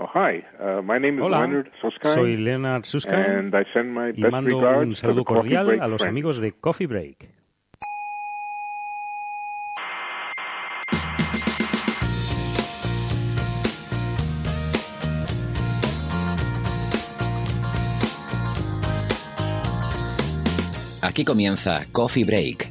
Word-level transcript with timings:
Oh, 0.00 0.06
hi. 0.06 0.42
Uh, 0.58 0.80
my 0.80 0.98
name 0.98 1.18
is 1.18 1.24
Hola, 1.24 1.40
Leonard 1.40 1.70
Susskind. 1.82 2.14
soy 2.14 2.36
Leonard 2.38 2.86
Susskind 2.86 3.18
And 3.18 3.54
I 3.54 3.64
send 3.74 3.92
my 3.92 4.08
y 4.16 4.22
best 4.22 4.32
mando 4.32 4.56
un 4.56 4.64
regards 4.64 5.00
to 5.00 5.08
the 5.08 5.12
saludo 5.12 5.24
Coffee 5.24 5.40
cordial 5.40 5.66
Break 5.66 5.82
a 5.82 5.88
los 5.88 6.02
amigos 6.02 6.40
de 6.40 6.52
Coffee 6.52 6.86
Break. 6.86 7.28
Aquí 21.02 21.24
comienza 21.24 21.82
Coffee 21.92 22.24
Break, 22.24 22.70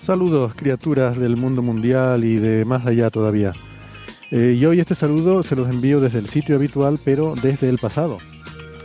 Saludos, 0.00 0.54
criaturas 0.54 1.18
del 1.18 1.36
mundo 1.36 1.60
mundial 1.60 2.24
y 2.24 2.36
de 2.36 2.64
más 2.64 2.86
allá 2.86 3.10
todavía. 3.10 3.52
Eh, 4.30 4.56
y 4.58 4.64
hoy 4.64 4.80
este 4.80 4.94
saludo 4.94 5.42
se 5.42 5.54
los 5.54 5.68
envío 5.68 6.00
desde 6.00 6.20
el 6.20 6.28
sitio 6.28 6.56
habitual, 6.56 6.98
pero 7.04 7.34
desde 7.40 7.68
el 7.68 7.78
pasado. 7.78 8.16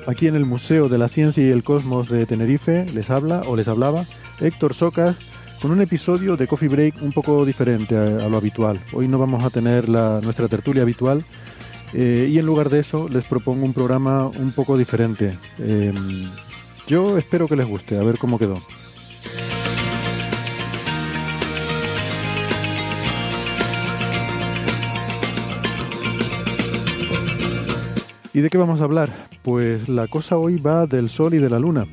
Aquí 0.07 0.27
en 0.27 0.35
el 0.35 0.45
Museo 0.45 0.89
de 0.89 0.97
la 0.97 1.07
Ciencia 1.07 1.41
y 1.41 1.51
el 1.51 1.63
Cosmos 1.63 2.09
de 2.09 2.25
Tenerife 2.25 2.85
les 2.93 3.09
habla 3.09 3.43
o 3.47 3.55
les 3.55 3.69
hablaba 3.69 4.05
Héctor 4.41 4.73
Socas 4.73 5.15
con 5.61 5.71
un 5.71 5.81
episodio 5.81 6.35
de 6.35 6.47
Coffee 6.47 6.67
Break 6.67 7.01
un 7.01 7.13
poco 7.13 7.45
diferente 7.45 7.95
a, 7.95 8.27
lo 8.27 8.35
habitual. 8.35 8.81
Hoy 8.91 9.07
no 9.07 9.17
vamos 9.17 9.41
a 9.43 9.49
tener 9.49 9.87
la, 9.87 10.19
nuestra 10.21 10.49
tertulia 10.49 10.81
habitual 10.81 11.23
eh, 11.93 12.29
y 12.29 12.37
en 12.37 12.45
lugar 12.45 12.69
de 12.69 12.79
eso 12.79 13.07
les 13.07 13.23
propongo 13.23 13.63
un 13.63 13.73
programa 13.73 14.27
un 14.27 14.51
poco 14.51 14.77
diferente. 14.77 15.33
Eh, 15.59 15.93
yo 16.87 17.17
espero 17.17 17.47
que 17.47 17.55
les 17.55 17.67
guste, 17.67 17.97
a 17.97 18.03
ver 18.03 18.17
cómo 18.17 18.37
quedó. 18.37 18.59
¿Y 28.35 28.41
de 28.41 28.49
qué 28.49 28.57
vamos 28.57 28.81
a 28.81 28.83
hablar? 28.83 29.29
Pues 29.43 29.87
la 29.87 30.07
cosa 30.07 30.37
hoy 30.37 30.57
va 30.57 30.87
del 30.87 31.09
Sol 31.09 31.33
y 31.35 31.37
de 31.37 31.49
la 31.49 31.57
Luna. 31.57 31.85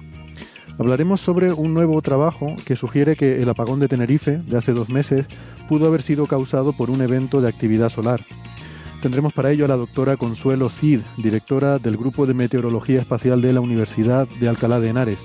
Hablaremos 0.76 1.20
sobre 1.20 1.52
un 1.52 1.72
nuevo 1.72 2.02
trabajo 2.02 2.56
que 2.66 2.74
sugiere 2.74 3.14
que 3.14 3.40
el 3.40 3.48
apagón 3.48 3.78
de 3.78 3.86
Tenerife 3.86 4.38
de 4.38 4.58
hace 4.58 4.72
dos 4.72 4.88
meses 4.88 5.26
pudo 5.68 5.86
haber 5.86 6.02
sido 6.02 6.26
causado 6.26 6.72
por 6.72 6.90
un 6.90 7.00
evento 7.00 7.40
de 7.40 7.48
actividad 7.48 7.90
solar. 7.90 8.22
Tendremos 9.02 9.32
para 9.32 9.52
ello 9.52 9.66
a 9.66 9.68
la 9.68 9.76
doctora 9.76 10.16
Consuelo 10.16 10.68
Cid, 10.68 11.02
directora 11.16 11.78
del 11.78 11.96
Grupo 11.96 12.26
de 12.26 12.34
Meteorología 12.34 13.02
Espacial 13.02 13.40
de 13.40 13.52
la 13.52 13.60
Universidad 13.60 14.26
de 14.40 14.48
Alcalá 14.48 14.80
de 14.80 14.88
Henares. 14.90 15.18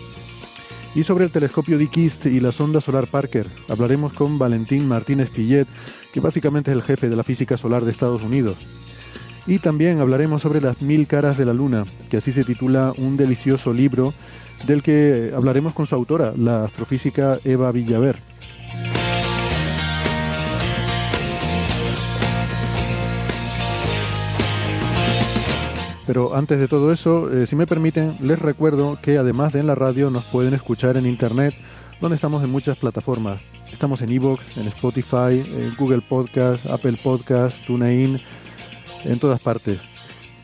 Y 0.94 1.04
sobre 1.04 1.26
el 1.26 1.32
telescopio 1.32 1.80
Dikist 1.80 2.28
y 2.28 2.40
la 2.40 2.52
sonda 2.52 2.80
solar 2.80 3.08
Parker, 3.08 3.48
hablaremos 3.70 4.14
con 4.14 4.38
Valentín 4.38 4.88
Martínez 4.88 5.32
Pillet, 5.32 5.68
que 6.14 6.20
básicamente 6.20 6.70
es 6.70 6.78
el 6.78 6.84
jefe 6.84 7.10
de 7.10 7.16
la 7.16 7.24
física 7.24 7.58
solar 7.58 7.84
de 7.86 7.90
Estados 7.90 8.22
Unidos. 8.22 8.58
Y 9.48 9.60
también 9.60 10.02
hablaremos 10.02 10.42
sobre 10.42 10.60
las 10.60 10.82
mil 10.82 11.08
caras 11.08 11.38
de 11.38 11.46
la 11.46 11.54
luna, 11.54 11.86
que 12.10 12.18
así 12.18 12.34
se 12.34 12.44
titula 12.44 12.94
un 12.98 13.16
delicioso 13.16 13.74
libro 13.74 14.14
del 14.66 14.84
que 14.84 15.32
hablaremos 15.34 15.74
con 15.74 15.88
su 15.88 15.96
autora, 15.96 16.34
la 16.36 16.66
astrofísica 16.66 17.40
Eva 17.46 17.72
Villaver. 17.72 18.18
Pero 26.06 26.36
antes 26.36 26.60
de 26.60 26.68
todo 26.68 26.92
eso, 26.92 27.32
eh, 27.32 27.48
si 27.48 27.56
me 27.56 27.68
permiten, 27.68 28.16
les 28.22 28.40
recuerdo 28.40 28.98
que 29.02 29.18
además 29.18 29.54
de 29.54 29.60
en 29.62 29.68
la 29.68 29.76
radio 29.76 30.10
nos 30.10 30.26
pueden 30.26 30.54
escuchar 30.54 30.98
en 30.98 31.06
internet, 31.06 31.54
donde 32.02 32.16
estamos 32.16 32.44
en 32.44 32.50
muchas 32.50 32.78
plataformas. 32.78 33.42
Estamos 33.72 34.02
en 34.02 34.12
Evox, 34.12 34.58
en 34.58 34.68
Spotify, 34.68 35.44
en 35.54 35.76
Google 35.78 36.02
Podcast, 36.02 36.66
Apple 36.70 36.98
Podcast, 37.04 37.66
TuneIn, 37.66 38.22
en 39.08 39.20
todas 39.20 39.40
partes. 39.40 39.80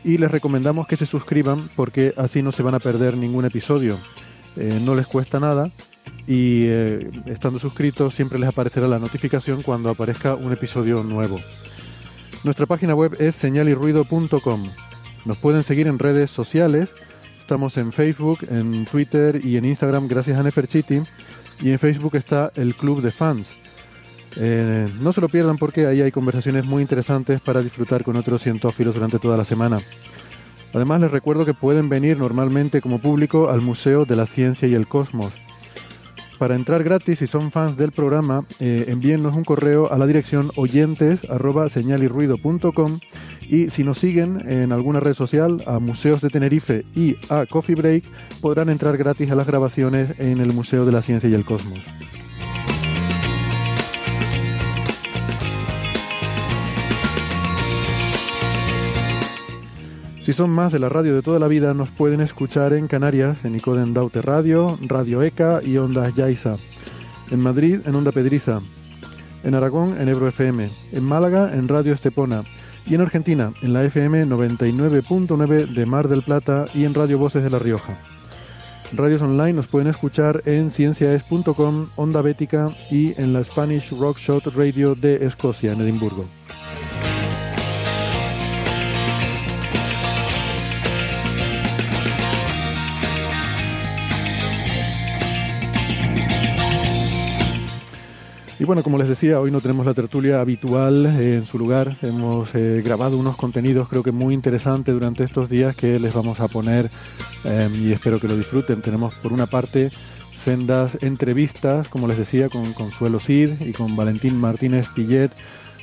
Y 0.02 0.18
les 0.18 0.30
recomendamos 0.30 0.86
que 0.86 0.96
se 0.96 1.06
suscriban 1.06 1.70
porque 1.76 2.12
así 2.16 2.42
no 2.42 2.52
se 2.52 2.62
van 2.62 2.74
a 2.74 2.80
perder 2.80 3.16
ningún 3.16 3.44
episodio. 3.44 3.98
Eh, 4.56 4.80
no 4.82 4.94
les 4.94 5.06
cuesta 5.06 5.40
nada 5.40 5.70
y 6.26 6.64
eh, 6.66 7.10
estando 7.26 7.58
suscritos 7.58 8.14
siempre 8.14 8.38
les 8.38 8.48
aparecerá 8.48 8.88
la 8.88 8.98
notificación 8.98 9.62
cuando 9.62 9.90
aparezca 9.90 10.34
un 10.34 10.52
episodio 10.52 11.02
nuevo. 11.02 11.40
Nuestra 12.44 12.66
página 12.66 12.94
web 12.94 13.16
es 13.18 13.34
señalirruido.com. 13.34 14.68
Nos 15.24 15.38
pueden 15.38 15.62
seguir 15.62 15.86
en 15.86 15.98
redes 15.98 16.30
sociales. 16.30 16.90
Estamos 17.40 17.76
en 17.76 17.92
Facebook, 17.92 18.40
en 18.50 18.84
Twitter 18.84 19.40
y 19.42 19.56
en 19.56 19.64
Instagram 19.64 20.08
gracias 20.08 20.38
a 20.38 20.42
Neferchiti. 20.42 21.00
Y 21.62 21.70
en 21.70 21.78
Facebook 21.78 22.16
está 22.16 22.52
el 22.56 22.74
Club 22.74 23.00
de 23.00 23.10
Fans. 23.10 23.63
Eh, 24.36 24.88
no 25.00 25.12
se 25.12 25.20
lo 25.20 25.28
pierdan 25.28 25.58
porque 25.58 25.86
ahí 25.86 26.00
hay 26.00 26.12
conversaciones 26.12 26.64
muy 26.64 26.82
interesantes 26.82 27.40
para 27.40 27.62
disfrutar 27.62 28.02
con 28.02 28.16
otros 28.16 28.42
cientófilos 28.42 28.94
durante 28.94 29.18
toda 29.18 29.36
la 29.36 29.44
semana. 29.44 29.80
Además 30.72 31.00
les 31.00 31.10
recuerdo 31.10 31.44
que 31.44 31.54
pueden 31.54 31.88
venir 31.88 32.18
normalmente 32.18 32.80
como 32.80 32.98
público 32.98 33.48
al 33.48 33.60
Museo 33.60 34.04
de 34.04 34.16
la 34.16 34.26
Ciencia 34.26 34.66
y 34.66 34.74
el 34.74 34.88
Cosmos. 34.88 35.32
Para 36.38 36.56
entrar 36.56 36.82
gratis, 36.82 37.20
si 37.20 37.26
son 37.28 37.52
fans 37.52 37.76
del 37.76 37.92
programa, 37.92 38.44
eh, 38.58 38.86
envíennos 38.88 39.36
un 39.36 39.44
correo 39.44 39.92
a 39.92 39.98
la 39.98 40.06
dirección 40.06 40.50
oyentes 40.56 41.20
y 43.48 43.70
si 43.70 43.84
nos 43.84 43.98
siguen 43.98 44.50
en 44.50 44.72
alguna 44.72 45.00
red 45.00 45.14
social, 45.14 45.62
a 45.66 45.78
Museos 45.78 46.20
de 46.20 46.30
Tenerife 46.30 46.84
y 46.96 47.16
a 47.28 47.46
Coffee 47.46 47.76
Break, 47.76 48.04
podrán 48.40 48.68
entrar 48.68 48.96
gratis 48.96 49.30
a 49.30 49.36
las 49.36 49.46
grabaciones 49.46 50.18
en 50.18 50.40
el 50.40 50.52
Museo 50.52 50.84
de 50.84 50.92
la 50.92 51.02
Ciencia 51.02 51.28
y 51.28 51.34
el 51.34 51.44
Cosmos. 51.44 51.80
Si 60.24 60.32
son 60.32 60.48
más 60.48 60.72
de 60.72 60.78
la 60.78 60.88
radio 60.88 61.14
de 61.14 61.20
toda 61.20 61.38
la 61.38 61.48
vida, 61.48 61.74
nos 61.74 61.90
pueden 61.90 62.22
escuchar 62.22 62.72
en 62.72 62.88
Canarias, 62.88 63.44
en 63.44 63.56
Icoden 63.56 63.92
Daute 63.92 64.22
Radio, 64.22 64.78
Radio 64.80 65.22
ECA 65.22 65.60
y 65.62 65.76
Ondas 65.76 66.14
Yaiza. 66.14 66.56
En 67.30 67.40
Madrid, 67.40 67.80
en 67.84 67.94
Onda 67.94 68.10
Pedriza. 68.10 68.62
En 69.42 69.54
Aragón, 69.54 70.00
en 70.00 70.08
Ebro 70.08 70.26
FM. 70.26 70.70
En 70.92 71.04
Málaga, 71.04 71.52
en 71.52 71.68
Radio 71.68 71.92
Estepona. 71.92 72.42
Y 72.86 72.94
en 72.94 73.02
Argentina, 73.02 73.52
en 73.60 73.74
la 73.74 73.84
FM 73.84 74.24
99.9 74.24 75.74
de 75.74 75.84
Mar 75.84 76.08
del 76.08 76.22
Plata 76.22 76.64
y 76.72 76.84
en 76.84 76.94
Radio 76.94 77.18
Voces 77.18 77.44
de 77.44 77.50
La 77.50 77.58
Rioja. 77.58 77.98
Radios 78.94 79.20
online 79.20 79.52
nos 79.52 79.66
pueden 79.66 79.88
escuchar 79.88 80.40
en 80.46 80.70
cienciaes.com, 80.70 81.88
Onda 81.96 82.22
Bética 82.22 82.74
y 82.90 83.12
en 83.20 83.34
la 83.34 83.44
Spanish 83.44 83.90
Rockshot 83.90 84.46
Radio 84.56 84.94
de 84.94 85.26
Escocia, 85.26 85.74
en 85.74 85.82
Edimburgo. 85.82 86.24
Y 98.64 98.66
bueno, 98.66 98.82
como 98.82 98.96
les 98.96 99.10
decía, 99.10 99.40
hoy 99.40 99.50
no 99.50 99.60
tenemos 99.60 99.84
la 99.84 99.92
tertulia 99.92 100.40
habitual 100.40 101.04
eh, 101.04 101.34
en 101.34 101.44
su 101.44 101.58
lugar. 101.58 101.98
Hemos 102.00 102.48
eh, 102.54 102.80
grabado 102.82 103.18
unos 103.18 103.36
contenidos 103.36 103.90
creo 103.90 104.02
que 104.02 104.10
muy 104.10 104.32
interesantes 104.32 104.94
durante 104.94 105.22
estos 105.22 105.50
días 105.50 105.76
que 105.76 106.00
les 106.00 106.14
vamos 106.14 106.40
a 106.40 106.48
poner 106.48 106.88
eh, 107.44 107.68
y 107.78 107.92
espero 107.92 108.18
que 108.18 108.26
lo 108.26 108.34
disfruten. 108.34 108.80
Tenemos 108.80 109.16
por 109.16 109.34
una 109.34 109.44
parte 109.44 109.90
sendas 110.32 110.96
entrevistas, 111.02 111.88
como 111.88 112.08
les 112.08 112.16
decía, 112.16 112.48
con 112.48 112.72
Consuelo 112.72 113.20
Cid 113.20 113.50
y 113.60 113.72
con 113.72 113.96
Valentín 113.96 114.40
Martínez 114.40 114.88
Pillet 114.94 115.30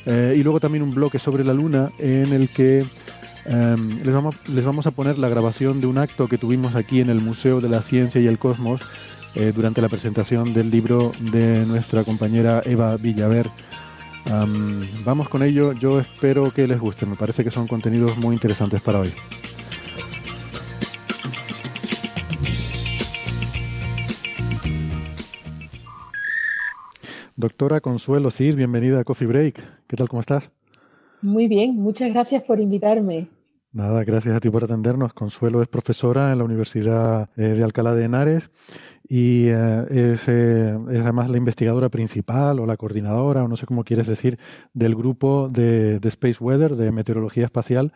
Eh, 0.07 0.33
y 0.35 0.41
luego 0.41 0.59
también 0.59 0.81
un 0.81 0.95
bloque 0.95 1.19
sobre 1.19 1.43
la 1.43 1.53
Luna 1.53 1.91
en 1.99 2.33
el 2.33 2.49
que 2.49 2.83
em, 3.45 4.03
les, 4.03 4.11
vamos, 4.11 4.35
les 4.49 4.65
vamos 4.65 4.87
a 4.87 4.91
poner 4.91 5.19
la 5.19 5.29
grabación 5.29 5.79
de 5.81 5.85
un 5.85 5.99
acto 5.99 6.27
que 6.27 6.39
tuvimos 6.39 6.73
aquí 6.73 7.01
en 7.01 7.11
el 7.11 7.21
Museo 7.21 7.61
de 7.61 7.69
la 7.69 7.83
Ciencia 7.83 8.19
y 8.19 8.25
el 8.25 8.39
Cosmos 8.39 8.81
eh, 9.35 9.51
durante 9.55 9.81
la 9.81 9.89
presentación 9.89 10.53
del 10.53 10.69
libro 10.69 11.11
de 11.31 11.65
nuestra 11.65 12.03
compañera 12.03 12.61
Eva 12.65 12.97
Villaver. 12.97 13.47
vamos 15.05 15.29
con 15.29 15.43
ello, 15.43 15.73
yo 15.73 15.99
espero 15.99 16.51
que 16.51 16.67
les 16.67 16.79
guste, 16.79 17.05
me 17.05 17.15
parece 17.15 17.43
que 17.43 17.51
son 17.51 17.67
contenidos 17.67 18.17
muy 18.17 18.35
interesantes 18.35 18.81
para 18.81 18.99
hoy. 18.99 19.11
Doctora 27.41 27.81
Consuelo 27.81 28.29
Cid, 28.29 28.55
bienvenida 28.55 28.99
a 28.99 29.03
Coffee 29.03 29.25
Break. 29.27 29.63
¿Qué 29.87 29.97
tal? 29.97 30.07
¿Cómo 30.07 30.19
estás? 30.19 30.51
Muy 31.23 31.47
bien, 31.47 31.75
muchas 31.75 32.13
gracias 32.13 32.43
por 32.43 32.59
invitarme. 32.59 33.29
Nada, 33.73 34.03
gracias 34.03 34.35
a 34.35 34.39
ti 34.39 34.51
por 34.51 34.63
atendernos. 34.63 35.13
Consuelo 35.13 35.63
es 35.63 35.67
profesora 35.67 36.31
en 36.31 36.37
la 36.37 36.43
Universidad 36.43 37.31
eh, 37.37 37.41
de 37.41 37.63
Alcalá 37.63 37.95
de 37.95 38.05
Henares 38.05 38.51
y 39.13 39.49
eh, 39.49 39.85
eh, 39.89 40.13
es, 40.13 40.23
además 41.01 41.29
la 41.29 41.35
investigadora 41.35 41.89
principal 41.89 42.61
o 42.61 42.65
la 42.65 42.77
coordinadora, 42.77 43.43
o 43.43 43.49
no 43.49 43.57
sé 43.57 43.65
cómo 43.65 43.83
quieres 43.83 44.07
decir, 44.07 44.39
del 44.73 44.95
grupo 44.95 45.49
de, 45.49 45.99
de 45.99 46.07
Space 46.07 46.41
Weather, 46.41 46.77
de 46.77 46.93
meteorología 46.93 47.43
espacial 47.43 47.91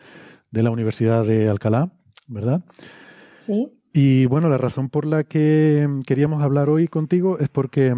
de 0.50 0.62
la 0.62 0.70
Universidad 0.70 1.24
de 1.24 1.48
Alcalá, 1.48 1.90
¿verdad? 2.28 2.66
Sí. 3.38 3.72
Y 3.94 4.26
bueno, 4.26 4.50
la 4.50 4.58
razón 4.58 4.90
por 4.90 5.06
la 5.06 5.24
que 5.24 5.88
queríamos 6.06 6.42
hablar 6.42 6.68
hoy 6.68 6.86
contigo 6.86 7.38
es 7.38 7.48
porque 7.48 7.94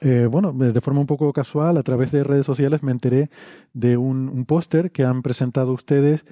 eh, 0.00 0.26
bueno, 0.28 0.52
de 0.52 0.80
forma 0.80 0.98
un 0.98 1.06
poco 1.06 1.32
casual, 1.32 1.76
a 1.76 1.84
través 1.84 2.10
de 2.10 2.24
redes 2.24 2.46
sociales 2.46 2.82
me 2.82 2.90
enteré 2.90 3.30
de 3.74 3.96
un, 3.96 4.44
póster 4.44 4.90
que 4.90 5.04
han 5.04 5.22
presentado 5.22 5.72
ustedes, 5.72 6.24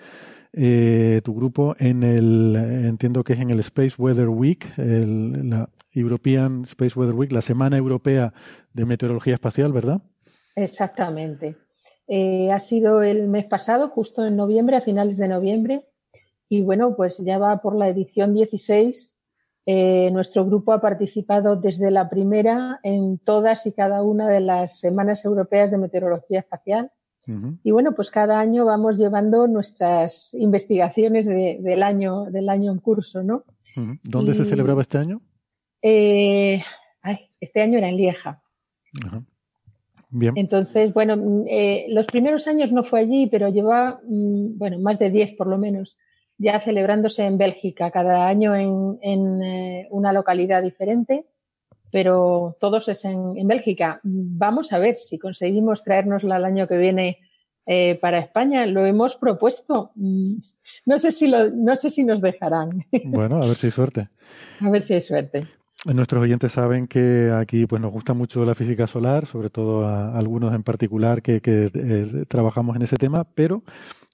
eh, 0.53 1.21
tu 1.23 1.33
grupo, 1.33 1.77
en 1.79 2.03
el, 2.03 2.57
entiendo 2.57 3.23
que 3.23 3.35
es 3.35 3.41
en 3.41 3.51
el 3.51 3.61
Space 3.61 3.95
Weather 3.99 4.29
Week, 4.29 4.67
la 4.77 5.69
European 5.97 6.63
Space 6.63 6.99
Weather 6.99 7.15
Week, 7.15 7.33
la 7.33 7.41
Semana 7.41 7.77
Europea 7.77 8.33
de 8.73 8.85
Meteorología 8.85 9.35
Espacial, 9.35 9.73
¿verdad? 9.73 10.03
Exactamente. 10.55 11.57
Eh, 12.07 12.53
ha 12.53 12.61
sido 12.61 13.03
el 13.03 13.29
mes 13.29 13.47
pasado, 13.47 13.89
justo 13.89 14.25
en 14.25 14.37
noviembre, 14.37 14.77
a 14.77 14.83
finales 14.83 15.17
de 15.17 15.29
noviembre, 15.29 15.87
y 16.49 16.63
bueno, 16.63 16.95
pues 16.95 17.19
ya 17.19 17.39
va 17.39 17.61
por 17.61 17.75
la 17.75 17.89
edición 17.89 18.33
16 18.35 19.17
eh, 19.69 20.13
nuestro 20.13 20.47
grupo 20.47 20.73
ha 20.73 20.81
participado 20.81 21.57
desde 21.57 21.91
la 21.91 22.09
primera 22.09 22.79
en 22.85 23.19
todas 23.19 23.67
y 23.67 23.73
cada 23.73 24.01
una 24.05 24.29
de 24.29 24.39
las 24.39 24.79
semanas 24.79 25.25
europeas 25.25 25.73
de 25.73 25.79
meteorología 25.79 26.39
espacial. 26.39 26.93
Y 27.65 27.73
bueno, 27.73 27.97
pues 27.97 28.13
cada 28.13 28.39
año 28.39 28.65
vamos 28.65 28.99
llevando 28.99 29.49
nuestras 29.49 30.33
investigaciones 30.35 31.27
del, 31.27 31.83
año, 31.83 32.27
del 32.27 32.49
año 32.49 32.71
en 32.71 32.79
curso, 32.79 33.25
¿no? 33.25 33.43
¿Dónde 34.05 34.33
se 34.35 34.45
celebraba 34.45 34.83
este 34.83 34.99
año? 34.99 35.21
Eh, 35.83 36.63
este 37.41 37.63
año 37.63 37.79
era 37.79 37.89
en 37.89 37.97
Lieja. 37.97 38.43
Bien. 40.11 40.33
Entonces, 40.37 40.93
bueno, 40.93 41.17
mm, 41.17 41.45
eh, 41.49 41.87
los 41.89 42.07
primeros 42.07 42.47
años 42.47 42.73
no 42.73 42.85
fue 42.85 43.01
allí, 43.01 43.27
pero 43.27 43.49
lleva, 43.49 44.01
mm, 44.05 44.59
bueno, 44.59 44.79
más 44.79 44.99
de 44.99 45.11
10 45.11 45.35
por 45.37 45.47
lo 45.47 45.59
menos 45.59 45.97
ya 46.39 46.61
celebrándose 46.61 47.25
en 47.25 47.39
Bélgica, 47.39 47.91
cada 47.91 48.29
año 48.29 48.55
en, 48.55 49.43
eh, 49.43 49.87
una 49.91 50.13
localidad 50.13 50.63
diferente, 50.63 51.25
pero 51.91 52.57
todos 52.61 52.89
es 52.89 53.05
en, 53.05 53.47
Bélgica. 53.47 54.01
Vamos 54.03 54.73
a 54.73 54.79
ver 54.79 54.97
si 54.97 55.19
conseguimos 55.19 55.83
traérnosla 55.83 56.37
el 56.37 56.45
año 56.45 56.69
que 56.69 56.77
viene 56.77 57.19
eh, 57.65 57.95
para 57.95 58.19
España. 58.19 58.67
Lo 58.67 58.85
hemos 58.85 59.17
propuesto. 59.17 59.93
Mm, 59.95 60.35
no 60.85 60.99
sé 60.99 61.11
si 61.11 61.27
lo, 61.27 61.51
no 61.51 61.75
sé 61.77 61.89
si 61.89 62.05
nos 62.05 62.21
dejarán. 62.21 62.85
Bueno, 63.05 63.43
a 63.43 63.47
ver 63.47 63.57
si 63.57 63.69
hay 63.69 63.73
suerte. 63.73 64.09
A 64.61 64.71
ver 64.71 64.83
si 64.83 64.95
hay 64.95 65.01
suerte. 65.01 65.47
Nuestros 65.95 66.21
oyentes 66.21 66.51
saben 66.51 66.89
que 66.89 67.31
aquí 67.33 67.65
pues 67.67 67.81
nos 67.81 67.93
gusta 67.93 68.13
mucho 68.13 68.45
la 68.45 68.57
física 68.57 68.89
solar, 68.89 69.27
sobre 69.27 69.51
todo 69.51 69.87
a, 69.87 70.19
algunos 70.19 70.53
en 70.53 70.65
particular 70.65 71.23
que, 71.23 71.41
eh, 71.45 72.25
trabajamos 72.27 72.75
en 72.75 72.83
ese 72.83 72.97
tema, 72.97 73.23
pero 73.23 73.63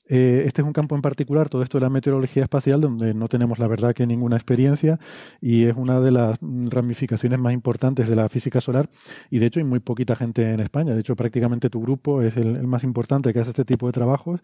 eh, 0.06 0.42
este 0.46 0.60
es 0.60 0.66
un 0.66 0.74
campo 0.74 0.96
en 0.96 1.00
particular, 1.00 1.48
todo 1.48 1.62
esto 1.62 1.78
de 1.78 1.82
la 1.82 1.88
meteorología 1.88 2.42
espacial, 2.42 2.82
donde 2.82 3.14
no 3.14 3.26
tenemos 3.28 3.58
la 3.58 3.68
verdad 3.68 3.94
que 3.94 4.06
ninguna 4.06 4.36
experiencia 4.36 4.98
y 5.40 5.64
es 5.64 5.74
una 5.74 6.00
de 6.00 6.10
las 6.10 6.38
ramificaciones 6.42 7.38
más 7.38 7.54
importantes 7.54 8.06
de 8.06 8.16
la 8.16 8.28
física 8.28 8.60
solar 8.60 8.90
y 9.30 9.38
de 9.38 9.46
hecho 9.46 9.58
hay 9.58 9.64
muy 9.64 9.80
poquita 9.80 10.14
gente 10.14 10.52
en 10.52 10.60
España. 10.60 10.92
De 10.92 11.00
hecho, 11.00 11.16
prácticamente 11.16 11.70
tu 11.70 11.80
grupo 11.80 12.20
es 12.20 12.36
el, 12.36 12.66
más 12.66 12.84
importante 12.84 13.32
que 13.32 13.40
hace 13.40 13.50
este 13.50 13.64
tipo 13.64 13.86
de 13.86 13.92
trabajos. 13.92 14.40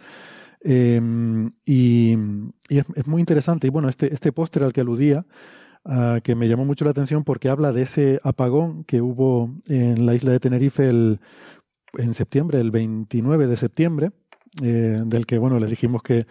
Eh, 0.63 1.01
y, 1.67 2.17
es, 2.71 3.07
muy 3.07 3.21
interesante. 3.21 3.67
Y 3.67 3.71
bueno, 3.71 3.91
este, 3.91 4.13
este 4.15 4.33
póster 4.33 4.63
al 4.63 4.73
que 4.73 4.81
aludía, 4.81 5.27
ah, 5.88 6.20
que 6.23 6.37
me 6.37 6.49
llamó 6.49 6.64
mucho 6.64 6.85
la 6.85 6.93
atención 6.93 7.25
porque 7.25 7.49
habla 7.49 7.73
de 7.73 7.82
ese 7.82 8.20
apagón 8.23 8.85
que 8.85 9.00
hubo 9.00 9.50
en 9.67 10.06
la 10.06 10.14
isla 10.14 10.31
de 10.31 10.40
Tenerife 10.40 10.88
el, 10.88 11.19
en 11.94 12.14
septiembre, 12.14 12.61
el 12.61 12.70
29 12.70 13.46
de 13.46 13.56
septiembre, 13.56 14.11
eh, 14.62 15.02
del 15.05 15.26
que, 15.26 15.38
bueno, 15.38 15.58
les 15.58 15.70
dijimos 15.70 16.02
que, 16.02 16.26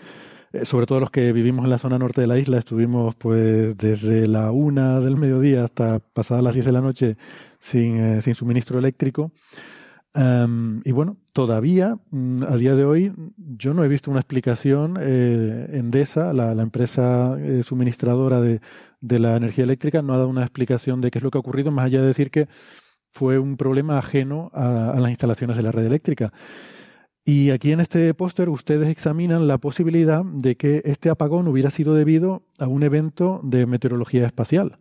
eh, 0.54 0.66
sobre 0.66 0.86
todo 0.86 1.00
los 1.00 1.12
que 1.12 1.32
vivimos 1.32 1.66
en 1.66 1.72
la 1.72 1.78
zona 1.78 1.98
norte 1.98 2.22
de 2.22 2.28
la 2.28 2.38
isla, 2.38 2.58
estuvimos 2.58 3.16
pues 3.16 3.78
desde 3.78 4.28
la 4.28 4.52
una 4.52 5.00
del 5.00 5.18
mediodía 5.18 5.64
hasta 5.64 6.00
pasadas 6.00 6.44
las 6.44 6.54
diez 6.54 6.66
de 6.66 6.72
la 6.72 6.82
noche 6.82 7.18
sin, 7.60 7.98
eh, 7.98 8.22
sin 8.22 8.36
suministro 8.36 8.80
eléctrico. 8.80 9.32
y 10.84 10.92
bueno, 10.92 11.18
todavía, 11.32 11.96
mm, 12.10 12.44
a 12.44 12.58
día 12.58 12.74
de 12.74 12.86
hoy, 12.86 13.14
yo 13.38 13.76
no 13.76 13.84
he 13.84 13.88
visto 13.88 14.10
una 14.10 14.20
explicación. 14.20 14.98
Endesa, 14.98 16.34
la, 16.34 16.56
la 16.56 16.64
empresa 16.64 17.38
suministradora 17.62 18.42
de, 18.42 18.60
de, 19.02 19.20
la 19.20 19.36
energía 19.36 19.64
eléctrica, 19.64 20.02
no 20.02 20.14
ha 20.14 20.18
dado 20.18 20.30
una 20.30 20.44
explicación 20.44 21.02
de 21.02 21.12
qué 21.12 21.20
es 21.20 21.24
lo 21.24 21.32
que 21.32 21.38
ha 21.38 21.42
ocurrido, 21.42 21.72
más 21.72 21.86
allá 21.86 22.02
de 22.02 22.08
decir 22.08 22.32
que 22.32 22.48
fue 23.10 23.40
un 23.40 23.58
problema 23.58 23.98
ajeno 23.98 24.52
a, 24.54 24.96
las 25.00 25.10
instalaciones 25.10 25.58
de 25.58 25.64
la 25.64 25.72
red 25.72 25.86
eléctrica. 25.86 26.34
Y 27.26 27.50
aquí 27.50 27.72
en 27.72 27.82
este 27.82 28.14
póster 28.14 28.48
ustedes 28.48 28.90
examinan 28.90 29.48
la 29.48 29.58
posibilidad 29.58 30.24
de 30.24 30.56
que 30.56 30.82
este 30.86 31.10
apagón 31.10 31.48
hubiera 31.48 31.70
sido 31.70 31.94
debido 31.94 32.44
a 32.58 32.68
un 32.68 32.84
evento 32.84 33.42
de 33.44 33.66
meteorología 33.66 34.26
espacial. 34.26 34.78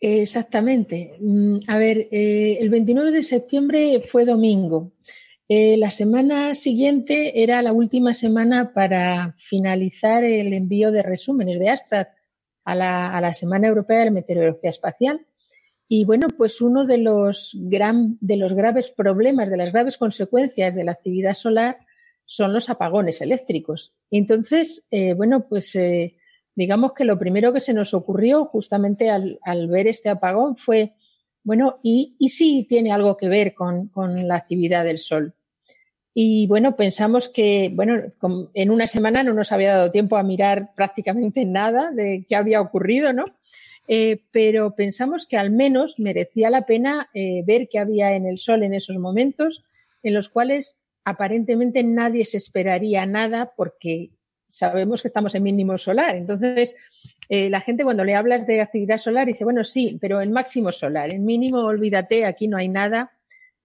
Exactamente. 0.00 1.16
Mm, 1.20 1.58
a 1.66 1.78
ver, 1.78 2.08
eh, 2.12 2.58
el 2.60 2.68
29 2.70 3.12
de 3.12 3.22
septiembre 3.22 4.02
fue 4.10 4.24
domingo. 4.24 4.92
Eh, 5.48 5.78
la 5.78 5.90
semana 5.90 6.54
siguiente 6.54 7.42
era 7.42 7.62
la 7.62 7.72
última 7.72 8.12
semana 8.12 8.74
para 8.74 9.34
finalizar 9.38 10.22
el 10.22 10.52
envío 10.52 10.92
de 10.92 11.02
resúmenes 11.02 11.58
de 11.58 11.70
Astra 11.70 12.14
a 12.68 12.74
la, 12.74 13.16
a 13.16 13.20
la 13.22 13.32
Semana 13.32 13.66
Europea 13.66 14.04
de 14.04 14.10
Meteorología 14.10 14.68
Espacial. 14.68 15.24
Y 15.88 16.04
bueno, 16.04 16.28
pues 16.36 16.60
uno 16.60 16.84
de 16.84 16.98
los, 16.98 17.56
gran, 17.58 18.18
de 18.20 18.36
los 18.36 18.52
graves 18.52 18.90
problemas, 18.90 19.48
de 19.48 19.56
las 19.56 19.72
graves 19.72 19.96
consecuencias 19.96 20.74
de 20.74 20.84
la 20.84 20.92
actividad 20.92 21.32
solar 21.32 21.78
son 22.26 22.52
los 22.52 22.68
apagones 22.68 23.22
eléctricos. 23.22 23.94
entonces, 24.10 24.86
eh, 24.90 25.14
bueno, 25.14 25.48
pues 25.48 25.74
eh, 25.76 26.16
digamos 26.54 26.92
que 26.92 27.06
lo 27.06 27.18
primero 27.18 27.54
que 27.54 27.60
se 27.60 27.72
nos 27.72 27.94
ocurrió 27.94 28.44
justamente 28.44 29.08
al, 29.08 29.38
ver 29.68 29.86
este 29.86 30.10
apagón 30.10 30.58
fue, 30.58 30.92
bueno, 31.42 31.80
¿y, 31.82 32.16
y 32.18 32.28
si 32.28 32.66
tiene 32.68 32.92
algo 32.92 33.16
que 33.16 33.30
ver 33.30 33.54
con, 33.54 33.88
con 33.88 34.28
la 34.28 34.34
actividad 34.36 34.84
del 34.84 34.98
Sol? 34.98 35.32
Y 36.20 36.48
bueno, 36.48 36.74
pensamos 36.74 37.28
que, 37.28 37.70
bueno, 37.72 37.94
en 38.52 38.70
una 38.72 38.88
semana 38.88 39.22
no 39.22 39.34
nos 39.34 39.52
había 39.52 39.76
dado 39.76 39.92
tiempo 39.92 40.16
a 40.16 40.24
mirar 40.24 40.74
prácticamente 40.74 41.44
nada 41.44 41.92
de 41.92 42.26
qué 42.28 42.34
había 42.34 42.60
ocurrido, 42.60 43.12
¿no? 43.12 43.24
Eh, 43.86 44.24
pero 44.32 44.74
pensamos 44.74 45.28
que 45.28 45.36
al 45.36 45.52
menos 45.52 46.00
merecía 46.00 46.50
la 46.50 46.66
pena 46.66 47.08
eh, 47.14 47.44
ver 47.46 47.68
qué 47.70 47.78
había 47.78 48.16
en 48.16 48.26
el 48.26 48.38
Sol 48.38 48.64
en 48.64 48.74
esos 48.74 48.98
momentos 48.98 49.62
en 50.02 50.12
los 50.12 50.28
cuales 50.28 50.80
aparentemente 51.04 51.84
nadie 51.84 52.24
se 52.24 52.38
esperaría 52.38 53.06
nada 53.06 53.52
porque 53.56 54.10
sabemos 54.48 55.02
que 55.02 55.08
estamos 55.08 55.36
en 55.36 55.44
mínimo 55.44 55.78
solar. 55.78 56.16
Entonces, 56.16 56.74
eh, 57.28 57.48
la 57.48 57.60
gente 57.60 57.84
cuando 57.84 58.02
le 58.02 58.16
hablas 58.16 58.44
de 58.44 58.60
actividad 58.60 58.98
solar 58.98 59.28
dice, 59.28 59.44
bueno, 59.44 59.62
sí, 59.62 59.96
pero 60.00 60.20
en 60.20 60.32
máximo 60.32 60.72
solar, 60.72 61.12
en 61.12 61.24
mínimo 61.24 61.60
olvídate, 61.60 62.24
aquí 62.24 62.48
no 62.48 62.56
hay 62.56 62.68
nada, 62.68 63.12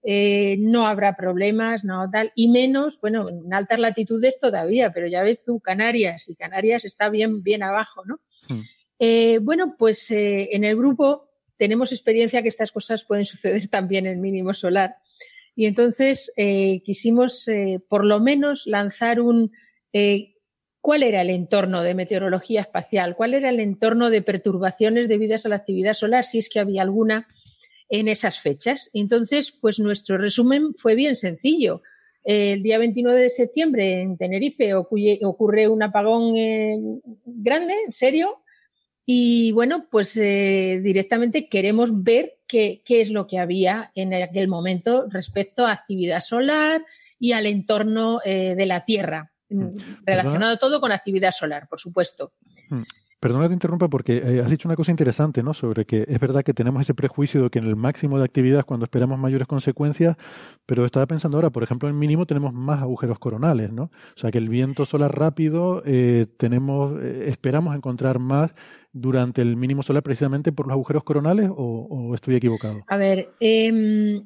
no 0.04 0.86
habrá 0.86 1.16
problemas, 1.16 1.82
no 1.84 2.10
tal, 2.10 2.32
y 2.34 2.48
menos, 2.48 3.00
bueno, 3.00 3.28
en 3.28 3.54
altas 3.54 3.78
latitudes 3.78 4.38
todavía, 4.38 4.92
pero 4.92 5.06
ya 5.06 5.22
ves 5.22 5.42
tú, 5.42 5.60
Canarias, 5.60 6.28
y 6.28 6.34
Canarias 6.34 6.84
está 6.84 7.08
bien, 7.08 7.42
bien 7.42 7.62
abajo, 7.62 8.02
¿no? 8.04 8.20
Hmm. 8.48 8.62
Eh, 8.98 9.38
bueno, 9.42 9.76
pues 9.78 10.10
eh, 10.10 10.50
en 10.52 10.64
el 10.64 10.76
grupo 10.76 11.28
tenemos 11.58 11.92
experiencia 11.92 12.42
que 12.42 12.48
estas 12.48 12.72
cosas 12.72 13.04
pueden 13.04 13.24
suceder 13.24 13.68
también 13.70 14.06
en 14.06 14.20
mínimo 14.20 14.54
solar. 14.54 14.96
Y 15.56 15.66
entonces 15.66 16.32
eh, 16.36 16.82
quisimos 16.84 17.46
por 17.88 18.04
lo 18.04 18.18
menos 18.18 18.66
lanzar 18.66 19.20
un 19.20 19.52
cuál 20.80 21.04
era 21.04 21.20
el 21.20 21.30
entorno 21.30 21.82
de 21.82 21.94
meteorología 21.94 22.62
espacial, 22.62 23.14
cuál 23.14 23.34
era 23.34 23.50
el 23.50 23.60
entorno 23.60 24.10
de 24.10 24.20
perturbaciones 24.20 25.06
debidas 25.06 25.46
a 25.46 25.48
la 25.48 25.56
actividad 25.56 25.94
solar, 25.94 26.24
si 26.24 26.38
es 26.38 26.50
que 26.50 26.58
había 26.58 26.82
alguna, 26.82 27.28
en 27.94 28.08
esas 28.08 28.40
fechas. 28.40 28.90
Entonces, 28.92 29.52
pues 29.52 29.78
nuestro 29.78 30.18
resumen 30.18 30.74
fue 30.74 30.96
bien 30.96 31.14
sencillo. 31.14 31.82
El 32.24 32.62
día 32.62 32.78
29 32.78 33.20
de 33.20 33.30
septiembre 33.30 34.00
en 34.00 34.16
Tenerife 34.16 34.74
ocurre 34.74 35.68
un 35.68 35.82
apagón 35.82 36.34
eh, 36.36 36.76
grande, 37.24 37.74
serio, 37.90 38.40
y 39.06 39.52
bueno, 39.52 39.86
pues 39.90 40.16
eh, 40.16 40.80
directamente 40.82 41.48
queremos 41.48 42.02
ver 42.02 42.38
qué, 42.46 42.82
qué, 42.84 43.02
es 43.02 43.10
lo 43.10 43.26
que 43.26 43.38
había 43.38 43.92
en 43.94 44.14
aquel 44.14 44.48
momento 44.48 45.06
respecto 45.10 45.66
a 45.66 45.72
actividad 45.72 46.20
solar 46.20 46.82
y 47.18 47.32
al 47.32 47.46
entorno 47.46 48.20
eh, 48.24 48.54
de 48.56 48.66
la 48.66 48.86
Tierra, 48.86 49.33
mm. 49.56 50.04
relacionado 50.06 50.56
todo 50.58 50.80
con 50.80 50.92
actividad 50.92 51.32
solar, 51.32 51.68
por 51.68 51.80
supuesto. 51.80 52.32
Mm. 52.70 52.82
Perdona 53.24 53.44
que 53.44 53.48
te 53.48 53.54
interrumpa 53.54 53.88
porque 53.88 54.18
eh, 54.18 54.42
has 54.44 54.50
dicho 54.50 54.68
una 54.68 54.76
cosa 54.76 54.90
interesante, 54.90 55.42
¿no? 55.42 55.54
Sobre 55.54 55.86
que 55.86 56.04
es 56.06 56.20
verdad 56.20 56.42
que 56.42 56.52
tenemos 56.52 56.82
ese 56.82 56.92
prejuicio 56.92 57.44
de 57.44 57.48
que 57.48 57.58
en 57.58 57.64
el 57.64 57.74
máximo 57.74 58.18
de 58.18 58.24
actividad 58.26 58.66
cuando 58.66 58.84
esperamos 58.84 59.18
mayores 59.18 59.46
consecuencias, 59.46 60.18
pero 60.66 60.84
estaba 60.84 61.06
pensando 61.06 61.38
ahora, 61.38 61.48
por 61.48 61.62
ejemplo, 61.62 61.88
en 61.88 61.98
mínimo 61.98 62.26
tenemos 62.26 62.52
más 62.52 62.82
agujeros 62.82 63.18
coronales, 63.18 63.72
¿no? 63.72 63.84
O 63.84 64.20
sea 64.20 64.30
que 64.30 64.36
el 64.36 64.50
viento 64.50 64.84
solar 64.84 65.18
rápido 65.18 65.82
eh, 65.86 66.26
tenemos, 66.36 67.00
eh, 67.00 67.24
esperamos 67.28 67.74
encontrar 67.74 68.18
más 68.18 68.54
durante 68.92 69.40
el 69.40 69.56
mínimo 69.56 69.82
solar 69.82 70.02
precisamente 70.02 70.52
por 70.52 70.66
los 70.66 70.74
agujeros 70.74 71.02
coronales 71.02 71.48
o, 71.48 71.54
o 71.54 72.14
estoy 72.14 72.34
equivocado. 72.34 72.82
A 72.88 72.98
ver, 72.98 73.30
eh, 73.40 74.22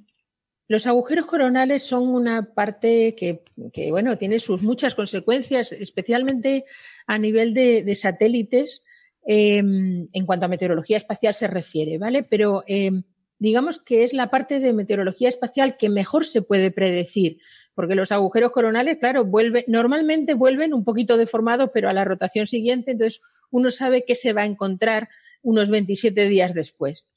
los 0.68 0.86
agujeros 0.86 1.24
coronales 1.24 1.82
son 1.82 2.08
una 2.08 2.52
parte 2.54 3.16
que, 3.16 3.42
bueno, 3.90 4.18
tiene 4.18 4.38
sus 4.38 4.62
muchas 4.62 4.94
consecuencias, 4.94 5.72
especialmente 5.72 6.66
a 7.06 7.16
nivel 7.18 7.54
de, 7.54 7.94
satélites 7.94 8.84
eh, 9.26 9.58
en 9.58 10.26
cuanto 10.26 10.44
a 10.44 10.50
meteorología 10.50 10.98
espacial 10.98 11.32
se 11.32 11.46
refiere, 11.46 11.96
¿vale? 11.96 12.22
Pero 12.22 12.64
eh, 12.66 12.90
digamos 13.38 13.82
que 13.82 14.04
es 14.04 14.12
la 14.12 14.30
parte 14.30 14.60
de 14.60 14.74
meteorología 14.74 15.30
espacial 15.30 15.78
que 15.78 15.88
mejor 15.88 16.26
se 16.26 16.42
puede 16.42 16.70
predecir, 16.70 17.38
porque 17.74 17.94
los 17.94 18.12
agujeros 18.12 18.52
coronales, 18.52 18.98
claro, 18.98 19.24
vuelven, 19.24 19.64
normalmente 19.68 20.34
vuelven 20.34 20.74
un 20.74 20.84
poquito 20.84 21.16
deformados, 21.16 21.70
pero 21.72 21.88
a 21.88 21.94
la 21.94 22.04
rotación 22.04 22.46
siguiente, 22.46 22.90
entonces 22.90 23.22
uno 23.50 23.70
sabe 23.70 24.04
que 24.04 24.14
se 24.14 24.34
va 24.34 24.42
a 24.42 24.46
encontrar 24.46 25.08
unos 25.40 25.70
27 25.70 26.28
días 26.28 26.52
después. 26.52 27.08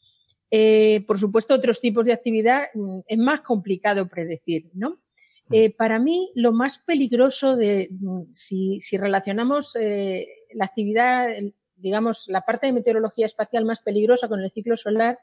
Eh, 0.51 1.03
por 1.07 1.17
supuesto, 1.17 1.53
otros 1.55 1.79
tipos 1.79 2.05
de 2.05 2.13
actividad 2.13 2.65
mm, 2.73 2.99
es 3.07 3.17
más 3.17 3.41
complicado 3.41 4.07
predecir, 4.07 4.69
¿no? 4.73 4.99
Mm. 5.47 5.53
Eh, 5.53 5.69
para 5.69 5.97
mí, 5.97 6.31
lo 6.35 6.51
más 6.51 6.79
peligroso 6.79 7.55
de 7.55 7.87
mm, 7.89 8.33
si, 8.33 8.81
si 8.81 8.97
relacionamos 8.97 9.75
eh, 9.77 10.27
la 10.53 10.65
actividad 10.65 11.29
digamos, 11.81 12.25
la 12.27 12.41
parte 12.41 12.67
de 12.67 12.73
meteorología 12.73 13.25
espacial 13.25 13.65
más 13.65 13.81
peligrosa 13.81 14.27
con 14.27 14.39
el 14.39 14.51
ciclo 14.51 14.77
solar 14.77 15.19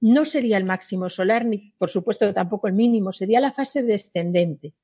no 0.00 0.24
sería 0.24 0.58
el 0.58 0.64
máximo 0.64 1.08
solar, 1.08 1.46
ni 1.46 1.72
por 1.78 1.88
supuesto 1.88 2.32
tampoco 2.34 2.68
el 2.68 2.74
mínimo, 2.74 3.12
sería 3.12 3.40
la 3.40 3.52
fase 3.52 3.82
descendente. 3.82 4.74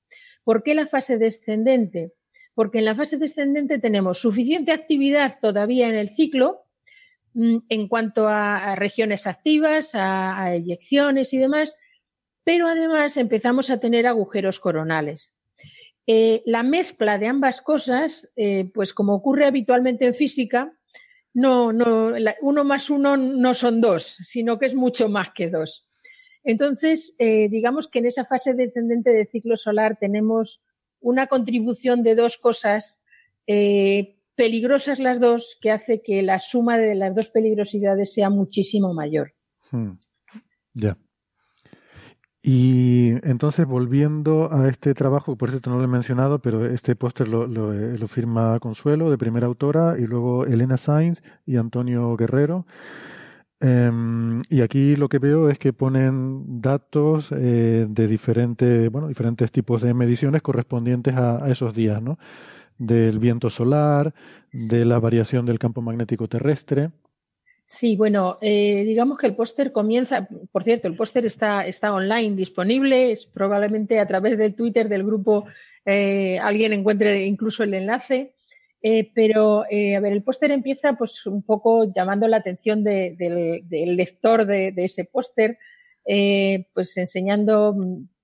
¿Por 0.45 0.63
qué 0.63 0.75
la 0.75 0.87
fase 0.87 1.19
descendente? 1.19 2.15
Porque 2.55 2.79
en 2.79 2.87
la 2.87 2.95
fase 2.95 3.19
descendente 3.19 3.79
tenemos 3.79 4.19
suficiente 4.19 4.73
actividad 4.73 5.39
todavía 5.41 5.89
en 5.89 5.97
el 5.97 6.09
ciclo 6.09 6.63
en 7.35 7.89
cuanto 7.89 8.29
a, 8.29 8.75
regiones 8.77 9.27
activas, 9.27 9.91
a, 9.95 10.55
eyecciones 10.55 11.33
y 11.33 11.39
demás, 11.39 11.77
pero 12.45 12.69
además 12.69 13.17
empezamos 13.17 13.71
a 13.71 13.79
tener 13.79 14.07
agujeros 14.07 14.59
coronales. 14.59 15.35
Eh, 16.07 16.43
la 16.47 16.63
mezcla 16.63 17.19
de 17.19 17.29
ambas 17.29 17.63
cosas, 17.63 18.33
eh, 18.35 18.71
pues 18.75 18.93
como 18.93 19.15
ocurre 19.15 19.47
habitualmente 19.47 20.07
en 20.07 20.15
física, 20.15 20.73
no, 21.33 21.73
no, 21.73 22.15
uno 22.41 22.65
más 22.65 22.91
uno 22.91 23.17
no 23.17 23.55
son 23.55 23.81
dos, 23.81 24.03
sino 24.05 24.59
que 24.59 24.67
es 24.67 24.75
mucho 24.75 25.09
más 25.09 25.31
que 25.31 25.49
dos. 25.51 25.87
Entonces, 26.43 27.15
eh, 27.19 27.49
digamos 27.49 27.87
que 27.87 28.01
en 28.01 28.07
esa 28.07 28.25
fase 28.25 28.55
descendente 28.55 29.11
del 29.11 29.29
ciclo 29.29 29.57
solar 29.57 29.99
tenemos 30.01 30.65
una 31.01 31.29
contribución 31.29 32.03
de 32.03 32.15
dos 32.15 32.39
cosas 32.39 32.99
peligrosas 34.41 34.99
las 34.99 35.21
dos, 35.21 35.59
que 35.61 35.71
hace 35.71 36.01
que 36.01 36.23
la 36.23 36.39
suma 36.39 36.79
de 36.79 36.95
las 36.95 37.15
dos 37.15 37.29
peligrosidades 37.29 38.15
sea 38.15 38.31
muchísimo 38.31 38.95
mayor. 38.95 39.35
Hmm. 39.71 39.99
Ya. 40.73 40.97
Y 42.43 43.11
entonces, 43.23 43.67
volviendo 43.67 44.51
a 44.51 44.67
este 44.69 44.95
trabajo, 44.95 45.37
por 45.37 45.51
cierto 45.51 45.69
no 45.69 45.77
lo 45.77 45.85
he 45.85 45.89
mencionado, 45.89 46.39
pero 46.39 46.65
este 46.65 46.97
póster 46.97 47.27
eh, 47.27 47.99
lo, 47.99 48.09
firma 48.09 48.59
Consuelo, 48.61 49.11
de 49.11 49.19
primera 49.19 49.47
autora, 49.47 49.97
y 49.99 50.07
luego 50.07 50.47
Elena 50.47 50.79
Sainz 50.79 51.21
y 51.45 51.57
Antonio 51.57 52.17
Guerrero. 52.17 52.65
Um, 53.61 54.41
y 54.49 54.63
aquí 54.63 54.97
lo 54.97 55.11
que 55.11 55.19
veo 55.19 55.51
es 55.51 55.59
que 55.59 55.75
ponen 55.75 56.63
datos 56.63 57.31
eh, 57.31 57.87
de 57.87 58.07
diferentes, 58.09 58.91
bueno, 58.91 59.07
diferentes 59.09 59.53
tipos 59.53 59.83
de 59.83 59.93
mediciones 59.93 60.41
correspondientes 60.41 61.15
a, 61.15 61.45
a 61.45 61.51
esos 61.51 61.75
días, 61.75 62.01
¿no? 62.01 62.17
Del 62.81 63.19
viento 63.19 63.51
solar, 63.51 64.15
de 64.53 64.87
la 64.87 64.99
variación 64.99 65.45
del 65.45 65.59
campo 65.59 65.83
magnético 65.83 66.29
terrestre. 66.29 66.91
Sí, 67.67 67.95
bueno, 67.95 68.39
eh, 68.41 68.85
digamos 68.85 69.19
que 69.19 69.27
el 69.27 69.37
póster 69.37 69.71
comienza, 69.71 70.27
por 70.51 70.65
cierto, 70.65 70.89
el 70.89 70.97
póster 70.97 71.27
está, 71.27 71.67
está 71.67 71.93
online 71.93 72.35
disponible, 72.35 73.13
es 73.13 73.27
probablemente 73.27 74.01
a 74.01 74.07
través 74.07 74.39
del 74.39 74.55
Twitter 74.55 74.89
del 74.89 75.05
grupo 75.05 75.45
eh, 75.85 76.39
alguien 76.41 76.73
encuentre 76.73 77.27
incluso 77.27 77.63
el 77.63 77.75
enlace, 77.75 78.35
eh, 78.83 79.13
pero 79.15 79.65
a 79.65 79.67
ver, 80.01 80.13
el 80.13 80.23
póster 80.23 80.51
empieza 80.51 80.95
pues 80.95 81.27
un 81.27 81.43
poco 81.43 81.93
llamando 81.93 82.27
la 82.29 82.39
atención 82.39 82.83
de, 82.83 83.15
del, 83.17 83.69
del, 83.69 83.95
lector 83.95 84.47
de, 84.47 84.73
de 84.73 84.87
ese 84.87 85.05
póster, 85.05 85.59
pues 86.73 86.97
enseñando 86.97 87.77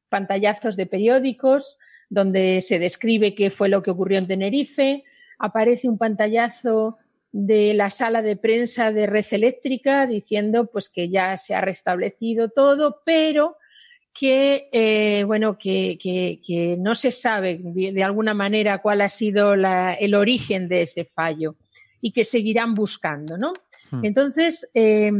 pantallazos 0.08 0.76
de 0.76 0.86
periódicos 0.86 1.78
donde 2.08 2.62
se 2.62 2.78
describe 2.78 3.34
qué 3.34 3.50
fue 3.50 3.68
lo 3.68 3.82
que 3.82 3.90
ocurrió 3.90 4.18
en 4.18 4.26
Tenerife, 4.26 5.04
aparece 5.38 5.88
un 5.88 5.98
pantallazo 5.98 6.98
de 7.32 7.74
la 7.74 7.90
sala 7.90 8.22
de 8.22 8.36
prensa 8.36 8.92
de 8.92 9.06
red 9.06 9.26
eléctrica 9.30 10.06
diciendo 10.06 10.70
pues 10.72 10.88
que 10.88 11.10
ya 11.10 11.36
se 11.36 11.54
ha 11.54 11.60
restablecido 11.60 12.48
todo, 12.48 13.02
pero 13.04 13.56
que 14.18 14.70
eh, 14.72 15.24
bueno 15.24 15.58
que, 15.58 15.98
que, 16.00 16.40
que, 16.46 16.76
no 16.78 16.94
se 16.94 17.12
sabe 17.12 17.60
de, 17.62 17.92
de, 17.92 18.02
alguna 18.02 18.32
manera 18.32 18.80
cuál 18.80 19.02
ha 19.02 19.10
sido 19.10 19.54
la, 19.56 19.92
el 19.92 20.14
origen 20.14 20.68
de 20.68 20.82
ese 20.82 21.04
fallo 21.04 21.56
y 22.00 22.12
que 22.12 22.24
seguirán 22.24 22.74
buscando, 22.74 23.36
¿no? 23.36 23.52
Hmm. 23.90 24.04
Entonces, 24.04 24.70
eh, 24.72 25.12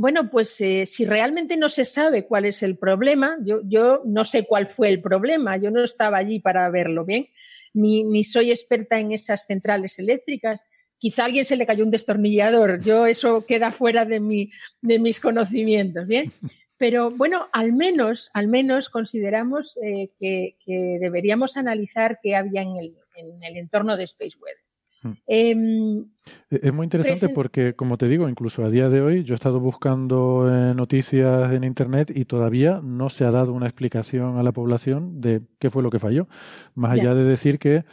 bueno, 0.00 0.30
pues 0.30 0.58
eh, 0.62 0.86
si 0.86 1.04
realmente 1.04 1.58
no 1.58 1.68
se 1.68 1.84
sabe 1.84 2.24
cuál 2.24 2.46
es 2.46 2.62
el 2.62 2.78
problema, 2.78 3.36
yo, 3.44 4.00
no 4.06 4.24
sé 4.24 4.46
cuál 4.46 4.66
fue 4.66 4.88
el 4.88 5.02
problema, 5.02 5.58
yo 5.58 5.70
no 5.70 5.84
estaba 5.84 6.16
allí 6.16 6.38
para 6.40 6.70
verlo 6.70 7.04
bien, 7.04 7.28
ni, 7.74 8.24
soy 8.24 8.50
experta 8.50 8.98
en 8.98 9.12
esas 9.12 9.44
centrales 9.44 9.98
eléctricas, 9.98 10.64
quizá 10.96 11.20
a 11.20 11.24
alguien 11.26 11.44
se 11.44 11.54
le 11.54 11.66
cayó 11.66 11.84
un 11.84 11.90
destornillador. 11.90 12.80
Yo 12.80 13.04
eso 13.04 13.44
queda 13.44 13.72
fuera 13.72 14.06
de, 14.06 14.20
mi, 14.20 14.50
de 14.80 14.98
mis 14.98 15.20
conocimientos, 15.20 16.06
¿bien? 16.06 16.32
Pero 16.78 17.10
bueno, 17.10 17.50
al 17.52 17.74
menos, 17.74 18.30
al 18.32 18.48
menos 18.48 18.88
consideramos 18.88 19.78
eh, 19.82 20.12
que, 20.18 20.56
que, 20.64 20.96
deberíamos 20.98 21.58
analizar 21.58 22.20
qué 22.22 22.36
había 22.36 22.62
en 22.62 22.74
el, 22.78 22.96
en 23.16 23.44
el 23.44 23.58
entorno 23.58 23.98
de 23.98 24.04
Space 24.04 24.38
Weather. 24.40 24.69
Hmm. 25.02 25.12
Eh, 25.26 26.04
es 26.50 26.72
muy 26.72 26.84
interesante 26.84 27.30
porque, 27.30 27.74
como 27.74 27.96
te 27.96 28.06
digo, 28.06 28.28
incluso 28.28 28.64
a 28.64 28.70
día 28.70 28.88
de 28.88 29.00
hoy 29.00 29.24
yo 29.24 29.34
he 29.34 29.36
estado 29.36 29.58
buscando 29.58 30.46
eh, 30.50 30.74
noticias 30.74 31.52
en 31.52 31.64
Internet 31.64 32.12
y 32.14 32.26
todavía 32.26 32.80
no 32.82 33.08
se 33.08 33.24
ha 33.24 33.30
dado 33.30 33.52
una 33.52 33.66
explicación 33.66 34.36
a 34.38 34.42
la 34.42 34.52
población 34.52 35.20
de 35.20 35.42
qué 35.58 35.70
fue 35.70 35.82
lo 35.82 35.90
que 35.90 35.98
falló, 35.98 36.28
más 36.74 36.92
allá 36.92 37.04
ya. 37.04 37.14
de 37.14 37.24
decir 37.24 37.58
que 37.58 37.84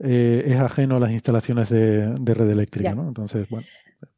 eh, 0.00 0.42
es 0.46 0.58
ajeno 0.58 0.96
a 0.96 1.00
las 1.00 1.12
instalaciones 1.12 1.68
de, 1.68 2.14
de 2.14 2.34
red 2.34 2.50
eléctrica, 2.50 2.94
¿no? 2.94 3.06
Entonces, 3.06 3.48
bueno. 3.48 3.66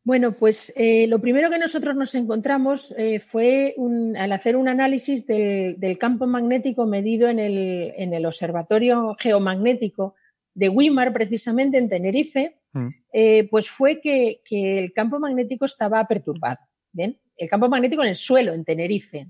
Bueno, 0.02 0.32
pues 0.32 0.72
eh, 0.76 1.06
lo 1.06 1.20
primero 1.20 1.50
que 1.50 1.58
nosotros 1.58 1.94
nos 1.94 2.14
encontramos 2.14 2.94
fue 3.26 3.74
un, 3.76 4.16
al 4.16 4.32
hacer 4.32 4.56
un 4.56 4.68
análisis 4.68 5.24
del, 5.26 5.78
del, 5.78 5.98
campo 5.98 6.26
magnético 6.26 6.86
medido 6.86 7.28
en 7.28 7.38
el, 7.38 7.92
en 7.96 8.12
el 8.12 8.26
Observatorio 8.26 9.14
Geomagnético 9.20 10.14
de 10.58 10.68
Weimar, 10.68 11.12
precisamente 11.12 11.78
en 11.78 11.88
Tenerife, 11.88 12.56
mm. 12.72 12.88
eh, 13.12 13.48
pues 13.48 13.70
fue 13.70 14.00
que, 14.00 14.40
que, 14.44 14.78
el 14.78 14.92
campo 14.92 15.20
magnético 15.20 15.66
estaba 15.66 16.04
perturbado. 16.08 16.58
¿bien? 16.92 17.16
El 17.36 17.48
campo 17.48 17.68
magnético 17.68 18.02
en 18.02 18.08
el 18.08 18.16
suelo, 18.16 18.52
en 18.52 18.64
Tenerife. 18.64 19.28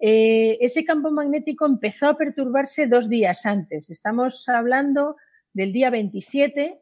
Eh, 0.00 0.58
ese 0.60 0.84
campo 0.84 1.12
magnético 1.12 1.66
empezó 1.66 2.08
a 2.08 2.16
perturbarse 2.16 2.88
dos 2.88 3.08
días 3.08 3.46
antes. 3.46 3.88
Estamos 3.90 4.48
hablando 4.48 5.14
del 5.52 5.72
día 5.72 5.90
27. 5.90 6.80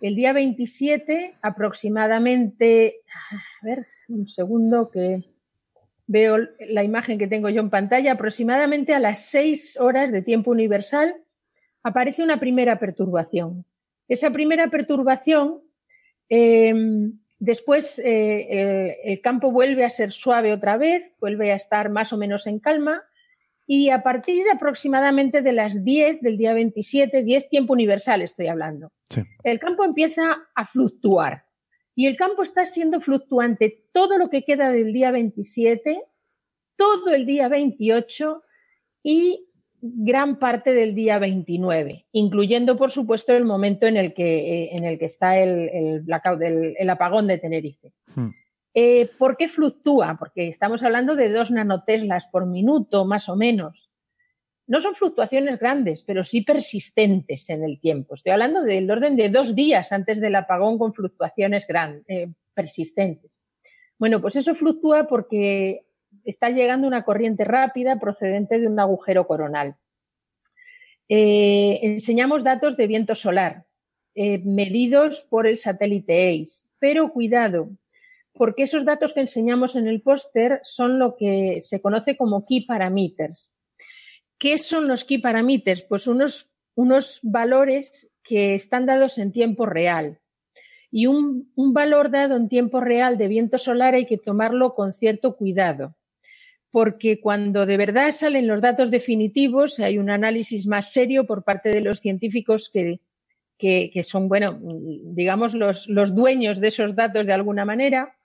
El 0.00 0.14
día 0.14 0.32
27, 0.32 1.34
aproximadamente, 1.42 3.00
a 3.12 3.66
ver, 3.66 3.84
un 4.08 4.28
segundo 4.28 4.90
que 4.92 5.24
veo 6.06 6.38
la 6.68 6.84
imagen 6.84 7.18
que 7.18 7.26
tengo 7.26 7.48
yo 7.48 7.60
en 7.60 7.70
pantalla, 7.70 8.12
aproximadamente 8.12 8.94
a 8.94 9.00
las 9.00 9.26
6 9.26 9.80
horas 9.80 10.12
de 10.12 10.22
tiempo 10.22 10.52
universal, 10.52 11.16
aparece 11.84 12.22
una 12.22 12.40
primera 12.40 12.78
perturbación. 12.80 13.64
Esa 14.08 14.30
primera 14.30 14.68
perturbación 14.68 15.60
eh, 16.28 16.74
después 17.38 17.98
el, 17.98 18.96
el 19.04 19.20
campo 19.20 19.52
vuelve 19.52 19.84
a 19.84 19.90
ser 19.90 20.10
suave 20.12 20.52
otra 20.52 20.76
vez, 20.76 21.12
vuelve 21.20 21.52
a 21.52 21.56
estar 21.56 21.90
más 21.90 22.12
o 22.12 22.16
menos 22.16 22.46
en 22.46 22.58
calma 22.58 23.02
y 23.66 23.88
a 23.90 24.02
partir 24.02 24.44
de 24.44 24.50
aproximadamente 24.50 25.40
de 25.40 25.52
las 25.52 25.84
10 25.84 26.20
del 26.20 26.36
día 26.36 26.52
27, 26.52 27.22
10 27.22 27.48
tiempo 27.48 27.72
universal 27.72 28.20
estoy 28.22 28.48
hablando, 28.48 28.92
Sí. 29.08 29.22
el 29.42 29.58
campo 29.58 29.84
empieza 29.84 30.48
a 30.54 30.66
fluctuar. 30.66 31.44
Y 31.96 32.06
el 32.06 32.16
campo 32.16 32.42
está 32.42 32.66
siendo 32.66 33.00
fluctuante 33.00 33.84
todo 33.92 34.18
lo 34.18 34.28
que 34.28 34.42
queda 34.42 34.72
del 34.72 34.92
día 34.92 35.12
27, 35.12 36.02
todo 36.76 37.14
el 37.14 37.24
día 37.24 37.48
28 37.48 38.42
y 39.04 39.46
gran 39.86 40.38
parte 40.38 40.72
del 40.72 40.94
día 40.94 41.18
29, 41.18 42.06
incluyendo, 42.12 42.76
por 42.78 42.90
supuesto, 42.90 43.34
el 43.34 43.44
momento 43.44 43.86
en 43.86 43.96
el 43.98 44.14
que, 44.14 44.38
eh, 44.64 44.68
en 44.76 44.84
el 44.84 44.98
que 44.98 45.04
está 45.04 45.38
el, 45.38 45.68
el 45.68 46.00
blackout, 46.00 46.40
el- 46.42 46.74
el 46.78 46.90
apagón 46.90 47.26
de 47.26 47.36
Tenerife. 47.38 47.92
Hmm. 48.14 48.30
Eh, 48.72 49.08
¿Por 49.18 49.36
qué 49.36 49.48
fluctúa? 49.48 50.16
Porque 50.18 50.48
estamos 50.48 50.82
hablando 50.82 51.14
de 51.16 51.28
dos 51.28 51.50
nanoteslas 51.50 52.26
por 52.28 52.46
minuto, 52.46 53.04
más 53.04 53.28
o 53.28 53.36
menos. 53.36 53.90
No 54.66 54.80
son 54.80 54.94
fluctuaciones 54.94 55.58
grandes, 55.60 56.02
pero 56.02 56.24
sí 56.24 56.40
persistentes 56.40 57.50
en 57.50 57.62
el 57.62 57.78
tiempo. 57.78 58.14
Estoy 58.14 58.32
hablando 58.32 58.62
del 58.62 58.90
orden 58.90 59.14
de 59.16 59.28
dos 59.28 59.54
días 59.54 59.92
antes 59.92 60.18
del 60.20 60.34
apagón 60.34 60.78
con 60.78 60.94
fluctuaciones 60.94 61.66
gran- 61.66 62.02
eh, 62.08 62.28
persistentes. 62.54 63.30
Bueno, 63.98 64.20
pues 64.22 64.36
eso 64.36 64.54
fluctúa 64.54 65.06
porque 65.06 65.84
está 66.24 66.50
llegando 66.50 66.86
una 66.86 67.04
corriente 67.04 67.44
rápida 67.44 67.98
procedente 67.98 68.58
de 68.58 68.66
un 68.66 68.78
agujero 68.80 69.26
coronal. 69.26 69.76
Eh, 71.08 71.80
enseñamos 71.82 72.44
datos 72.44 72.76
de 72.76 72.86
viento 72.86 73.14
solar, 73.14 73.66
eh, 74.14 74.38
medidos 74.38 75.22
por 75.22 75.46
el 75.46 75.58
satélite 75.58 76.30
ACE, 76.30 76.68
pero 76.78 77.12
cuidado, 77.12 77.70
porque 78.32 78.62
esos 78.62 78.84
datos 78.84 79.12
que 79.12 79.20
enseñamos 79.20 79.76
en 79.76 79.86
el 79.86 80.00
póster 80.00 80.60
son 80.64 80.98
lo 80.98 81.16
que 81.16 81.60
se 81.62 81.80
conoce 81.80 82.16
como 82.16 82.46
key 82.46 82.62
parameters. 82.62 83.54
¿Qué 84.38 84.58
son 84.58 84.88
los 84.88 85.04
key 85.04 85.18
parameters? 85.18 85.82
Pues 85.82 86.06
unos, 86.06 86.50
unos 86.74 87.20
valores 87.22 88.10
que 88.22 88.54
están 88.54 88.86
dados 88.86 89.18
en 89.18 89.30
tiempo 89.30 89.66
real. 89.66 90.20
Y 90.90 91.06
un, 91.06 91.52
un 91.54 91.72
valor 91.74 92.10
dado 92.10 92.36
en 92.36 92.48
tiempo 92.48 92.80
real 92.80 93.18
de 93.18 93.28
viento 93.28 93.58
solar 93.58 93.94
hay 93.94 94.06
que 94.06 94.18
tomarlo 94.18 94.74
con 94.74 94.92
cierto 94.92 95.36
cuidado, 95.36 95.96
porque 96.74 97.20
cuando 97.20 97.66
de 97.66 97.76
verdad 97.76 98.10
salen 98.10 98.48
los 98.48 98.60
datos 98.60 98.90
definitivos 98.90 99.78
hay 99.78 99.96
un 99.96 100.10
análisis 100.10 100.66
más 100.66 100.92
serio 100.92 101.24
por 101.24 101.44
parte 101.44 101.68
de 101.68 101.80
los 101.80 102.00
científicos 102.00 102.68
que, 102.68 102.98
que, 103.56 104.02
son, 104.02 104.28
bueno, 104.28 104.58
digamos, 104.60 105.54
los, 105.54 105.88
los 105.88 106.16
dueños 106.16 106.58
de 106.58 106.66
esos 106.66 106.96
datos 106.96 107.26
de 107.26 107.32
alguna 107.32 107.64
manera, 107.64 108.16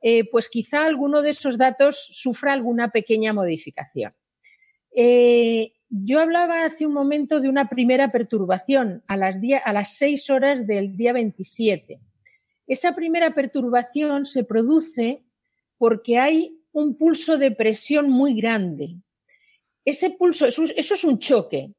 eh, 0.00 0.28
pues 0.28 0.48
quizá 0.48 0.84
alguno 0.84 1.22
de 1.22 1.30
esos 1.30 1.56
datos 1.56 1.96
sufra 1.96 2.52
alguna 2.52 2.90
pequeña 2.90 3.32
modificación. 3.32 4.12
Eh, 4.96 5.70
yo 5.88 6.18
hablaba 6.18 6.64
hace 6.64 6.84
un 6.84 6.94
momento 6.94 7.38
de 7.38 7.48
una 7.48 7.68
primera 7.68 8.10
perturbación 8.10 9.04
a 9.06 9.16
las, 9.16 9.36
a 9.64 9.72
las 9.72 9.96
6 9.96 10.28
horas 10.30 10.66
del 10.66 10.96
día 10.96 11.12
27. 11.12 12.00
Esa 12.66 12.96
primera 12.96 13.32
perturbación 13.32 14.26
se 14.26 14.42
produce 14.42 15.22
porque 15.78 16.18
hay 16.18 16.61
un 16.72 16.96
pulso 16.96 17.38
de 17.38 17.50
presión 17.50 18.10
muy 18.10 18.34
grande. 18.34 18.96
Ese 19.84 20.10
pulso, 20.10 20.46
eso, 20.46 20.64
eso 20.76 20.94
es 20.94 21.04
un 21.04 21.18
choque. 21.18 21.72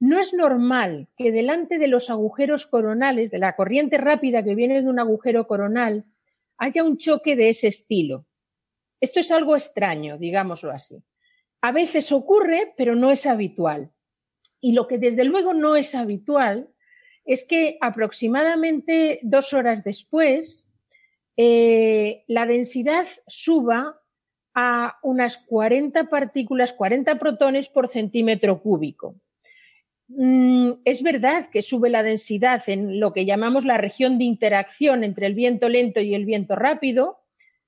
No 0.00 0.20
es 0.20 0.34
normal 0.34 1.08
que 1.16 1.32
delante 1.32 1.78
de 1.78 1.88
los 1.88 2.10
agujeros 2.10 2.66
coronales, 2.66 3.30
de 3.30 3.38
la 3.38 3.56
corriente 3.56 3.96
rápida 3.96 4.42
que 4.42 4.54
viene 4.54 4.82
de 4.82 4.88
un 4.88 4.98
agujero 4.98 5.46
coronal, 5.46 6.04
haya 6.58 6.84
un 6.84 6.98
choque 6.98 7.36
de 7.36 7.48
ese 7.48 7.68
estilo. 7.68 8.26
Esto 9.00 9.20
es 9.20 9.30
algo 9.30 9.56
extraño, 9.56 10.18
digámoslo 10.18 10.70
así. 10.70 11.02
A 11.60 11.72
veces 11.72 12.12
ocurre, 12.12 12.74
pero 12.76 12.94
no 12.94 13.10
es 13.10 13.26
habitual. 13.26 13.90
Y 14.60 14.72
lo 14.72 14.86
que 14.86 14.98
desde 14.98 15.24
luego 15.24 15.54
no 15.54 15.76
es 15.76 15.94
habitual 15.94 16.70
es 17.24 17.46
que 17.46 17.78
aproximadamente 17.80 19.20
dos 19.22 19.52
horas 19.52 19.82
después 19.84 20.68
eh, 21.36 22.24
la 22.28 22.46
densidad 22.46 23.06
suba 23.26 24.00
a 24.54 24.98
unas 25.02 25.38
40 25.38 26.04
partículas, 26.04 26.72
40 26.72 27.18
protones 27.18 27.68
por 27.68 27.88
centímetro 27.88 28.60
cúbico. 28.60 29.16
Mm, 30.08 30.72
es 30.84 31.02
verdad 31.02 31.48
que 31.50 31.62
sube 31.62 31.90
la 31.90 32.02
densidad 32.02 32.62
en 32.68 33.00
lo 33.00 33.12
que 33.12 33.24
llamamos 33.24 33.64
la 33.64 33.78
región 33.78 34.18
de 34.18 34.24
interacción 34.24 35.02
entre 35.02 35.26
el 35.26 35.34
viento 35.34 35.68
lento 35.68 36.00
y 36.00 36.14
el 36.14 36.24
viento 36.24 36.54
rápido, 36.54 37.18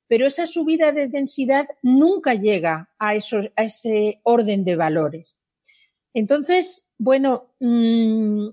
pero 0.06 0.26
esa 0.26 0.46
subida 0.46 0.92
de 0.92 1.08
densidad 1.08 1.66
nunca 1.82 2.34
llega 2.34 2.90
a, 2.98 3.16
ese 3.16 4.20
orden 4.22 4.64
de 4.64 4.76
valores. 4.76 5.42
Entonces, 6.14 6.90
bueno, 6.98 7.54
mmm, 7.58 8.48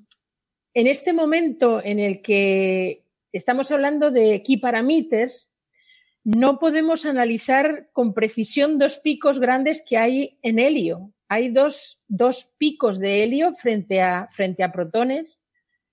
en 0.74 0.88
este 0.88 1.13
momento 1.13 1.82
en 1.84 2.00
el 2.00 2.22
que 2.22 3.04
estamos 3.32 3.69
hablando 3.72 4.10
de 4.10 4.41
key 4.41 4.58
parameters, 4.58 5.53
no 6.24 6.58
podemos 6.58 7.06
analizar 7.06 7.90
con 7.92 8.14
precisión 8.14 8.78
dos 8.78 8.98
picos 8.98 9.40
grandes 9.40 9.84
que 9.86 9.98
hay 9.98 10.38
en 10.42 10.60
helio. 10.60 11.12
Hay 11.28 11.50
dos, 11.50 12.02
dos 12.08 12.52
picos 12.58 13.00
de 13.00 13.24
helio 13.24 13.56
frente 13.56 14.02
a, 14.02 14.28
frente 14.32 14.64
a 14.64 14.72
protones, 14.72 15.44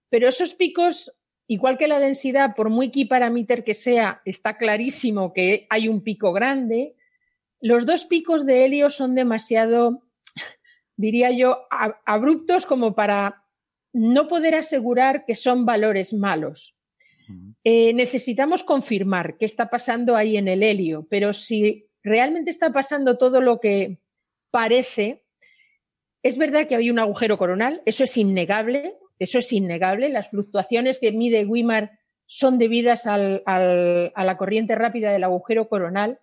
pero 0.09 0.29
esos 0.29 0.55
picos, 0.55 1.17
igual 1.49 1.79
que 1.79 1.89
la 1.89 1.99
densidad, 1.99 2.55
por 2.55 2.71
muy 2.71 2.91
key 2.91 3.07
parameter 3.07 3.65
que 3.65 3.75
sea, 3.75 4.23
está 4.25 4.57
clarísimo 4.57 5.33
que 5.33 5.67
hay 5.69 5.89
un 5.89 6.03
pico 6.03 6.33
grande. 6.33 6.95
Los 7.61 7.85
dos 7.85 8.05
picos 8.05 8.47
de 8.47 8.65
helio 8.65 8.91
son 8.91 9.15
demasiado, 9.17 10.05
diría 10.97 11.33
yo, 11.33 11.67
abruptos 12.07 12.67
como 12.67 12.95
para 12.95 13.45
no 13.93 14.29
poder 14.29 14.55
asegurar 14.55 15.25
que 15.25 15.35
son 15.35 15.67
valores 15.67 16.13
malos. 16.13 16.77
Eh, 17.65 17.93
necesitamos 17.93 18.65
confirmar 18.65 19.37
qué 19.37 19.45
está 19.45 19.69
pasando 19.69 20.17
ahí 20.17 20.37
en 20.37 20.49
el 20.49 20.63
helio, 20.63 21.07
pero 21.11 21.33
si 21.33 21.89
realmente 22.03 22.51
está 22.51 22.73
pasando 22.73 23.19
todo 23.19 23.41
lo 23.41 23.61
que 23.61 23.99
parece, 24.51 25.25
es 26.23 26.39
verdad 26.39 26.67
que 26.67 26.77
hay 26.77 26.91
un 26.91 26.99
agujero 26.99 27.39
coronal, 27.39 27.83
eso 27.85 28.05
es 28.05 28.17
innegable, 28.17 28.97
eso 29.19 29.39
es 29.39 29.53
innegable. 29.53 30.09
Las 30.09 30.31
fluctuaciones 30.31 30.99
que 30.99 31.13
mide 31.13 31.45
Wimar 31.45 31.99
son 32.27 32.59
debidas 32.59 33.07
a 33.07 33.19
la 33.19 34.37
corriente 34.39 34.75
rápida 34.75 35.13
del 35.13 35.25
agujero 35.25 35.69
coronal, 35.69 36.21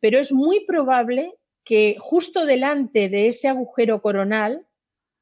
pero 0.00 0.18
es 0.18 0.32
muy 0.32 0.64
probable 0.66 1.34
que 1.64 1.96
justo 1.98 2.46
delante 2.46 3.08
de 3.08 3.28
ese 3.28 3.48
agujero 3.48 4.00
coronal, 4.00 4.66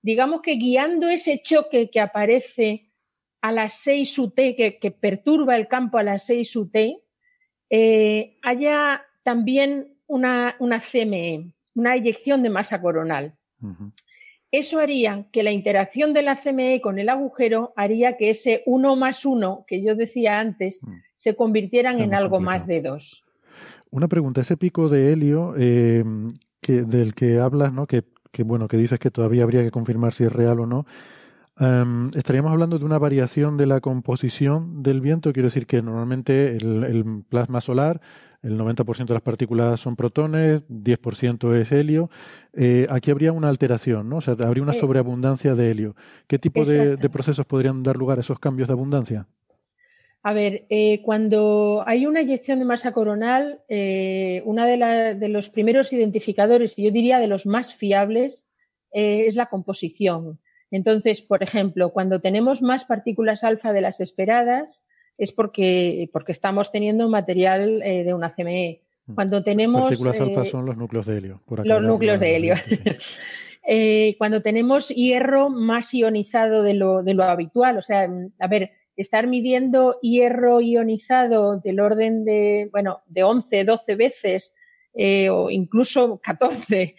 digamos 0.02 0.42
que 0.42 0.56
guiando 0.56 1.08
ese 1.08 1.40
choque 1.42 1.88
que 1.88 2.00
aparece 2.00 2.90
a 3.44 3.52
las 3.52 3.74
6 3.74 4.18
UT, 4.20 4.34
que, 4.34 4.78
que, 4.80 4.90
perturba 4.90 5.54
el 5.54 5.68
campo 5.68 5.98
a 5.98 6.02
las 6.02 6.24
6 6.24 6.56
UT, 6.56 6.76
eh, 7.68 8.38
haya 8.42 9.02
también 9.22 9.98
una, 10.06 10.56
una, 10.60 10.80
CME, 10.80 11.52
una 11.74 11.94
eyección 11.94 12.42
de 12.42 12.48
masa 12.48 12.80
coronal. 12.80 13.34
Uh 13.60 13.66
-huh. 13.66 13.92
Eso 14.50 14.78
haría 14.78 15.26
que 15.30 15.42
la 15.42 15.52
interacción 15.52 16.14
de 16.14 16.22
la 16.22 16.36
CME 16.36 16.80
con 16.80 16.98
el 16.98 17.10
agujero 17.10 17.74
haría 17.76 18.16
que 18.16 18.30
ese 18.30 18.62
1 18.64 18.96
más 18.96 19.26
1 19.26 19.66
que 19.68 19.82
yo 19.82 19.94
decía 19.94 20.40
antes 20.40 20.82
uh 20.82 20.86
-huh. 20.86 21.02
se 21.18 21.36
convirtieran 21.36 22.00
en 22.00 22.14
algo 22.14 22.36
complicado. 22.36 22.58
más 22.60 22.66
de 22.66 22.80
2. 22.80 23.24
Una 23.90 24.08
pregunta, 24.08 24.40
ese 24.40 24.56
pico 24.56 24.88
de 24.88 25.12
helio 25.12 25.52
eh, 25.58 26.02
que, 26.62 26.80
del 26.80 27.12
que 27.12 27.38
hablas, 27.40 27.74
¿no? 27.74 27.86
Que, 27.86 28.04
que, 28.32 28.42
bueno, 28.42 28.68
que 28.68 28.78
dices 28.78 28.98
que 28.98 29.10
todavía 29.10 29.42
habría 29.42 29.62
que 29.62 29.70
confirmar 29.70 30.14
si 30.14 30.24
es 30.24 30.32
real 30.32 30.60
o 30.60 30.66
no. 30.66 30.86
Um, 31.60 32.08
estaríamos 32.16 32.50
hablando 32.50 32.78
de 32.78 32.84
una 32.84 32.98
variación 32.98 33.56
de 33.56 33.66
la 33.66 33.80
composición 33.80 34.82
del 34.82 35.00
viento, 35.00 35.32
quiero 35.32 35.46
decir 35.46 35.66
que 35.66 35.82
normalmente 35.82 36.56
el, 36.56 36.82
el 36.82 37.22
plasma 37.28 37.60
solar, 37.60 38.00
el 38.42 38.58
90% 38.58 39.06
de 39.06 39.14
las 39.14 39.22
partículas 39.22 39.80
son 39.80 39.96
protones, 39.96 40.62
10% 40.68 41.54
es 41.54 41.72
helio. 41.72 42.10
Eh, 42.52 42.86
aquí 42.90 43.10
habría 43.10 43.32
una 43.32 43.48
alteración, 43.48 44.08
¿no? 44.08 44.16
O 44.16 44.20
sea, 44.20 44.34
habría 44.40 44.62
una 44.62 44.74
sobreabundancia 44.74 45.54
de 45.54 45.70
helio. 45.70 45.96
¿Qué 46.26 46.38
tipo 46.38 46.64
de, 46.64 46.96
de, 46.96 47.08
procesos 47.08 47.46
podrían 47.46 47.82
dar 47.82 47.96
lugar 47.96 48.18
a 48.18 48.20
esos 48.20 48.38
cambios 48.38 48.68
de 48.68 48.72
abundancia? 48.72 49.26
A 50.22 50.32
ver, 50.32 50.66
eh, 50.70 51.02
cuando 51.02 51.84
hay 51.86 52.06
una 52.06 52.20
eyección 52.20 52.58
de 52.58 52.64
masa 52.64 52.92
coronal, 52.92 53.60
eh, 53.68 54.42
uno 54.44 54.66
de, 54.66 55.14
de, 55.14 55.28
los 55.28 55.50
primeros 55.50 55.92
identificadores, 55.92 56.78
y 56.78 56.84
yo 56.84 56.90
diría 56.90 57.20
de 57.20 57.28
los 57.28 57.46
más 57.46 57.74
fiables, 57.74 58.46
eh, 58.92 59.26
es 59.26 59.36
la 59.36 59.46
composición. 59.46 60.38
Entonces, 60.70 61.22
por 61.22 61.42
ejemplo, 61.42 61.90
cuando 61.90 62.20
tenemos 62.20 62.62
más 62.62 62.84
partículas 62.84 63.44
alfa 63.44 63.72
de 63.72 63.80
las 63.80 64.00
esperadas, 64.00 64.82
es 65.18 65.32
porque, 65.32 66.08
porque 66.12 66.32
estamos 66.32 66.72
teniendo 66.72 67.08
material 67.08 67.82
eh, 67.82 68.04
de 68.04 68.14
una 68.14 68.30
CME. 68.30 68.80
Cuando 69.14 69.44
tenemos. 69.44 69.82
Partículas 69.82 70.20
alfa 70.20 70.42
eh, 70.42 70.46
son 70.46 70.66
los 70.66 70.76
núcleos 70.76 71.06
de 71.06 71.18
helio. 71.18 71.42
Por 71.44 71.66
los 71.66 71.82
núcleos 71.82 72.20
de 72.20 72.36
helio. 72.36 72.54
Sí. 72.56 72.80
eh, 73.68 74.14
cuando 74.18 74.42
tenemos 74.42 74.88
hierro 74.88 75.50
más 75.50 75.92
ionizado 75.92 76.62
de 76.62 76.74
lo, 76.74 77.02
de 77.02 77.14
lo 77.14 77.24
habitual, 77.24 77.76
o 77.76 77.82
sea, 77.82 78.08
a 78.38 78.48
ver, 78.48 78.72
estar 78.96 79.26
midiendo 79.26 79.98
hierro 80.00 80.60
ionizado 80.60 81.58
del 81.58 81.80
orden 81.80 82.24
de, 82.24 82.68
bueno, 82.72 83.02
de 83.06 83.22
11, 83.24 83.64
12 83.64 83.96
veces 83.96 84.54
eh, 84.94 85.28
o 85.28 85.50
incluso 85.50 86.20
14, 86.22 86.94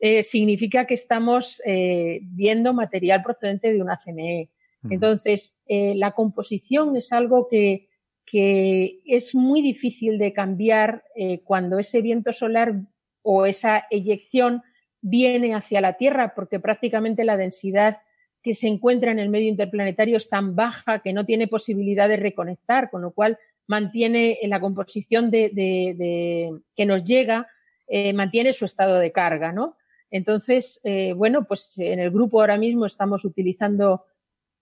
eh, 0.00 0.22
significa 0.22 0.86
que 0.86 0.94
estamos 0.94 1.62
eh, 1.64 2.20
viendo 2.22 2.72
material 2.72 3.22
procedente 3.22 3.72
de 3.72 3.82
una 3.82 3.98
CME. 3.98 4.50
Entonces, 4.88 5.60
la 5.68 6.12
composición 6.12 6.96
es 6.96 7.12
algo 7.12 7.48
que, 7.48 7.90
que, 8.24 9.02
es 9.04 9.34
muy 9.34 9.60
difícil 9.60 10.18
de 10.18 10.32
cambiar 10.32 11.04
cuando 11.44 11.78
ese 11.78 12.00
viento 12.00 12.32
solar 12.32 12.76
o 13.20 13.44
esa 13.44 13.84
eyección 13.90 14.62
viene 15.02 15.54
hacia 15.54 15.82
la 15.82 15.98
Tierra, 15.98 16.32
porque 16.34 16.60
prácticamente 16.60 17.24
la 17.24 17.36
densidad 17.36 17.98
que 18.42 18.54
se 18.54 18.68
encuentra 18.68 19.10
en 19.10 19.18
el 19.18 19.28
medio 19.28 19.48
interplanetario 19.48 20.16
es 20.16 20.28
tan 20.28 20.56
baja 20.56 21.00
que 21.00 21.12
no 21.12 21.26
tiene 21.26 21.46
posibilidad 21.46 22.08
de 22.08 22.16
reconectar, 22.16 22.90
con 22.90 23.02
lo 23.02 23.12
cual 23.12 23.38
mantiene 23.66 24.38
en 24.42 24.50
la 24.50 24.60
composición 24.60 25.30
de, 25.30 26.60
que 26.74 26.86
nos 26.86 27.04
llega, 27.04 27.48
eh, 27.86 28.12
mantiene 28.12 28.52
su 28.52 28.64
estado 28.64 28.98
de 28.98 29.12
carga, 29.12 29.52
¿no? 29.52 29.76
Entonces, 30.10 30.80
eh, 30.84 31.12
bueno, 31.12 31.44
pues 31.46 31.78
en 31.78 32.00
el 32.00 32.10
grupo 32.10 32.40
ahora 32.40 32.58
mismo 32.58 32.86
estamos 32.86 33.24
utilizando, 33.24 34.04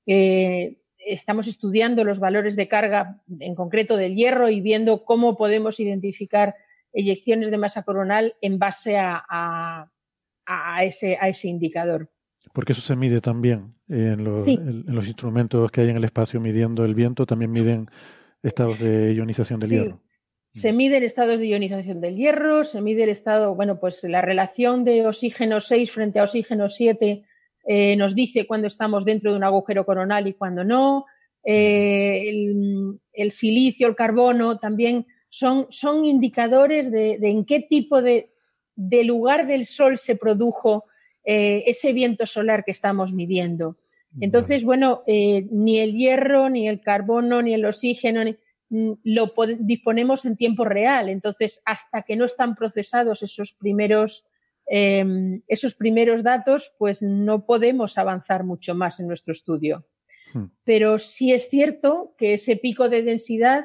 eh, 0.07 0.79
estamos 0.99 1.49
estudiando 1.49 2.05
los 2.05 2.21
valores 2.21 2.55
de 2.57 2.69
carga, 2.69 3.23
en 3.41 3.55
concreto 3.55 3.97
del 3.97 4.15
hierro, 4.15 4.51
y 4.51 4.61
viendo 4.61 5.05
cómo 5.05 5.37
podemos 5.37 5.81
identificar 5.81 6.55
eyecciones 6.93 7.51
de 7.51 7.59
masa 7.59 7.83
coronal 7.83 8.35
en 8.41 8.59
base 8.59 8.99
a, 8.99 9.91
ese, 10.83 11.17
a 11.21 11.29
ese 11.29 11.49
indicador. 11.49 12.11
Porque 12.53 12.73
eso 12.73 12.83
se 12.83 12.97
mide 12.97 13.21
también 13.21 13.75
en 13.89 14.25
los, 14.25 14.47
en, 14.47 14.85
los, 14.87 15.07
instrumentos 15.07 15.71
que 15.71 15.83
hay 15.83 15.91
en 15.91 15.97
el 15.97 16.05
espacio 16.05 16.41
midiendo 16.41 16.85
el 16.85 16.95
viento, 16.95 17.27
también 17.27 17.53
miden 17.53 17.89
estados 18.43 18.79
de 18.79 19.13
ionización 19.15 19.61
del 19.61 19.71
hierro. 19.71 20.01
Se 20.55 20.73
miden 20.73 21.05
estados 21.05 21.39
de 21.39 21.47
ionización 21.47 22.01
del 22.01 22.17
hierro, 22.17 22.65
se 22.65 22.81
mide 22.81 23.05
el 23.05 23.11
estado, 23.11 23.55
bueno, 23.55 23.79
pues 23.79 24.03
la 24.05 24.23
relación 24.23 24.85
de 24.85 25.07
oxígeno 25.07 25.61
6 25.61 25.93
frente 25.93 26.19
a 26.19 26.25
oxígeno 26.25 26.69
7 26.69 27.23
eh, 27.71 27.97
nos 27.97 28.15
dice 28.15 28.47
cuándo 28.47 28.67
estamos 28.67 29.05
dentro 29.05 29.31
de 29.31 29.37
un 29.37 29.45
agujero 29.45 29.85
coronal 29.85 30.27
y 30.27 30.33
cuándo 30.33 30.65
no. 30.65 31.05
Eh, 31.45 32.31
el, 33.13 33.33
silicio, 33.33 33.87
el 33.89 33.95
carbono 33.95 34.59
también 34.59 35.07
son, 35.29 35.67
son 35.69 36.07
indicadores 36.07 36.91
de, 36.91 37.19
de, 37.19 37.29
en 37.29 37.45
qué 37.45 37.61
tipo 37.61 38.01
de, 38.01 38.31
de 38.75 39.05
lugar 39.05 39.47
del 39.47 39.67
Sol 39.67 39.99
se 39.99 40.17
produjo 40.17 40.85
eh, 41.25 41.65
ese 41.67 41.93
viento 41.93 42.25
solar 42.25 42.65
que 42.65 42.71
estamos 42.71 43.13
midiendo. 43.13 43.77
Entonces, 44.21 44.65
bueno, 44.65 45.03
ni 45.07 45.79
el 45.79 45.93
hierro, 45.93 46.49
ni 46.49 46.67
el 46.67 46.81
carbono, 46.81 47.43
ni 47.43 47.53
el 47.53 47.67
oxígeno, 47.67 48.25
mm, 48.25 48.35
lo 48.71 49.33
disponemos 49.59 50.25
en 50.25 50.37
tiempo 50.37 50.65
real. 50.65 51.09
Entonces, 51.09 51.63
hasta 51.65 52.03
que 52.03 52.17
no 52.17 52.25
están 52.25 52.55
procesados 52.55 53.23
esos 53.23 53.53
primeros, 53.53 54.27
em, 54.67 55.43
esos 55.49 55.75
primeros 55.75 56.23
datos, 56.23 56.73
pues 56.79 57.03
no 57.03 57.47
podemos 57.47 57.99
avanzar 57.99 58.45
mucho 58.45 58.75
más 58.75 59.01
en 59.01 59.07
nuestro 59.07 59.33
estudio. 59.33 59.87
Hmm. 60.35 60.47
Pero 60.65 60.99
sí 60.99 61.33
es 61.33 61.49
cierto 61.49 62.15
que 62.19 62.35
ese 62.35 62.57
pico 62.57 62.89
de 62.89 63.03
densidad, 63.03 63.65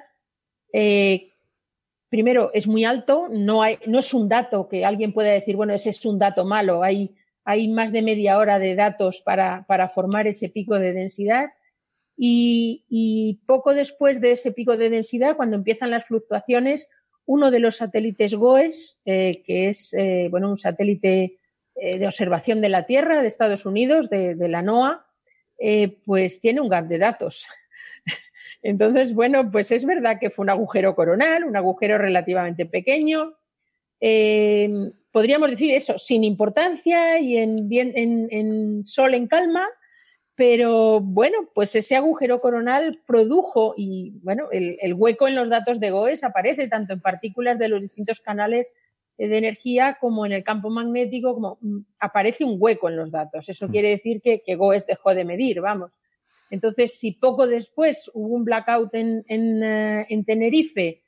eh, 0.71 1.31
primero, 2.09 2.51
es 2.53 2.67
muy 2.67 2.85
alto, 2.85 3.27
no, 3.29 3.61
hay, 3.61 3.77
no 3.85 3.99
es 3.99 4.13
un 4.13 4.29
dato 4.29 4.69
que 4.69 4.85
alguien 4.85 5.13
pueda 5.13 5.31
decir, 5.31 5.55
bueno, 5.55 5.73
ese 5.73 5.89
es 5.89 6.05
un 6.05 6.19
dato 6.19 6.45
malo, 6.45 6.83
hay 6.83 7.15
hay 7.45 7.67
más 7.67 7.91
de 7.91 8.01
media 8.01 8.37
hora 8.37 8.59
de 8.59 8.75
datos 8.75 9.21
para, 9.21 9.65
formar 9.93 10.27
ese 10.27 10.49
pico 10.49 10.79
de 10.79 10.93
densidad. 10.93 11.49
Y, 12.15 13.39
poco 13.45 13.73
después 13.73 14.21
de 14.21 14.33
ese 14.33 14.51
pico 14.51 14.77
de 14.77 14.89
densidad, 14.89 15.35
cuando 15.35 15.55
empiezan 15.55 15.91
las 15.91 16.05
fluctuaciones, 16.05 16.89
uno 17.25 17.51
de 17.51 17.59
los 17.59 17.77
satélites 17.77 18.35
GOES, 18.35 18.99
eh, 19.05 19.41
que 19.45 19.69
es 19.69 19.93
eh, 19.93 20.27
bueno, 20.29 20.49
un 20.49 20.57
satélite 20.57 21.39
eh, 21.75 21.99
de 21.99 22.05
observación 22.05 22.61
de 22.61 22.69
la 22.69 22.85
Tierra 22.85 23.21
de 23.21 23.27
Estados 23.27 23.65
Unidos, 23.65 24.09
de, 24.09 24.35
la 24.47 24.61
NOAA, 24.61 25.05
pues 26.05 26.39
tiene 26.41 26.61
un 26.61 26.69
gap 26.69 26.87
de 26.87 26.97
datos. 26.97 27.47
Entonces, 28.61 29.13
bueno, 29.13 29.49
pues 29.51 29.71
es 29.71 29.85
verdad 29.85 30.19
que 30.19 30.29
fue 30.29 30.43
un 30.43 30.49
agujero 30.49 30.95
coronal, 30.95 31.43
un 31.43 31.55
agujero 31.55 31.97
relativamente 31.97 32.65
pequeño 32.65 33.33
podríamos 35.13 35.49
decir 35.51 35.71
eso, 35.71 35.97
sin 35.97 36.25
importancia 36.25 37.19
y 37.19 37.37
en, 37.37 37.69
bien, 37.69 37.93
en, 37.95 38.83
sol 38.83 39.13
en 39.13 39.27
calma, 39.27 39.65
pero 40.35 40.99
bueno, 40.99 41.49
pues 41.53 41.75
ese 41.75 41.95
agujero 41.95 42.41
coronal 42.41 42.99
produjo 43.05 43.73
y 43.77 44.13
bueno, 44.23 44.49
el, 44.51 44.93
hueco 44.93 45.27
en 45.27 45.35
los 45.35 45.49
datos 45.49 45.79
de 45.79 45.91
GOES 45.91 46.23
aparece 46.23 46.67
tanto 46.67 46.93
en 46.93 47.01
partículas 47.01 47.59
de 47.59 47.69
los 47.69 47.81
distintos 47.81 48.19
canales 48.19 48.71
de 49.17 49.37
energía 49.37 49.97
como 50.01 50.25
en 50.25 50.31
el 50.31 50.43
campo 50.43 50.69
magnético, 50.69 51.35
como 51.35 51.59
mm, 51.61 51.79
aparece 51.99 52.43
un 52.43 52.55
hueco 52.59 52.89
en 52.89 52.97
los 52.97 53.11
datos. 53.11 53.47
Eso 53.47 53.67
mm. 53.67 53.71
quiere 53.71 53.89
decir 53.89 54.21
que, 54.21 54.41
que 54.41 54.55
GOES 54.55 54.87
dejó 54.87 55.13
de 55.13 55.23
medir, 55.23 55.61
vamos. 55.61 55.99
Entonces, 56.49 56.97
si 56.97 57.11
poco 57.11 57.47
después 57.47 58.09
hubo 58.13 58.35
un 58.35 58.43
blackout 58.43 58.93
en, 58.95 59.23
en, 59.27 59.63
eh, 59.63 60.05
en 60.09 60.25
Tenerife 60.25 61.03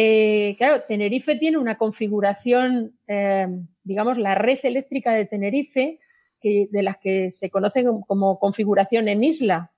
eh, 0.00 0.54
claro, 0.58 0.84
Tenerife 0.86 1.34
tiene 1.34 1.58
una 1.58 1.76
configuración, 1.76 2.96
eh, 3.08 3.48
digamos, 3.82 4.16
la 4.16 4.36
red 4.36 4.60
eléctrica 4.62 5.12
de 5.12 5.24
Tenerife, 5.24 5.98
que, 6.40 6.68
de 6.70 6.82
las 6.82 6.98
que 6.98 7.30
se 7.30 7.50
conoce 7.50 7.84
como, 8.06 8.38
configuración 8.38 9.08
en 9.08 9.24
isla. 9.24 9.72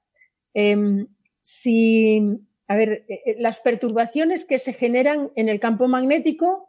Em, 0.54 1.06
si, 1.40 2.20
a 2.68 2.76
ver, 2.76 3.04
eh, 3.08 3.36
las 3.38 3.60
perturbaciones 3.60 4.44
que 4.44 4.58
se 4.58 4.72
generan 4.72 5.30
en 5.36 5.48
el 5.48 5.60
campo 5.60 5.88
magnético, 5.88 6.68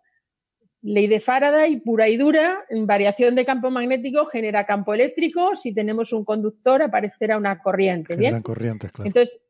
ley 0.82 1.08
de 1.08 1.19
Faraday, 1.19 1.80
pura 1.80 2.10
y 2.10 2.17
dura, 2.17 2.65
en 2.69 2.88
variación 2.88 3.36
de 3.36 3.45
campo 3.45 3.69
magnético 3.69 4.25
genera 4.25 4.65
campo 4.65 4.93
eléctrico, 4.93 5.56
si 5.56 5.73
tenemos 5.73 6.12
un 6.13 6.25
conductor 6.25 6.82
aparecerá 6.82 7.38
una 7.38 7.60
corriente. 7.62 8.15
¿bien? 8.15 8.41
corrientes, 8.41 8.91
claro. 8.91 9.08
Entonces, 9.08 9.41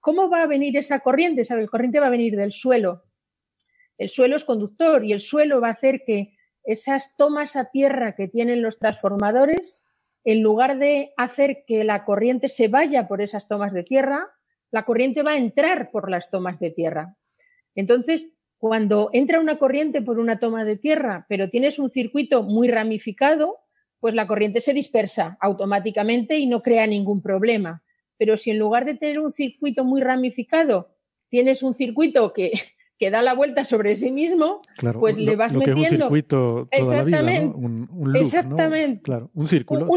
¿cómo 0.00 0.30
va 0.30 0.42
a 0.42 0.46
venir 0.46 0.76
esa 0.76 1.00
corriente? 1.00 1.44
¿Sabe? 1.44 1.62
La 1.62 1.68
corriente 1.68 1.98
va 1.98 2.06
a 2.06 2.10
venir 2.10 2.36
del 2.36 2.52
suelo. 2.52 3.02
El 3.98 4.08
suelo 4.08 4.36
es 4.36 4.44
conductor 4.44 5.04
y 5.04 5.12
el 5.12 5.20
suelo 5.20 5.60
va 5.60 5.68
a 5.68 5.72
hacer 5.72 6.02
que 6.06 6.35
esas 6.66 7.16
tomas 7.16 7.56
a 7.56 7.70
tierra 7.70 8.14
que 8.14 8.28
tienen 8.28 8.62
los 8.62 8.78
transformadores, 8.78 9.82
en 10.24 10.42
lugar 10.42 10.78
de 10.78 11.12
hacer 11.16 11.64
que 11.66 11.84
la 11.84 12.04
corriente 12.04 12.48
se 12.48 12.68
vaya 12.68 13.06
por 13.06 13.22
esas 13.22 13.48
tomas 13.48 13.72
de 13.72 13.84
tierra, 13.84 14.28
la 14.70 14.84
corriente 14.84 15.22
va 15.22 15.32
a 15.32 15.38
entrar 15.38 15.90
por 15.90 16.10
las 16.10 16.30
tomas 16.30 16.58
de 16.58 16.70
tierra. 16.70 17.16
Entonces, 17.76 18.32
cuando 18.58 19.10
entra 19.12 19.40
una 19.40 19.58
corriente 19.58 20.02
por 20.02 20.18
una 20.18 20.40
toma 20.40 20.64
de 20.64 20.76
tierra, 20.76 21.26
pero 21.28 21.50
tienes 21.50 21.78
un 21.78 21.90
circuito 21.90 22.42
muy 22.42 22.68
ramificado, 22.68 23.58
pues 24.00 24.14
la 24.14 24.26
corriente 24.26 24.60
se 24.60 24.74
dispersa 24.74 25.36
automáticamente 25.40 26.38
y 26.38 26.46
no 26.46 26.62
crea 26.62 26.86
ningún 26.86 27.22
problema. 27.22 27.82
Pero 28.18 28.36
si 28.36 28.50
en 28.50 28.58
lugar 28.58 28.84
de 28.84 28.94
tener 28.94 29.18
un 29.18 29.30
circuito 29.30 29.84
muy 29.84 30.00
ramificado, 30.00 30.96
tienes 31.28 31.62
un 31.62 31.74
circuito 31.74 32.32
que, 32.32 32.52
que 32.98 33.10
da 33.10 33.22
la 33.22 33.34
vuelta 33.34 33.64
sobre 33.64 33.96
sí 33.96 34.10
mismo, 34.10 34.60
pues 34.98 35.18
le 35.18 35.36
vas 35.36 35.54
metiendo. 35.54 35.82
un 35.82 35.86
circuito 35.86 36.68
exactamente, 36.70 37.56
un, 37.56 37.88
loop, 37.90 38.16
exactamente. 38.16 39.02
Claro, 39.02 39.30
un 39.34 39.46
círculo. 39.46 39.88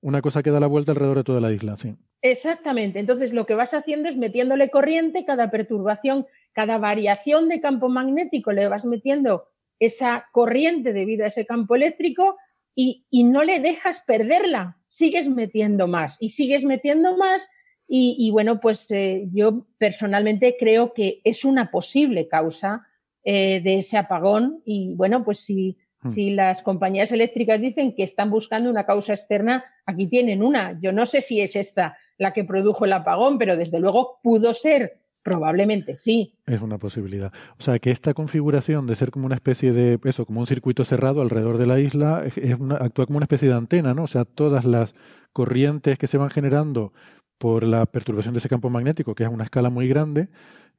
Una 0.00 0.22
cosa 0.22 0.42
que 0.44 0.50
da 0.50 0.60
la 0.60 0.68
vuelta 0.68 0.92
alrededor 0.92 1.18
de 1.18 1.24
toda 1.24 1.40
la 1.40 1.52
isla, 1.52 1.76
sí. 1.76 1.96
Exactamente. 2.22 3.00
Entonces 3.00 3.32
lo 3.32 3.46
que 3.46 3.54
vas 3.54 3.74
haciendo 3.74 4.08
es 4.08 4.16
metiéndole 4.16 4.70
corriente, 4.70 5.24
cada 5.24 5.50
perturbación, 5.50 6.26
cada 6.52 6.78
variación 6.78 7.48
de 7.48 7.60
campo 7.60 7.88
magnético, 7.88 8.52
le 8.52 8.68
vas 8.68 8.84
metiendo 8.84 9.48
esa 9.80 10.26
corriente 10.32 10.92
debido 10.92 11.24
a 11.24 11.28
ese 11.28 11.46
campo 11.46 11.74
eléctrico 11.74 12.36
y, 12.74 13.06
y 13.10 13.24
no 13.24 13.42
le 13.42 13.60
dejas 13.60 14.02
perderla. 14.06 14.78
Sigues 14.88 15.28
metiendo 15.28 15.88
más 15.88 16.16
y 16.20 16.30
sigues 16.30 16.64
metiendo 16.64 17.16
más 17.16 17.48
y, 17.90 18.30
bueno, 18.30 18.60
pues 18.60 18.90
eh, 18.90 19.28
yo 19.32 19.66
personalmente 19.78 20.56
creo 20.60 20.92
que 20.92 21.22
es 21.24 21.46
una 21.46 21.70
posible 21.70 22.28
causa 22.28 22.86
eh, 23.24 23.60
de 23.62 23.78
ese 23.78 23.96
apagón 23.96 24.60
y 24.66 24.94
bueno, 24.94 25.24
pues 25.24 25.40
si, 25.40 25.78
hmm. 26.02 26.08
si 26.10 26.30
las 26.30 26.60
compañías 26.60 27.12
eléctricas 27.12 27.58
dicen 27.58 27.94
que 27.94 28.02
están 28.02 28.30
buscando 28.30 28.68
una 28.68 28.84
causa 28.84 29.14
externa, 29.14 29.64
aquí 29.86 30.06
tienen 30.06 30.42
una. 30.42 30.78
Yo 30.78 30.92
no 30.92 31.06
sé 31.06 31.22
si 31.22 31.40
es 31.40 31.56
esta 31.56 31.96
la 32.18 32.34
que 32.34 32.44
produjo 32.44 32.84
el 32.84 32.92
apagón, 32.92 33.38
pero 33.38 33.56
desde 33.56 33.80
luego 33.80 34.18
pudo 34.22 34.52
ser. 34.52 35.00
Probablemente 35.22 35.96
sí. 35.96 36.34
Es 36.46 36.62
una 36.62 36.78
posibilidad. 36.78 37.32
O 37.58 37.62
sea, 37.62 37.78
que 37.78 37.90
esta 37.90 38.14
configuración 38.14 38.86
de 38.86 38.94
ser 38.94 39.10
como 39.10 39.26
una 39.26 39.34
especie 39.34 39.72
de, 39.72 39.98
eso, 40.04 40.24
como 40.24 40.40
un 40.40 40.46
circuito 40.46 40.84
cerrado 40.84 41.20
alrededor 41.20 41.58
de 41.58 41.66
la 41.66 41.80
isla, 41.80 42.24
es 42.24 42.56
actúa 42.80 43.06
como 43.06 43.18
una 43.18 43.24
especie 43.24 43.48
de 43.48 43.54
antena, 43.54 43.92
¿no? 43.92 44.04
O 44.04 44.06
sea, 44.06 44.24
todas 44.24 44.64
las 44.64 44.94
corrientes 45.32 45.98
que 45.98 46.06
se 46.06 46.16
van 46.16 46.30
generando 46.30 46.92
por 47.38 47.62
la 47.64 47.86
perturbación 47.86 48.34
de 48.34 48.38
ese 48.38 48.48
campo 48.48 48.68
magnético, 48.68 49.14
que 49.14 49.22
es 49.22 49.30
una 49.30 49.44
escala 49.44 49.70
muy 49.70 49.88
grande, 49.88 50.28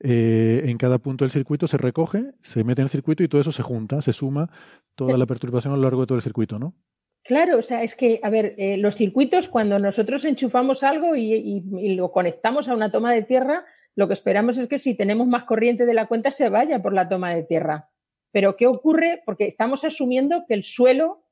eh, 0.01 0.61
en 0.65 0.77
cada 0.77 0.97
punto 0.97 1.25
del 1.25 1.31
circuito 1.31 1.67
se 1.67 1.77
recoge, 1.77 2.31
se 2.41 2.63
mete 2.63 2.81
en 2.81 2.85
el 2.85 2.89
circuito 2.89 3.23
y 3.23 3.27
todo 3.27 3.41
eso 3.41 3.51
se 3.51 3.63
junta, 3.63 4.01
se 4.01 4.13
suma 4.13 4.49
toda 4.95 5.17
la 5.17 5.25
perturbación 5.25 5.73
a 5.73 5.77
lo 5.77 5.83
largo 5.83 6.01
de 6.01 6.07
todo 6.07 6.17
el 6.17 6.21
circuito, 6.21 6.59
¿no? 6.59 6.75
Claro, 7.23 7.57
o 7.57 7.61
sea, 7.61 7.83
es 7.83 7.95
que, 7.95 8.19
a 8.23 8.29
ver, 8.29 8.55
eh, 8.57 8.77
los 8.77 8.95
circuitos, 8.95 9.49
cuando 9.49 9.77
nosotros 9.77 10.25
enchufamos 10.25 10.83
algo 10.83 11.15
y, 11.15 11.63
lo 11.95 12.11
conectamos 12.11 12.67
a 12.67 12.73
una 12.73 12.91
toma 12.91 13.13
de 13.13 13.23
tierra, 13.23 13.65
lo 13.95 14.07
que 14.07 14.13
esperamos 14.13 14.57
es 14.57 14.67
que 14.67 14.79
si 14.79 14.95
tenemos 14.95 15.27
más 15.27 15.43
corriente 15.43 15.85
de 15.85 15.93
la 15.93 16.07
cuenta 16.07 16.31
se 16.31 16.49
vaya 16.49 16.81
por 16.81 16.93
la 16.93 17.09
toma 17.09 17.33
de 17.33 17.43
tierra. 17.43 17.89
Pero 18.31 18.55
¿qué 18.55 18.67
ocurre? 18.67 19.21
Porque 19.25 19.45
estamos 19.45 19.83
asumiendo 19.83 20.45
que 20.47 20.53
el 20.53 20.63
suelo 20.63 21.23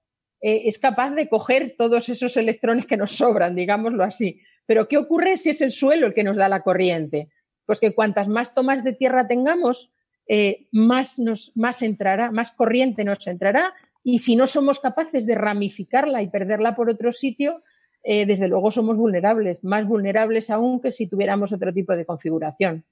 eh, 0.41 0.63
es 0.65 0.77
capaz 0.77 1.11
de 1.11 1.29
coger 1.29 1.75
todos 1.77 2.09
esos 2.09 2.35
electrones 2.37 2.85
que 2.85 2.97
nos 2.97 3.11
sobran, 3.11 3.55
digámoslo 3.55 4.03
así. 4.03 4.39
Pero 4.67 4.88
¿qué 4.88 4.97
ocurre 4.97 5.38
si 5.38 5.49
es 5.49 5.62
el 5.62 5.71
suelo 5.71 6.06
el 6.06 6.13
que 6.13 6.23
nos 6.23 6.38
da 6.38 6.47
la 6.47 6.62
corriente? 6.62 7.30
Pues 7.65 7.80
que 7.80 7.95
cuantas 7.95 8.27
más 8.27 8.53
tomas 8.53 8.84
de 8.84 8.93
tierra 8.93 9.27
tengamos, 9.27 9.91
eh, 10.27 10.67
más, 10.71 11.17
nos, 11.17 11.51
más 11.56 11.82
entrará, 11.82 12.32
más 12.32 12.51
corriente 12.51 13.03
nos 13.03 13.25
entrará 13.25 13.73
y 14.03 14.19
si 14.19 14.36
no 14.36 14.45
somos 14.45 14.80
capaces 14.80 15.25
de 15.25 15.36
ramificarla 15.36 16.21
y 16.21 16.30
perderla 16.30 16.75
por 16.75 16.89
otro 16.89 17.12
sitio, 17.12 17.63
eh, 18.03 18.25
desde 18.25 18.47
luego 18.47 18.71
somos 18.71 18.97
vulnerables, 18.97 19.63
más 19.63 19.88
vulnerables 19.88 20.49
aún 20.49 20.80
que 20.80 20.91
si 20.91 21.08
tuviéramos 21.08 21.51
otro 21.51 21.73
tipo 21.73 21.95
de 21.95 22.06
configuración. 22.06 22.86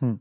Hmm. 0.00 0.14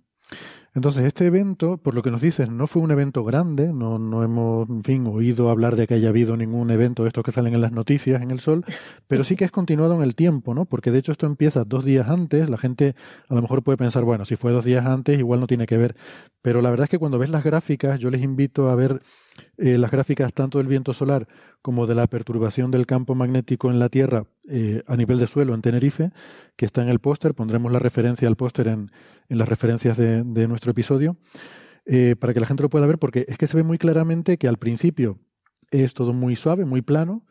Entonces, 0.75 1.03
este 1.03 1.27
evento, 1.27 1.77
por 1.77 1.93
lo 1.93 2.01
que 2.01 2.09
nos 2.09 2.21
dices, 2.21 2.49
no 2.49 2.65
fue 2.65 2.81
un 2.81 2.89
evento 2.89 3.23
grande, 3.23 3.71
no, 3.71 3.99
no 3.99 4.23
hemos, 4.23 4.67
en 4.69 4.83
fin, 4.83 5.05
oído 5.05 5.49
hablar 5.49 5.75
de 5.75 5.85
que 5.85 5.93
haya 5.93 6.09
habido 6.09 6.35
ningún 6.35 6.71
evento 6.71 7.03
de 7.03 7.09
estos 7.09 7.23
que 7.23 7.31
salen 7.31 7.53
en 7.53 7.61
las 7.61 7.71
noticias 7.71 8.23
en 8.23 8.31
el 8.31 8.39
Sol, 8.39 8.65
pero 9.07 9.23
sí 9.23 9.35
que 9.35 9.45
es 9.45 9.51
continuado 9.51 9.93
en 9.95 10.01
el 10.01 10.15
tiempo, 10.15 10.55
¿no? 10.55 10.65
Porque 10.65 10.89
de 10.89 10.97
hecho 10.97 11.11
esto 11.11 11.27
empieza 11.27 11.63
dos 11.63 11.85
días 11.85 12.09
antes, 12.09 12.49
la 12.49 12.57
gente 12.57 12.95
a 13.29 13.35
lo 13.35 13.41
mejor 13.43 13.61
puede 13.61 13.77
pensar, 13.77 14.03
bueno, 14.03 14.25
si 14.25 14.35
fue 14.35 14.51
dos 14.51 14.65
días 14.65 14.85
antes, 14.85 15.19
igual 15.19 15.39
no 15.39 15.47
tiene 15.47 15.67
que 15.67 15.77
ver, 15.77 15.95
pero 16.41 16.61
la 16.63 16.71
verdad 16.71 16.85
es 16.85 16.89
que 16.89 16.99
cuando 16.99 17.19
ves 17.19 17.29
las 17.29 17.43
gráficas, 17.43 17.99
yo 17.99 18.09
les 18.09 18.23
invito 18.23 18.69
a 18.69 18.75
ver 18.75 19.01
eh, 19.57 19.77
las 19.77 19.91
gráficas 19.91 20.33
tanto 20.33 20.57
del 20.57 20.67
viento 20.67 20.93
solar 20.93 21.27
como 21.61 21.87
de 21.87 21.95
la 21.95 22.07
perturbación 22.07 22.71
del 22.71 22.85
campo 22.85 23.15
magnético 23.15 23.71
en 23.71 23.79
la 23.79 23.89
Tierra 23.89 24.25
eh, 24.49 24.83
a 24.87 24.95
nivel 24.95 25.19
de 25.19 25.27
suelo 25.27 25.53
en 25.53 25.61
Tenerife, 25.61 26.11
que 26.55 26.65
está 26.65 26.81
en 26.81 26.89
el 26.89 26.99
póster. 26.99 27.33
Pondremos 27.33 27.71
la 27.71 27.79
referencia 27.79 28.27
al 28.27 28.35
póster 28.35 28.67
en, 28.67 28.91
en, 29.29 29.37
las 29.37 29.47
referencias 29.47 29.97
de, 29.97 30.47
nuestro 30.47 30.71
episodio, 30.71 31.17
eh, 31.85 32.15
para 32.19 32.33
que 32.33 32.39
la 32.39 32.45
gente 32.45 32.63
lo 32.63 32.69
pueda 32.69 32.85
ver, 32.85 32.97
porque 32.97 33.25
es 33.27 33.37
que 33.37 33.47
se 33.47 33.57
ve 33.57 33.63
muy 33.63 33.77
claramente 33.77 34.37
que 34.37 34.47
al 34.47 34.57
principio 34.57 35.19
es 35.71 35.93
todo 35.93 36.13
muy 36.13 36.35
suave, 36.35 36.65
muy 36.65 36.81
plano, 36.81 37.25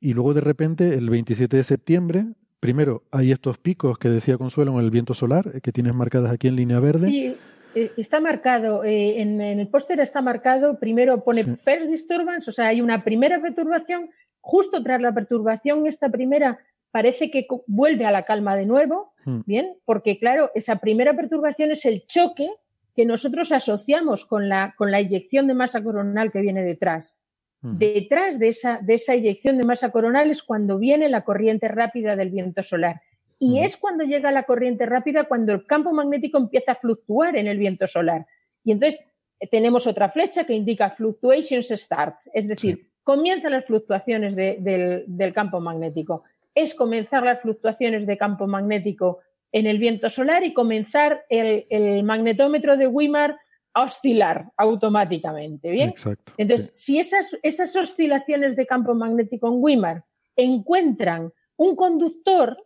y 0.00 0.14
luego 0.14 0.34
de 0.34 0.40
repente, 0.40 0.94
el 0.94 1.10
27 1.10 1.56
de 1.56 1.64
septiembre, 1.64 2.26
primero 2.60 3.04
hay 3.10 3.32
estos 3.32 3.58
picos 3.58 3.98
que 3.98 4.08
decía 4.08 4.38
Consuelo 4.38 4.78
en 4.78 4.84
el 4.84 4.90
viento 4.90 5.14
solar, 5.14 5.60
que 5.60 5.72
tienes 5.72 5.94
marcadas 5.94 6.32
aquí 6.32 6.48
en 6.48 6.56
línea 6.56 6.80
verde. 6.80 7.10
Eh, 7.10 7.36
está 7.74 8.20
marcado, 8.20 8.84
eh, 8.84 9.20
en, 9.20 9.40
el 9.40 9.68
póster 9.68 10.00
está 10.00 10.20
marcado, 10.20 10.78
primero 10.78 11.24
pone 11.24 11.44
first 11.44 11.86
disturbance, 11.88 12.50
o 12.50 12.52
sea, 12.52 12.68
hay 12.68 12.80
una 12.80 13.04
primera 13.04 13.40
perturbación, 13.40 14.10
justo 14.40 14.82
tras 14.82 15.00
la 15.00 15.12
perturbación, 15.12 15.86
esta 15.86 16.08
primera 16.08 16.58
parece 16.90 17.30
que 17.30 17.46
vuelve 17.66 18.06
a 18.06 18.10
la 18.10 18.24
calma 18.24 18.56
de 18.56 18.66
nuevo, 18.66 19.12
hmm. 19.24 19.40
¿bien? 19.46 19.76
Porque 19.84 20.18
claro, 20.18 20.50
esa 20.54 20.76
primera 20.76 21.14
perturbación 21.14 21.70
es 21.70 21.84
el 21.84 22.06
choque 22.06 22.50
que 22.94 23.04
nosotros 23.04 23.52
asociamos 23.52 24.24
con 24.24 24.48
la, 24.48 24.74
con 24.76 24.90
la 24.90 25.00
inyección 25.00 25.46
de 25.46 25.54
masa 25.54 25.82
coronal 25.82 26.32
que 26.32 26.40
viene 26.40 26.62
detrás. 26.62 27.18
Hmm. 27.60 27.78
Detrás 27.78 28.38
de 28.38 28.48
esa, 28.48 28.80
de 28.82 28.94
esa 28.94 29.14
inyección 29.14 29.58
de 29.58 29.64
masa 29.64 29.90
coronal 29.90 30.30
es 30.30 30.42
cuando 30.42 30.78
viene 30.78 31.08
la 31.08 31.22
corriente 31.22 31.68
rápida 31.68 32.16
del 32.16 32.30
viento 32.30 32.62
solar. 32.62 33.02
Y 33.38 33.60
es 33.60 33.76
cuando 33.76 34.04
llega 34.04 34.32
la 34.32 34.42
corriente 34.42 34.84
rápida, 34.84 35.24
cuando 35.24 35.52
el 35.52 35.64
campo 35.64 35.92
magnético 35.92 36.38
empieza 36.38 36.72
a 36.72 36.76
fluctuar 36.76 37.36
en 37.36 37.46
el 37.46 37.58
viento 37.58 37.86
solar. 37.86 38.26
Y 38.64 38.72
entonces 38.72 39.00
eh, 39.38 39.46
tenemos 39.46 39.86
otra 39.86 40.08
flecha 40.08 40.44
que 40.44 40.54
indica 40.54 40.90
fluctuations 40.90 41.68
starts, 41.68 42.28
es 42.32 42.48
decir, 42.48 42.90
comienzan 43.04 43.52
las 43.52 43.64
fluctuaciones 43.64 44.34
del, 44.36 45.32
campo 45.34 45.60
magnético. 45.60 46.24
Es 46.54 46.74
comenzar 46.74 47.22
las 47.22 47.40
fluctuaciones 47.40 48.06
de 48.06 48.18
campo 48.18 48.46
magnético 48.46 49.20
en 49.52 49.66
el 49.66 49.78
viento 49.78 50.10
solar 50.10 50.42
y 50.44 50.52
comenzar 50.52 51.24
el, 51.30 52.02
magnetómetro 52.02 52.76
de 52.76 52.86
Weimar 52.86 53.38
a 53.72 53.84
oscilar 53.84 54.50
automáticamente. 54.56 55.70
¿bien? 55.70 55.94
Entonces, 56.36 56.70
si 56.74 56.98
esas, 56.98 57.28
esas 57.42 57.74
oscilaciones 57.76 58.56
de 58.56 58.66
campo 58.66 58.94
magnético 58.94 59.48
en 59.48 59.54
Weimar 59.56 60.04
encuentran 60.36 61.32
un 61.56 61.76
conductor 61.76 62.58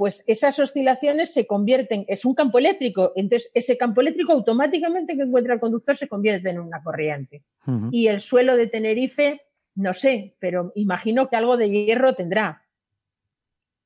pues 0.00 0.24
esas 0.26 0.58
oscilaciones 0.58 1.30
se 1.30 1.46
convierten, 1.46 2.06
es 2.08 2.24
un 2.24 2.34
campo 2.34 2.58
eléctrico, 2.58 3.12
entonces 3.16 3.50
ese 3.52 3.76
campo 3.76 4.00
eléctrico 4.00 4.32
automáticamente 4.32 5.14
que 5.14 5.24
encuentra 5.24 5.52
el 5.52 5.60
conductor 5.60 5.94
se 5.94 6.08
convierte 6.08 6.48
en 6.48 6.58
una 6.58 6.82
corriente. 6.82 7.42
Y 7.90 8.06
el 8.06 8.18
suelo 8.18 8.56
de 8.56 8.66
Tenerife, 8.66 9.42
no 9.74 9.92
sé, 9.92 10.36
pero 10.38 10.72
imagino 10.74 11.28
que 11.28 11.36
algo 11.36 11.58
de 11.58 11.68
hierro 11.68 12.14
tendrá. 12.14 12.64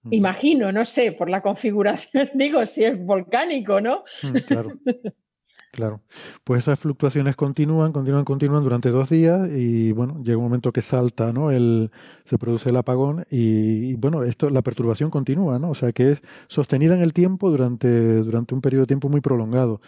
Imagino, 0.08 0.70
no 0.70 0.84
sé, 0.84 1.10
por 1.10 1.28
la 1.28 1.42
configuración, 1.42 2.30
digo, 2.34 2.64
si 2.64 2.84
es 2.84 2.96
volcánico, 2.96 3.80
¿no? 3.80 4.04
claro. 4.46 4.70
Claro. 5.74 6.02
Pues 6.44 6.60
esas 6.62 6.78
fluctuaciones 6.78 7.34
continúan, 7.34 7.92
continúan, 7.92 8.24
continúan 8.24 8.62
durante 8.62 8.90
dos 8.90 9.10
días 9.10 9.50
y 9.50 9.90
bueno, 9.90 10.22
llega 10.22 10.38
un 10.38 10.44
momento 10.44 10.70
que 10.70 10.82
salta, 10.82 11.32
¿no? 11.32 11.50
El, 11.50 11.90
se 12.24 12.38
produce 12.38 12.70
el 12.70 12.76
apagón 12.76 13.26
y, 13.28 13.94
bueno, 13.96 14.22
esto, 14.22 14.50
la 14.50 14.62
perturbación 14.62 15.10
continúa, 15.10 15.58
¿no? 15.58 15.70
O 15.70 15.74
sea 15.74 15.90
que 15.90 16.12
es 16.12 16.22
sostenida 16.46 16.94
en 16.94 17.02
el 17.02 17.12
tiempo 17.12 17.50
durante, 17.50 17.88
durante 18.18 18.54
un 18.54 18.60
periodo 18.60 18.82
de 18.82 18.86
tiempo 18.86 19.08
muy 19.08 19.20
prolongado. 19.20 19.80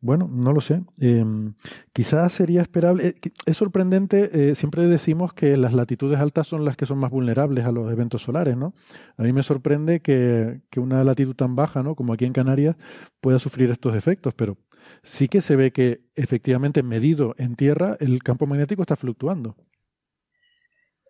Bueno, 0.00 0.30
no 0.32 0.52
lo 0.52 0.60
sé. 0.60 0.82
Em, 1.00 1.54
quizás 1.92 2.32
sería 2.32 2.62
esperable. 2.62 3.08
Eh, 3.08 3.14
es 3.46 3.56
sorprendente, 3.56 4.50
eh, 4.50 4.54
siempre 4.54 4.86
decimos 4.86 5.32
que 5.34 5.56
las 5.56 5.74
latitudes 5.74 6.20
altas 6.20 6.46
son 6.46 6.64
las 6.64 6.76
que 6.76 6.86
son 6.86 6.98
más 6.98 7.10
vulnerables 7.10 7.64
a 7.64 7.72
los 7.72 7.90
eventos 7.92 8.22
solares, 8.22 8.56
¿no? 8.56 8.74
A 9.16 9.24
mí 9.24 9.32
me 9.32 9.42
sorprende 9.42 10.00
que, 10.00 10.60
que 10.70 10.80
una 10.80 11.02
latitud 11.04 11.34
tan 11.34 11.56
baja, 11.56 11.82
¿no? 11.82 11.96
Como 11.96 12.12
aquí 12.12 12.24
en 12.26 12.32
Canarias, 12.32 12.76
pueda 13.20 13.40
sufrir 13.40 13.70
estos 13.70 13.94
efectos, 13.96 14.34
pero 14.34 14.56
sí 15.02 15.28
que 15.28 15.40
se 15.40 15.56
ve 15.56 15.72
que 15.72 16.00
efectivamente 16.14 16.82
medido 16.82 17.34
en 17.38 17.56
tierra 17.56 17.96
el 18.00 18.22
campo 18.22 18.46
magnético 18.46 18.82
está 18.82 18.96
fluctuando. 18.96 19.56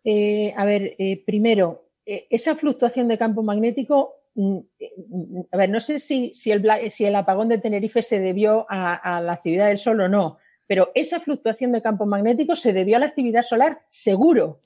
Eh, 0.05 0.55
a 0.57 0.65
ver, 0.65 0.95
eh, 0.99 1.23
primero, 1.25 1.91
eh, 2.07 2.27
esa 2.31 2.57
fluctuación 2.57 3.09
de 3.09 3.19
campo 3.19 3.43
magnético, 3.43 4.15
mm, 4.35 4.57
mm, 4.57 5.41
a 5.53 5.57
ver, 5.57 5.71
no 5.71 5.81
sé 5.81 5.99
si, 5.99 6.33
si, 6.33 6.51
el, 6.51 6.65
si 6.91 7.05
el, 7.05 7.15
apagón 7.15 7.49
de 7.49 7.59
Tenerife 7.59 8.03
se 8.03 8.19
debió 8.19 8.67
a, 8.69 9.21
la 9.21 9.33
actividad 9.33 9.69
del 9.69 9.79
Sol 9.79 10.01
o 10.01 10.09
no, 10.09 10.39
pero 10.67 10.91
esa 10.95 11.21
fluctuación 11.21 11.73
de 11.73 11.83
campo 11.83 12.07
magnético 12.07 12.57
se 12.57 12.73
debió 12.73 12.97
a 12.97 13.01
la 13.01 13.07
actividad 13.07 13.43
solar, 13.43 13.83
seguro. 13.91 14.61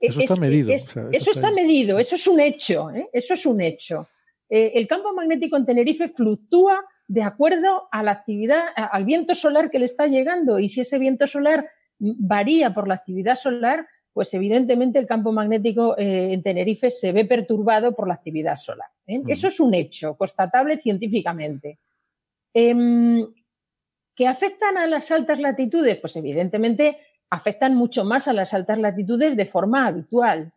eso 0.00 0.20
está 0.20 0.36
medido. 0.36 0.70
eso, 0.70 1.30
está, 1.30 1.52
medido, 1.52 1.98
eso 1.98 2.16
es 2.16 2.26
un 2.26 2.40
hecho, 2.40 2.90
eso 3.12 3.34
es 3.34 3.46
un 3.46 3.60
hecho. 3.60 4.08
el 4.48 4.88
campo 4.88 5.12
magnético 5.12 5.56
en 5.56 5.66
Tenerife 5.66 6.08
fluctúa 6.08 6.84
de 7.08 7.22
acuerdo 7.22 7.88
a 7.90 8.02
la 8.02 8.12
actividad, 8.12 8.66
al 8.76 9.04
viento 9.04 9.34
solar 9.34 9.70
que 9.70 9.78
le 9.78 9.86
está 9.86 10.06
llegando. 10.06 10.58
Y 10.58 10.68
si 10.68 10.82
ese 10.82 10.98
viento 10.98 11.26
solar 11.26 11.68
varía 11.98 12.74
por 12.74 12.86
la 12.86 12.94
actividad 12.94 13.34
solar, 13.34 13.86
pues 14.12 14.32
evidentemente 14.34 14.98
el 14.98 15.06
campo 15.06 15.32
magnético 15.32 15.96
eh, 15.96 16.32
en 16.32 16.42
Tenerife 16.42 16.90
se 16.90 17.12
ve 17.12 17.24
perturbado 17.24 17.92
por 17.92 18.06
la 18.08 18.14
actividad 18.14 18.56
solar. 18.56 18.88
¿eh? 19.06 19.22
Eso 19.26 19.48
es 19.48 19.58
un 19.58 19.74
hecho, 19.74 20.16
constatable 20.16 20.78
científicamente. 20.78 21.78
Em, 22.52 23.26
¿Que 24.14 24.26
afectan 24.26 24.76
a 24.76 24.86
las 24.88 25.10
altas 25.12 25.38
latitudes? 25.38 25.96
Pues 25.98 26.16
evidentemente 26.16 26.98
afectan 27.30 27.76
mucho 27.76 28.04
más 28.04 28.26
a 28.26 28.32
las 28.32 28.52
altas 28.52 28.78
latitudes 28.78 29.36
de 29.36 29.46
forma 29.46 29.86
habitual. 29.86 30.52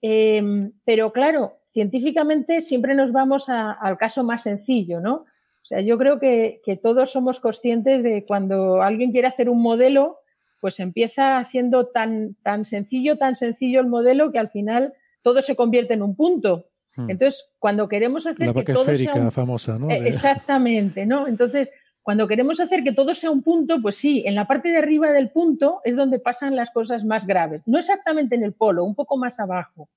Em, 0.00 0.72
pero 0.84 1.12
claro, 1.12 1.58
científicamente 1.72 2.62
siempre 2.62 2.94
nos 2.94 3.12
vamos 3.12 3.48
al 3.48 3.98
caso 3.98 4.22
más 4.22 4.44
sencillo, 4.44 5.00
¿no? 5.00 5.26
O 5.62 5.66
sea, 5.70 5.80
yo 5.80 5.98
creo 5.98 6.18
que, 6.18 6.60
todos 6.82 7.12
somos 7.12 7.40
conscientes 7.40 8.02
de 8.02 8.24
cuando 8.26 8.82
alguien 8.82 9.12
quiere 9.12 9.28
hacer 9.28 9.48
un 9.48 9.62
modelo, 9.62 10.18
pues 10.60 10.80
empieza 10.80 11.38
haciendo 11.38 11.86
tan, 11.86 12.34
tan 12.42 12.64
sencillo, 12.64 13.18
tan 13.18 13.36
sencillo 13.36 13.80
el 13.80 13.86
modelo 13.86 14.32
que 14.32 14.38
al 14.38 14.50
final 14.50 14.94
todo 15.22 15.42
se 15.42 15.56
convierte 15.56 15.94
en 15.94 16.02
un 16.02 16.16
punto. 16.16 16.66
Hmm. 16.96 17.10
Entonces, 17.10 17.50
cuando 17.58 17.88
queremos 17.88 18.26
hacer 18.26 18.52
que 18.52 18.72
todo 18.72 18.94
sea 18.94 19.14
un... 19.14 19.32
famosa, 19.32 19.78
¿no? 19.78 19.90
Eh, 19.90 20.02
exactamente, 20.06 21.06
¿no? 21.06 21.26
Entonces, 21.28 21.72
cuando 22.02 22.26
queremos 22.26 22.58
hacer 22.60 22.82
que 22.82 22.92
todo 22.92 23.14
sea 23.14 23.30
un 23.30 23.42
punto, 23.42 23.80
pues 23.80 23.96
sí, 23.96 24.24
en 24.26 24.34
la 24.34 24.46
parte 24.46 24.70
de 24.70 24.78
arriba 24.78 25.12
del 25.12 25.30
punto 25.30 25.80
es 25.84 25.94
donde 25.94 26.18
pasan 26.18 26.56
las 26.56 26.70
cosas 26.70 27.04
más 27.04 27.26
graves. 27.26 27.62
No 27.66 27.78
exactamente 27.78 28.34
en 28.34 28.42
el 28.42 28.54
polo, 28.54 28.84
un 28.84 28.94
poco 28.94 29.16
más 29.16 29.38
abajo 29.38 29.88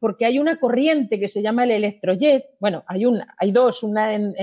porque 0.00 0.26
hay 0.26 0.38
una 0.38 0.58
corriente 0.60 1.18
que 1.18 1.28
se 1.28 1.42
llama 1.42 1.64
el 1.64 1.72
electrojet. 1.72 2.44
Bueno, 2.60 2.84
hay 2.86 3.04
una, 3.06 3.34
hay 3.38 3.52
dos, 3.52 3.82
una 3.82 4.14
en, 4.14 4.34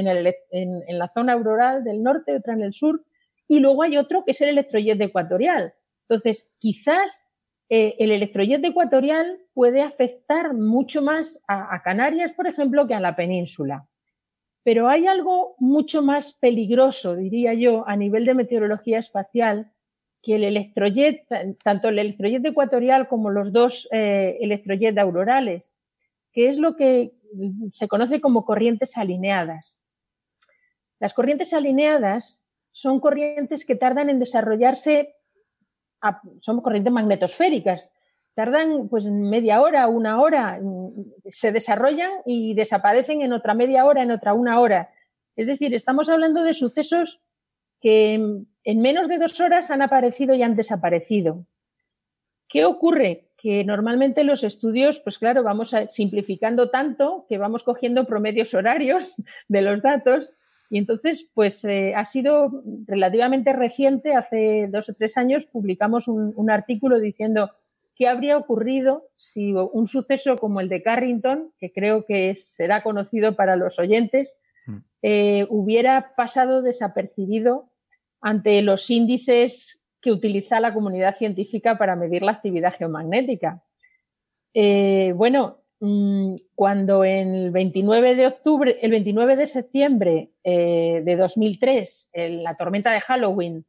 la 0.87 1.11
zona 1.13 1.33
auroral 1.33 1.83
del 1.83 2.03
norte, 2.03 2.35
otra 2.35 2.53
en 2.53 2.63
el 2.63 2.73
sur, 2.73 3.03
y 3.47 3.59
luego 3.59 3.83
hay 3.83 3.97
otro 3.97 4.25
que 4.25 4.31
es 4.31 4.41
el 4.41 4.49
electrojet 4.49 4.99
ecuatorial. 4.99 5.73
Entonces, 6.07 6.51
quizás 6.59 7.29
eh, 7.69 7.95
el 7.99 8.11
electrojet 8.11 8.63
ecuatorial 8.63 9.39
puede 9.53 9.81
afectar 9.81 10.53
mucho 10.53 11.01
más 11.01 11.41
a, 11.47 11.81
Canarias, 11.83 12.33
por 12.33 12.47
ejemplo, 12.47 12.87
que 12.87 12.93
a 12.93 12.99
la 12.99 13.15
península. 13.15 13.87
Pero 14.63 14.89
hay 14.89 15.07
algo 15.07 15.55
mucho 15.59 16.01
más 16.01 16.33
peligroso, 16.33 17.15
diría 17.15 17.53
yo, 17.53 17.87
a 17.87 17.95
nivel 17.95 18.25
de 18.25 18.33
meteorología 18.33 18.99
espacial, 18.99 19.71
que 20.25 20.35
el 20.35 20.43
electrojet, 20.43 21.27
tanto 21.63 21.89
el 21.89 21.99
electrojet 21.99 22.43
ecuatorial 22.43 23.07
como 23.07 23.29
los 23.29 23.53
dos 23.53 23.87
eh, 23.91 24.37
electrojet 24.41 24.97
aurorales, 24.97 25.75
que 26.33 26.49
es 26.49 26.57
lo 26.57 26.75
que 26.75 27.11
se 27.71 27.87
conoce 27.87 28.19
como 28.19 28.43
corrientes 28.43 28.97
alineadas. 28.97 29.79
Las 30.99 31.13
corrientes 31.13 31.53
alineadas 31.53 32.41
son 32.71 32.99
corrientes 32.99 33.65
que 33.65 33.75
tardan 33.75 34.09
en 34.09 34.19
desarrollarse, 34.19 35.13
son 36.41 36.61
corrientes 36.61 36.91
magnetosféricas, 36.91 37.93
tardan 38.33 38.89
pues 38.89 39.05
media 39.05 39.61
hora, 39.61 39.87
una 39.87 40.19
hora, 40.19 40.59
se 41.29 41.51
desarrollan 41.51 42.09
y 42.25 42.55
desaparecen 42.55 43.21
en 43.21 43.31
otra 43.31 43.53
media 43.53 43.85
hora, 43.85 44.01
en 44.01 44.09
otra 44.09 44.33
una 44.33 44.59
hora. 44.59 44.89
Es 45.35 45.45
decir, 45.45 45.75
estamos 45.75 46.09
hablando 46.09 46.41
de 46.43 46.55
sucesos 46.55 47.21
que 47.79 48.43
en 48.65 48.81
menos 48.81 49.07
de 49.07 49.17
dos 49.17 49.39
horas 49.39 49.71
han 49.71 49.81
aparecido 49.81 50.35
y 50.35 50.43
han 50.43 50.55
desaparecido. 50.55 51.45
¿Qué 52.49 52.65
ocurre? 52.65 53.29
Que 53.37 53.63
normalmente 53.63 54.23
los 54.23 54.43
estudios, 54.43 54.99
pues 54.99 55.17
claro, 55.17 55.43
vamos 55.43 55.73
simplificando 55.89 56.69
tanto 56.69 57.25
que 57.29 57.37
vamos 57.37 57.63
cogiendo 57.63 58.05
promedios 58.05 58.53
horarios 58.53 59.15
de 59.47 59.61
los 59.61 59.81
datos 59.81 60.33
y 60.69 60.77
entonces, 60.79 61.29
pues 61.33 61.63
eh, 61.65 61.93
ha 61.95 62.05
sido 62.05 62.63
relativamente 62.87 63.53
reciente, 63.53 64.15
hace 64.15 64.67
dos 64.67 64.89
o 64.89 64.93
tres 64.93 65.17
años 65.17 65.45
publicamos 65.45 66.07
un, 66.07 66.49
artículo 66.49 66.99
diciendo 66.99 67.51
qué 67.95 68.07
habría 68.07 68.37
ocurrido 68.37 69.07
si 69.15 69.53
un 69.53 69.87
suceso 69.87 70.37
como 70.37 70.61
el 70.61 70.69
de 70.69 70.81
Carrington, 70.81 71.51
que 71.59 71.71
creo 71.71 72.05
que 72.05 72.33
será 72.35 72.81
conocido 72.83 73.35
para 73.35 73.55
los 73.55 73.77
oyentes, 73.79 74.37
mm. 74.65 74.77
eh, 75.03 75.47
hubiera 75.49 76.15
pasado 76.15 76.61
desapercibido 76.61 77.69
ante 78.25 78.63
los 78.63 78.89
índices 78.89 79.83
que 80.01 80.11
utiliza 80.11 80.59
la 80.59 80.73
comunidad 80.73 81.15
científica 81.15 81.77
para 81.77 81.95
medir 81.95 82.23
la 82.23 82.31
actividad 82.31 82.73
geomagnética. 82.73 83.63
Eh, 84.51 85.13
bueno, 85.15 85.59
mm, 85.79 86.35
cuando 86.55 87.03
el 87.03 87.51
29 87.51 88.15
de 88.15 88.25
octubre, 88.25 88.79
el 88.81 88.89
29 88.89 89.35
de 89.35 89.45
septiembre 89.45 90.31
eh, 90.43 91.03
de 91.05 91.15
2003, 91.15 92.09
en 92.13 92.41
la 92.41 92.55
tormenta 92.55 92.91
de 92.93 93.01
Halloween, 93.01 93.63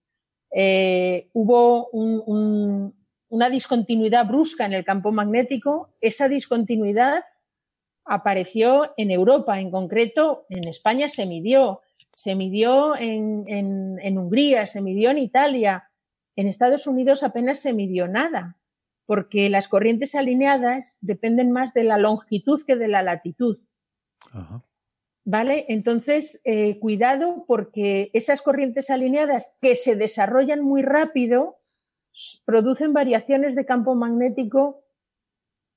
eh, 0.50 1.28
hubo 1.34 1.90
una 1.90 3.50
discontinuidad 3.50 4.26
brusca 4.26 4.64
en 4.64 4.72
el 4.72 4.86
campo 4.86 5.12
magnético, 5.12 5.90
esa 6.00 6.30
discontinuidad 6.30 7.24
apareció 8.06 8.94
en 8.96 9.10
Europa, 9.10 9.60
en 9.60 9.70
concreto 9.70 10.46
en 10.48 10.66
España 10.66 11.10
se 11.10 11.26
midió 11.26 11.82
se 12.16 12.34
midió 12.34 12.96
en, 12.96 14.18
Hungría, 14.18 14.66
se 14.66 14.80
midió 14.80 15.10
en 15.10 15.18
Italia, 15.18 15.90
en 16.34 16.48
Estados 16.48 16.86
Unidos 16.86 17.22
apenas 17.22 17.60
se 17.60 17.74
midió 17.74 18.08
nada, 18.08 18.56
porque 19.04 19.50
las 19.50 19.68
corrientes 19.68 20.14
alineadas 20.14 20.96
dependen 21.02 21.52
más 21.52 21.74
de 21.74 21.84
la 21.84 21.98
longitud 21.98 22.64
que 22.66 22.74
de 22.76 22.88
la 22.88 23.02
latitud. 23.02 23.58
¿Vale? 25.26 25.66
Entonces, 25.68 26.40
eh, 26.44 26.78
cuidado 26.78 27.44
porque 27.46 28.10
esas 28.14 28.40
corrientes 28.40 28.88
alineadas 28.88 29.52
que 29.60 29.74
se 29.74 29.94
desarrollan 29.94 30.62
muy 30.62 30.80
rápido 30.80 31.58
producen 32.46 32.94
variaciones 32.94 33.54
de 33.54 33.66
campo 33.66 33.94
magnético 33.94 34.84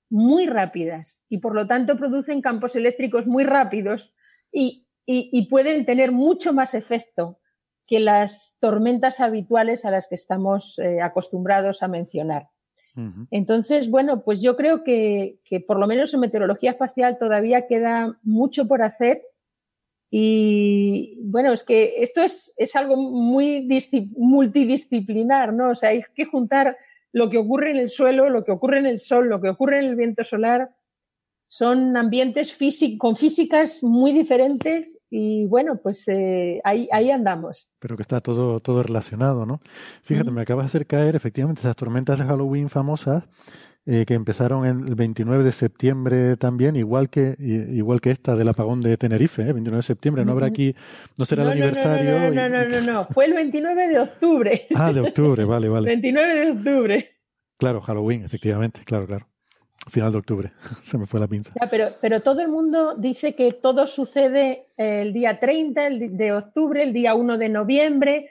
muy 0.10 0.48
rápidas 0.48 1.22
y 1.28 1.40
por 1.40 1.54
lo 1.54 1.68
tanto 1.68 1.98
producen 1.98 2.42
campos 2.42 2.78
eléctricos 2.78 3.28
muy 3.28 3.44
rápidos 3.44 4.16
y 4.54 4.86
y, 5.12 5.48
pueden 5.48 5.86
tener 5.86 6.12
mucho 6.12 6.54
más 6.54 6.76
efecto 6.76 7.40
que 7.88 8.00
las 8.00 8.58
tormentas 8.60 9.20
habituales 9.20 9.84
a 9.84 9.90
las 9.90 10.08
que 10.08 10.14
estamos 10.14 10.78
eh, 10.78 11.02
acostumbrados 11.02 11.82
a 11.82 11.88
mencionar. 11.88 12.50
Entonces, 13.32 13.90
bueno, 13.90 14.24
pues 14.24 14.42
yo 14.42 14.58
creo 14.58 14.84
que, 14.84 15.40
por 15.66 15.80
lo 15.80 15.88
menos 15.88 16.14
en 16.14 16.20
meteorología 16.20 16.72
espacial 16.72 17.18
todavía 17.18 17.66
queda 17.66 18.20
mucho 18.24 18.68
por 18.68 18.84
hacer 18.84 19.24
y 20.12 21.18
bueno, 21.22 21.54
es 21.54 21.64
que 21.64 22.04
esto 22.04 22.22
es, 22.22 22.54
es 22.58 22.76
algo 22.76 22.98
muy 22.98 23.68
multidisciplinar, 24.18 25.54
¿no? 25.54 25.70
O 25.70 25.76
sea, 25.76 25.92
hay 25.92 26.02
que 26.14 26.26
juntar 26.26 26.76
lo 27.14 27.30
que 27.30 27.38
ocurre 27.38 27.72
en 27.72 27.78
el 27.78 27.90
suelo, 27.90 28.30
lo 28.30 28.44
que 28.44 28.52
ocurre 28.52 28.80
en 28.80 28.88
el 28.88 29.00
sol, 29.00 29.30
lo 29.30 29.40
que 29.40 29.50
ocurre 29.50 29.80
en 29.80 29.86
el 29.86 29.96
viento 29.96 30.26
solar, 30.26 30.72
son 31.50 31.98
ambientes 31.98 32.56
con 33.00 33.18
físicas 33.18 33.84
muy 33.84 34.14
diferentes 34.14 35.02
y 35.10 35.48
bueno, 35.48 35.80
pues 35.82 36.08
eh, 36.08 36.62
ahí, 36.64 36.88
ahí 36.92 37.10
andamos. 37.10 37.72
Pero 37.80 37.98
que 37.98 38.04
está 38.04 38.20
todo, 38.20 38.60
todo 38.60 38.84
relacionado, 38.84 39.48
¿no? 39.48 39.60
Fíjate, 40.04 40.30
me 40.30 40.42
acabas 40.42 40.66
de 40.66 40.68
hacer 40.68 40.86
caer 40.86 41.16
efectivamente 41.16 41.62
esas 41.62 41.76
tormentas 41.76 42.20
de 42.20 42.26
Halloween 42.26 42.70
famosas 42.70 43.24
eh, 43.88 44.06
que 44.06 44.14
empezaron 44.14 44.64
el 44.64 44.94
29 44.94 45.44
de 45.44 45.52
septiembre 45.52 46.38
también, 46.38 46.76
igual 46.76 47.10
que 47.10 47.36
igual 47.40 48.00
que 48.00 48.12
esta 48.12 48.36
del 48.36 48.50
apagón 48.50 48.82
de 48.82 48.96
Tenerife, 48.98 49.42
¿eh? 49.42 49.52
29 49.52 49.78
de 49.78 49.84
septiembre. 49.84 50.26
No 50.26 50.34
habrá 50.34 50.46
aquí, 50.46 50.76
no 51.18 51.26
será 51.26 51.42
el 51.42 51.50
aniversario. 51.50 52.30
No 52.30 52.30
no, 52.30 52.50
no, 52.50 52.70
no, 52.70 52.82
no, 52.82 53.08
fue 53.12 53.26
el 53.26 53.34
29 53.34 53.88
de 53.88 54.00
octubre. 54.00 54.68
Ah, 54.76 54.94
de 54.94 55.00
octubre, 55.00 55.46
vale, 55.46 55.68
vale. 55.68 55.88
29 55.90 56.36
de 56.36 56.52
octubre. 56.52 57.10
Claro, 57.58 57.82
Halloween, 57.82 58.24
efectivamente, 58.24 58.82
claro, 58.86 59.08
claro 59.08 59.28
final 59.88 60.12
de 60.12 60.18
octubre. 60.18 60.52
Se 60.82 60.98
me 60.98 61.06
fue 61.06 61.20
la 61.20 61.28
pinza. 61.28 61.52
pero, 61.70 61.88
pero 62.02 62.22
todo 62.22 62.42
el 62.42 62.50
mundo 62.50 62.96
dice 62.96 63.36
que 63.36 63.54
todo 63.54 63.88
sucede 63.88 64.68
el 64.78 65.14
día 65.14 65.40
30 65.40 65.88
el 65.88 66.18
de 66.18 66.34
octubre, 66.34 66.84
el 66.84 66.94
día 66.94 67.16
1 67.16 67.38
de 67.38 67.50
noviembre, 67.50 68.30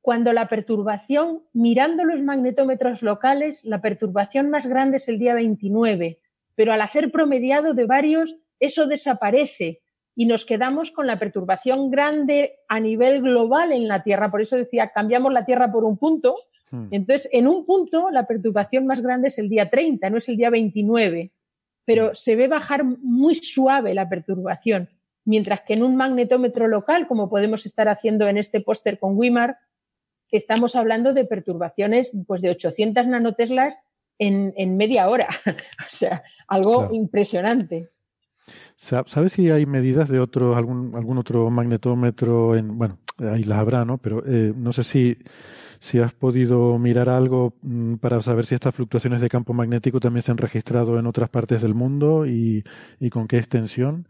cuando 0.00 0.32
la 0.32 0.48
perturbación, 0.48 1.42
mirando 1.52 2.04
los 2.04 2.22
magnetómetros 2.22 3.02
locales, 3.02 3.64
la 3.64 3.82
perturbación 3.82 4.50
más 4.50 4.66
grande 4.66 4.96
es 4.96 5.08
el 5.08 5.18
día 5.18 5.34
29, 5.34 6.18
pero 6.54 6.72
al 6.72 6.80
hacer 6.80 7.12
promediado 7.12 7.74
de 7.74 7.84
varios, 7.84 8.36
eso 8.58 8.86
desaparece 8.86 9.80
y 10.14 10.26
nos 10.26 10.44
quedamos 10.44 10.90
con 10.90 11.06
la 11.06 11.18
perturbación 11.18 11.90
grande 11.90 12.58
a 12.68 12.80
nivel 12.80 13.22
global 13.22 13.72
en 13.72 13.88
la 13.88 14.02
Tierra. 14.02 14.30
Por 14.30 14.40
eso 14.40 14.56
decía, 14.56 14.90
cambiamos 14.94 15.32
la 15.32 15.44
Tierra 15.44 15.70
por 15.70 15.84
un 15.84 15.96
punto, 15.98 16.34
Hmm. 16.70 16.88
Entonces, 16.90 17.28
en 17.32 17.46
un 17.46 17.66
punto, 17.66 18.10
la 18.10 18.26
perturbación 18.26 18.86
más 18.86 19.00
grande 19.00 19.28
es 19.28 19.38
el 19.38 19.48
día 19.48 19.68
30, 19.68 20.08
no 20.10 20.18
es 20.18 20.28
el 20.28 20.36
día 20.36 20.50
29, 20.50 21.32
pero 21.84 22.10
hmm. 22.10 22.14
se 22.14 22.36
ve 22.36 22.48
bajar 22.48 22.84
muy 22.84 23.34
suave 23.34 23.94
la 23.94 24.08
perturbación, 24.08 24.88
mientras 25.24 25.62
que 25.62 25.74
en 25.74 25.82
un 25.82 25.96
magnetómetro 25.96 26.68
local, 26.68 27.06
como 27.06 27.28
podemos 27.28 27.66
estar 27.66 27.88
haciendo 27.88 28.28
en 28.28 28.38
este 28.38 28.60
póster 28.60 28.98
con 28.98 29.16
Wimar, 29.16 29.58
estamos 30.30 30.76
hablando 30.76 31.12
de 31.12 31.24
perturbaciones 31.24 32.16
pues, 32.26 32.42
de 32.42 32.50
800 32.50 33.06
nanoteslas 33.06 33.80
en, 34.18 34.76
media 34.76 35.08
hora. 35.08 35.28
o 35.46 35.88
sea, 35.88 36.22
algo 36.46 36.90
impresionante. 36.92 37.88
¿Sabes 38.76 39.32
si 39.32 39.50
hay 39.50 39.66
medidas 39.66 40.08
de 40.08 40.20
otro, 40.20 40.56
algún, 40.56 40.94
algún 40.94 41.18
otro 41.18 41.50
magnetómetro 41.50 42.56
en, 42.56 42.78
bueno, 42.78 42.98
ahí 43.18 43.44
las 43.44 43.58
habrá, 43.58 43.84
¿no? 43.84 43.98
Pero 43.98 44.22
eh, 44.26 44.52
no 44.56 44.72
sé 44.72 44.84
si 44.84 45.18
si 45.80 45.98
has 45.98 46.12
podido 46.12 46.78
mirar 46.78 47.08
algo 47.08 47.54
mm, 47.62 47.94
para 47.96 48.20
saber 48.20 48.44
si 48.44 48.54
estas 48.54 48.74
fluctuaciones 48.74 49.22
de 49.22 49.30
campo 49.30 49.54
magnético 49.54 49.98
también 49.98 50.22
se 50.22 50.30
han 50.30 50.36
registrado 50.36 50.98
en 50.98 51.06
otras 51.06 51.30
partes 51.30 51.62
del 51.62 51.74
mundo 51.74 52.26
y, 52.26 52.62
con 53.10 53.26
qué 53.26 53.38
extensión. 53.38 54.06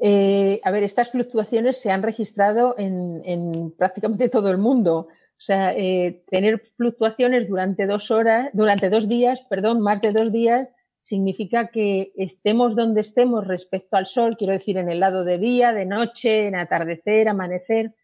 Eh, 0.00 0.60
a 0.62 0.70
ver, 0.70 0.84
estas 0.84 1.10
fluctuaciones 1.10 1.80
se 1.80 1.90
han 1.90 2.02
registrado 2.02 2.76
en, 2.78 3.72
prácticamente 3.76 4.28
todo 4.28 4.50
el 4.50 4.58
mundo. 4.58 5.08
O 5.08 5.44
sea, 5.44 5.74
eh, 5.76 6.22
tener 6.30 6.62
fluctuaciones 6.76 7.48
durante 7.48 7.86
dos 7.86 8.12
horas, 8.12 8.48
durante 8.52 8.88
dos 8.88 9.08
días, 9.08 9.42
perdón, 9.50 9.80
más 9.80 10.00
de 10.00 10.12
dos 10.12 10.30
días, 10.30 10.68
significa 11.02 11.68
que 11.68 12.12
estemos 12.16 12.76
donde 12.76 13.00
estemos 13.00 13.44
respecto 13.48 13.96
al 13.96 14.06
sol, 14.06 14.36
quiero 14.36 14.52
decir, 14.52 14.76
en 14.76 14.88
el 14.88 15.00
lado 15.00 15.24
de 15.24 15.38
día, 15.38 15.72
de 15.72 15.86
noche, 15.86 16.46
en 16.46 16.54
atardecer, 16.54 17.28
amanecer, 17.28 17.96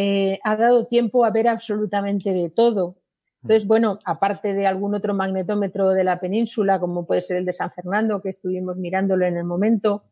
eh, 0.00 0.38
ha 0.44 0.54
dado 0.54 0.86
tiempo 0.86 1.24
a 1.24 1.30
ver 1.30 1.48
absolutamente 1.48 2.32
de 2.32 2.50
todo. 2.50 2.98
Entonces, 3.42 3.66
bueno, 3.66 3.98
aparte 4.04 4.54
de 4.54 4.64
algún 4.64 4.94
otro 4.94 5.12
magnetómetro 5.12 5.88
de 5.88 6.04
la 6.04 6.20
península, 6.20 6.78
como 6.78 7.04
puede 7.04 7.20
ser 7.20 7.38
el 7.38 7.44
de 7.44 7.52
San 7.52 7.72
Fernando, 7.72 8.22
que 8.22 8.28
estuvimos 8.28 8.78
mirándolo 8.78 9.26
en 9.26 9.36
el 9.36 9.42
momento, 9.42 10.04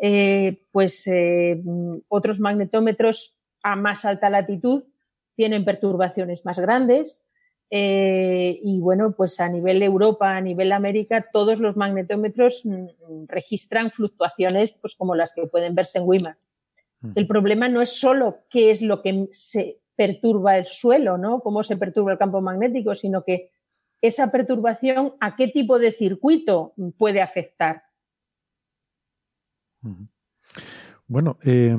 eh, 0.00 0.62
pues 0.70 1.08
eh, 1.08 1.60
otros 2.06 2.38
magnetómetros 2.38 3.36
a 3.64 3.74
más 3.74 4.04
alta 4.04 4.30
latitud 4.30 4.80
tienen 5.34 5.64
perturbaciones 5.64 6.44
más 6.44 6.60
grandes. 6.60 7.24
y 7.68 8.78
bueno, 8.78 9.10
pues 9.16 9.40
a 9.40 9.48
nivel 9.48 9.82
Europa, 9.82 10.36
a 10.36 10.40
nivel 10.40 10.70
América, 10.70 11.26
todos 11.32 11.58
los 11.58 11.74
magnetómetros 11.76 12.64
mm, 12.64 13.24
registran 13.26 13.90
fluctuaciones 13.90 14.70
pues 14.80 14.94
como 14.94 15.16
las 15.16 15.32
que 15.32 15.48
pueden 15.48 15.74
verse 15.74 15.98
en 15.98 16.06
WIMAR. 16.06 16.36
El 17.14 17.26
problema 17.26 17.68
no 17.68 17.80
es 17.80 17.90
solo 17.90 18.44
qué 18.48 18.70
es 18.70 18.80
lo 18.82 19.02
que 19.02 19.28
se 19.32 19.80
perturba 19.96 20.56
el 20.56 20.66
suelo, 20.66 21.18
¿no? 21.18 21.40
Cómo 21.40 21.64
se 21.64 21.76
perturba 21.76 22.12
el 22.12 22.18
campo 22.18 22.40
magnético, 22.40 22.94
sino 22.94 23.24
que 23.24 23.50
esa 24.00 24.30
perturbación 24.30 25.14
a 25.20 25.36
qué 25.36 25.48
tipo 25.48 25.78
de 25.78 25.92
circuito 25.92 26.74
puede 26.98 27.20
afectar. 27.20 27.82
Bueno, 31.06 31.38
eh, 31.44 31.76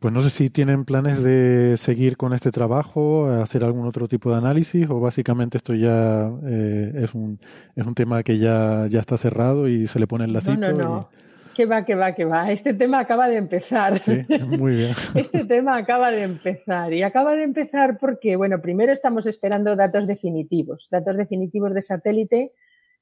pues 0.00 0.12
no 0.12 0.22
sé 0.22 0.30
si 0.30 0.50
tienen 0.50 0.84
planes 0.84 1.22
de 1.22 1.76
seguir 1.76 2.16
con 2.16 2.32
este 2.32 2.50
trabajo, 2.50 3.30
hacer 3.30 3.64
algún 3.64 3.86
otro 3.86 4.08
tipo 4.08 4.30
de 4.30 4.38
análisis 4.38 4.88
o 4.90 5.00
básicamente 5.00 5.58
esto 5.58 5.74
ya 5.74 6.30
eh, 6.46 6.92
es, 6.96 7.14
un, 7.14 7.38
es 7.76 7.86
un 7.86 7.94
tema 7.94 8.22
que 8.22 8.38
ya, 8.38 8.86
ya 8.88 9.00
está 9.00 9.16
cerrado 9.16 9.68
y 9.68 9.86
se 9.86 10.00
le 10.00 10.06
pone 10.06 10.24
el 10.24 10.32
lacito. 10.32 10.56
No, 10.56 10.72
no, 10.72 10.78
no. 10.78 11.10
Que 11.54 11.66
va, 11.66 11.84
que 11.84 11.94
va, 11.94 12.14
que 12.14 12.24
va. 12.24 12.50
Este 12.50 12.74
tema 12.74 13.00
acaba 13.00 13.28
de 13.28 13.36
empezar. 13.36 13.98
Sí, 13.98 14.24
muy 14.46 14.76
bien. 14.76 14.94
este 15.14 15.44
tema 15.44 15.76
acaba 15.76 16.10
de 16.10 16.22
empezar. 16.22 16.92
Y 16.92 17.02
acaba 17.02 17.34
de 17.34 17.42
empezar 17.42 17.98
porque, 17.98 18.36
bueno, 18.36 18.60
primero 18.60 18.92
estamos 18.92 19.26
esperando 19.26 19.76
datos 19.76 20.06
definitivos, 20.06 20.88
datos 20.90 21.16
definitivos 21.16 21.74
de 21.74 21.82
satélite. 21.82 22.52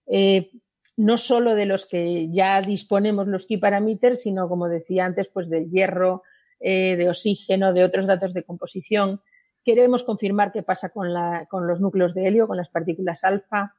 Eh, 0.07 0.51
no 0.97 1.17
solo 1.17 1.55
de 1.55 1.67
los 1.67 1.87
que 1.87 2.29
ya 2.31 2.61
disponemos 2.61 3.27
los 3.27 3.47
key 3.47 3.59
parameters, 3.59 4.23
sino, 4.23 4.49
como 4.49 4.69
decía 4.69 5.05
antes, 5.05 5.29
pues 5.29 5.49
del 5.49 5.71
hierro, 5.71 6.23
eh, 6.59 6.97
de 6.97 7.09
oxígeno, 7.09 7.73
de 7.73 7.85
otros 7.85 8.07
datos 8.07 8.35
de 8.35 8.43
composición. 8.43 9.23
Queremos 9.65 10.03
confirmar 10.03 10.53
qué 10.53 10.63
pasa 10.63 10.91
con, 10.91 11.13
la, 11.13 11.47
con 11.51 11.67
los 11.67 11.81
núcleos 11.81 12.15
de 12.15 12.27
helio, 12.27 12.47
con 12.47 12.59
las 12.59 12.69
partículas 12.69 13.25
alfa, 13.25 13.75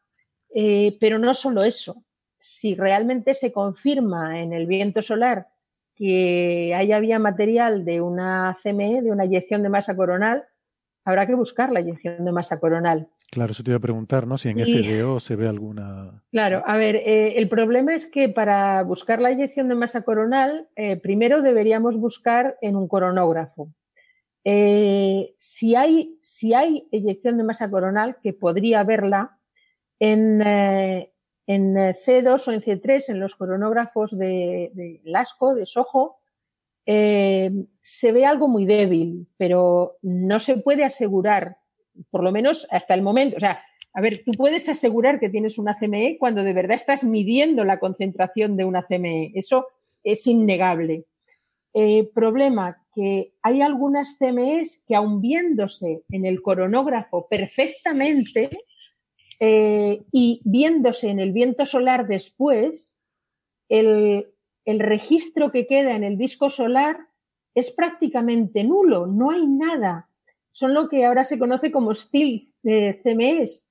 eh, 0.53 0.97
pero 0.99 1.19
no 1.19 1.33
solo 1.33 1.63
eso. 1.63 2.03
Si 2.41 2.75
realmente 2.75 3.33
se 3.35 3.53
confirma 3.53 4.41
en 4.41 4.51
el 4.51 4.65
viento 4.65 5.01
solar 5.01 5.47
que 5.95 6.73
ahí 6.75 6.91
había 6.91 7.19
material 7.19 7.85
de 7.85 8.01
una 8.01 8.57
CME, 8.61 9.03
de 9.03 9.11
una 9.11 9.25
eyección 9.25 9.61
de 9.61 9.69
masa 9.69 9.95
coronal, 9.95 10.45
habrá 11.05 11.27
que 11.27 11.35
buscar 11.35 11.71
la 11.71 11.79
eyección 11.79 12.25
de 12.25 12.31
masa 12.31 12.59
coronal. 12.59 13.07
Claro, 13.29 13.51
eso 13.51 13.63
te 13.63 13.71
iba 13.71 13.77
a 13.77 13.81
preguntar, 13.81 14.27
¿no? 14.27 14.37
Si 14.37 14.49
en 14.49 14.65
SDO 14.65 15.19
se 15.19 15.35
ve 15.35 15.47
alguna. 15.47 16.21
Claro, 16.31 16.63
a 16.65 16.75
ver, 16.75 16.95
eh, 16.97 17.37
el 17.37 17.47
problema 17.47 17.95
es 17.95 18.07
que 18.07 18.29
para 18.29 18.83
buscar 18.83 19.21
la 19.21 19.31
eyección 19.31 19.69
de 19.69 19.75
masa 19.75 20.01
coronal, 20.01 20.67
eh, 20.75 20.97
primero 20.97 21.41
deberíamos 21.41 21.97
buscar 21.97 22.57
en 22.61 22.75
un 22.75 22.87
coronógrafo. 22.87 23.71
Eh, 24.43 25.35
si, 25.37 25.75
hay, 25.75 26.17
si 26.21 26.53
hay 26.53 26.87
eyección 26.91 27.37
de 27.37 27.43
masa 27.43 27.69
coronal, 27.69 28.17
que 28.21 28.33
podría 28.33 28.83
verla 28.83 29.37
en, 29.99 30.41
en 31.53 31.75
C2 31.75 32.47
o 32.47 32.51
en 32.51 32.61
C3, 32.61 33.09
en 33.09 33.19
los 33.19 33.35
coronógrafos 33.35 34.17
de, 34.17 34.71
de 34.73 35.01
Lasco, 35.03 35.53
de 35.53 35.65
Soho, 35.65 36.17
eh, 36.85 37.51
se 37.81 38.11
ve 38.13 38.25
algo 38.25 38.47
muy 38.47 38.65
débil, 38.65 39.27
pero 39.37 39.97
no 40.01 40.39
se 40.39 40.57
puede 40.57 40.85
asegurar, 40.85 41.57
por 42.09 42.23
lo 42.23 42.31
menos 42.31 42.67
hasta 42.71 42.93
el 42.93 43.01
momento. 43.01 43.35
O 43.35 43.39
sea, 43.41 43.61
a 43.93 44.01
ver, 44.01 44.23
tú 44.25 44.31
puedes 44.31 44.69
asegurar 44.69 45.19
que 45.19 45.29
tienes 45.29 45.57
una 45.57 45.75
CME 45.77 46.17
cuando 46.17 46.43
de 46.43 46.53
verdad 46.53 46.75
estás 46.75 47.03
midiendo 47.03 47.65
la 47.65 47.79
concentración 47.79 48.55
de 48.55 48.63
una 48.63 48.83
CME. 48.83 49.33
Eso 49.35 49.67
es 50.03 50.25
innegable. 50.27 51.05
Eh, 51.73 52.09
problema 52.13 52.81
que 52.93 53.33
hay 53.41 53.61
algunas 53.61 54.17
CMEs 54.17 54.83
que 54.87 54.95
aun 54.95 55.19
viéndose 55.19 56.03
en 56.09 56.25
el 56.25 56.41
coronógrafo 56.41 57.27
perfectamente 57.29 58.49
eh, 59.43 60.03
y 60.11 60.39
viéndose 60.45 61.09
en 61.09 61.19
el 61.19 61.31
viento 61.31 61.65
solar 61.65 62.07
después, 62.07 62.95
el, 63.69 64.27
el 64.65 64.79
registro 64.79 65.51
que 65.51 65.65
queda 65.65 65.95
en 65.95 66.03
el 66.03 66.15
disco 66.15 66.51
solar 66.51 67.07
es 67.55 67.71
prácticamente 67.71 68.63
nulo, 68.63 69.07
no 69.07 69.31
hay 69.31 69.47
nada. 69.47 70.07
Son 70.51 70.75
lo 70.75 70.89
que 70.89 71.05
ahora 71.05 71.23
se 71.23 71.39
conoce 71.39 71.71
como 71.71 71.95
still 71.95 72.39
CMS. 72.61 73.67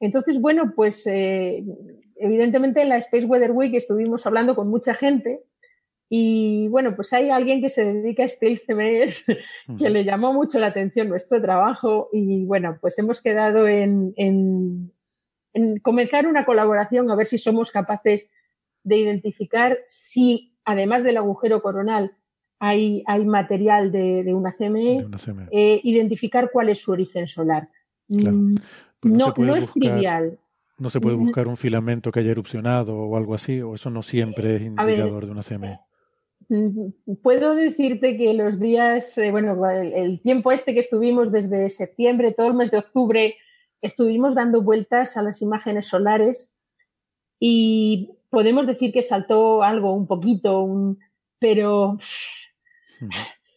Entonces, 0.00 0.40
bueno, 0.40 0.72
pues 0.74 1.06
eh, 1.06 1.64
evidentemente 2.16 2.82
en 2.82 2.88
la 2.88 2.96
Space 2.96 3.26
Weather 3.26 3.52
Week 3.52 3.72
estuvimos 3.74 4.26
hablando 4.26 4.56
con 4.56 4.68
mucha 4.68 4.94
gente 4.94 5.44
y 6.08 6.66
bueno, 6.66 6.96
pues 6.96 7.12
hay 7.12 7.30
alguien 7.30 7.62
que 7.62 7.70
se 7.70 7.84
dedica 7.84 8.24
a 8.24 8.28
Still 8.28 8.60
CMS 8.60 9.24
que 9.78 9.88
le 9.88 10.04
llamó 10.04 10.32
mucho 10.32 10.58
la 10.58 10.66
atención 10.66 11.08
nuestro 11.08 11.40
trabajo 11.40 12.08
y 12.12 12.44
bueno, 12.44 12.76
pues 12.80 12.98
hemos 12.98 13.20
quedado 13.20 13.68
en, 13.68 14.12
en 14.16 14.92
comenzar 15.82 16.26
una 16.26 16.44
colaboración 16.44 17.10
a 17.10 17.16
ver 17.16 17.26
si 17.26 17.38
somos 17.38 17.70
capaces 17.70 18.28
de 18.84 18.96
identificar 18.98 19.78
si, 19.86 20.54
además 20.64 21.04
del 21.04 21.16
agujero 21.16 21.62
coronal, 21.62 22.16
hay, 22.58 23.02
hay 23.06 23.24
material 23.24 23.90
de, 23.90 24.32
una 24.34 24.52
CME, 24.52 25.06
eh, 25.50 25.80
identificar 25.82 26.50
cuál 26.52 26.68
es 26.68 26.80
su 26.80 26.92
origen 26.92 27.26
solar. 27.26 27.68
Mm, 28.08 28.54
pues 29.00 29.14
no, 29.14 29.34
no, 29.36 29.56
es 29.56 29.70
trivial. 29.72 30.38
No 30.78 30.90
se 30.90 31.00
puede 31.00 31.16
mm, 31.16 31.20
buscar 31.20 31.48
un 31.48 31.56
filamento 31.56 32.12
que 32.12 32.20
haya 32.20 32.30
erupcionado 32.30 32.96
o 32.96 33.16
algo 33.16 33.34
así, 33.34 33.60
o 33.60 33.74
eso 33.74 33.90
no 33.90 34.02
siempre 34.02 34.56
es 34.56 34.62
indicador 34.62 35.26
de 35.26 35.32
una 35.32 35.42
CME. 35.42 35.80
Mm, 36.48 37.16
puedo 37.22 37.54
decirte 37.54 38.16
que 38.16 38.34
los 38.34 38.60
días, 38.60 39.16
eh, 39.18 39.30
bueno, 39.30 39.56
el, 39.70 40.20
tiempo 40.20 40.52
este 40.52 40.74
que 40.74 40.80
estuvimos 40.80 41.32
desde 41.32 41.70
septiembre, 41.70 42.32
todo 42.32 42.48
el 42.48 42.54
mes 42.54 42.70
de 42.70 42.78
octubre, 42.78 43.36
estuvimos 43.82 44.34
dando 44.34 44.62
vueltas 44.62 45.16
a 45.16 45.22
las 45.22 45.42
imágenes 45.42 45.88
solares 45.88 46.54
y 47.38 48.10
podemos 48.30 48.66
decir 48.66 48.92
que 48.92 49.02
saltó 49.02 49.62
algo 49.62 49.92
un 49.92 50.06
poquito, 50.06 50.96
pero 51.38 51.98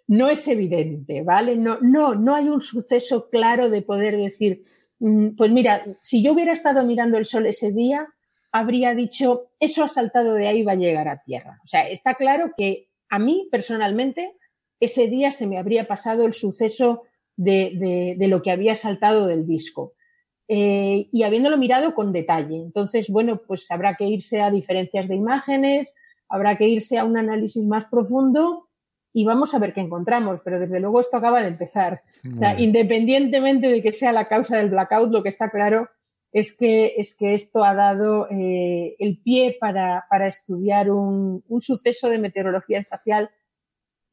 no 0.08 0.30
es 0.30 0.48
evidente, 0.48 1.22
¿vale? 1.22 1.56
No, 1.56 1.80
no, 1.82 2.16
no 2.16 2.36
hay 2.36 2.50
un 2.50 2.62
suceso 2.62 3.30
claro 3.30 3.70
de 3.70 3.84
poder 3.84 4.18
decir, 4.18 4.66
mm, 5.00 5.36
pues 5.38 5.52
mira, 5.52 5.86
si 6.02 6.24
yo 6.24 6.34
hubiera 6.34 6.52
estado 6.52 6.84
mirando 6.84 7.18
el 7.18 7.26
sol 7.26 7.46
ese 7.46 7.72
día, 7.72 8.08
habría 8.52 8.96
dicho, 8.96 9.52
eso 9.60 9.84
ha 9.84 9.90
saltado 9.90 10.34
de 10.34 10.48
ahí, 10.48 10.64
va 10.64 10.74
a 10.74 10.76
llegar 10.76 11.08
a 11.08 11.22
tierra. 11.22 11.60
O 11.64 11.68
sea, 11.68 11.88
está 11.88 12.16
claro 12.16 12.52
que 12.58 12.90
a 13.10 13.20
mí 13.20 13.48
personalmente 13.52 14.36
ese 14.80 15.08
día 15.08 15.32
se 15.32 15.46
me 15.46 15.58
habría 15.58 15.88
pasado 15.88 16.26
el 16.26 16.34
suceso 16.34 17.04
de 17.38 18.28
lo 18.30 18.42
que 18.42 18.52
había 18.52 18.76
saltado 18.76 19.28
del 19.28 19.46
disco. 19.46 19.95
Eh, 20.48 21.08
y 21.12 21.24
habiéndolo 21.24 21.58
mirado 21.58 21.96
con 21.96 22.14
detalle. 22.14 22.58
Entonces, 22.58 23.10
bueno, 23.10 23.42
pues 23.48 23.70
habrá 23.72 23.96
que 23.96 24.06
irse 24.06 24.42
a 24.42 24.52
diferencias 24.52 25.08
de 25.08 25.16
imágenes, 25.16 25.94
habrá 26.30 26.58
que 26.58 26.68
irse 26.68 26.98
a 26.98 27.06
un 27.06 27.18
análisis 27.18 27.66
más 27.66 27.86
profundo 27.86 28.70
y 29.12 29.26
vamos 29.26 29.54
a 29.54 29.60
ver 29.60 29.74
qué 29.74 29.82
encontramos. 29.82 30.42
Pero 30.44 30.60
desde 30.60 30.80
luego 30.80 31.00
esto 31.00 31.18
acaba 31.18 31.42
de 31.42 31.48
empezar. 31.48 32.04
independientemente 32.58 33.68
de 33.68 33.82
que 33.82 33.92
sea 33.92 34.12
la 34.12 34.28
causa 34.28 34.58
del 34.58 34.70
blackout, 34.70 35.12
lo 35.12 35.24
que 35.24 35.30
está 35.30 35.50
claro 35.50 35.90
es 36.32 36.56
que, 36.56 36.96
es 36.98 37.16
que 37.18 37.34
esto 37.34 37.64
ha 37.64 37.74
dado 37.74 38.28
eh, 38.30 38.96
el 39.00 39.22
pie 39.22 39.58
para, 39.60 40.06
para 40.10 40.28
estudiar 40.28 40.92
un, 40.92 41.44
un, 41.48 41.62
suceso 41.62 42.10
de 42.10 42.20
meteorología 42.20 42.80
espacial 42.80 43.30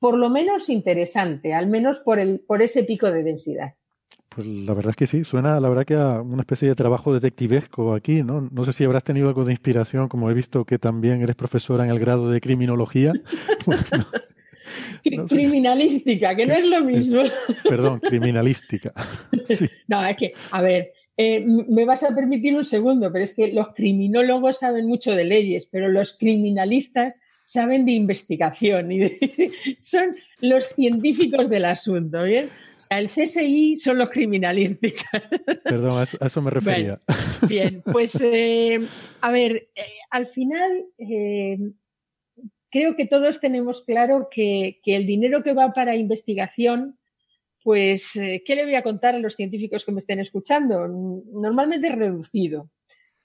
por 0.03 0.18
lo 0.18 0.30
menos 0.30 0.68
interesante, 0.68 1.55
al 1.55 1.68
menos 1.68 2.01
por, 2.01 2.18
el, 2.18 2.41
por 2.41 2.61
ese 2.61 2.83
pico 2.83 3.12
de 3.12 3.22
densidad. 3.22 3.74
Pues 4.35 4.47
la 4.47 4.72
verdad 4.74 4.91
es 4.91 4.97
que 4.97 5.07
sí, 5.07 5.24
suena 5.24 5.61
la 5.61 5.68
verdad 5.68 5.85
que 5.85 5.95
a 5.95 6.20
una 6.22 6.43
especie 6.43 6.68
de 6.68 6.74
trabajo 6.74 7.12
detectivesco 7.12 7.95
aquí, 7.95 8.22
¿no? 8.22 8.49
No 8.51 8.64
sé 8.64 8.72
si 8.72 8.85
habrás 8.85 9.05
tenido 9.05 9.28
algo 9.28 9.45
de 9.45 9.53
inspiración, 9.53 10.09
como 10.09 10.30
he 10.30 10.35
visto 10.35 10.64
que 10.64 10.78
también 10.78 11.22
eres 11.22 11.37
profesora 11.37 11.85
en 11.85 11.91
el 11.91 11.99
grado 11.99 12.30
de 12.30 12.41
criminología. 12.41 13.12
criminalística, 15.28 16.35
que 16.35 16.47
no 16.47 16.55
es 16.55 16.66
lo 16.66 16.85
mismo. 16.85 17.22
Perdón, 17.68 18.01
criminalística. 18.01 18.93
No, 19.89 20.07
es 20.07 20.16
que, 20.16 20.33
a 20.51 20.62
ver, 20.62 20.93
eh, 21.16 21.45
me 21.45 21.85
vas 21.85 22.03
a 22.05 22.14
permitir 22.14 22.55
un 22.55 22.64
segundo, 22.64 23.12
pero 23.12 23.24
es 23.24 23.35
que 23.35 23.53
los 23.53 23.74
criminólogos 23.74 24.61
saben 24.61 24.87
mucho 24.87 25.14
de 25.14 25.24
leyes, 25.24 25.66
pero 25.66 25.89
los 25.89 26.14
criminalistas 26.14 27.18
saben 27.43 27.84
de 27.84 27.93
investigación 27.93 28.93
y 28.93 29.01
son 29.80 30.16
los 30.40 30.66
científicos 30.66 31.49
del 31.49 31.64
asunto, 31.64 32.22
¿bien? 32.22 32.49
el 32.90 33.09
CSI 33.09 33.76
son 33.76 33.99
los 33.99 34.11
criminalísticas. 34.11 35.22
Perdón, 35.64 36.07
a 36.20 36.26
eso, 36.26 36.43
me 36.43 36.51
refería. 36.51 37.01
bien, 37.49 37.82
pues 37.82 38.20
eh, 38.20 38.86
a 39.20 39.30
ver, 39.30 39.68
eh, 39.74 39.82
al 40.11 40.26
final 40.26 40.86
eh, 40.99 41.59
creo 42.70 42.97
que 42.97 43.07
todos 43.07 43.40
tenemos 43.40 43.82
claro 43.82 44.28
que, 44.30 44.80
el 44.84 45.07
dinero 45.07 45.43
que 45.43 45.55
va 45.55 45.72
para 45.72 45.97
investigación, 45.97 46.99
pues, 47.62 48.12
¿qué 48.14 48.57
le 48.57 48.64
voy 48.64 48.74
a 48.74 48.82
contar 48.82 49.14
a 49.14 49.20
los 49.20 49.36
científicos 49.36 49.84
que 49.84 49.93
me 49.93 50.01
estén 50.01 50.18
escuchando? 50.18 50.88
Normalmente 50.88 51.88
es 51.88 51.95
reducido. 51.95 52.70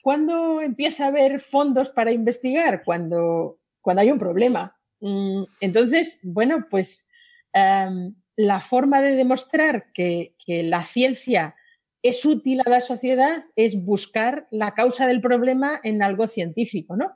¿Cuándo 0.04 0.62
empieza 0.62 1.06
a 1.06 1.08
haber 1.08 1.40
fondos 1.40 1.90
para 1.90 2.12
investigar? 2.12 2.84
Cuando, 2.86 3.60
cuando 3.88 4.02
hay 4.02 4.12
un 4.12 4.20
problema. 4.20 4.76
Mm, 5.00 5.44
entonces, 5.62 6.20
bueno, 6.22 6.66
pues 6.70 7.08
em, 7.54 8.16
la 8.36 8.60
forma 8.60 9.02
de 9.02 9.16
demostrar 9.16 9.94
que, 9.94 10.36
la 10.46 10.82
ciencia 10.82 11.56
es 12.02 12.26
útil 12.26 12.60
a 12.66 12.70
la 12.70 12.82
sociedad 12.82 13.46
es 13.56 13.82
buscar 13.82 14.46
la 14.52 14.74
causa 14.74 15.08
del 15.08 15.22
problema 15.22 15.80
en 15.84 16.04
algo 16.04 16.28
científico, 16.28 16.98
¿no? 16.98 17.14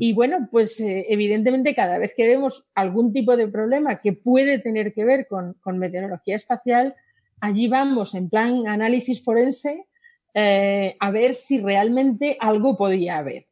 Y 0.00 0.14
bueno, 0.14 0.48
pues 0.50 0.80
eh, 0.80 1.04
evidentemente 1.10 1.74
cada 1.74 1.98
vez 1.98 2.14
que 2.16 2.26
vemos 2.26 2.66
algún 2.74 3.12
tipo 3.12 3.36
de 3.36 3.48
problema 3.48 4.00
que 4.00 4.14
puede 4.14 4.58
tener 4.58 4.94
que 4.94 5.04
ver 5.04 5.26
con, 5.28 5.78
meteorología 5.78 6.36
espacial, 6.36 6.94
allí 7.38 7.68
vamos 7.68 8.14
en 8.14 8.30
plan 8.30 8.66
análisis 8.66 9.22
forense 9.22 9.84
eh, 10.32 10.96
a 10.98 11.10
ver 11.10 11.34
si 11.34 11.60
realmente 11.60 12.38
algo 12.40 12.78
podía 12.78 13.18
haber. 13.18 13.47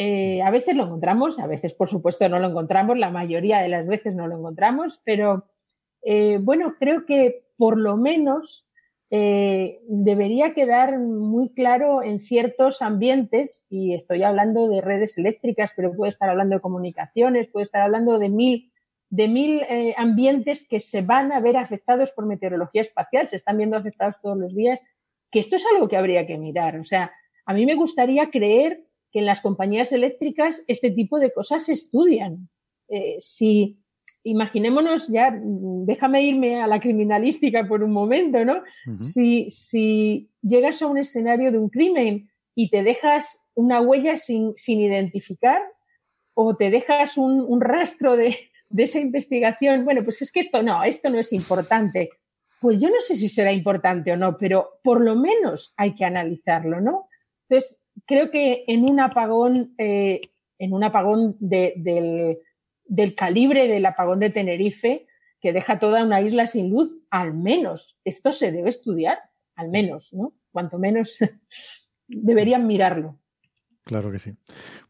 Eh, 0.00 0.42
a 0.42 0.52
veces 0.52 0.76
lo 0.76 0.84
encontramos, 0.84 1.40
a 1.40 1.48
veces 1.48 1.74
por 1.74 1.88
supuesto 1.88 2.28
no 2.28 2.38
lo 2.38 2.46
encontramos, 2.46 2.96
la 2.96 3.10
mayoría 3.10 3.58
de 3.58 3.68
las 3.68 3.84
veces 3.84 4.14
no 4.14 4.28
lo 4.28 4.36
encontramos, 4.36 5.00
pero 5.02 5.46
eh, 6.02 6.38
bueno, 6.40 6.76
creo 6.78 7.04
que 7.04 7.48
por 7.56 7.76
lo 7.76 7.96
menos 7.96 8.68
eh, 9.10 9.80
debería 9.88 10.54
quedar 10.54 11.00
muy 11.00 11.48
claro 11.48 12.04
en 12.04 12.20
ciertos 12.20 12.80
ambientes, 12.80 13.64
y 13.68 13.92
estoy 13.92 14.22
hablando 14.22 14.68
de 14.68 14.82
redes 14.82 15.18
eléctricas, 15.18 15.72
pero 15.74 15.92
puede 15.96 16.10
estar 16.10 16.30
hablando 16.30 16.54
de 16.54 16.62
comunicaciones, 16.62 17.48
puede 17.48 17.64
estar 17.64 17.82
hablando 17.82 18.20
de 18.20 18.28
mil, 18.28 18.72
de 19.10 19.26
mil 19.26 19.62
ambientes 19.96 20.64
que 20.68 20.78
se 20.78 21.02
van 21.02 21.32
a 21.32 21.40
ver 21.40 21.56
afectados 21.56 22.12
por 22.12 22.24
meteorología 22.24 22.82
espacial, 22.82 23.26
se 23.26 23.34
están 23.34 23.56
viendo 23.56 23.76
afectados 23.76 24.14
todos 24.22 24.38
los 24.38 24.54
días, 24.54 24.78
que 25.32 25.40
esto 25.40 25.56
es 25.56 25.64
algo 25.74 25.88
que 25.88 25.96
habría 25.96 26.24
que 26.24 26.38
mirar. 26.38 26.78
O 26.78 26.84
sea, 26.84 27.10
a 27.46 27.52
mí 27.52 27.66
me 27.66 27.74
gustaría 27.74 28.30
creer 28.30 28.84
que 29.12 29.20
en 29.20 29.26
las 29.26 29.40
compañías 29.40 29.92
eléctricas 29.92 30.62
este 30.66 30.90
tipo 30.90 31.18
de 31.18 31.32
cosas 31.32 31.64
se 31.64 31.72
estudian. 31.72 32.48
Eh, 32.88 33.16
si, 33.20 33.78
imaginémonos 34.22 35.08
ya, 35.08 35.38
déjame 35.40 36.22
irme 36.22 36.60
a 36.60 36.66
la 36.66 36.80
criminalística 36.80 37.66
por 37.66 37.82
un 37.82 37.92
momento, 37.92 38.44
¿no? 38.44 38.62
si, 38.98 39.50
si, 39.50 40.30
llegas 40.42 40.82
a 40.82 40.86
un 40.86 40.98
escenario 40.98 41.50
de 41.50 41.58
un 41.58 41.68
crimen 41.68 42.30
y 42.54 42.70
te 42.70 42.82
dejas 42.82 43.40
una 43.54 43.80
huella 43.80 44.16
sin, 44.16 44.54
sin 44.56 44.80
identificar 44.80 45.60
o 46.34 46.56
te 46.56 46.70
dejas 46.70 47.16
un, 47.16 47.40
un 47.40 47.60
rastro 47.60 48.16
de, 48.16 48.36
de, 48.68 48.82
esa 48.82 49.00
investigación, 49.00 49.84
bueno, 49.84 50.04
pues 50.04 50.22
es 50.22 50.30
que 50.30 50.40
esto 50.40 50.62
no, 50.62 50.84
esto 50.84 51.10
no 51.10 51.18
es 51.18 51.32
importante. 51.32 52.10
Pues 52.60 52.80
yo 52.80 52.88
no 52.88 53.00
sé 53.00 53.16
si 53.16 53.28
será 53.28 53.52
importante 53.52 54.12
o 54.12 54.16
no, 54.16 54.36
pero 54.36 54.80
por 54.82 55.00
lo 55.00 55.16
menos 55.16 55.72
hay 55.76 55.94
que 55.94 56.04
analizarlo, 56.04 56.80
¿no? 56.80 57.08
Entonces, 57.48 57.80
creo 58.06 58.30
que 58.30 58.64
en 58.66 58.88
un 58.88 59.00
apagón, 59.00 59.74
eh, 59.78 60.20
en 60.58 60.72
un 60.72 60.84
apagón 60.84 61.36
de, 61.40 61.74
del, 61.76 62.38
del 62.84 63.14
calibre 63.14 63.68
del 63.68 63.86
apagón 63.86 64.20
de 64.20 64.30
Tenerife, 64.30 65.06
que 65.40 65.52
deja 65.52 65.78
toda 65.78 66.04
una 66.04 66.20
isla 66.20 66.46
sin 66.46 66.70
luz, 66.70 66.96
al 67.10 67.34
menos 67.34 67.96
esto 68.04 68.32
se 68.32 68.50
debe 68.50 68.70
estudiar, 68.70 69.18
al 69.54 69.68
menos, 69.68 70.12
¿no? 70.12 70.34
Cuanto 70.50 70.78
menos 70.78 71.18
deberían 72.08 72.66
mirarlo. 72.66 73.18
Claro 73.84 74.12
que 74.12 74.18
sí. 74.18 74.34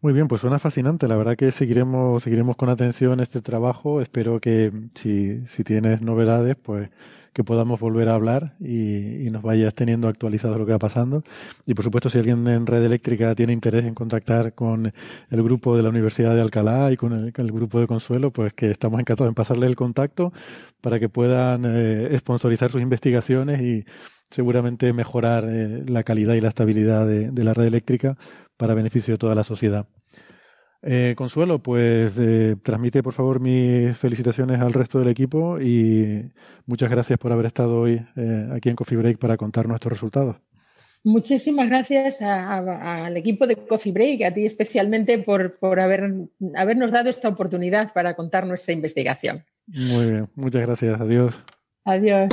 Muy 0.00 0.12
bien, 0.12 0.26
pues 0.26 0.40
suena 0.40 0.58
fascinante. 0.58 1.06
La 1.06 1.16
verdad 1.16 1.36
que 1.36 1.52
seguiremos, 1.52 2.24
seguiremos 2.24 2.56
con 2.56 2.68
atención 2.68 3.20
este 3.20 3.40
trabajo. 3.40 4.00
Espero 4.00 4.40
que 4.40 4.72
si, 4.96 5.46
si 5.46 5.62
tienes 5.62 6.02
novedades, 6.02 6.56
pues 6.56 6.90
que 7.38 7.44
podamos 7.44 7.78
volver 7.78 8.08
a 8.08 8.16
hablar 8.16 8.56
y, 8.58 9.28
nos 9.30 9.42
vayas 9.42 9.72
teniendo 9.72 10.08
actualizado 10.08 10.58
lo 10.58 10.66
que 10.66 10.72
va 10.72 10.80
pasando. 10.80 11.22
Y 11.66 11.74
por 11.74 11.84
supuesto, 11.84 12.10
si 12.10 12.18
alguien 12.18 12.44
en 12.48 12.66
Red 12.66 12.82
Eléctrica 12.84 13.32
tiene 13.36 13.52
interés 13.52 13.84
en 13.84 13.94
contactar 13.94 14.54
con 14.54 14.92
el 15.30 15.42
grupo 15.44 15.76
de 15.76 15.84
la 15.84 15.88
Universidad 15.88 16.34
de 16.34 16.40
Alcalá 16.40 16.90
y 16.90 16.96
con 16.96 17.12
el, 17.12 17.32
con 17.32 17.46
el 17.46 17.52
grupo 17.52 17.78
de 17.78 17.86
Consuelo, 17.86 18.32
pues 18.32 18.54
que 18.54 18.72
estamos 18.72 18.98
encantados 18.98 19.28
en 19.28 19.36
pasarle 19.36 19.68
el 19.68 19.76
contacto 19.76 20.32
para 20.80 20.98
que 20.98 21.08
puedan 21.08 21.62
eh, 21.64 22.18
sponsorizar 22.18 22.72
sus 22.72 22.82
investigaciones 22.82 23.62
y 23.62 23.84
seguramente 24.30 24.92
mejorar 24.92 25.44
eh, 25.46 25.84
la 25.86 26.02
calidad 26.02 26.34
y 26.34 26.40
la 26.40 26.48
estabilidad 26.48 27.06
de 27.06 27.44
la 27.44 27.54
red 27.54 27.66
eléctrica 27.66 28.16
para 28.56 28.74
beneficio 28.74 29.14
de 29.14 29.18
toda 29.18 29.36
la 29.36 29.44
sociedad. 29.44 29.86
Eh, 30.82 31.14
Consuelo, 31.16 31.60
pues 31.60 32.12
eh, 32.18 32.56
transmite 32.62 33.02
por 33.02 33.12
favor 33.12 33.40
mis 33.40 33.96
felicitaciones 33.96 34.60
al 34.60 34.72
resto 34.72 35.00
del 35.00 35.08
equipo 35.08 35.60
y 35.60 36.30
muchas 36.66 36.88
gracias 36.88 37.18
por 37.18 37.32
haber 37.32 37.46
estado 37.46 37.80
hoy 37.80 38.00
eh, 38.16 38.48
aquí 38.54 38.68
en 38.68 38.76
Coffee 38.76 38.96
Break 38.96 39.18
para 39.18 39.36
contar 39.36 39.66
nuestros 39.66 39.92
resultados. 39.94 40.36
Muchísimas 41.04 41.68
gracias 41.68 42.20
al 42.22 43.16
equipo 43.16 43.46
de 43.46 43.56
Coffee 43.56 43.92
Break, 43.92 44.22
a 44.22 44.34
ti 44.34 44.46
especialmente 44.46 45.18
por, 45.18 45.58
por 45.58 45.80
haber, 45.80 46.12
habernos 46.54 46.90
dado 46.90 47.08
esta 47.08 47.28
oportunidad 47.28 47.92
para 47.92 48.14
contar 48.14 48.46
nuestra 48.46 48.74
investigación. 48.74 49.44
Muy 49.66 50.10
bien, 50.10 50.28
muchas 50.34 50.62
gracias. 50.62 51.00
Adiós. 51.00 51.40
Adiós. 51.84 52.28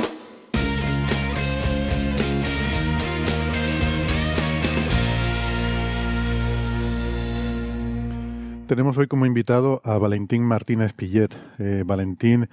Tenemos 8.66 8.96
hoy 8.98 9.06
como 9.06 9.26
invitado 9.26 9.80
a 9.84 9.96
Valentín 9.96 10.42
Martínez 10.42 10.92
Pillet. 10.92 11.32
Eh, 11.60 11.84
Valentín 11.86 12.48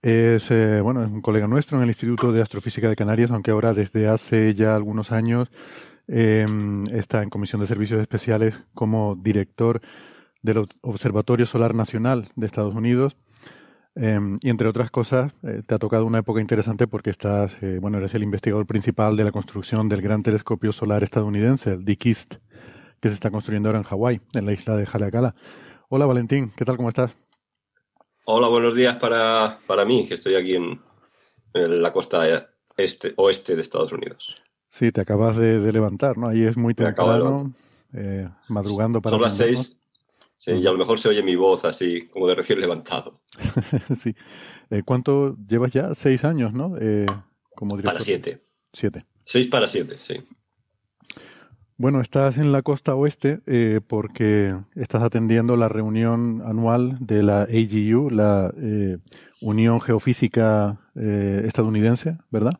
es, 0.00 0.50
eh, 0.50 0.80
bueno, 0.80 1.04
es 1.04 1.10
un 1.10 1.20
colega 1.20 1.46
nuestro 1.46 1.76
en 1.76 1.82
el 1.82 1.90
Instituto 1.90 2.32
de 2.32 2.40
Astrofísica 2.40 2.88
de 2.88 2.96
Canarias, 2.96 3.30
aunque 3.30 3.50
ahora 3.50 3.74
desde 3.74 4.08
hace 4.08 4.54
ya 4.54 4.74
algunos 4.74 5.12
años 5.12 5.50
eh, 6.08 6.46
está 6.92 7.22
en 7.22 7.28
Comisión 7.28 7.60
de 7.60 7.66
Servicios 7.66 8.00
Especiales 8.00 8.58
como 8.72 9.16
director 9.16 9.82
del 10.40 10.66
Observatorio 10.80 11.44
Solar 11.44 11.74
Nacional 11.74 12.28
de 12.36 12.46
Estados 12.46 12.74
Unidos. 12.74 13.14
y 13.96 14.50
entre 14.50 14.66
otras 14.66 14.90
cosas, 14.90 15.34
te 15.66 15.74
ha 15.74 15.78
tocado 15.78 16.06
una 16.06 16.18
época 16.18 16.40
interesante 16.40 16.86
porque 16.86 17.10
estás, 17.10 17.56
bueno, 17.80 17.98
eres 17.98 18.14
el 18.14 18.22
investigador 18.24 18.66
principal 18.66 19.16
de 19.16 19.24
la 19.24 19.30
construcción 19.30 19.88
del 19.88 20.02
Gran 20.02 20.22
Telescopio 20.22 20.72
Solar 20.72 21.04
Estadounidense, 21.04 21.72
el 21.72 21.84
DICIST 21.84 22.36
que 23.04 23.10
se 23.10 23.16
está 23.16 23.30
construyendo 23.30 23.68
ahora 23.68 23.80
en 23.80 23.84
Hawái, 23.84 24.22
en 24.32 24.46
la 24.46 24.54
isla 24.54 24.78
de 24.78 24.88
Haleakala. 24.90 25.34
Hola 25.90 26.06
Valentín, 26.06 26.50
¿qué 26.56 26.64
tal? 26.64 26.78
¿Cómo 26.78 26.88
estás? 26.88 27.14
Hola, 28.24 28.48
buenos 28.48 28.74
días 28.74 28.96
para, 28.96 29.58
para 29.66 29.84
mí, 29.84 30.08
que 30.08 30.14
estoy 30.14 30.36
aquí 30.36 30.56
en, 30.56 30.80
en, 31.52 31.82
la 31.82 31.92
costa 31.92 32.48
este, 32.78 33.12
oeste 33.18 33.56
de 33.56 33.60
Estados 33.60 33.92
Unidos. 33.92 34.42
Sí, 34.70 34.90
te 34.90 35.02
acabas 35.02 35.36
de, 35.36 35.60
de 35.60 35.70
levantar, 35.70 36.16
¿no? 36.16 36.28
Ahí 36.28 36.44
es 36.44 36.56
muy 36.56 36.74
temprano, 36.74 37.52
eh, 37.92 38.26
madrugando 38.48 39.02
para... 39.02 39.16
Son 39.16 39.20
las 39.20 39.36
seis, 39.36 39.76
sí, 40.34 40.52
y 40.52 40.66
a 40.66 40.72
lo 40.72 40.78
mejor 40.78 40.98
se 40.98 41.10
oye 41.10 41.22
mi 41.22 41.36
voz 41.36 41.66
así, 41.66 42.08
como 42.08 42.26
de 42.26 42.36
recién 42.36 42.58
levantado. 42.58 43.20
sí. 44.00 44.14
Eh, 44.70 44.82
¿Cuánto 44.82 45.36
llevas 45.46 45.74
ya? 45.74 45.94
Seis 45.94 46.24
años, 46.24 46.54
¿no? 46.54 46.78
Eh, 46.80 47.04
como 47.54 47.76
director. 47.76 47.92
Para 47.92 48.02
siete. 48.02 48.38
Siete. 48.72 49.04
Seis 49.24 49.46
para 49.48 49.68
siete, 49.68 49.98
sí. 49.98 50.24
Bueno, 51.76 52.00
estás 52.00 52.38
en 52.38 52.52
la 52.52 52.62
costa 52.62 52.94
oeste 52.94 53.40
eh, 53.46 53.80
porque 53.84 54.54
estás 54.76 55.02
atendiendo 55.02 55.56
la 55.56 55.68
reunión 55.68 56.40
anual 56.46 56.98
de 57.00 57.24
la 57.24 57.42
AGU, 57.42 58.10
la 58.10 58.54
eh, 58.56 58.98
Unión 59.40 59.80
Geofísica 59.80 60.78
eh, 60.94 61.42
Estadounidense, 61.44 62.16
¿verdad? 62.30 62.52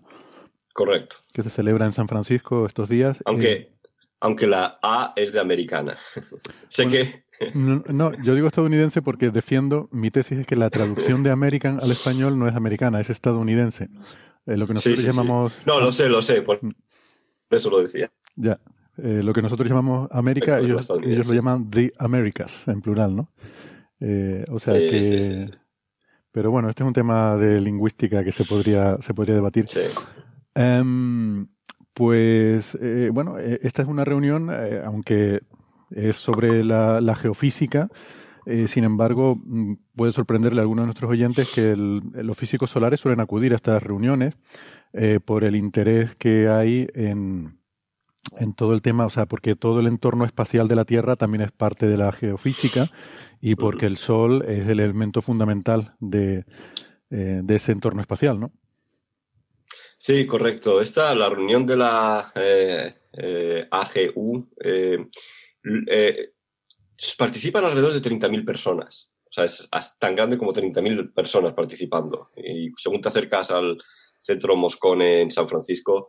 Correcto. 0.72 1.16
Que 1.32 1.44
se 1.44 1.50
celebra 1.50 1.86
en 1.86 1.92
San 1.92 2.08
Francisco 2.08 2.66
estos 2.66 2.88
días. 2.88 3.18
Aunque, 3.24 3.76
aunque 4.18 4.48
la 4.48 4.80
A 4.82 5.12
es 5.14 5.32
de 5.32 5.38
americana. 5.38 5.96
sé 6.66 6.84
bueno, 6.84 6.98
que... 6.98 7.52
no, 7.54 7.84
no, 7.86 8.22
yo 8.24 8.34
digo 8.34 8.48
estadounidense 8.48 9.00
porque 9.00 9.30
defiendo, 9.30 9.88
mi 9.92 10.10
tesis 10.10 10.38
es 10.38 10.46
que 10.48 10.56
la 10.56 10.70
traducción 10.70 11.22
de 11.22 11.30
American 11.30 11.78
al 11.80 11.92
español 11.92 12.36
no 12.36 12.48
es 12.48 12.56
americana, 12.56 13.00
es 13.00 13.10
estadounidense. 13.10 13.90
lo 14.44 14.66
que 14.66 14.74
nosotros 14.74 14.98
sí, 14.98 15.02
sí, 15.02 15.06
llamamos... 15.06 15.52
Sí. 15.52 15.62
No, 15.66 15.78
lo 15.78 15.92
sé, 15.92 16.08
lo 16.08 16.20
sé, 16.20 16.42
por 16.42 16.58
eso 17.50 17.70
lo 17.70 17.80
decía. 17.80 18.10
Ya, 18.34 18.58
eh, 18.98 19.22
lo 19.22 19.32
que 19.32 19.42
nosotros 19.42 19.68
llamamos 19.68 20.08
América, 20.10 20.58
ellos, 20.58 20.90
ellos, 21.02 21.28
lo 21.28 21.34
llaman 21.34 21.70
The 21.70 21.92
Americas, 21.98 22.66
en 22.68 22.80
plural, 22.80 23.16
¿no? 23.16 23.28
Eh, 24.00 24.44
o 24.50 24.58
sea 24.58 24.74
sí, 24.74 24.90
que... 24.90 25.02
Sí, 25.02 25.24
sí, 25.24 25.58
pero 26.32 26.50
bueno, 26.50 26.68
este 26.68 26.82
es 26.82 26.86
un 26.86 26.92
tema 26.92 27.36
de 27.36 27.60
lingüística 27.60 28.24
que 28.24 28.32
se 28.32 28.44
podría, 28.44 28.96
se 29.00 29.14
podría 29.14 29.36
debatir. 29.36 29.66
Um, 30.56 31.46
pues, 31.92 32.76
eh, 32.80 33.10
bueno, 33.12 33.38
esta 33.38 33.82
es 33.82 33.88
una 33.88 34.04
reunión, 34.04 34.50
aunque 34.84 35.42
es 35.92 36.16
sobre 36.16 36.64
la, 36.64 37.00
la 37.00 37.14
geofísica, 37.14 37.88
eh, 38.46 38.68
sin 38.68 38.84
embargo, 38.84 39.36
mm, 39.42 39.74
puede 39.96 40.12
sorprenderle 40.12 40.60
a 40.60 40.62
algunos 40.62 40.82
de 40.82 40.86
nuestros 40.86 41.10
oyentes 41.10 41.52
que 41.54 41.70
el, 41.70 42.02
los 42.12 42.36
físicos 42.36 42.70
solares 42.70 43.00
suelen 43.00 43.20
acudir 43.20 43.52
a 43.52 43.56
estas 43.56 43.82
reuniones 43.82 44.34
eh, 44.92 45.18
por 45.24 45.44
el 45.44 45.56
interés 45.56 46.14
que 46.16 46.48
hay 46.48 46.86
en, 46.94 47.58
en 48.38 48.54
todo 48.54 48.72
el 48.72 48.82
tema, 48.82 49.06
o 49.06 49.10
sea, 49.10 49.26
porque 49.26 49.56
todo 49.56 49.80
el 49.80 49.86
entorno 49.86 50.24
espacial 50.24 50.68
de 50.68 50.76
la 50.76 50.84
Tierra 50.84 51.16
también 51.16 51.42
es 51.42 51.52
parte 51.52 51.86
de 51.86 51.96
la 51.96 52.12
geofísica 52.12 52.88
y 53.40 53.54
porque 53.56 53.86
el 53.86 53.96
Sol 53.96 54.44
es 54.48 54.66
el 54.68 54.80
elemento 54.80 55.22
fundamental 55.22 55.94
de, 56.00 56.44
eh, 57.10 57.40
de 57.42 57.54
ese 57.54 57.72
entorno 57.72 58.00
espacial, 58.00 58.40
¿no? 58.40 58.52
Sí, 59.98 60.26
correcto. 60.26 60.80
Esta, 60.80 61.14
la 61.14 61.30
reunión 61.30 61.66
de 61.66 61.76
la 61.76 62.32
eh, 62.34 62.94
eh, 63.12 63.68
AGU, 63.70 64.48
participan 67.16 67.64
alrededor 67.64 67.92
de 67.92 68.02
30.000 68.02 68.44
personas. 68.44 69.12
O 69.24 69.32
sea, 69.32 69.44
es 69.44 69.68
tan 69.98 70.14
grande 70.14 70.38
como 70.38 70.52
30.000 70.52 71.12
personas 71.12 71.54
participando. 71.54 72.30
Y 72.36 72.70
según 72.76 73.00
te 73.00 73.08
acercas 73.08 73.50
al 73.50 73.78
centro 74.18 74.56
Moscone 74.56 75.22
en 75.22 75.30
San 75.30 75.48
Francisco, 75.48 76.08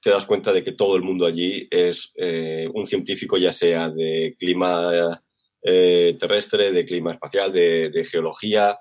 te 0.00 0.10
das 0.10 0.26
cuenta 0.26 0.52
de 0.52 0.62
que 0.62 0.72
todo 0.72 0.96
el 0.96 1.02
mundo 1.02 1.26
allí 1.26 1.66
es 1.70 2.12
eh, 2.16 2.68
un 2.72 2.86
científico, 2.86 3.36
ya 3.36 3.52
sea 3.52 3.90
de 3.90 4.36
clima 4.38 5.20
eh, 5.62 6.16
terrestre, 6.18 6.72
de 6.72 6.84
clima 6.84 7.12
espacial, 7.12 7.52
de, 7.52 8.06
geología, 8.08 8.78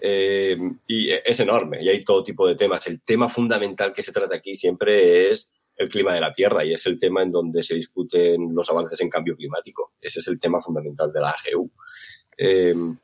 eh, 0.00 0.56
y 0.86 1.10
es 1.10 1.40
enorme, 1.40 1.82
y 1.82 1.88
hay 1.88 2.04
todo 2.04 2.22
tipo 2.22 2.46
de 2.46 2.54
temas. 2.54 2.86
El 2.86 3.02
tema 3.02 3.28
fundamental 3.28 3.92
que 3.92 4.02
se 4.02 4.12
trata 4.12 4.36
aquí 4.36 4.54
siempre 4.54 5.30
es 5.30 5.48
el 5.76 5.88
clima 5.88 6.14
de 6.14 6.20
la 6.20 6.32
Tierra 6.32 6.64
y 6.64 6.72
es 6.72 6.86
el 6.86 6.98
tema 6.98 7.22
en 7.22 7.32
donde 7.32 7.62
se 7.62 7.74
discuten 7.74 8.54
los 8.54 8.68
avances 8.70 9.00
en 9.00 9.08
cambio 9.08 9.36
climático. 9.36 9.94
Ese 10.00 10.20
es 10.20 10.28
el 10.28 10.38
tema 10.38 10.60
fundamental 10.60 11.12
de 11.12 11.20
la 11.20 11.30
AGU. 11.30 11.70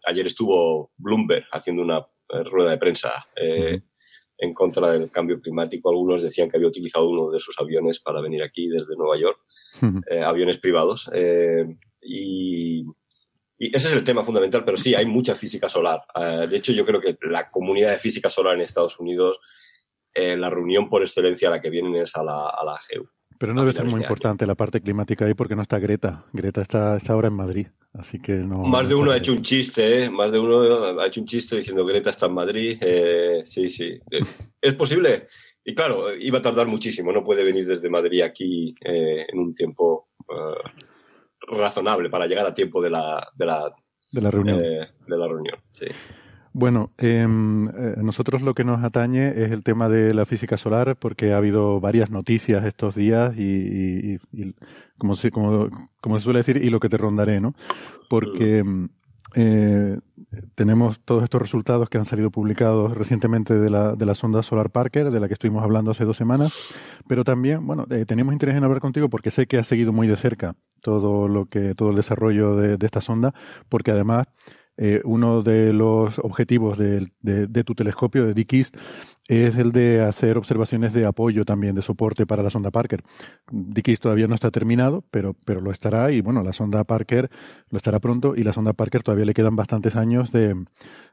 Ayer 0.05 0.27
estuvo 0.27 0.93
Bloomberg 0.97 1.47
haciendo 1.53 1.83
una 1.83 2.07
rueda 2.29 2.73
de 2.73 2.79
prensa 2.79 3.27
en 4.39 4.55
contra 4.55 4.93
del 4.93 5.11
cambio 5.11 5.41
climático. 5.41 5.91
Algunos 5.91 6.23
decían 6.23 6.49
que 6.49 6.57
había 6.57 6.69
utilizado 6.69 7.09
uno 7.09 7.31
de 7.31 7.41
sus 7.41 7.59
aviones 7.59 8.01
para 8.01 8.21
venir 8.21 8.43
aquí 8.43 8.69
desde 8.69 8.97
Nueva 8.97 9.19
York, 9.19 9.39
aviones 10.25 10.59
privados. 10.59 11.11
y, 12.03 12.85
y 13.59 13.77
ese 13.77 13.89
es 13.89 13.95
el 13.95 14.05
tema 14.05 14.25
fundamental, 14.25 14.65
pero 14.65 14.77
sí, 14.77 14.95
hay 14.95 15.07
mucha 15.07 15.35
física 15.35 15.69
solar. 15.69 16.03
de 16.49 16.57
hecho, 16.57 16.73
yo 16.73 16.87
creo 16.87 17.01
que 17.01 17.19
la 17.23 17.51
comunidad 17.51 17.91
de 17.91 17.99
física 17.99 18.31
solar 18.31 18.55
en 18.55 18.61
Estados 18.61 19.01
Unidos 19.01 19.41
eh, 20.15 20.37
la 20.37 20.51
reunión 20.51 20.89
por 20.89 21.03
excelencia 21.03 21.47
a 21.47 21.53
la 21.53 21.61
que 21.61 21.71
vienen 21.71 21.95
es 21.95 22.17
a 22.17 22.25
la, 22.25 22.49
a 22.49 22.65
la 22.65 22.73
AGU. 22.73 23.09
Pero 23.39 23.55
no 23.55 23.61
debe 23.61 23.73
ser 23.73 23.85
muy 23.85 24.01
importante 24.01 24.47
la 24.47 24.57
parte 24.57 24.81
climática 24.81 25.25
ahí 25.25 25.35
porque 25.35 25.55
no 25.55 25.63
está 25.63 25.79
Greta. 25.79 26.25
Greta 26.33 26.61
está, 26.61 26.97
está 26.97 27.13
ahora 27.13 27.29
en 27.29 27.35
Madrid, 27.35 27.69
así 27.93 28.19
que 28.19 28.33
no. 28.33 28.65
Más 28.65 28.89
de 28.89 28.97
uno 28.97 29.13
ha 29.13 29.17
hecho 29.17 29.33
un 29.33 29.43
chiste, 29.43 30.05
¿eh? 30.05 30.11
Más 30.11 30.33
de 30.33 30.41
uno 30.41 31.01
ha 31.01 31.07
hecho 31.07 31.21
un 31.21 31.27
chiste 31.27 31.57
diciendo 31.57 31.87
Greta 31.87 32.11
está 32.11 32.27
en 32.27 32.35
Madrid. 32.35 32.79
Eh, 32.81 33.43
sí, 33.45 33.69
sí. 33.69 33.91
Eh, 34.11 34.21
es 34.61 34.75
posible. 34.75 35.27
Y 35.65 35.75
claro, 35.75 36.15
iba 36.15 36.39
a 36.39 36.43
tardar 36.43 36.67
muchísimo. 36.67 37.13
No 37.13 37.23
puede 37.23 37.45
venir 37.45 37.67
desde 37.67 37.91
Madrid 37.91 38.23
aquí 38.23 38.75
en 38.81 39.39
un 39.39 39.55
tiempo 39.55 40.09
razonable 41.41 42.11
para 42.11 42.27
llegar 42.27 42.47
a 42.47 42.55
tiempo 42.55 42.83
de 42.83 42.91
la, 42.91 43.29
de 43.35 43.47
la, 43.47 43.73
de 44.11 44.21
la 44.21 44.31
reunión. 44.31 44.59
de 44.59 44.89
la 45.07 45.29
reunión, 45.29 45.59
sí. 45.73 45.87
Bueno, 46.59 46.91
eh, 46.99 47.25
nosotros 47.25 48.43
lo 48.43 48.53
que 48.53 48.65
nos 48.65 48.83
atañe 48.83 49.29
es 49.29 49.53
el 49.53 49.63
tema 49.63 49.89
de 49.89 50.13
la 50.13 50.27
física 50.27 50.57
solar, 50.57 50.97
porque 50.97 51.33
ha 51.33 51.37
habido 51.37 51.79
varias 51.79 52.11
noticias 52.11 52.65
estos 52.65 52.97
días 52.97 53.33
y, 53.39 54.19
como, 54.99 55.15
se, 55.15 55.31
como, 55.31 55.69
como, 56.01 56.19
se 56.19 56.25
suele 56.25 56.41
decir, 56.41 56.57
y 56.57 56.69
lo 56.71 56.81
que 56.81 56.89
te 56.89 56.97
rondaré, 56.97 57.41
¿no? 57.41 57.55
Porque 58.11 58.59
em, 58.59 58.89
eh, 59.37 60.01
tenemos 60.57 60.99
todos 60.99 61.23
estos 61.23 61.41
resultados 61.41 61.89
que 61.89 61.99
han 61.99 62.05
salido 62.05 62.33
publicados 62.33 62.93
recientemente 62.93 63.55
de 63.55 63.71
la, 63.71 63.95
de 63.95 64.05
la 64.05 64.17
sonda 64.17 64.43
Solar 64.43 64.71
Parker, 64.71 65.13
de 65.13 65.21
la 65.21 65.29
que 65.29 65.35
estuvimos 65.35 65.63
hablando 65.63 65.93
hace 65.93 66.05
dos 66.05 66.17
semanas, 66.17 66.53
pero 67.07 67.23
también, 67.23 67.65
bueno, 67.69 67.87
eh, 67.89 68.05
tenemos 68.05 68.33
interés 68.33 68.57
en 68.57 68.65
hablar 68.65 68.81
contigo 68.81 69.09
porque 69.09 69.31
sé 69.31 69.47
que 69.47 69.59
has 69.59 69.69
seguido 69.69 69.93
muy 69.93 70.09
de 70.09 70.17
cerca 70.17 70.57
todo 70.83 71.29
lo 71.29 71.47
que, 71.47 71.77
todo 71.77 71.91
el 71.91 71.95
desarrollo 71.95 72.57
de, 72.57 72.79
de 72.79 72.87
esta 72.87 73.01
sonda, 73.01 73.33
porque 73.69 73.93
además 73.93 74.27
eh, 74.81 75.01
uno 75.03 75.43
de 75.43 75.73
los 75.73 76.21
objetivos 76.21 76.79
de, 76.79 77.11
tu 77.67 77.75
telescopio, 77.75 78.27
de 78.27 78.35
DKIST, 78.35 78.77
es 79.27 79.57
el 79.57 79.73
de 79.73 80.03
hacer 80.03 80.39
observaciones 80.39 80.93
de 80.93 81.05
apoyo 81.05 81.45
también, 81.45 81.75
de 81.75 81.83
soporte 81.83 82.27
para 82.27 82.45
la 82.45 82.51
sonda 82.51 82.71
Parker. 82.71 83.03
DKIST 83.51 84.05
todavía 84.05 84.29
no 84.29 84.37
está 84.37 84.53
terminado, 84.53 85.05
pero, 85.11 85.35
pero 85.45 85.61
lo 85.61 85.73
estará 85.73 86.13
y 86.13 86.21
bueno, 86.21 86.45
la 86.45 86.53
sonda 86.53 86.85
Parker 86.85 87.29
lo 87.71 87.77
estará 87.77 87.99
pronto 87.99 88.37
y 88.37 88.45
la 88.45 88.53
sonda 88.53 88.73
Parker 88.73 89.03
todavía 89.03 89.25
le 89.25 89.35
quedan 89.35 89.57
bastantes 89.57 89.97
años 89.97 90.31
de, 90.31 90.55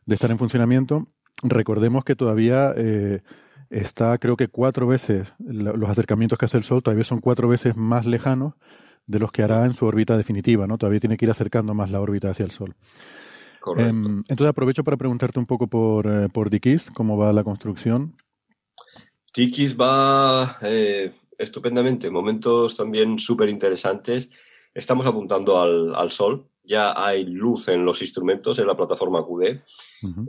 estar 0.07 0.29
en 0.29 0.37
funcionamiento. 0.37 1.07
Recordemos 1.41 2.05
que 2.05 2.15
todavía 2.15 2.71
eh, 2.77 3.21
está, 3.71 4.15
creo 4.19 4.37
que 4.37 4.47
cuatro 4.47 4.85
veces, 4.85 5.33
los 5.39 5.89
acercamientos 5.89 6.37
que 6.37 6.45
hace 6.45 6.57
el 6.57 6.63
Sol 6.63 6.83
todavía 6.83 7.03
son 7.03 7.19
cuatro 7.19 7.47
veces 7.47 7.75
más 7.75 8.05
lejanos 8.05 8.53
de 9.07 9.17
los 9.17 9.31
que 9.31 9.41
hará 9.41 9.65
en 9.65 9.73
su 9.73 9.87
órbita 9.87 10.17
definitiva, 10.17 10.67
¿no? 10.67 10.77
Todavía 10.77 10.99
tiene 10.99 11.17
que 11.17 11.25
ir 11.25 11.31
acercando 11.31 11.73
más 11.73 11.89
la 11.89 11.99
órbita 11.99 12.29
hacia 12.29 12.45
el 12.45 12.51
Sol. 12.51 12.75
Em, 13.77 14.19
entonces 14.19 14.47
aprovecho 14.47 14.83
para 14.83 14.97
preguntarte 14.97 15.39
un 15.39 15.45
poco 15.45 15.67
por, 15.67 16.07
eh, 16.07 16.29
por 16.29 16.49
Dikis, 16.49 16.91
cómo 16.91 17.17
va 17.17 17.33
la 17.33 17.43
construcción. 17.43 18.15
Dikis 19.35 19.75
va 19.77 20.57
eh, 20.61 21.13
estupendamente, 21.37 22.09
momentos 22.09 22.77
también 22.77 23.19
súper 23.19 23.49
interesantes. 23.49 24.29
Estamos 24.73 25.05
apuntando 25.05 25.59
al, 25.59 26.11
sol, 26.11 26.47
ya 26.63 26.93
hay 26.95 27.25
luz 27.25 27.69
en 27.69 27.85
los 27.85 28.01
instrumentos 28.01 28.59
en 28.59 28.67
la 28.67 28.75
plataforma 28.75 29.25
QD. 29.25 29.61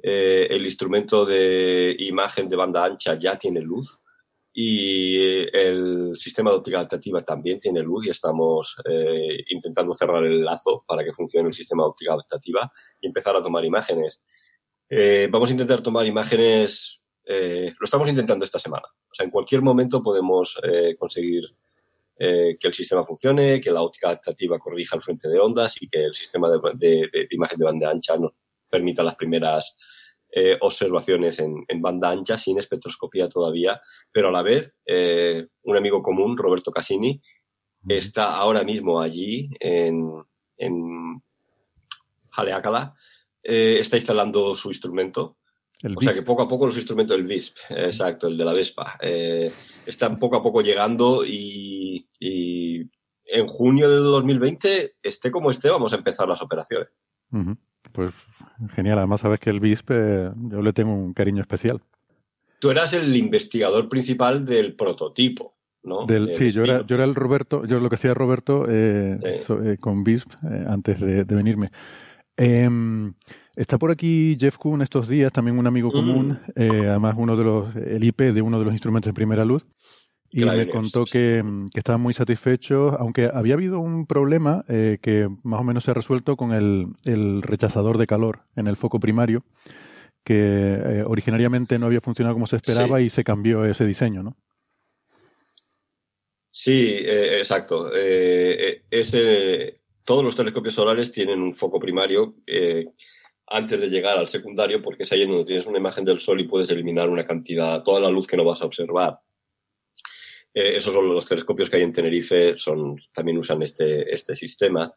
Eh, 0.02 0.46
el 0.50 0.64
instrumento 0.64 1.26
de 1.26 1.96
imagen 1.98 2.48
de 2.48 2.56
banda 2.56 2.84
ancha 2.84 3.18
ya 3.18 3.36
tiene 3.36 3.60
luz 3.60 4.00
y 4.58 5.18
el 5.54 6.16
sistema 6.16 6.50
de 6.50 6.56
óptica 6.56 6.78
adaptativa 6.78 7.20
también 7.20 7.60
tiene 7.60 7.82
luz 7.82 8.06
y 8.06 8.10
estamos 8.10 8.74
eh, 8.88 9.44
intentando 9.50 9.92
cerrar 9.92 10.24
el 10.24 10.42
lazo 10.42 10.82
para 10.88 11.04
que 11.04 11.12
funcione 11.12 11.48
el 11.48 11.52
sistema 11.52 11.82
de 11.82 11.90
óptica 11.90 12.14
adaptativa 12.14 12.72
y 12.98 13.06
empezar 13.06 13.36
a 13.36 13.42
tomar 13.42 13.66
imágenes. 13.66 14.22
Eh, 14.88 15.28
vamos 15.30 15.50
a 15.50 15.52
intentar 15.52 15.82
tomar 15.82 16.06
imágenes, 16.06 17.02
eh, 17.26 17.70
lo 17.78 17.84
estamos 17.84 18.08
intentando 18.08 18.46
esta 18.46 18.58
semana. 18.58 18.86
O 18.88 19.14
sea, 19.14 19.24
en 19.24 19.30
cualquier 19.30 19.60
momento 19.60 20.02
podemos 20.02 20.58
conseguir 20.98 21.44
que 22.18 22.56
el 22.58 22.72
sistema 22.72 23.04
funcione, 23.04 23.60
que 23.60 23.70
la 23.70 23.82
óptica 23.82 24.06
adaptativa 24.08 24.58
corrija 24.58 24.96
el 24.96 25.02
frente 25.02 25.28
de 25.28 25.38
ondas 25.38 25.76
y 25.82 25.86
que 25.86 26.02
el 26.02 26.14
sistema 26.14 26.48
de, 26.48 26.58
de 27.10 27.28
imagen 27.30 27.58
de 27.58 27.64
banda 27.66 27.90
ancha 27.90 28.16
nos 28.16 28.32
permita 28.70 29.02
las 29.02 29.16
primeras 29.16 29.76
eh, 30.38 30.58
observaciones 30.60 31.38
en, 31.38 31.64
banda 31.80 32.10
ancha 32.10 32.36
sin 32.36 32.58
espectroscopía 32.58 33.26
todavía, 33.26 33.80
pero 34.12 34.28
a 34.28 34.30
la 34.30 34.42
vez 34.42 34.74
eh, 34.84 35.46
un 35.62 35.78
amigo 35.78 36.02
común, 36.02 36.36
Roberto 36.36 36.70
Cassini, 36.70 37.22
está 37.88 38.36
ahora 38.36 38.62
mismo 38.62 39.00
allí 39.00 39.48
en, 39.58 40.12
en 40.58 41.22
Haleakala, 42.32 42.94
eh, 43.42 43.78
está 43.80 43.96
instalando 43.96 44.54
su 44.54 44.68
instrumento. 44.68 45.38
o 45.96 46.00
sea 46.02 46.12
que 46.12 46.20
poco 46.20 46.42
a 46.42 46.48
poco 46.48 46.66
los 46.66 46.76
instrumentos 46.76 47.16
del 47.16 47.26
VISP, 47.26 47.56
exacto, 47.70 48.28
el 48.28 48.36
de 48.36 48.44
la 48.44 48.52
Vespa, 48.52 48.98
están 49.86 50.18
poco 50.18 50.36
a 50.36 50.42
poco 50.42 50.60
llegando 50.60 51.24
y, 51.24 52.04
y, 52.20 52.82
en 53.24 53.46
junio 53.46 53.88
de 53.88 53.96
2020, 53.96 54.96
esté 55.02 55.30
como 55.30 55.50
esté, 55.50 55.70
vamos 55.70 55.94
a 55.94 55.96
empezar 55.96 56.28
las 56.28 56.42
operaciones. 56.42 56.90
Pues 57.92 58.12
genial, 58.74 58.98
además 58.98 59.20
sabes 59.20 59.40
que 59.40 59.50
el 59.50 59.60
BISP 59.60 59.90
eh, 59.92 60.30
yo 60.50 60.62
le 60.62 60.72
tengo 60.72 60.92
un 60.92 61.12
cariño 61.12 61.40
especial. 61.40 61.80
Tú 62.58 62.70
eras 62.70 62.92
el 62.92 63.14
investigador 63.16 63.88
principal 63.88 64.44
del 64.44 64.74
prototipo, 64.74 65.56
¿no? 65.82 66.06
sí, 66.32 66.50
yo 66.50 66.64
era, 66.64 66.84
yo 66.86 66.96
era 66.96 67.04
el 67.04 67.14
Roberto, 67.14 67.64
yo 67.66 67.80
lo 67.80 67.88
que 67.88 67.96
hacía 67.96 68.14
Roberto 68.14 68.64
eh, 68.68 69.18
eh, 69.22 69.76
con 69.78 70.04
BISP 70.04 70.32
antes 70.66 71.00
de, 71.00 71.24
venirme. 71.24 71.68
Em, 72.38 73.14
está 73.54 73.78
por 73.78 73.90
aquí 73.90 74.36
Jeff 74.38 74.56
Kuhn 74.56 74.82
estos 74.82 75.08
días, 75.08 75.32
también 75.32 75.58
un 75.58 75.66
amigo 75.66 75.90
común, 75.92 76.38
mm. 76.54 76.60
además 76.60 77.14
uno 77.18 77.36
de 77.36 77.44
los, 77.44 77.76
el 77.76 78.04
IP 78.04 78.22
de 78.22 78.42
uno 78.42 78.58
de 78.58 78.64
los 78.64 78.72
instrumentos 78.72 79.10
de 79.10 79.14
primera 79.14 79.44
luz. 79.44 79.66
Y 80.36 80.44
me 80.44 80.68
contó 80.68 81.06
que, 81.06 81.42
que, 81.72 81.80
estaban 81.80 82.02
muy 82.02 82.12
satisfechos, 82.12 82.94
aunque 82.98 83.30
había 83.32 83.54
habido 83.54 83.80
un 83.80 84.06
problema 84.06 84.66
eh, 84.68 84.98
que 85.00 85.30
más 85.42 85.62
o 85.62 85.64
menos 85.64 85.84
se 85.84 85.92
ha 85.92 85.94
resuelto 85.94 86.36
con 86.36 86.52
el, 86.52 86.88
el 87.04 87.40
rechazador 87.40 87.96
de 87.96 88.06
calor 88.06 88.40
en 88.54 88.66
el 88.66 88.76
foco 88.76 89.00
primario, 89.00 89.44
que 90.22 90.34
eh, 90.34 91.04
originariamente 91.06 91.78
no 91.78 91.86
había 91.86 92.02
funcionado 92.02 92.34
como 92.34 92.46
se 92.46 92.56
esperaba 92.56 93.00
y 93.00 93.08
se 93.08 93.24
cambió 93.24 93.64
ese 93.64 93.86
diseño, 93.86 94.22
¿no? 94.22 94.36
Sí, 96.50 96.96
eh, 96.98 97.38
exacto. 97.38 97.90
ese, 97.94 99.80
todos 100.04 100.22
los 100.22 100.36
telescopios 100.36 100.74
solares 100.74 101.12
tienen 101.12 101.40
un 101.40 101.54
foco 101.54 101.80
primario 101.80 102.34
antes 103.46 103.80
de 103.80 103.88
llegar 103.88 104.18
al 104.18 104.28
secundario, 104.28 104.82
porque 104.82 105.04
es 105.04 105.12
ahí 105.12 105.22
en 105.22 105.30
donde 105.30 105.46
tienes 105.46 105.64
una 105.64 105.78
imagen 105.78 106.04
del 106.04 106.20
Sol 106.20 106.40
y 106.40 106.48
puedes 106.48 106.68
eliminar 106.68 107.08
una 107.08 107.26
cantidad, 107.26 107.82
toda 107.82 108.00
la 108.00 108.10
luz 108.10 108.26
que 108.26 108.36
no 108.36 108.44
vas 108.44 108.60
a 108.60 108.66
observar. 108.66 109.20
Eh, 110.56 110.78
esos 110.78 110.94
son 110.94 111.06
los 111.06 111.26
telescopios 111.26 111.68
que 111.68 111.76
hay 111.76 111.82
en 111.82 111.92
Tenerife, 111.92 112.56
son, 112.56 112.96
también 113.12 113.36
usan 113.36 113.62
este, 113.62 114.12
este 114.12 114.34
sistema. 114.34 114.90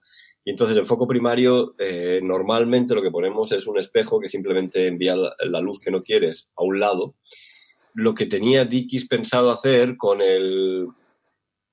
Y 0.46 0.52
entonces 0.52 0.78
el 0.78 0.88
foco 0.88 1.06
primario, 1.06 1.76
eh, 1.78 2.22
normalmente 2.24 2.96
lo 2.96 3.02
que 3.02 3.12
ponemos 3.12 3.52
es 3.52 3.68
un 3.68 3.78
espejo 3.78 4.22
que 4.22 4.30
simplemente 4.30 4.88
envía 4.88 5.18
la, 5.18 5.60
luz 5.60 5.82
que 5.82 5.92
no 5.92 6.02
quieres 6.02 6.50
a 6.56 6.64
un 6.64 6.80
lado. 6.80 7.16
Lo 7.94 8.14
que 8.14 8.26
tenía 8.26 8.64
Dickies 8.64 9.10
pensado 9.10 9.52
hacer 9.52 9.98
con 9.98 10.22
el... 10.22 10.88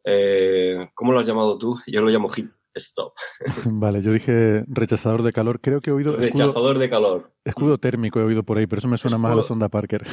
Eh, 0.04 0.88
¿Cómo 0.94 1.12
lo 1.12 1.20
has 1.20 1.26
llamado 1.26 1.56
tú? 1.56 1.78
Yo 1.86 2.02
lo 2.02 2.10
llamo 2.10 2.28
hit 2.28 2.50
stop. 2.74 3.12
Vale, 3.66 4.02
yo 4.02 4.12
dije 4.12 4.64
rechazador 4.66 5.22
de 5.22 5.32
calor. 5.32 5.60
Creo 5.60 5.80
que 5.80 5.90
he 5.90 5.92
oído... 5.92 6.16
Rechazador 6.16 6.78
de 6.78 6.90
calor. 6.90 7.30
Escudo 7.44 7.78
térmico 7.78 8.18
he 8.18 8.24
oído 8.24 8.42
por 8.42 8.58
ahí, 8.58 8.66
pero 8.66 8.80
eso 8.80 8.88
me 8.88 8.98
suena 8.98 9.16
más 9.16 9.32
a 9.32 9.36
la 9.36 9.42
sonda 9.44 9.68
Parker. 9.68 10.04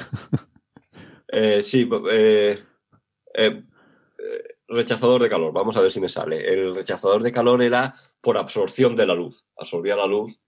sí, 1.63 1.89
eh, 2.11 2.59
eh, 3.33 3.63
eh, 4.19 4.43
rechazador 4.67 5.21
de 5.21 5.29
calor, 5.29 5.53
vamos 5.53 5.75
a 5.75 5.81
ver 5.81 5.91
si 5.91 5.99
me 5.99 6.09
sale. 6.09 6.47
El 6.47 6.73
rechazador 6.73 7.21
de 7.23 7.31
calor 7.31 7.61
era 7.61 7.93
por 8.21 8.37
absorción 8.37 8.95
de 8.95 9.05
la 9.05 9.15
luz. 9.15 9.45
Absorbía 9.57 9.95
la 9.95 10.07
luz, 10.07 10.39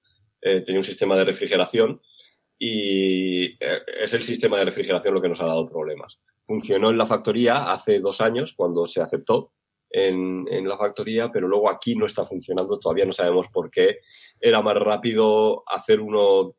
eh, 0.42 0.62
tenía 0.62 0.80
un 0.80 0.84
sistema 0.84 1.16
de 1.16 1.26
refrigeración 1.26 2.02
y 2.58 3.58
es 3.60 4.14
el 4.14 4.24
sistema 4.24 4.58
de 4.58 4.66
refrigeración 4.66 5.14
lo 5.14 5.22
que 5.22 5.30
nos 5.30 5.42
ha 5.42 5.46
dado 5.46 5.68
problemas. 5.68 6.20
Funcionó 6.48 6.90
en 6.90 6.98
la 6.98 7.06
factoría 7.06 7.72
hace 7.72 8.00
dos 8.00 8.22
años 8.22 8.54
cuando 8.56 8.86
se 8.86 9.02
aceptó 9.02 9.52
en, 9.90 10.48
en, 10.50 10.68
la 10.68 10.78
factoría, 10.78 11.32
pero 11.32 11.48
luego 11.48 11.70
aquí 11.70 11.96
no 11.96 12.06
está 12.06 12.26
funcionando, 12.26 12.80
todavía 12.80 13.06
no 13.06 13.12
sabemos 13.12 13.48
por 13.50 13.70
qué. 13.70 14.00
Era 14.40 14.62
más 14.62 14.76
rápido 14.76 15.64
hacer 15.68 16.00
uno 16.00 16.56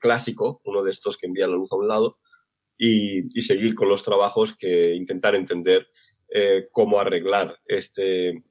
clásico, 0.00 0.60
uno 0.64 0.82
de 0.82 0.90
estos 0.90 1.16
que 1.16 1.26
envía 1.26 1.46
la 1.46 1.54
luz 1.54 1.72
a 1.72 1.76
un 1.76 1.88
lado, 1.88 2.18
y, 2.78 3.42
seguir 3.42 3.74
con 3.74 3.88
los 3.88 4.04
trabajos 4.04 4.56
que 4.56 4.94
intentar 4.94 5.34
entender 5.34 5.88
eh, 6.32 6.68
cómo 6.70 7.00
arreglar 7.00 7.58
este, 7.66 8.44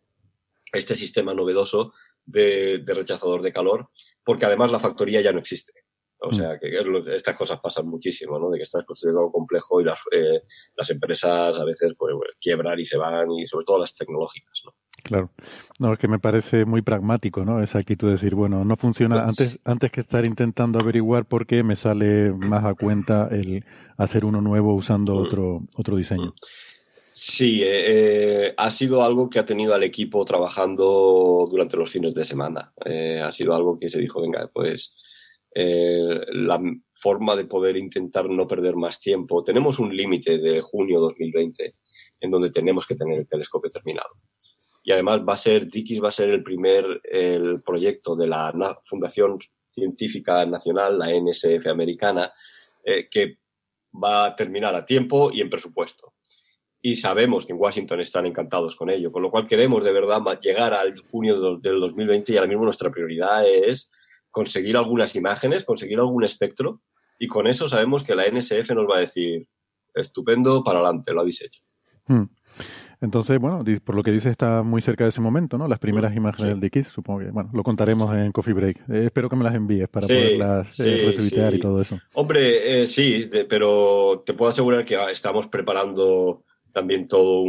este 0.73 0.95
sistema 0.95 1.33
novedoso 1.33 1.93
de, 2.25 2.83
rechazador 2.85 3.41
de 3.41 3.53
calor, 3.53 3.89
porque 4.23 4.45
además 4.45 4.71
la 4.71 4.79
factoría 4.79 5.21
ya 5.21 5.31
no 5.31 5.39
existe. 5.39 5.71
O 6.19 6.33
sea, 6.33 6.55
mm. 6.55 6.59
que 6.59 7.15
estas 7.15 7.35
cosas 7.35 7.59
pasan 7.61 7.87
muchísimo, 7.87 8.39
¿no? 8.39 8.49
De 8.49 8.57
que 8.57 8.63
estás 8.63 8.83
construyendo 8.85 9.21
algo 9.21 9.31
complejo 9.31 9.79
y 9.81 9.83
las, 9.83 9.99
eh, 10.11 10.41
las 10.75 10.89
empresas 10.89 11.57
a 11.57 11.63
veces 11.63 11.93
pues, 11.97 12.15
quiebran 12.39 12.79
y 12.79 12.85
se 12.85 12.97
van, 12.97 13.31
y 13.31 13.45
sobre 13.45 13.65
todo 13.65 13.79
las 13.79 13.93
tecnológicas, 13.93 14.61
¿no? 14.65 14.73
Claro. 15.03 15.31
No, 15.79 15.93
es 15.93 15.99
que 15.99 16.07
me 16.07 16.19
parece 16.19 16.65
muy 16.65 16.81
pragmático, 16.81 17.45
¿no? 17.45 17.61
Esa 17.61 17.79
actitud 17.79 18.07
de 18.07 18.13
decir, 18.13 18.35
bueno, 18.35 18.65
no 18.65 18.75
funciona. 18.75 19.15
Pues 19.15 19.27
antes, 19.27 19.59
antes 19.63 19.91
que 19.91 20.01
estar 20.01 20.25
intentando 20.25 20.79
averiguar 20.79 21.25
por 21.25 21.45
qué 21.45 21.63
me 21.63 21.75
sale 21.75 22.33
más 22.33 22.65
a 22.65 22.73
cuenta 22.73 23.29
el 23.31 23.63
hacer 23.97 24.25
uno 24.25 24.41
nuevo 24.41 24.73
usando 24.73 25.13
mm. 25.13 25.17
otro, 25.17 25.61
otro 25.77 25.97
diseño. 25.97 26.27
Mm. 26.27 26.33
Sí, 27.19 27.63
eh, 27.63 28.45
eh, 28.45 28.53
ha 28.55 28.69
sido 28.69 29.03
algo 29.03 29.27
que 29.27 29.39
ha 29.39 29.45
tenido 29.45 29.73
al 29.73 29.81
equipo 29.81 30.23
trabajando 30.23 31.47
durante 31.49 31.75
los 31.75 31.89
fines 31.89 32.13
de 32.13 32.23
semana. 32.23 32.71
Eh, 32.85 33.19
ha 33.19 33.31
sido 33.31 33.55
algo 33.55 33.79
que 33.79 33.89
se 33.89 33.99
dijo, 33.99 34.21
venga, 34.21 34.47
pues 34.53 34.93
la 35.59 36.61
forma 36.91 37.35
de 37.35 37.45
poder 37.45 37.77
intentar 37.77 38.29
no 38.29 38.47
perder 38.47 38.75
más 38.75 38.99
tiempo. 38.99 39.43
Tenemos 39.43 39.79
un 39.79 39.95
límite 39.95 40.37
de 40.37 40.61
junio 40.61 40.99
2020 40.99 41.75
en 42.19 42.31
donde 42.31 42.51
tenemos 42.51 42.85
que 42.85 42.95
tener 42.95 43.19
el 43.19 43.27
telescopio 43.27 43.69
terminado. 43.69 44.09
Y 44.83 44.91
además 44.91 45.21
va 45.27 45.33
a 45.33 45.37
ser, 45.37 45.67
Dikis 45.67 46.01
va 46.01 46.09
a 46.09 46.11
ser 46.11 46.29
el 46.29 46.43
primer 46.43 47.01
el 47.03 47.61
proyecto 47.61 48.15
de 48.15 48.27
la 48.27 48.79
Fundación 48.85 49.37
Científica 49.65 50.45
Nacional, 50.45 50.97
la 50.97 51.09
NSF 51.09 51.67
americana, 51.67 52.31
que 53.11 53.37
va 53.93 54.25
a 54.25 54.35
terminar 54.35 54.75
a 54.75 54.85
tiempo 54.85 55.31
y 55.33 55.41
en 55.41 55.49
presupuesto 55.49 56.13
y 56.81 56.95
sabemos 56.95 57.45
que 57.45 57.53
en 57.53 57.59
Washington 57.59 57.99
están 57.99 58.25
encantados 58.25 58.75
con 58.75 58.89
ello, 58.89 59.11
con 59.11 59.21
lo 59.21 59.31
cual 59.31 59.47
queremos 59.47 59.83
de 59.83 59.91
verdad 59.91 60.21
llegar 60.39 60.73
al 60.73 60.97
junio 61.11 61.57
del 61.57 61.79
2020 61.79 62.31
y 62.31 62.37
ahora 62.37 62.47
mismo 62.47 62.63
nuestra 62.63 62.91
prioridad 62.91 63.45
es 63.45 63.89
conseguir 64.37 64.77
algunas 64.77 65.15
imágenes, 65.15 65.63
conseguir 65.63 65.97
algún 65.97 66.23
espectro 66.23 66.83
y 67.17 67.27
con 67.27 67.47
eso 67.47 67.67
sabemos 67.67 68.03
que 68.03 68.13
la 68.13 68.27
NSF 68.27 68.69
nos 68.75 68.87
va 68.87 68.97
a 68.97 68.99
decir, 68.99 69.47
estupendo, 69.95 70.63
para 70.63 70.77
adelante, 70.77 71.11
lo 71.11 71.21
habéis 71.21 71.41
hecho. 71.41 71.59
Hmm. 72.05 72.25
Entonces, 73.01 73.39
bueno, 73.39 73.63
por 73.83 73.95
lo 73.95 74.03
que 74.03 74.11
dice 74.11 74.29
está 74.29 74.61
muy 74.61 74.83
cerca 74.83 75.05
de 75.05 75.09
ese 75.09 75.21
momento, 75.21 75.57
¿no? 75.57 75.67
Las 75.67 75.79
primeras 75.79 76.11
mm, 76.11 76.17
imágenes 76.17 76.59
del 76.59 76.69
DX, 76.69 76.87
supongo 76.89 77.21
que, 77.21 77.31
bueno, 77.31 77.49
lo 77.51 77.63
contaremos 77.63 78.15
en 78.15 78.31
Coffee 78.31 78.53
Break. 78.53 78.77
Eh, 78.89 79.05
espero 79.05 79.27
que 79.27 79.35
me 79.35 79.43
las 79.43 79.55
envíes 79.55 79.89
para 79.89 80.05
poderlas 80.05 80.79
eh, 80.81 81.17
y 81.53 81.59
todo 81.59 81.81
eso. 81.81 81.99
Hombre, 82.13 82.83
eh, 82.83 82.85
sí, 82.85 83.27
pero 83.49 84.21
te 84.23 84.35
puedo 84.35 84.51
asegurar 84.51 84.85
que 84.85 84.99
estamos 85.11 85.47
preparando 85.47 86.43
también 86.71 87.07
todo 87.07 87.43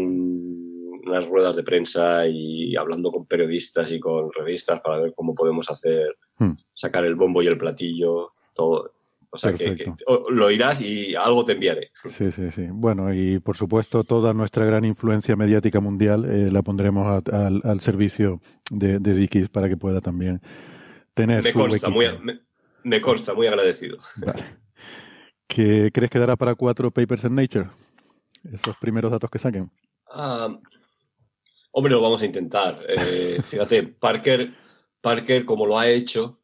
unas 1.05 1.29
ruedas 1.29 1.57
de 1.57 1.63
prensa 1.63 2.27
y 2.27 2.77
hablando 2.77 3.11
con 3.11 3.27
periodistas 3.27 3.91
y 3.93 4.01
con 4.01 4.33
revistas 4.33 4.81
para 4.81 5.01
ver 5.01 5.13
cómo 5.15 5.35
podemos 5.35 5.71
hacer, 5.71 6.17
hmm. 6.39 6.53
sacar 6.75 7.05
el 7.05 7.15
bombo 7.15 7.43
y 7.43 7.47
el 7.47 7.59
platillo, 7.59 8.29
todo. 8.55 8.93
O 9.31 9.37
sea, 9.37 9.53
que, 9.53 9.93
lo 10.31 10.51
irás 10.51 10.81
y 10.81 11.15
algo 11.15 11.45
te 11.45 11.53
enviaré. 11.53 11.91
Sí, 11.95 12.31
sí, 12.31 12.51
sí. 12.51 12.67
Bueno, 12.71 13.13
y 13.13 13.39
por 13.41 13.59
supuesto 13.59 14.03
toda 14.03 14.33
nuestra 14.33 14.65
gran 14.65 14.87
influencia 14.87 15.37
mediática 15.37 15.81
mundial 15.81 16.25
eh, 16.25 16.51
la 16.51 16.63
pondremos 16.63 17.23
al 17.31 17.81
servicio 17.81 18.41
de, 18.71 18.99
de 18.99 19.15
Dickies 19.15 19.51
para 19.51 19.69
que 19.69 19.77
pueda 19.77 20.01
también 20.01 20.41
tener 21.13 21.43
me 21.43 21.53
consta, 21.53 21.91
muy, 21.91 22.07
me, 22.85 23.01
consta, 23.03 23.35
muy 23.35 23.47
agradecido. 23.47 23.99
¿Qué 25.47 25.91
crees 25.93 26.11
que 26.11 26.19
dará 26.19 26.37
para 26.37 26.55
cuatro 26.55 26.91
papers 26.91 27.25
en 27.25 27.35
Nature? 27.35 27.69
esos 28.53 28.77
primeros 28.77 29.11
datos 29.11 29.31
que 29.31 29.39
saquen? 29.39 29.71
Ah, 30.11 30.49
hombre, 31.79 31.93
lo 31.93 32.01
vamos 32.01 32.23
a 32.23 32.27
intentar. 32.27 32.85
Eh, 32.89 33.41
fíjate, 33.43 33.85
Parker, 33.85 34.53
Parker, 35.01 35.45
como 35.45 35.65
lo 35.65 35.79
ha 35.79 35.89
hecho, 35.89 36.41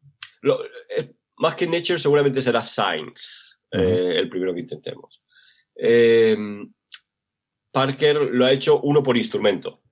eh, 0.97 1.13
más 1.39 1.57
que 1.57 1.67
Nature 1.67 1.99
seguramente 1.99 2.41
será 2.41 2.63
Science, 2.63 3.57
eh, 3.71 4.15
el 4.17 4.29
primero 4.29 4.55
que 4.55 4.61
intentemos. 4.61 5.23
Parker 7.73 8.17
lo 8.33 8.45
ha 8.45 8.53
hecho 8.53 8.81
uno 8.81 9.03
por 9.03 9.17
instrumento. 9.17 9.83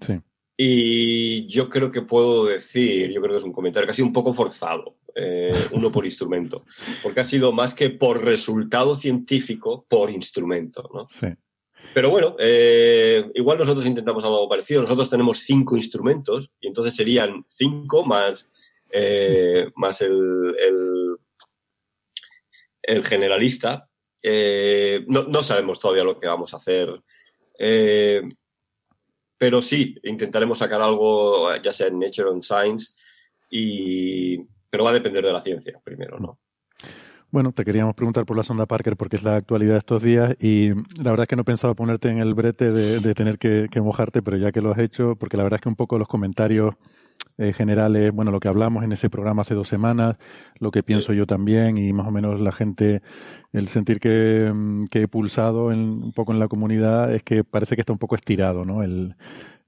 Sí. 0.00 0.20
Y 0.60 1.46
yo 1.46 1.68
creo 1.68 1.90
que 1.90 2.02
puedo 2.02 2.46
decir, 2.46 3.10
yo 3.10 3.22
creo 3.22 3.34
que 3.34 3.38
es 3.38 3.44
un 3.44 3.52
comentario 3.52 3.86
que 3.86 3.92
ha 3.92 3.94
sido 3.94 4.08
un 4.08 4.12
poco 4.12 4.34
forzado, 4.34 4.98
eh, 5.14 5.52
uno 5.72 5.90
por 5.90 6.04
instrumento, 6.04 6.64
porque 7.02 7.20
ha 7.20 7.24
sido 7.24 7.52
más 7.52 7.74
que 7.74 7.90
por 7.90 8.22
resultado 8.24 8.96
científico, 8.96 9.86
por 9.88 10.10
instrumento, 10.10 10.90
¿no? 10.92 11.08
Sí. 11.08 11.28
Pero 11.94 12.10
bueno, 12.10 12.36
eh, 12.38 13.30
igual 13.34 13.58
nosotros 13.58 13.86
intentamos 13.86 14.24
algo 14.24 14.48
parecido. 14.48 14.82
Nosotros 14.82 15.10
tenemos 15.10 15.38
cinco 15.38 15.76
instrumentos 15.76 16.50
y 16.60 16.68
entonces 16.68 16.94
serían 16.94 17.44
cinco 17.46 18.04
más, 18.04 18.50
eh, 18.90 19.70
más 19.74 20.00
el, 20.02 20.54
el, 22.82 23.04
generalista. 23.04 23.88
no, 25.06 25.24
no, 25.24 25.42
sabemos 25.42 25.78
todavía 25.78 26.04
lo 26.04 26.18
que 26.18 26.28
vamos 26.28 26.54
a 26.54 26.58
hacer. 26.58 27.00
Pero 29.38 29.62
sí, 29.62 29.96
intentaremos 30.02 30.58
sacar 30.58 30.82
algo, 30.82 31.54
ya 31.56 31.72
sea 31.72 31.86
en 31.86 32.00
Nature 32.00 32.28
o 32.28 32.34
en 32.34 32.42
Science, 32.42 32.92
y... 33.48 34.36
pero 34.68 34.84
va 34.84 34.90
a 34.90 34.94
depender 34.94 35.24
de 35.24 35.32
la 35.32 35.40
ciencia 35.40 35.80
primero, 35.82 36.18
¿no? 36.18 36.40
Bueno, 37.30 37.52
te 37.52 37.62
queríamos 37.62 37.94
preguntar 37.94 38.24
por 38.24 38.38
la 38.38 38.42
sonda 38.42 38.64
Parker 38.64 38.96
porque 38.96 39.16
es 39.16 39.22
la 39.22 39.34
actualidad 39.36 39.72
de 39.74 39.78
estos 39.78 40.02
días 40.02 40.34
y 40.40 40.70
la 40.70 41.10
verdad 41.10 41.24
es 41.24 41.28
que 41.28 41.36
no 41.36 41.44
pensaba 41.44 41.74
ponerte 41.74 42.08
en 42.08 42.18
el 42.18 42.32
brete 42.32 42.72
de, 42.72 43.14
tener 43.14 43.38
que, 43.38 43.68
mojarte, 43.82 44.22
pero 44.22 44.38
ya 44.38 44.50
que 44.50 44.62
lo 44.62 44.72
has 44.72 44.78
hecho, 44.78 45.14
porque 45.14 45.36
la 45.36 45.42
verdad 45.42 45.58
es 45.58 45.62
que 45.62 45.68
un 45.68 45.76
poco 45.76 45.98
los 45.98 46.08
comentarios 46.08 46.74
eh, 47.36 47.52
generales, 47.52 48.12
bueno, 48.14 48.30
lo 48.30 48.40
que 48.40 48.48
hablamos 48.48 48.82
en 48.82 48.92
ese 48.92 49.10
programa 49.10 49.42
hace 49.42 49.54
dos 49.54 49.68
semanas, 49.68 50.16
lo 50.58 50.70
que 50.70 50.82
pienso 50.82 51.12
yo 51.12 51.26
también 51.26 51.76
y 51.76 51.92
más 51.92 52.06
o 52.06 52.10
menos 52.10 52.40
la 52.40 52.50
gente, 52.50 53.02
el 53.52 53.68
sentir 53.68 54.00
que, 54.00 54.50
mm, 54.50 54.86
que 54.86 55.02
he 55.02 55.08
pulsado 55.08 55.66
un 55.66 56.12
poco 56.14 56.32
en 56.32 56.38
la 56.38 56.48
comunidad 56.48 57.12
es 57.14 57.22
que 57.24 57.44
parece 57.44 57.74
que 57.74 57.82
está 57.82 57.92
un 57.92 57.98
poco 57.98 58.14
estirado, 58.14 58.64
¿no? 58.64 58.82
El, 58.82 59.16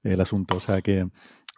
el 0.03 0.21
asunto. 0.21 0.55
O 0.57 0.59
sea 0.59 0.81
que 0.81 1.07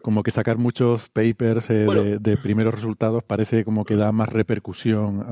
como 0.04 0.22
que 0.22 0.32
sacar 0.32 0.58
muchos 0.58 1.08
papers 1.08 1.70
eh, 1.70 2.18
de, 2.20 2.38
primeros 2.38 2.74
resultados 2.74 3.24
parece 3.24 3.64
como 3.64 3.86
que 3.86 3.96
da 3.96 4.12
más 4.12 4.28
repercusión. 4.28 5.26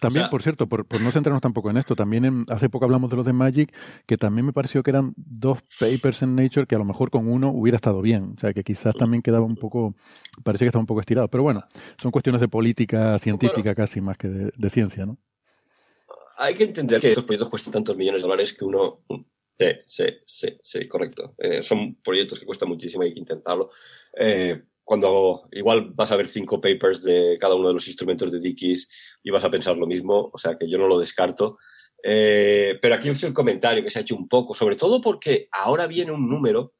También, 0.00 0.26
por 0.28 0.42
cierto, 0.42 0.66
por, 0.66 0.84
no 1.00 1.12
centrarnos 1.12 1.40
tampoco 1.40 1.70
en 1.70 1.76
esto, 1.76 1.94
también 1.94 2.44
hace 2.50 2.68
poco 2.68 2.84
hablamos 2.84 3.10
de 3.10 3.16
los 3.16 3.24
de 3.24 3.32
Magic, 3.32 3.72
que 4.06 4.16
también 4.16 4.44
me 4.44 4.52
pareció 4.52 4.82
que 4.82 4.90
eran 4.90 5.14
dos 5.16 5.60
papers 5.78 6.22
en 6.22 6.34
Nature 6.34 6.66
que 6.66 6.74
a 6.74 6.78
lo 6.78 6.84
mejor 6.84 7.10
con 7.10 7.28
uno 7.28 7.50
hubiera 7.50 7.76
estado 7.76 8.02
bien. 8.02 8.34
O 8.36 8.40
sea, 8.40 8.52
que 8.52 8.64
quizás 8.64 8.96
también 8.96 9.22
quedaba 9.22 9.46
un 9.46 9.54
poco, 9.54 9.94
parecía 10.42 10.64
que 10.64 10.70
estaba 10.70 10.82
un 10.82 10.86
poco 10.86 11.00
estirado. 11.00 11.28
Pero 11.28 11.44
bueno, 11.44 11.62
son 12.02 12.10
cuestiones 12.10 12.40
de 12.40 12.48
política 12.48 13.20
científica 13.20 13.72
casi 13.76 14.00
más 14.00 14.18
que 14.18 14.28
de, 14.28 14.70
ciencia, 14.70 15.06
¿no? 15.06 15.16
Hay 16.38 16.56
que 16.56 16.64
entender 16.64 17.00
que 17.00 17.10
estos 17.10 17.24
proyectos 17.24 17.50
cuestan 17.50 17.72
tantos 17.72 17.96
millones 17.96 18.20
de 18.20 18.26
dólares 18.26 18.52
que 18.52 18.64
uno 18.64 18.98
Sí, 19.58 19.66
sí, 19.84 20.04
sí, 20.24 20.48
sí 20.62 20.86
correcto. 20.86 21.34
Eh, 21.38 21.62
son 21.62 21.96
proyectos 21.96 22.38
que 22.38 22.46
cuestan 22.46 22.68
muchísimo, 22.68 23.02
hay 23.02 23.12
que 23.12 23.18
intentarlo. 23.18 23.70
Eh, 24.16 24.62
cuando 24.84 25.48
igual 25.50 25.90
vas 25.94 26.12
a 26.12 26.16
ver 26.16 26.28
cinco 26.28 26.60
papers 26.60 27.02
de 27.02 27.36
cada 27.40 27.56
uno 27.56 27.68
de 27.68 27.74
los 27.74 27.88
instrumentos 27.88 28.30
de 28.30 28.38
Dickies 28.38 28.88
y 29.22 29.30
vas 29.30 29.44
a 29.44 29.50
pensar 29.50 29.76
lo 29.76 29.86
mismo, 29.86 30.30
o 30.32 30.38
sea 30.38 30.56
que 30.56 30.68
yo 30.68 30.78
no 30.78 30.86
lo 30.86 30.98
descarto. 30.98 31.58
Eh, 32.02 32.78
pero 32.80 32.94
aquí 32.94 33.08
es 33.08 33.24
el 33.24 33.34
comentario 33.34 33.82
que 33.82 33.90
se 33.90 33.98
ha 33.98 34.02
hecho 34.02 34.14
un 34.14 34.28
poco, 34.28 34.54
sobre 34.54 34.76
todo 34.76 35.00
porque 35.00 35.48
ahora 35.50 35.88
viene 35.88 36.12
un 36.12 36.28
número 36.28 36.74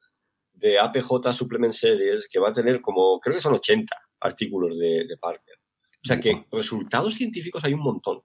de 0.53 0.79
APJ 0.79 1.33
Supplement 1.33 1.73
Series 1.73 2.29
que 2.29 2.39
va 2.39 2.49
a 2.49 2.53
tener 2.53 2.79
como, 2.79 3.19
creo 3.19 3.35
que 3.35 3.41
son 3.41 3.55
80 3.55 3.93
artículos 4.21 4.79
de, 4.79 5.05
de 5.05 5.17
Parker. 5.17 5.55
O 6.01 6.07
sea 6.07 6.17
que 6.19 6.45
resultados 6.49 7.13
científicos 7.13 7.61
hay 7.65 7.73
un 7.73 7.81
montón. 7.81 8.21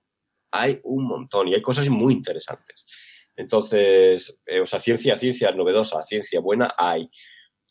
Hay 0.53 0.81
un 0.85 1.09
montón 1.09 1.49
y 1.49 1.55
hay 1.55 1.63
cosas 1.63 1.89
muy 1.89 2.13
interesantes. 2.13 2.87
Entonces, 3.37 4.39
eh, 4.47 4.61
o 4.61 4.67
sea, 4.67 4.79
ciencia, 4.79 5.19
ciencia 5.19 5.51
novedosa, 5.53 6.03
ciencia 6.05 6.41
buena 6.41 6.75
hay. 6.77 7.11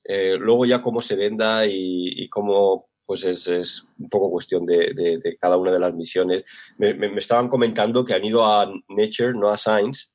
Eh, 0.04 0.36
luego 0.38 0.66
ya 0.66 0.82
cómo 0.82 1.02
se 1.02 1.16
venda 1.16 1.66
y, 1.66 2.28
cómo, 2.30 2.90
pues 3.06 3.24
es, 3.24 3.84
un 3.98 4.10
poco 4.10 4.30
cuestión 4.30 4.66
de, 4.66 5.38
cada 5.40 5.58
una 5.58 5.72
de 5.72 5.80
las 5.80 5.94
misiones. 5.94 6.44
Me, 6.78 7.08
estaban 7.18 7.48
comentando 7.48 8.04
que 8.04 8.14
han 8.14 8.26
ido 8.26 8.46
a 8.46 8.70
Nature, 8.90 9.34
no 9.34 9.50
a 9.50 9.58
Science, 9.58 10.08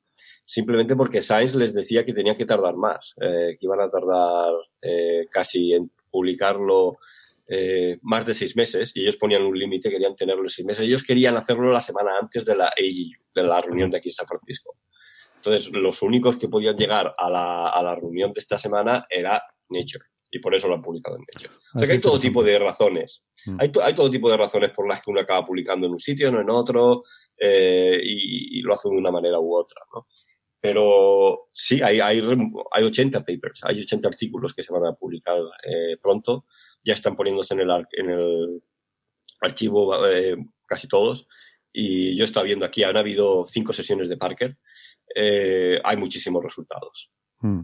simplemente 0.45 0.95
porque 0.95 1.21
Science 1.21 1.57
les 1.57 1.73
decía 1.73 2.05
que 2.05 2.13
tenía 2.13 2.35
que 2.35 2.45
tardar 2.45 2.75
más, 2.75 3.15
eh, 3.19 3.57
que 3.59 3.65
iban 3.65 3.81
a 3.81 3.89
tardar 3.89 4.53
casi 5.31 5.73
en 5.73 5.91
publicarlo 6.11 6.97
más 8.03 8.27
de 8.27 8.35
seis 8.35 8.55
meses 8.55 8.91
y 8.95 9.01
ellos 9.01 9.17
ponían 9.17 9.41
un 9.41 9.57
límite, 9.57 9.89
querían 9.89 10.15
tenerlo 10.15 10.43
en 10.43 10.49
seis 10.49 10.67
meses. 10.67 10.85
Ellos 10.85 11.03
querían 11.03 11.35
hacerlo 11.35 11.71
la 11.71 11.81
semana 11.81 12.11
antes 12.21 12.45
de 12.45 12.55
la 12.55 12.71
de 12.77 13.43
la 13.43 13.59
reunión 13.59 13.89
de 13.89 13.97
aquí 13.97 14.09
en 14.09 14.13
San 14.13 14.27
Francisco. 14.27 14.75
Entonces, 15.39 15.71
los 15.73 16.01
únicos 16.01 16.37
que 16.37 16.49
podían 16.49 16.75
llegar 16.75 17.15
a 17.17 17.29
la, 17.29 17.69
a 17.69 17.81
la 17.81 17.95
reunión 17.95 18.33
de 18.33 18.39
esta 18.39 18.57
semana 18.57 19.05
era 19.09 19.41
Nature. 19.69 20.03
Y 20.31 20.39
por 20.39 20.53
eso 20.53 20.67
lo 20.67 20.75
han 20.75 20.81
publicado 20.81 21.15
en 21.15 21.23
Nature. 21.33 21.53
O 21.75 21.79
sea 21.79 21.87
que 21.87 21.93
hay 21.93 22.01
todo 22.01 22.19
tipo 22.19 22.43
de 22.43 22.59
razones. 22.59 23.23
Mm. 23.45 23.57
Hay, 23.59 23.71
hay, 23.83 23.95
todo 23.95 24.11
tipo 24.11 24.29
de 24.29 24.37
razones 24.37 24.71
por 24.71 24.87
las 24.87 25.03
que 25.03 25.11
uno 25.11 25.21
acaba 25.21 25.45
publicando 25.45 25.87
en 25.87 25.93
un 25.93 25.99
sitio, 25.99 26.31
no 26.31 26.41
en 26.41 26.49
otro, 26.49 27.03
eh, 27.37 27.99
y, 28.03 28.61
lo 28.61 28.73
hace 28.73 28.89
de 28.89 28.95
una 28.95 29.11
manera 29.11 29.39
u 29.39 29.55
otra. 29.55 29.81
¿no? 29.93 30.07
pero 30.61 31.47
sí, 31.53 31.81
hay, 31.81 32.01
hay, 32.01 32.21
hay 32.71 32.83
80 32.83 33.19
papers, 33.19 33.61
hay 33.63 33.81
80 33.81 34.09
artículos 34.09 34.53
que 34.53 34.61
se 34.63 34.73
van 34.73 34.85
a 34.85 34.93
publicar 34.93 35.37
eh, 35.63 35.95
pronto. 36.01 36.45
Ya 36.83 36.93
están 36.93 37.15
poniéndose 37.15 37.53
en 37.53 37.61
el, 37.61 37.69
en 37.93 38.09
el 38.09 38.61
archivo 39.41 40.05
eh, 40.05 40.35
casi 40.65 40.87
todos. 40.87 41.27
Y 41.71 42.15
yo 42.17 42.25
estaba 42.25 42.45
viendo 42.45 42.65
aquí, 42.65 42.83
han 42.83 42.97
habido 42.97 43.45
cinco 43.45 43.73
sesiones 43.73 44.09
de 44.09 44.17
Parker. 44.17 44.57
Eh, 45.15 45.79
hay 45.83 45.97
muchísimos 45.97 46.43
resultados. 46.43 47.11
Mm. 47.39 47.61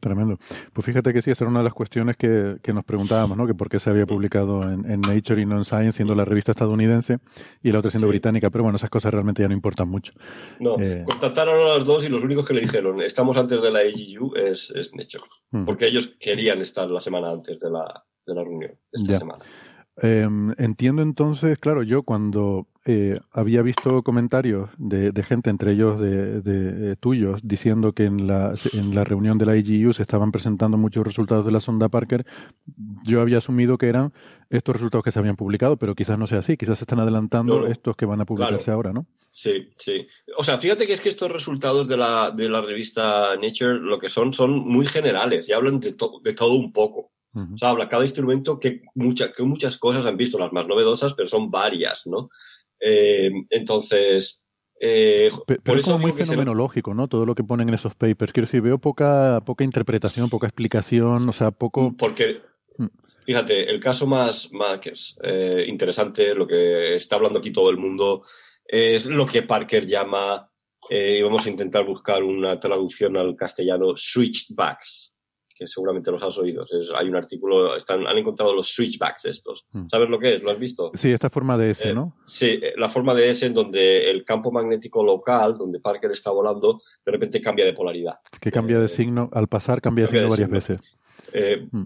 Tremendo. 0.00 0.38
Pues 0.72 0.84
fíjate 0.84 1.12
que 1.12 1.22
sí, 1.22 1.30
esa 1.30 1.44
era 1.44 1.50
una 1.50 1.60
de 1.60 1.64
las 1.64 1.72
cuestiones 1.72 2.16
que, 2.16 2.56
que 2.62 2.72
nos 2.72 2.84
preguntábamos, 2.84 3.36
¿no? 3.36 3.46
Que 3.46 3.54
por 3.54 3.68
qué 3.68 3.78
se 3.78 3.88
había 3.90 4.06
publicado 4.06 4.62
en, 4.64 5.00
Nature 5.00 5.40
y 5.40 5.46
no 5.46 5.56
en 5.56 5.64
Science, 5.64 5.92
siendo 5.92 6.16
la 6.16 6.24
revista 6.24 6.50
estadounidense 6.50 7.18
y 7.62 7.70
la 7.70 7.78
otra 7.78 7.92
siendo 7.92 8.08
británica, 8.08 8.50
pero 8.50 8.64
bueno, 8.64 8.76
esas 8.76 8.90
cosas 8.90 9.12
realmente 9.12 9.42
ya 9.42 9.48
no 9.48 9.54
importan 9.54 9.88
mucho. 9.88 10.12
No, 10.58 10.80
eh, 10.80 11.04
contactaron 11.06 11.54
a 11.54 11.76
los 11.76 11.84
dos 11.84 12.04
y 12.04 12.08
los 12.08 12.24
únicos 12.24 12.44
que 12.44 12.54
le 12.54 12.62
dijeron, 12.62 13.00
estamos 13.02 13.36
antes 13.36 13.62
de 13.62 13.70
la 13.70 13.78
AGU, 13.80 14.34
es, 14.34 14.72
es 14.72 14.92
Nature. 14.94 15.24
Mm. 15.52 15.64
Porque 15.64 15.86
ellos 15.86 16.16
querían 16.18 16.60
estar 16.60 16.90
la 16.90 17.00
semana 17.00 17.30
antes 17.30 17.60
de 17.60 17.70
la, 17.70 18.04
de 18.26 18.34
la 18.34 18.42
reunión, 18.42 18.72
esta 18.90 19.20
semana. 19.20 19.44
Em, 20.00 20.54
entiendo 20.58 21.02
entonces, 21.02 21.58
claro, 21.58 21.82
yo 21.82 22.02
cuando 22.02 22.66
eh, 22.90 23.20
había 23.32 23.60
visto 23.60 24.02
comentarios 24.02 24.70
de, 24.78 25.12
gente, 25.22 25.50
entre 25.50 25.72
ellos 25.72 26.00
de, 26.00 26.96
tuyos, 26.98 27.38
diciendo 27.42 27.92
que 27.92 28.04
en 28.04 28.26
la, 28.26 28.54
en 28.72 28.94
la 28.94 29.04
reunión 29.04 29.36
de 29.36 29.44
la 29.44 29.56
IGU 29.58 29.92
se 29.92 30.00
estaban 30.00 30.32
presentando 30.32 30.78
muchos 30.78 31.06
resultados 31.06 31.44
de 31.44 31.52
la 31.52 31.60
sonda 31.60 31.90
Parker, 31.90 32.24
yo 33.06 33.20
había 33.20 33.38
asumido 33.38 33.76
que 33.76 33.88
eran 33.88 34.14
estos 34.48 34.76
resultados 34.76 35.04
que 35.04 35.10
se 35.10 35.18
habían 35.18 35.36
publicado, 35.36 35.76
pero 35.76 35.94
quizás 35.94 36.18
no 36.18 36.26
sea 36.26 36.38
así, 36.38 36.56
quizás 36.56 36.78
se 36.78 36.84
están 36.84 37.00
adelantando 37.00 37.66
estos 37.66 37.94
que 37.94 38.06
van 38.06 38.22
a 38.22 38.24
publicarse 38.24 38.70
ahora, 38.70 38.94
¿no? 38.94 39.04
Sí, 39.30 39.68
sí. 39.76 40.06
O 40.38 40.42
sea, 40.42 40.56
fíjate 40.56 40.86
que 40.86 40.94
es 40.94 41.02
que 41.02 41.10
estos 41.10 41.30
resultados 41.30 41.86
de 41.88 41.98
la, 41.98 42.30
de 42.30 42.48
la 42.48 42.62
revista 42.62 43.36
Nature 43.36 43.80
lo 43.80 43.98
que 43.98 44.08
son 44.08 44.32
son 44.32 44.66
muy 44.66 44.86
generales 44.86 45.46
y 45.46 45.52
hablan 45.52 45.78
de, 45.78 45.94
de 46.22 46.32
todo 46.32 46.54
un 46.54 46.72
poco. 46.72 47.12
O 47.34 47.58
sea, 47.58 47.68
habla 47.68 47.88
cada 47.88 48.04
instrumento 48.04 48.58
que, 48.58 48.80
que 48.80 49.42
muchas 49.42 49.76
cosas 49.76 50.06
han 50.06 50.16
visto, 50.16 50.38
las 50.38 50.52
más 50.52 50.66
novedosas, 50.66 51.14
pero 51.14 51.28
son 51.28 51.50
varias, 51.50 52.06
¿no? 52.06 52.30
Eh, 52.80 53.30
entonces, 53.50 54.46
eh, 54.80 55.30
pero, 55.46 55.78
es 55.78 55.84
como 55.84 55.98
muy 55.98 56.12
fenomenológico, 56.12 56.94
¿no? 56.94 57.08
Todo 57.08 57.26
lo 57.26 57.34
que 57.34 57.44
ponen 57.44 57.68
en 57.68 57.74
esos 57.74 57.94
papers. 57.94 58.32
Quiero 58.32 58.46
decir, 58.46 58.60
veo 58.60 58.78
poca, 58.78 59.42
poca 59.44 59.64
interpretación, 59.64 60.30
poca 60.30 60.46
explicación, 60.46 61.28
o 61.28 61.32
sea, 61.32 61.50
poco... 61.50 61.94
Porque, 61.98 62.40
mm. 62.76 62.86
fíjate, 63.26 63.70
el 63.70 63.80
caso 63.80 64.06
más, 64.06 64.52
más 64.52 65.16
eh, 65.22 65.64
interesante, 65.68 66.34
lo 66.34 66.46
que 66.46 66.96
está 66.96 67.16
hablando 67.16 67.38
aquí 67.38 67.50
todo 67.50 67.70
el 67.70 67.78
mundo, 67.78 68.24
es 68.64 69.06
lo 69.06 69.26
que 69.26 69.42
Parker 69.42 69.86
llama, 69.86 70.50
y 70.90 71.22
vamos 71.22 71.46
a 71.46 71.50
intentar 71.50 71.84
buscar 71.84 72.22
una 72.22 72.60
traducción 72.60 73.16
al 73.16 73.34
castellano, 73.34 73.94
switchbacks 73.96 75.07
que 75.58 75.66
seguramente 75.66 76.10
los 76.10 76.22
has 76.22 76.38
oído. 76.38 76.64
hay 76.96 77.08
un 77.08 77.16
artículo, 77.16 77.76
están, 77.76 78.06
han 78.06 78.16
encontrado 78.16 78.54
los 78.54 78.68
switchbacks 78.68 79.24
estos. 79.24 79.66
Hmm. 79.72 79.86
¿Sabes 79.90 80.08
lo 80.08 80.18
que 80.18 80.34
es? 80.34 80.42
¿Lo 80.42 80.50
has 80.50 80.58
visto? 80.58 80.92
Sí, 80.94 81.10
esta 81.10 81.30
forma 81.30 81.58
de 81.58 81.70
S, 81.70 81.88
eh, 81.88 81.94
¿no? 81.94 82.06
Sí, 82.24 82.60
eh, 82.62 82.74
la 82.76 82.88
forma 82.88 83.14
de 83.14 83.30
S 83.30 83.44
en 83.44 83.54
donde 83.54 84.08
el 84.08 84.24
campo 84.24 84.52
magnético 84.52 85.02
local, 85.02 85.54
donde 85.58 85.80
Parker 85.80 86.12
está 86.12 86.30
volando, 86.30 86.80
de 87.04 87.12
repente 87.12 87.40
cambia 87.40 87.64
de 87.64 87.72
polaridad. 87.72 88.14
que 88.40 88.52
cambia 88.52 88.78
de 88.78 88.86
eh, 88.86 88.88
signo, 88.88 89.28
al 89.32 89.48
pasar 89.48 89.80
cambia 89.80 90.06
de 90.06 90.12
signo 90.12 90.28
varias 90.28 90.50
veces. 90.50 90.96
Eh, 91.32 91.66
mm. 91.70 91.84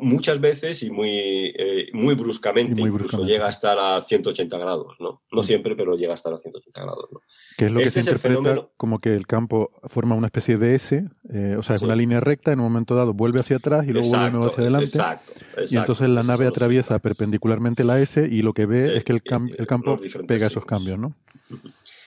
muchas 0.00 0.40
veces 0.40 0.82
y 0.82 0.90
muy, 0.90 1.08
eh, 1.56 1.88
muy, 1.92 2.14
bruscamente, 2.14 2.80
incluso 2.80 3.24
llega 3.24 3.46
a 3.46 3.50
estar 3.50 3.78
a 3.78 4.00
180 4.02 4.56
grados, 4.58 4.94
¿no? 5.00 5.22
No 5.32 5.40
mm. 5.40 5.44
siempre, 5.44 5.76
pero 5.76 5.96
llega 5.96 6.12
a 6.12 6.16
estar 6.16 6.32
a 6.32 6.38
180 6.38 6.80
grados, 6.80 7.08
¿no? 7.12 7.20
Que 7.56 7.66
es 7.66 7.72
lo 7.72 7.80
que 7.80 7.86
este 7.86 8.02
se 8.02 8.10
interpreta 8.10 8.68
como 8.76 9.00
que 9.00 9.14
el 9.14 9.26
campo 9.26 9.70
forma 9.84 10.14
una 10.14 10.26
especie 10.26 10.58
de 10.58 10.74
S, 10.74 11.04
eh, 11.32 11.56
o 11.58 11.62
sea, 11.62 11.76
es 11.76 11.82
una 11.82 11.96
línea 11.96 12.20
recta, 12.20 12.52
en 12.52 12.60
un 12.60 12.64
momento 12.64 12.94
dado 12.94 13.14
vuelve 13.14 13.40
hacia 13.40 13.56
atrás 13.56 13.86
y 13.86 13.92
luego 13.92 14.08
vuelve 14.08 14.46
hacia 14.46 14.62
adelante. 14.62 14.86
Exacto, 14.86 15.32
y 15.68 15.76
entonces 15.76 16.08
la 16.08 16.22
nave 16.22 16.46
atraviesa 16.46 16.98
perpendicularmente 16.98 17.84
la 17.84 18.00
S 18.00 18.26
y 18.30 18.42
lo 18.42 18.52
que 18.52 18.66
ve 18.66 18.96
es 18.96 19.04
que 19.04 19.12
el, 19.12 19.22
el 19.56 19.66
campo 19.66 19.98
pega 20.26 20.46
esos 20.46 20.64
cambios, 20.64 20.98
¿no? 20.98 21.14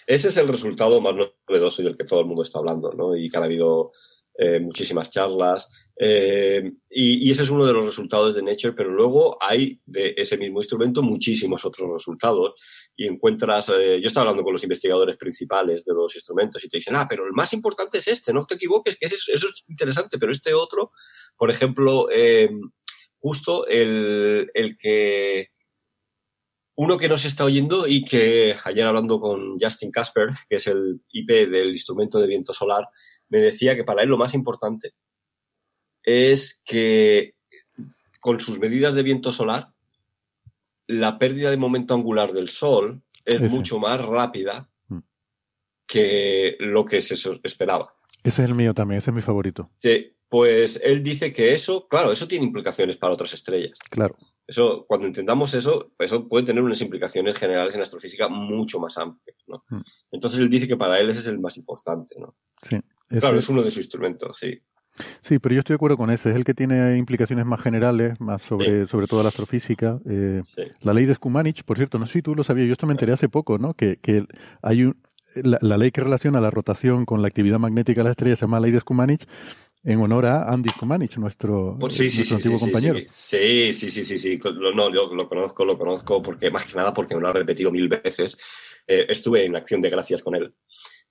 Ese 0.06 0.30
es 0.30 0.38
el 0.38 0.48
resultado 0.48 1.02
más 1.02 1.14
novedoso 1.48 1.82
y 1.82 1.86
del 1.86 1.98
que 1.98 2.06
todo 2.06 2.22
el 2.22 2.28
mundo 2.28 2.44
está 2.44 2.60
hablando, 2.60 2.94
¿no? 2.94 3.14
Y 3.16 3.30
que 3.30 3.38
ha 3.38 3.44
habido 3.44 3.92
eh, 4.38 4.60
muchísimas 4.60 5.10
charlas. 5.10 5.70
Eh, 6.00 6.74
y, 6.90 7.32
ese 7.32 7.44
es 7.44 7.50
uno 7.50 7.66
de 7.66 7.74
los 7.74 7.86
resultados 7.86 8.36
de 8.36 8.44
Nature, 8.44 8.74
pero 8.74 8.92
luego 8.92 9.38
hay 9.42 9.82
de 9.86 10.14
ese 10.16 10.38
mismo 10.38 10.60
instrumento 10.60 11.02
muchísimos 11.02 11.66
otros 11.66 11.90
resultados. 11.92 12.54
Y 12.96 13.08
encuentras, 13.08 13.70
eh, 13.70 14.00
yo 14.02 14.08
estaba 14.08 14.24
hablando 14.24 14.44
con 14.44 14.54
los 14.54 14.64
investigadores 14.64 15.18
principales 15.18 15.84
de 15.86 15.94
los 15.94 16.16
instrumentos 16.16 16.64
y 16.64 16.70
te 16.70 16.78
dicen, 16.78 16.96
ah, 16.96 17.08
pero 17.10 17.26
el 17.26 17.34
más 17.34 17.54
importante 17.54 17.98
es 17.98 18.08
este, 18.08 18.34
no 18.34 18.46
te 18.46 18.56
equivoques, 18.56 18.98
que 18.98 19.08
eso 19.08 19.16
es 19.34 19.64
interesante, 19.68 20.18
pero 20.20 20.32
este 20.32 20.54
otro, 20.54 20.92
por 21.36 21.50
ejemplo, 21.50 22.08
justo 23.20 23.68
el, 23.68 24.50
el 24.54 24.78
que 24.78 25.50
uno 26.76 26.98
que 26.98 27.10
nos 27.10 27.26
está 27.26 27.44
oyendo 27.44 27.88
y 27.88 28.06
que 28.06 28.56
ayer 28.64 28.86
hablando 28.86 29.20
con 29.20 29.58
Justin 29.60 29.90
Casper, 29.90 30.30
que 30.48 30.58
es 30.58 30.68
el 30.68 31.02
IP 31.12 31.50
del 31.50 31.72
instrumento 31.72 32.20
de 32.20 32.28
viento 32.28 32.54
solar, 32.54 32.88
me 33.30 33.40
decía 33.40 33.76
que 33.76 33.84
para 33.84 34.04
él 34.04 34.10
lo 34.10 34.18
más 34.18 34.36
importante 34.36 34.94
es 36.08 36.62
que 36.64 37.36
con 38.22 38.40
sus 38.40 38.60
medidas 38.60 38.96
de 38.96 39.04
viento 39.04 39.34
solar, 39.34 39.74
la 40.88 41.20
pérdida 41.20 41.52
de 41.52 41.58
momento 41.58 41.94
angular 41.94 42.32
del 42.32 42.48
Sol 42.48 43.02
es 43.26 43.42
mucho 43.52 43.78
más 43.78 44.02
rápida 44.02 44.70
mm. 44.88 45.00
que 45.86 46.56
lo 46.60 46.86
que 46.86 47.02
se 47.02 47.16
esperaba. 47.44 47.94
Ese 48.24 48.44
es 48.44 48.50
el 48.50 48.56
mío 48.56 48.74
también, 48.74 49.00
ese 49.00 49.12
es 49.12 49.16
mi 49.16 49.22
favorito. 49.22 49.66
Sí, 49.80 50.14
pues 50.30 50.80
él 50.82 51.04
dice 51.04 51.34
que 51.34 51.52
eso, 51.52 51.90
claro, 51.90 52.14
eso 52.14 52.26
tiene 52.26 52.46
implicaciones 52.46 52.96
para 52.96 53.14
otras 53.14 53.34
estrellas. 53.34 53.78
Claro. 53.90 54.16
Eso, 54.48 54.86
cuando 54.88 55.08
entendamos 55.08 55.54
eso, 55.56 55.92
eso 56.00 56.26
puede 56.30 56.46
tener 56.46 56.64
unas 56.64 56.80
implicaciones 56.80 57.38
generales 57.38 57.76
en 57.76 57.82
astrofísica 57.82 58.30
mucho 58.30 58.80
más 58.80 58.98
amplias, 58.98 59.44
¿no? 59.48 59.66
Mm. 59.68 59.82
Entonces 60.12 60.40
él 60.40 60.50
dice 60.50 60.70
que 60.70 60.78
para 60.78 61.02
él 61.02 61.10
ese 61.10 61.20
es 61.20 61.28
el 61.28 61.40
más 61.40 61.58
importante, 61.58 62.16
¿no? 62.18 62.38
Sí. 62.62 62.78
Claro, 63.10 63.38
es 63.38 63.50
uno 63.50 63.62
de 63.62 63.72
sus 63.72 63.84
instrumentos, 63.84 64.38
sí. 64.40 64.58
Sí, 65.22 65.40
pero 65.40 65.56
yo 65.56 65.60
estoy 65.60 65.74
de 65.74 65.78
acuerdo 65.78 65.98
con 65.98 66.10
ese. 66.10 66.30
Es 66.30 66.36
el 66.36 66.44
que 66.44 66.54
tiene 66.54 66.98
implicaciones 66.98 67.46
más 67.46 67.62
generales, 67.62 68.20
más 68.20 68.42
sobre, 68.42 68.88
sobre 68.88 69.08
todo 69.08 69.22
la 69.24 69.30
astrofísica. 69.30 70.00
Eh, 70.10 70.42
la 70.82 70.94
ley 70.94 71.06
de 71.06 71.16
Skumanich, 71.16 71.64
por 71.64 71.78
cierto, 71.78 72.00
no 72.00 72.06
sé 72.06 72.14
si 72.14 72.22
tú 72.22 72.36
lo 72.36 72.44
sabías, 72.44 72.68
yo 72.68 72.74
esto 72.74 72.88
me 72.88 72.94
enteré 72.94 73.14
hace 73.14 73.30
poco, 73.30 73.58
¿no? 73.58 73.74
Que, 73.74 73.98
que 74.02 74.26
hay 74.62 74.84
un, 74.84 74.98
la, 75.44 75.78
ley 75.78 75.92
que 75.92 76.02
relaciona 76.02 76.42
la 76.42 76.52
rotación 76.52 77.06
con 77.06 77.22
la 77.22 77.28
actividad 77.28 77.60
magnética 77.60 78.02
de 78.02 78.06
la 78.06 78.12
estrella 78.12 78.36
se 78.36 78.42
llama 78.42 78.60
ley 78.60 78.72
de 78.72 78.80
Skumanich 78.80 79.28
en 79.84 80.02
honor 80.02 80.26
a 80.26 80.52
Andy 80.52 80.70
Skumanich, 80.70 81.18
nuestro, 81.18 81.78
pues 81.80 81.98
antiguo 82.32 82.60
compañero. 82.60 83.00
Sí, 83.08 83.72
sí, 83.72 83.90
sí, 83.90 84.04
sí, 84.04 84.20
sí. 84.20 84.40
No, 84.76 84.94
yo 84.94 85.14
lo 85.14 85.30
conozco, 85.30 85.64
lo 85.64 85.78
conozco 85.78 86.22
porque 86.22 86.52
más 86.52 86.66
que 86.66 86.76
nada 86.76 86.94
porque 86.94 87.16
me 87.16 87.22
lo 87.22 87.30
ha 87.30 87.34
repetido 87.34 87.72
mil 87.72 87.88
veces. 87.88 88.38
Eh, 88.86 89.06
estuve 89.08 89.46
en 89.46 89.56
acción 89.56 89.82
de 89.82 89.90
gracias 89.90 90.22
con 90.22 90.36
él. 90.36 90.54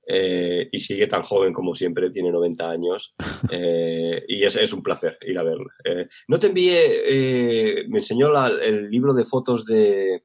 Eh, 0.08 0.68
y 0.70 0.78
sigue 0.78 1.08
tan 1.08 1.22
joven 1.22 1.52
como 1.52 1.74
siempre, 1.74 2.10
tiene 2.10 2.30
90 2.30 2.70
años 2.70 3.14
eh, 3.50 4.22
y 4.28 4.44
es, 4.44 4.54
es, 4.54 4.72
un 4.72 4.82
placer 4.82 5.18
ir 5.22 5.38
a 5.38 5.42
verlo. 5.42 5.66
Eh, 5.84 6.06
no 6.28 6.38
te 6.38 6.46
envié, 6.46 7.84
me 7.88 7.98
enseñó 7.98 8.28
el 8.62 8.88
libro 8.88 9.14
de 9.14 9.24
fotos 9.24 9.64
de, 9.64 10.22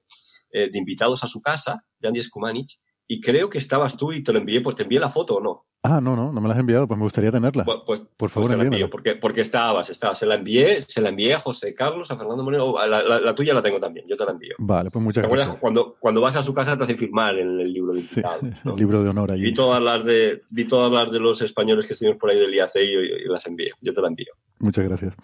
de, 0.51 0.77
invitados 0.77 1.23
a 1.23 1.27
su 1.27 1.41
casa, 1.41 1.83
de 1.99 2.07
Andy 2.07 2.21
Skumanich, 2.21 2.79
y 3.07 3.19
creo 3.19 3.49
que 3.49 3.57
estabas 3.57 3.97
tú 3.97 4.13
y 4.13 4.23
te 4.23 4.31
lo 4.31 4.39
envié, 4.39 4.61
pues 4.61 4.75
te 4.75 4.83
envié 4.83 4.99
la 4.99 5.09
foto 5.09 5.37
o 5.37 5.41
no. 5.41 5.65
Ah, 5.83 5.99
no, 5.99 6.15
no, 6.15 6.31
no 6.31 6.41
me 6.41 6.47
la 6.47 6.53
has 6.53 6.59
enviado, 6.59 6.87
pues 6.87 6.95
me 6.95 7.03
gustaría 7.03 7.31
tenerla. 7.31 7.65
Pues, 7.65 7.79
pues 7.83 8.01
por 8.15 8.29
favor, 8.29 8.49
pues 8.49 8.51
te 8.51 8.57
la 8.57 8.63
envío, 8.63 8.87
porque, 8.87 9.15
porque 9.15 9.41
estabas, 9.41 9.89
estabas. 9.89 10.19
Se 10.19 10.27
la 10.27 10.35
envié, 10.35 10.79
se 10.79 11.01
la 11.01 11.09
envié 11.09 11.33
a 11.33 11.39
José 11.39 11.73
Carlos, 11.73 12.11
a 12.11 12.17
Fernando 12.17 12.43
Moreno, 12.43 12.75
la, 12.85 13.33
tuya 13.33 13.55
la 13.55 13.63
tengo 13.63 13.79
también, 13.79 14.05
yo 14.07 14.15
te 14.15 14.23
la 14.23 14.31
envío. 14.31 14.53
Vale, 14.59 14.91
pues 14.91 15.03
muchas 15.03 15.27
gracias. 15.27 15.55
Cuando, 15.55 15.95
cuando 15.99 16.21
vas 16.21 16.35
a 16.35 16.43
su 16.43 16.53
casa 16.53 16.77
te 16.77 16.83
hacen 16.83 16.99
firmar 16.99 17.35
en 17.39 17.59
el 17.59 17.73
libro 17.73 17.93
de 17.93 18.01
invitados. 18.01 18.43
el 18.63 18.75
libro 18.75 19.01
de 19.01 19.09
honor 19.09 19.31
allí. 19.31 19.41
Vi 19.41 19.53
todas 19.55 19.81
las 19.81 20.05
de, 20.05 20.43
vi 20.51 20.65
todas 20.65 20.91
las 20.91 21.11
de 21.11 21.19
los 21.19 21.41
españoles 21.41 21.87
que 21.87 21.93
estuvimos 21.93 22.19
por 22.19 22.29
ahí 22.29 22.39
del 22.39 22.53
IAC 22.53 22.75
y, 22.75 23.27
las 23.27 23.47
envío, 23.47 23.73
yo 23.81 23.91
te 23.91 24.01
la 24.01 24.07
envío. 24.07 24.33
Muchas 24.59 24.85
gracias. 24.85 25.15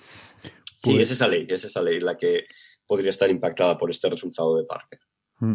Sí, 0.41 0.49
pues 0.95 0.97
es 1.03 1.11
esa 1.11 1.27
ley, 1.27 1.45
es 1.47 1.65
esa 1.65 1.83
ley 1.83 1.99
la 1.99 2.17
que 2.17 2.45
podría 2.87 3.11
estar 3.11 3.29
impactada 3.29 3.77
por 3.77 3.91
este 3.91 4.09
resultado 4.09 4.57
de 4.57 4.63
Parker. 4.63 4.99
Mm. 5.39 5.53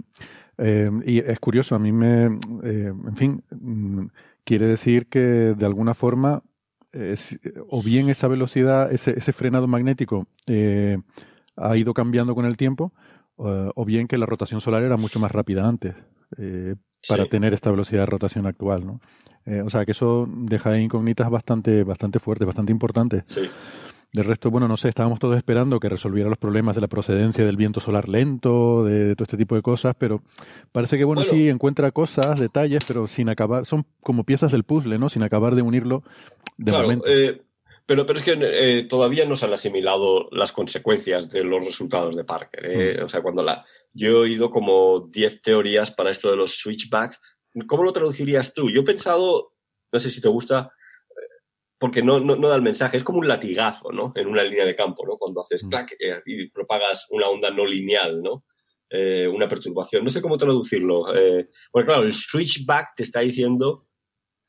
Eh, 0.58 0.90
y 1.06 1.18
es 1.18 1.40
curioso, 1.40 1.74
a 1.74 1.78
mí 1.78 1.90
me, 1.90 2.26
eh, 2.26 2.92
en 2.92 3.16
fin, 3.16 3.42
mm, 3.50 4.06
quiere 4.44 4.66
decir 4.66 5.06
que 5.06 5.20
de 5.20 5.66
alguna 5.66 5.94
forma, 5.94 6.42
o 7.68 7.82
bien 7.82 8.08
esa 8.10 8.28
velocidad, 8.28 8.92
ese, 8.92 9.18
ese 9.18 9.32
frenado 9.32 9.66
magnético 9.66 10.26
eh, 10.46 10.98
ha 11.56 11.76
ido 11.76 11.94
cambiando 11.94 12.34
con 12.34 12.44
el 12.44 12.56
tiempo, 12.56 12.92
o 13.36 13.84
bien 13.84 14.06
que 14.06 14.18
la 14.18 14.26
rotación 14.26 14.60
solar 14.60 14.82
era 14.82 14.96
mucho 14.96 15.18
más 15.18 15.32
rápida 15.32 15.66
antes 15.66 15.94
para 17.08 17.26
tener 17.26 17.54
esta 17.54 17.70
velocidad 17.70 18.02
de 18.02 18.06
rotación 18.06 18.46
actual, 18.46 18.86
¿no? 18.86 19.00
o 19.64 19.70
sea 19.70 19.84
que 19.84 19.92
eso 19.92 20.28
deja 20.28 20.78
incógnitas 20.78 21.28
bastante, 21.28 21.82
bastante 21.82 22.20
fuertes, 22.20 22.46
bastante 22.46 22.70
importantes. 22.70 23.24
Sí. 23.26 23.50
De 24.12 24.22
resto, 24.22 24.50
bueno, 24.50 24.68
no 24.68 24.76
sé, 24.76 24.88
estábamos 24.88 25.18
todos 25.18 25.38
esperando 25.38 25.80
que 25.80 25.88
resolviera 25.88 26.28
los 26.28 26.36
problemas 26.36 26.74
de 26.74 26.82
la 26.82 26.86
procedencia 26.86 27.46
del 27.46 27.56
viento 27.56 27.80
solar 27.80 28.10
lento, 28.10 28.84
de, 28.84 29.16
todo 29.16 29.24
este 29.24 29.38
tipo 29.38 29.54
de 29.54 29.62
cosas, 29.62 29.96
pero 29.98 30.22
parece 30.70 30.98
que, 30.98 31.04
bueno, 31.04 31.24
sí 31.24 31.48
encuentra 31.48 31.92
cosas, 31.92 32.38
detalles, 32.38 32.84
pero 32.86 33.06
sin 33.06 33.30
acabar, 33.30 33.64
son 33.64 33.86
como 34.02 34.24
piezas 34.24 34.52
del 34.52 34.64
puzzle, 34.64 34.98
¿no? 34.98 35.08
Sin 35.08 35.22
acabar 35.22 35.54
de 35.54 35.62
unirlo 35.62 36.02
de 36.58 36.72
momento. 36.72 37.06
Eh, 37.08 37.40
pero, 37.86 38.06
pero 38.06 38.18
es 38.18 38.24
que 38.24 38.38
eh, 38.38 38.84
todavía 38.84 39.26
no 39.26 39.34
se 39.34 39.46
han 39.46 39.54
asimilado 39.54 40.28
las 40.30 40.52
consecuencias 40.52 41.30
de 41.30 41.42
los 41.42 41.64
resultados 41.64 42.14
de 42.14 42.24
Parker. 42.24 42.66
¿eh? 42.66 42.98
Mm. 43.00 43.04
O 43.04 43.08
sea, 43.08 43.22
cuando 43.22 43.42
la. 43.42 43.64
Yo 43.92 44.08
he 44.08 44.14
oído 44.14 44.50
como 44.50 45.08
10 45.10 45.42
teorías 45.42 45.90
para 45.90 46.10
esto 46.10 46.30
de 46.30 46.36
los 46.36 46.54
switchbacks. 46.56 47.20
¿Cómo 47.66 47.82
lo 47.82 47.92
traducirías 47.92 48.54
tú? 48.54 48.70
Yo 48.70 48.82
he 48.82 48.84
pensado, 48.84 49.54
no 49.90 50.00
sé 50.00 50.10
si 50.10 50.20
te 50.20 50.28
gusta, 50.28 50.72
porque 51.82 52.00
no, 52.00 52.20
no, 52.20 52.36
da 52.36 52.54
el 52.54 52.62
mensaje, 52.62 52.96
es 52.96 53.02
como 53.02 53.18
un 53.18 53.26
latigazo, 53.26 53.90
¿no? 53.90 54.12
En 54.14 54.28
una 54.28 54.44
línea 54.44 54.64
de 54.64 54.76
campo, 54.76 55.04
¿no? 55.04 55.16
Cuando 55.16 55.40
haces 55.40 55.64
mm. 55.64 55.68
clac 55.68 55.96
eh, 55.98 56.22
y 56.26 56.48
propagas 56.48 57.08
una 57.10 57.26
onda 57.26 57.50
no 57.50 57.66
lineal, 57.66 58.22
¿no? 58.22 58.44
Eh, 58.88 59.26
una 59.26 59.48
perturbación. 59.48 60.04
No 60.04 60.10
sé 60.10 60.22
cómo 60.22 60.38
traducirlo. 60.38 61.12
Eh, 61.12 61.48
porque 61.72 61.86
claro, 61.86 62.04
el 62.04 62.14
switchback 62.14 62.94
te 62.94 63.02
está 63.02 63.18
diciendo 63.18 63.88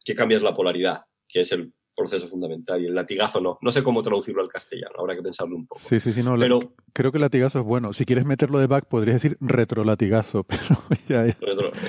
que 0.06 0.14
cambias 0.14 0.44
la 0.44 0.54
polaridad, 0.54 1.06
que 1.28 1.42
es 1.42 1.52
el 1.54 1.74
proceso 1.96 2.28
fundamental 2.28 2.82
y 2.82 2.88
el 2.88 2.96
latigazo 2.96 3.39
no. 3.39 3.58
No 3.62 3.72
sé 3.72 3.84
cómo 3.84 4.02
traducirlo 4.02 4.41
al 4.41 4.48
castellano, 4.48 4.96
habrá 4.98 5.16
que 5.16 5.22
pensarlo 5.22 5.56
un 5.56 5.68
poco. 5.68 5.82
Sí, 5.82 6.00
sí, 6.00 6.14
sí, 6.14 6.24
no, 6.24 6.38
pero, 6.38 6.74
creo 6.94 7.12
que 7.12 7.20
latigazo 7.20 7.60
es 7.60 7.66
bueno. 7.66 7.94
Si 7.94 8.06
quieres 8.06 8.26
meterlo 8.26 8.60
de 8.60 8.68
back, 8.68 8.88
podrías 8.88 9.22
decir 9.22 9.38
retrolatigazo, 9.39 10.44
pero 10.44 10.78
ya, 11.08 11.26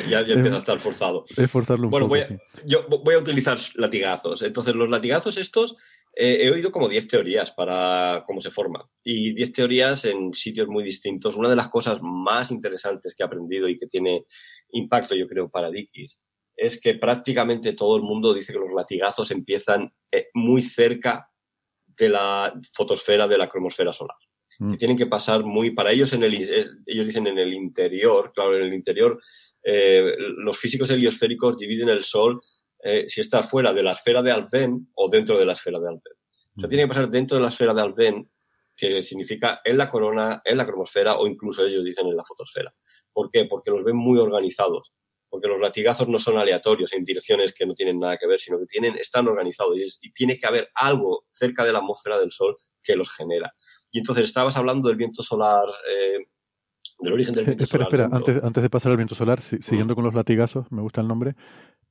ya, 0.08 0.34
empieza 0.34 0.56
a 0.56 0.58
estar 0.58 0.78
forzado. 0.78 1.24
Es 1.36 1.50
forzarlo 1.50 1.86
un 1.86 1.90
bueno, 1.90 2.08
poco, 2.08 2.20
voy 2.28 2.38
yo 2.66 2.86
voy 2.88 3.14
a 3.14 3.18
utilizar 3.18 3.58
latigazos. 3.76 4.42
Entonces, 4.42 4.74
los 4.74 4.88
latigazos 4.88 5.36
estos, 5.38 5.76
eh, 6.16 6.38
he 6.42 6.50
oído 6.50 6.70
como 6.70 6.88
10 6.88 7.08
teorías 7.08 7.50
para 7.52 8.22
cómo 8.26 8.40
se 8.40 8.50
forma. 8.50 8.88
Y 9.02 9.34
10 9.34 9.52
teorías 9.52 10.04
en 10.04 10.32
sitios 10.32 10.68
muy 10.68 10.84
distintos. 10.84 11.36
Una 11.36 11.48
de 11.48 11.56
las 11.56 11.68
cosas 11.68 12.00
más 12.02 12.50
interesantes 12.50 13.14
que 13.14 13.22
he 13.22 13.26
aprendido 13.26 13.68
y 13.68 13.78
que 13.78 13.86
tiene 13.86 14.24
impacto, 14.70 15.14
yo 15.14 15.26
creo, 15.26 15.48
para 15.48 15.70
Dickies 15.70 16.20
es 16.56 16.80
que 16.80 16.94
prácticamente 16.94 17.72
todo 17.72 17.96
el 17.96 18.02
mundo 18.02 18.32
dice 18.32 18.52
que 18.52 18.58
los 18.58 18.72
latigazos 18.74 19.30
empiezan 19.30 19.92
eh, 20.10 20.28
muy 20.34 20.62
cerca 20.62 21.28
de 21.86 22.08
la 22.08 22.52
fotosfera 22.72 23.28
de 23.28 23.38
la 23.38 23.48
cromosfera 23.48 23.92
solar. 23.92 24.16
Mm. 24.58 24.70
Que 24.72 24.76
tienen 24.76 24.96
que 24.96 25.06
pasar 25.06 25.44
muy, 25.44 25.72
para 25.72 25.92
ellos, 25.92 26.12
en 26.12 26.22
el, 26.22 26.34
eh, 26.34 26.66
ellos 26.86 27.06
dicen 27.06 27.26
en 27.26 27.38
el 27.38 27.52
interior, 27.52 28.32
claro, 28.34 28.56
en 28.56 28.64
el 28.64 28.74
interior, 28.74 29.20
eh, 29.62 30.14
los 30.18 30.58
físicos 30.58 30.90
heliosféricos 30.90 31.56
dividen 31.56 31.88
el 31.88 32.04
Sol 32.04 32.40
si 33.06 33.22
está 33.22 33.42
fuera 33.42 33.72
de 33.72 33.82
la 33.82 33.92
esfera 33.92 34.20
de 34.20 34.30
Alfvén 34.30 34.90
o 34.96 35.08
dentro 35.08 35.38
de 35.38 35.46
la 35.46 35.54
esfera 35.54 35.80
de 35.80 35.88
Alfvén. 35.88 36.12
O 36.56 36.60
sea, 36.60 36.66
mm. 36.66 36.68
tiene 36.68 36.84
que 36.84 36.88
pasar 36.88 37.08
dentro 37.08 37.38
de 37.38 37.42
la 37.42 37.48
esfera 37.48 37.72
de 37.72 37.80
Alfvén, 37.80 38.30
que 38.76 39.02
significa 39.02 39.62
en 39.64 39.78
la 39.78 39.88
corona, 39.88 40.42
en 40.44 40.58
la 40.58 40.66
cromosfera 40.66 41.16
o 41.16 41.26
incluso 41.26 41.64
ellos 41.64 41.82
dicen 41.82 42.06
en 42.08 42.14
la 42.14 42.24
fotosfera. 42.24 42.74
¿Por 43.10 43.30
qué? 43.30 43.46
Porque 43.46 43.70
los 43.70 43.84
ven 43.84 43.96
muy 43.96 44.18
organizados 44.18 44.92
porque 45.34 45.48
los 45.48 45.60
latigazos 45.60 46.06
no 46.08 46.16
son 46.16 46.38
aleatorios 46.38 46.92
en 46.92 47.02
direcciones 47.02 47.52
que 47.52 47.66
no 47.66 47.74
tienen 47.74 47.98
nada 47.98 48.16
que 48.16 48.28
ver, 48.28 48.38
sino 48.38 48.56
que 48.56 48.66
tienen, 48.66 48.94
están 48.98 49.26
organizados 49.26 49.76
y, 50.00 50.12
tiene 50.12 50.38
que 50.38 50.46
haber 50.46 50.70
algo 50.76 51.26
cerca 51.28 51.64
de 51.64 51.72
la 51.72 51.80
atmósfera 51.80 52.20
del 52.20 52.30
Sol 52.30 52.54
que 52.80 52.94
los 52.94 53.12
genera. 53.12 53.52
Y 53.90 53.98
entonces 53.98 54.26
estabas 54.26 54.56
hablando 54.56 54.86
del 54.86 54.96
viento 54.96 55.24
solar, 55.24 55.64
eh, 55.90 56.18
del 57.00 57.12
origen 57.14 57.34
del 57.34 57.46
viento 57.46 57.66
solar. 57.66 57.88
Espera, 57.88 58.04
espera, 58.04 58.46
antes, 58.46 58.62
de 58.62 58.70
pasar 58.70 58.92
al 58.92 58.96
viento 58.96 59.16
solar, 59.16 59.40
siguiendo 59.40 59.96
con 59.96 60.04
los 60.04 60.14
latigazos, 60.14 60.70
me 60.70 60.82
gusta 60.82 61.00
el 61.00 61.08
nombre, 61.08 61.34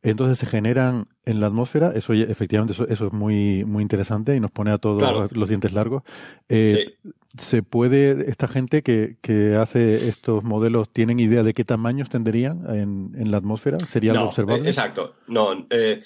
entonces 0.04 0.38
se 0.38 0.46
generan 0.46 1.08
en 1.26 1.40
la 1.40 1.48
atmósfera, 1.48 1.94
eso 1.96 2.12
efectivamente 2.12 2.74
eso, 2.74 2.86
es 2.88 3.14
muy, 3.14 3.64
muy 3.64 3.82
interesante 3.82 4.36
y 4.36 4.42
nos 4.42 4.52
pone 4.52 4.72
a 4.72 4.78
todos 4.78 5.32
los 5.32 5.48
dientes 5.48 5.72
largos. 5.72 6.04
Eh, 6.50 6.98
¿Se 7.38 7.64
puede, 7.64 8.30
esta 8.30 8.50
gente 8.50 8.84
que, 8.84 9.16
que, 9.22 9.56
hace 9.56 10.10
estos 10.10 10.44
modelos, 10.44 10.90
tienen 10.90 11.22
idea 11.22 11.42
de 11.42 11.54
qué 11.54 11.64
tamaños 11.64 12.10
tendrían 12.10 12.66
en, 12.70 13.12
en 13.18 13.32
la 13.32 13.38
atmósfera? 13.38 13.80
¿Sería 13.80 14.12
algo 14.12 14.26
observable? 14.26 14.66
Eh, 14.66 14.72
exacto, 14.72 15.16
no. 15.28 15.66
Eh, 15.70 16.04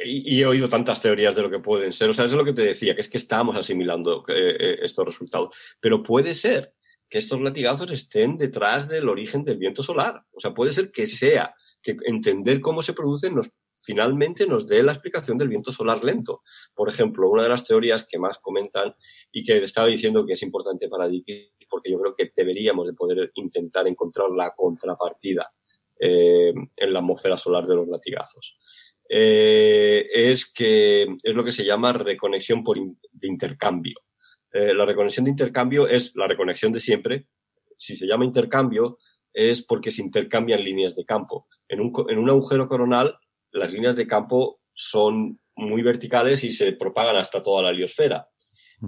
y, 0.00 0.40
he 0.40 0.46
oído 0.46 0.68
tantas 0.68 1.00
teorías 1.00 1.36
de 1.36 1.42
lo 1.42 1.50
que 1.50 1.60
pueden 1.60 1.92
ser. 1.92 2.10
O 2.10 2.14
sea, 2.14 2.24
eso 2.24 2.34
es 2.34 2.38
lo 2.38 2.44
que 2.44 2.52
te 2.52 2.62
decía, 2.62 2.96
que 2.96 3.00
es 3.00 3.08
que 3.08 3.16
estamos 3.16 3.56
asimilando 3.56 4.24
estos 4.26 5.06
resultados. 5.06 5.50
Pero 5.80 6.02
puede 6.02 6.34
ser 6.34 6.72
que 7.08 7.18
estos 7.18 7.40
latigazos 7.40 7.92
estén 7.92 8.36
detrás 8.36 8.88
del 8.88 9.08
origen 9.08 9.44
del 9.44 9.58
viento 9.58 9.84
solar. 9.84 10.24
O 10.32 10.40
sea, 10.40 10.52
puede 10.52 10.72
ser 10.72 10.90
que 10.90 11.06
sea 11.06 11.54
que 11.94 11.96
entender 12.06 12.60
cómo 12.60 12.82
se 12.82 12.92
producen 12.92 13.34
nos, 13.34 13.50
finalmente 13.86 14.46
nos 14.46 14.66
dé 14.66 14.82
la 14.82 14.92
explicación 14.92 15.38
del 15.38 15.48
viento 15.48 15.72
solar 15.72 16.02
lento. 16.02 16.42
Por 16.74 16.88
ejemplo, 16.88 17.30
una 17.30 17.44
de 17.44 17.48
las 17.48 17.64
teorías 17.64 18.04
que 18.04 18.18
más 18.18 18.38
comentan 18.38 18.94
y 19.30 19.44
que 19.44 19.62
estaba 19.62 19.86
diciendo 19.86 20.26
que 20.26 20.32
es 20.32 20.42
importante 20.42 20.88
para 20.88 21.08
Dickey, 21.08 21.52
porque 21.70 21.90
yo 21.90 21.98
creo 22.00 22.14
que 22.16 22.32
deberíamos 22.34 22.86
de 22.86 22.94
poder 22.94 23.30
intentar 23.34 23.86
encontrar 23.86 24.30
la 24.30 24.52
contrapartida 24.54 25.52
eh, 25.98 26.52
en 26.76 26.92
la 26.92 26.98
atmósfera 26.98 27.36
solar 27.36 27.64
de 27.64 27.76
los 27.76 27.88
latigazos. 27.88 28.58
Eh, 29.08 30.08
es 30.12 30.52
que 30.52 31.02
es 31.22 31.34
lo 31.34 31.44
que 31.44 31.52
se 31.52 31.64
llama 31.64 31.92
reconexión 31.92 32.64
por 32.64 32.76
de 32.76 33.28
intercambio. 33.28 33.94
Eh, 34.52 34.74
la 34.74 34.84
reconexión 34.84 35.24
de 35.24 35.30
intercambio 35.30 35.86
es 35.86 36.12
la 36.16 36.26
reconexión 36.26 36.72
de 36.72 36.80
siempre. 36.80 37.28
Si 37.78 37.94
se 37.94 38.06
llama 38.06 38.24
intercambio, 38.24 38.98
es 39.36 39.62
porque 39.62 39.92
se 39.92 40.02
intercambian 40.02 40.64
líneas 40.64 40.96
de 40.96 41.04
campo. 41.04 41.46
En 41.68 41.80
un, 41.80 41.92
en 42.08 42.18
un 42.18 42.30
agujero 42.30 42.66
coronal, 42.68 43.18
las 43.52 43.70
líneas 43.70 43.94
de 43.94 44.06
campo 44.06 44.60
son 44.72 45.38
muy 45.54 45.82
verticales 45.82 46.42
y 46.42 46.52
se 46.52 46.72
propagan 46.72 47.16
hasta 47.16 47.42
toda 47.42 47.62
la 47.62 47.70
heliosfera. 47.70 48.28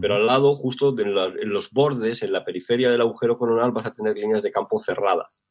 Pero 0.00 0.16
al 0.16 0.26
lado, 0.26 0.54
justo 0.54 0.94
en, 0.98 1.14
los 1.50 1.70
bordes, 1.70 2.22
en 2.22 2.32
la 2.32 2.44
periferia 2.44 2.90
del 2.90 3.00
agujero 3.00 3.38
coronal, 3.38 3.72
vas 3.72 3.86
a 3.86 3.94
tener 3.94 4.16
líneas 4.16 4.42
de 4.42 4.50
campo 4.50 4.78
cerradas. 4.78 5.44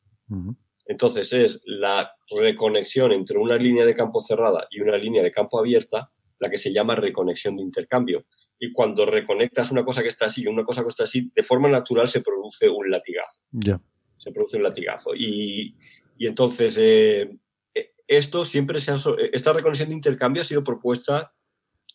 Entonces 0.86 1.32
es 1.34 1.62
la 1.66 2.12
reconexión 2.30 3.12
entre 3.12 3.38
una 3.38 3.56
línea 3.56 3.86
de 3.86 3.96
campo 3.96 4.20
cerrada 4.20 4.68
y 4.70 4.82
una 4.82 4.98
línea 4.98 5.24
de 5.24 5.32
campo 5.32 5.60
abierta 5.60 6.12
la 6.40 6.50
que 6.50 6.58
se 6.58 6.72
llama 6.72 6.96
reconexión 6.96 7.56
de 7.56 7.64
intercambio. 7.64 8.26
Y 8.60 8.72
cuando 8.72 9.06
reconectas 9.06 9.72
una 9.72 9.84
cosa 9.84 10.02
que 10.02 10.10
está 10.10 10.28
así 10.28 10.44
y 10.44 10.48
una 10.48 10.64
cosa 10.64 10.84
que 10.84 10.90
está 10.90 11.04
así, 11.04 11.32
de 11.36 11.44
forma 11.44 11.68
natural 11.68 12.10
se 12.10 12.22
produce 12.22 12.70
un 12.70 12.90
latigazo. 12.90 13.42
Ya 13.52 13.80
se 14.28 14.34
produce 14.34 14.58
un 14.58 14.64
latigazo. 14.64 15.16
Y, 15.16 15.76
entonces, 16.20 16.78
eh, 16.78 17.30
eh, 17.74 17.92
esto 18.08 18.44
siempre 18.44 18.80
se 18.80 18.92
ha, 18.92 18.98
esta 19.32 19.54
reconexión 19.54 19.90
de 19.90 19.96
intercambio 19.96 20.42
ha 20.42 20.46
sido 20.46 20.64
propuesta 20.64 21.34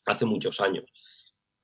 hace 0.06 0.24
muchos 0.24 0.60
años. 0.60 0.84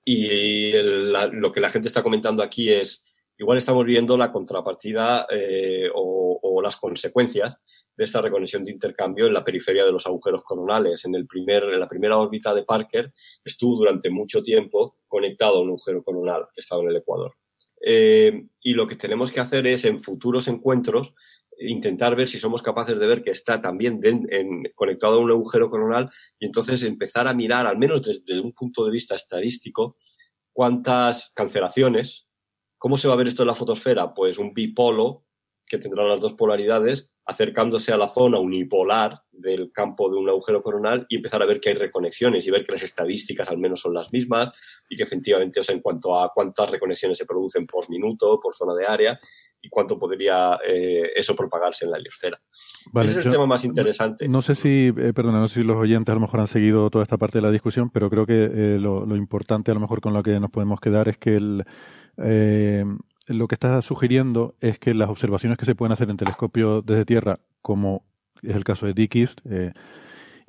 Y 0.04 0.72
lo 0.72 1.52
que 1.52 1.60
la 1.60 1.70
gente 1.70 1.88
está 1.88 2.02
comentando 2.02 2.42
aquí 2.42 2.70
es, 2.70 3.04
igual 3.38 3.58
estamos 3.58 3.84
viendo 3.84 4.16
la 4.16 4.32
contrapartida 4.32 5.26
eh, 5.30 5.90
o, 5.94 6.38
o, 6.42 6.62
las 6.62 6.76
consecuencias 6.76 7.60
de 7.94 8.04
esta 8.04 8.22
reconexión 8.22 8.64
de 8.64 8.72
intercambio 8.72 9.26
en 9.26 9.34
la 9.34 9.44
periferia 9.44 9.84
de 9.84 9.92
los 9.92 10.06
agujeros 10.06 10.42
coronales. 10.44 11.04
En, 11.04 11.14
el 11.14 11.26
primer, 11.26 11.64
en 11.64 11.80
la 11.80 11.88
primera 11.88 12.16
órbita 12.18 12.54
de 12.54 12.64
Parker 12.64 13.12
estuvo 13.44 13.76
durante 13.76 14.08
mucho 14.08 14.42
tiempo 14.42 14.96
conectado 15.06 15.58
a 15.58 15.62
un 15.62 15.68
agujero 15.68 16.02
coronal 16.02 16.46
que 16.54 16.60
estaba 16.60 16.82
en 16.82 16.88
el 16.88 16.96
Ecuador. 16.96 17.34
Eh, 17.80 18.46
y 18.62 18.74
lo 18.74 18.86
que 18.86 18.96
tenemos 18.96 19.30
que 19.32 19.40
hacer 19.40 19.66
es 19.66 19.84
en 19.84 20.00
futuros 20.00 20.48
encuentros 20.48 21.14
intentar 21.60 22.14
ver 22.14 22.28
si 22.28 22.38
somos 22.38 22.62
capaces 22.62 22.98
de 22.98 23.06
ver 23.06 23.22
que 23.22 23.30
está 23.30 23.60
también 23.60 24.00
conectado 24.74 25.14
a 25.14 25.18
un 25.18 25.30
agujero 25.30 25.70
coronal 25.70 26.10
y 26.38 26.46
entonces 26.46 26.82
empezar 26.82 27.26
a 27.26 27.34
mirar, 27.34 27.66
al 27.66 27.78
menos 27.78 28.02
desde 28.02 28.40
un 28.40 28.52
punto 28.52 28.84
de 28.84 28.92
vista 28.92 29.16
estadístico, 29.16 29.96
cuántas 30.52 31.32
cancelaciones, 31.34 32.28
cómo 32.78 32.96
se 32.96 33.08
va 33.08 33.14
a 33.14 33.16
ver 33.16 33.28
esto 33.28 33.42
en 33.42 33.48
la 33.48 33.54
fotosfera, 33.54 34.14
pues 34.14 34.38
un 34.38 34.54
bipolo 34.54 35.24
que 35.66 35.78
tendrá 35.78 36.04
las 36.04 36.20
dos 36.20 36.34
polaridades 36.34 37.10
acercándose 37.28 37.92
a 37.92 37.98
la 37.98 38.08
zona 38.08 38.38
unipolar 38.38 39.20
del 39.30 39.70
campo 39.70 40.08
de 40.08 40.16
un 40.16 40.30
agujero 40.30 40.62
coronal 40.62 41.04
y 41.10 41.16
empezar 41.16 41.42
a 41.42 41.46
ver 41.46 41.60
que 41.60 41.68
hay 41.68 41.74
reconexiones 41.74 42.46
y 42.46 42.50
ver 42.50 42.64
que 42.64 42.72
las 42.72 42.82
estadísticas 42.82 43.50
al 43.50 43.58
menos 43.58 43.80
son 43.80 43.92
las 43.92 44.10
mismas 44.14 44.50
y 44.88 44.96
que 44.96 45.02
efectivamente, 45.02 45.60
o 45.60 45.62
sea, 45.62 45.74
en 45.74 45.82
cuanto 45.82 46.18
a 46.18 46.32
cuántas 46.34 46.70
reconexiones 46.70 47.18
se 47.18 47.26
producen 47.26 47.66
por 47.66 47.90
minuto, 47.90 48.40
por 48.40 48.54
zona 48.54 48.74
de 48.74 48.86
área 48.86 49.20
y 49.60 49.68
cuánto 49.68 49.98
podría 49.98 50.58
eh, 50.66 51.10
eso 51.14 51.36
propagarse 51.36 51.84
en 51.84 51.90
la 51.90 51.98
heliosfera. 51.98 52.40
Ese 53.02 53.20
es 53.20 53.26
el 53.26 53.32
tema 53.32 53.46
más 53.46 53.62
interesante. 53.62 54.26
No, 54.26 54.40
sé 54.40 54.54
si, 54.54 54.90
eh, 54.96 55.12
perdona, 55.12 55.38
no 55.38 55.48
sé 55.48 55.60
si 55.60 55.66
los 55.66 55.76
oyentes 55.76 56.10
a 56.10 56.14
lo 56.14 56.22
mejor 56.22 56.40
han 56.40 56.46
seguido 56.46 56.88
toda 56.88 57.02
esta 57.02 57.18
parte 57.18 57.38
de 57.38 57.42
la 57.42 57.50
discusión, 57.50 57.90
pero 57.90 58.08
creo 58.08 58.24
que 58.24 58.44
eh, 58.44 58.78
lo, 58.80 59.04
lo, 59.04 59.16
importante 59.16 59.70
a 59.70 59.74
lo 59.74 59.80
mejor 59.80 60.00
con 60.00 60.14
lo 60.14 60.22
que 60.22 60.40
nos 60.40 60.50
podemos 60.50 60.80
quedar 60.80 61.10
es 61.10 61.18
que 61.18 61.36
el, 61.36 61.64
eh, 62.20 62.84
lo 63.28 63.46
que 63.46 63.54
está 63.54 63.80
sugiriendo 63.82 64.54
es 64.60 64.78
que 64.78 64.94
las 64.94 65.10
observaciones 65.10 65.58
que 65.58 65.66
se 65.66 65.74
pueden 65.74 65.92
hacer 65.92 66.10
en 66.10 66.16
telescopio 66.16 66.82
desde 66.82 67.04
Tierra, 67.04 67.40
como 67.62 68.04
es 68.42 68.56
el 68.56 68.64
caso 68.64 68.86
de 68.86 68.94
Dickies, 68.94 69.36
eh, 69.48 69.72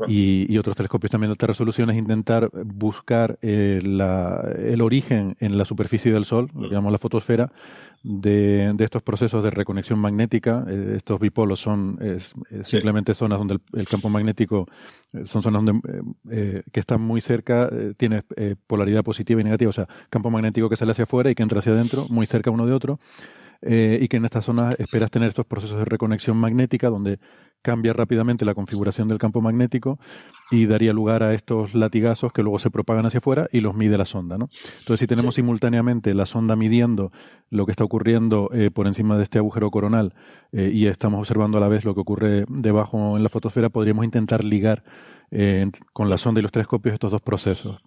y, 0.07 0.57
otros 0.57 0.75
telescopios 0.75 1.11
también. 1.11 1.29
De 1.29 1.33
alta 1.33 1.47
resolución 1.47 1.89
es 1.89 1.97
intentar 1.97 2.49
buscar 2.53 3.37
eh, 3.41 3.79
el 3.81 4.81
origen 4.81 5.35
en 5.39 5.57
la 5.57 5.65
superficie 5.65 6.11
del 6.11 6.25
Sol, 6.25 6.49
lo 6.53 6.69
que 6.69 6.75
llamamos 6.75 6.91
la 6.91 6.97
fotosfera, 6.97 7.51
de, 8.03 8.73
estos 8.79 9.03
procesos 9.03 9.43
de 9.43 9.49
reconexión 9.49 9.99
magnética. 9.99 10.65
Eh, 10.67 10.93
estos 10.97 11.19
bipolos 11.19 11.59
son 11.59 11.99
simplemente 12.63 13.13
zonas 13.13 13.39
donde 13.39 13.59
el, 13.73 13.87
campo 13.87 14.09
magnético 14.09 14.67
eh, 15.13 15.25
son 15.25 15.41
zonas 15.41 15.65
donde, 15.65 16.63
que 16.71 16.79
están 16.79 17.01
muy 17.01 17.21
cerca, 17.21 17.69
tiene 17.97 18.23
polaridad 18.67 19.03
positiva 19.03 19.41
y 19.41 19.43
negativa, 19.43 19.69
o 19.69 19.73
sea, 19.73 19.87
campo 20.09 20.29
magnético 20.29 20.69
que 20.69 20.75
sale 20.75 20.91
hacia 20.91 21.03
afuera 21.03 21.29
y 21.29 21.35
que 21.35 21.43
entra 21.43 21.59
hacia 21.59 21.73
adentro, 21.73 22.05
muy 22.09 22.25
cerca 22.25 22.51
uno 22.51 22.65
de 22.65 22.73
otro. 22.73 22.99
y 23.61 24.07
que 24.07 24.17
en 24.17 24.23
estas 24.23 24.45
zonas 24.45 24.75
esperas 24.79 25.11
tener 25.11 25.27
estos 25.27 25.45
procesos 25.45 25.79
de 25.79 25.85
reconexión 25.85 26.37
magnética 26.37 26.89
donde 26.89 27.19
cambia 27.61 27.93
rápidamente 27.93 28.45
la 28.45 28.55
configuración 28.55 29.07
del 29.07 29.17
campo 29.17 29.41
magnético 29.41 29.99
y 30.51 30.65
daría 30.65 30.93
lugar 30.93 31.23
a 31.23 31.33
estos 31.33 31.75
latigazos 31.75 32.31
que 32.31 32.41
luego 32.41 32.59
se 32.59 32.71
propagan 32.71 33.05
hacia 33.05 33.19
afuera 33.19 33.47
y 33.51 33.61
los 33.61 33.75
mide 33.75 33.97
la 33.97 34.05
sonda. 34.05 34.37
¿no? 34.37 34.49
Entonces, 34.79 34.99
si 34.99 35.07
tenemos 35.07 35.35
simultáneamente 35.35 36.13
la 36.13 36.25
sonda 36.25 36.55
midiendo 36.55 37.11
lo 37.49 37.65
que 37.65 37.71
está 37.71 37.83
ocurriendo 37.83 38.49
eh, 38.53 38.71
por 38.71 38.87
encima 38.87 39.17
de 39.17 39.23
este 39.23 39.39
agujero 39.39 39.71
coronal 39.71 40.13
eh, 40.51 40.71
y 40.73 40.87
estamos 40.87 41.19
observando 41.19 41.57
a 41.57 41.61
la 41.61 41.67
vez 41.67 41.85
lo 41.85 41.93
que 41.93 42.01
ocurre 42.01 42.45
debajo 42.47 43.17
en 43.17 43.23
la 43.23 43.29
fotosfera, 43.29 43.69
podríamos 43.69 44.05
intentar 44.05 44.43
ligar 44.43 44.83
eh, 45.31 45.69
con 45.93 46.09
la 46.09 46.17
sonda 46.17 46.39
y 46.39 46.43
los 46.43 46.51
telescopios 46.51 46.93
estos 46.93 47.11
dos 47.11 47.21
procesos. 47.21 47.81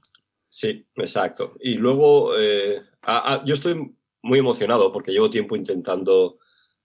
Sí, 0.48 0.86
exacto. 0.96 1.54
Y 1.60 1.76
luego, 1.78 2.32
yo 2.36 3.54
estoy 3.54 3.96
muy 4.22 4.38
emocionado 4.38 4.92
porque 4.92 5.10
llevo 5.10 5.30
tiempo 5.30 5.56
intentando 5.56 6.36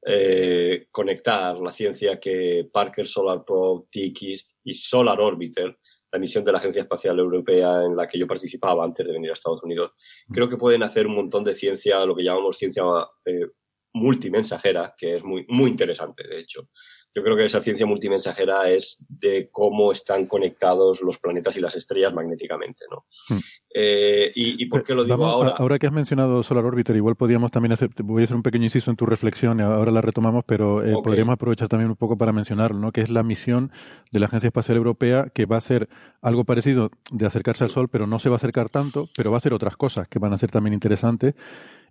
eh, 0.10 0.88
conectar 0.90 1.58
la 1.58 1.72
ciencia 1.74 2.18
que 2.18 2.70
Parker 2.72 3.08
Solar 3.08 3.44
Probe, 3.46 3.88
TICIS 3.92 4.48
y 4.64 4.74
Solar 4.74 5.20
Orbiter, 5.20 5.78
la 6.14 6.20
misión 6.20 6.46
de 6.46 6.54
la 6.54 6.60
Agencia 6.60 6.84
Espacial 6.84 7.20
Europea 7.20 7.84
en 7.84 7.94
la 7.94 8.08
que 8.08 8.18
yo 8.18 8.26
participaba 8.26 8.86
antes 8.86 9.06
de 9.06 9.12
venir 9.12 9.32
a 9.32 9.34
Estados 9.34 9.62
Unidos, 9.64 9.92
creo 10.32 10.48
que 10.48 10.56
pueden 10.56 10.84
hacer 10.84 11.08
un 11.08 11.16
montón 11.16 11.44
de 11.44 11.54
ciencia, 11.54 12.06
lo 12.06 12.16
que 12.16 12.24
llamamos 12.24 12.58
ciencia 12.58 12.84
eh, 13.26 13.48
multimensajera, 13.94 14.96
que 14.98 15.18
es 15.18 15.24
muy, 15.26 15.46
muy 15.50 15.72
interesante, 15.72 16.26
de 16.26 16.40
hecho. 16.40 16.70
Yo 17.18 17.24
creo 17.24 17.36
que 17.36 17.46
esa 17.46 17.64
ciencia 17.64 17.88
multimensajera 17.88 18.70
es 18.70 19.04
de 19.10 19.50
cómo 19.52 19.92
están 19.92 20.28
conectados 20.28 21.02
los 21.02 21.18
planetas 21.18 21.58
y 21.58 21.62
las 21.62 21.76
estrellas 21.76 22.14
magnéticamente, 22.14 22.86
¿no? 22.92 23.06
Hmm. 23.28 23.40
Eh, 23.74 24.32
y, 24.36 24.64
por 24.68 24.84
qué 24.84 24.94
lo 24.94 25.04
digo 25.04 25.26
ahora? 25.26 25.56
ahora 25.58 25.80
que 25.80 25.88
has 25.88 25.94
mencionado 25.94 26.44
Solar 26.44 26.64
Orbiter, 26.66 26.96
igual 26.96 27.16
podríamos 27.16 27.50
también 27.50 27.72
hacer, 27.72 27.90
voy 28.04 28.22
a 28.22 28.26
hacer 28.26 28.36
un 28.36 28.44
pequeño 28.44 28.66
inciso 28.66 28.92
en 28.92 28.98
tu 28.98 29.08
reflexión, 29.08 29.60
y 29.60 29.64
ahora 29.64 29.92
la 29.92 30.02
retomamos, 30.02 30.46
pero 30.46 30.84
eh, 30.84 30.94
podríamos 31.04 31.34
aprovechar 31.34 31.68
también 31.70 31.90
un 31.90 31.96
poco 31.96 32.20
para 32.20 32.32
mencionarlo, 32.32 32.78
¿no? 32.78 32.92
Que 32.92 33.02
es 33.02 33.10
la 33.10 33.24
misión 33.24 33.72
de 34.12 34.20
la 34.20 34.28
Agencia 34.28 34.50
Espacial 34.50 34.78
Europea, 34.78 35.32
que 35.34 35.48
va 35.48 35.58
a 35.58 35.62
ser 35.62 35.90
algo 36.22 36.44
parecido 36.44 36.92
de 37.10 37.26
acercarse 37.26 37.64
al 37.64 37.72
Sol, 37.72 37.90
pero 37.90 38.06
no 38.06 38.20
se 38.20 38.30
va 38.30 38.36
a 38.36 38.38
acercar 38.38 38.70
tanto, 38.70 39.10
pero 39.18 39.32
va 39.32 39.38
a 39.38 39.40
hacer 39.40 39.56
otras 39.56 39.76
cosas 39.76 40.08
que 40.08 40.20
van 40.20 40.34
a 40.34 40.38
ser 40.38 40.52
también 40.52 40.76
interesantes 40.76 41.34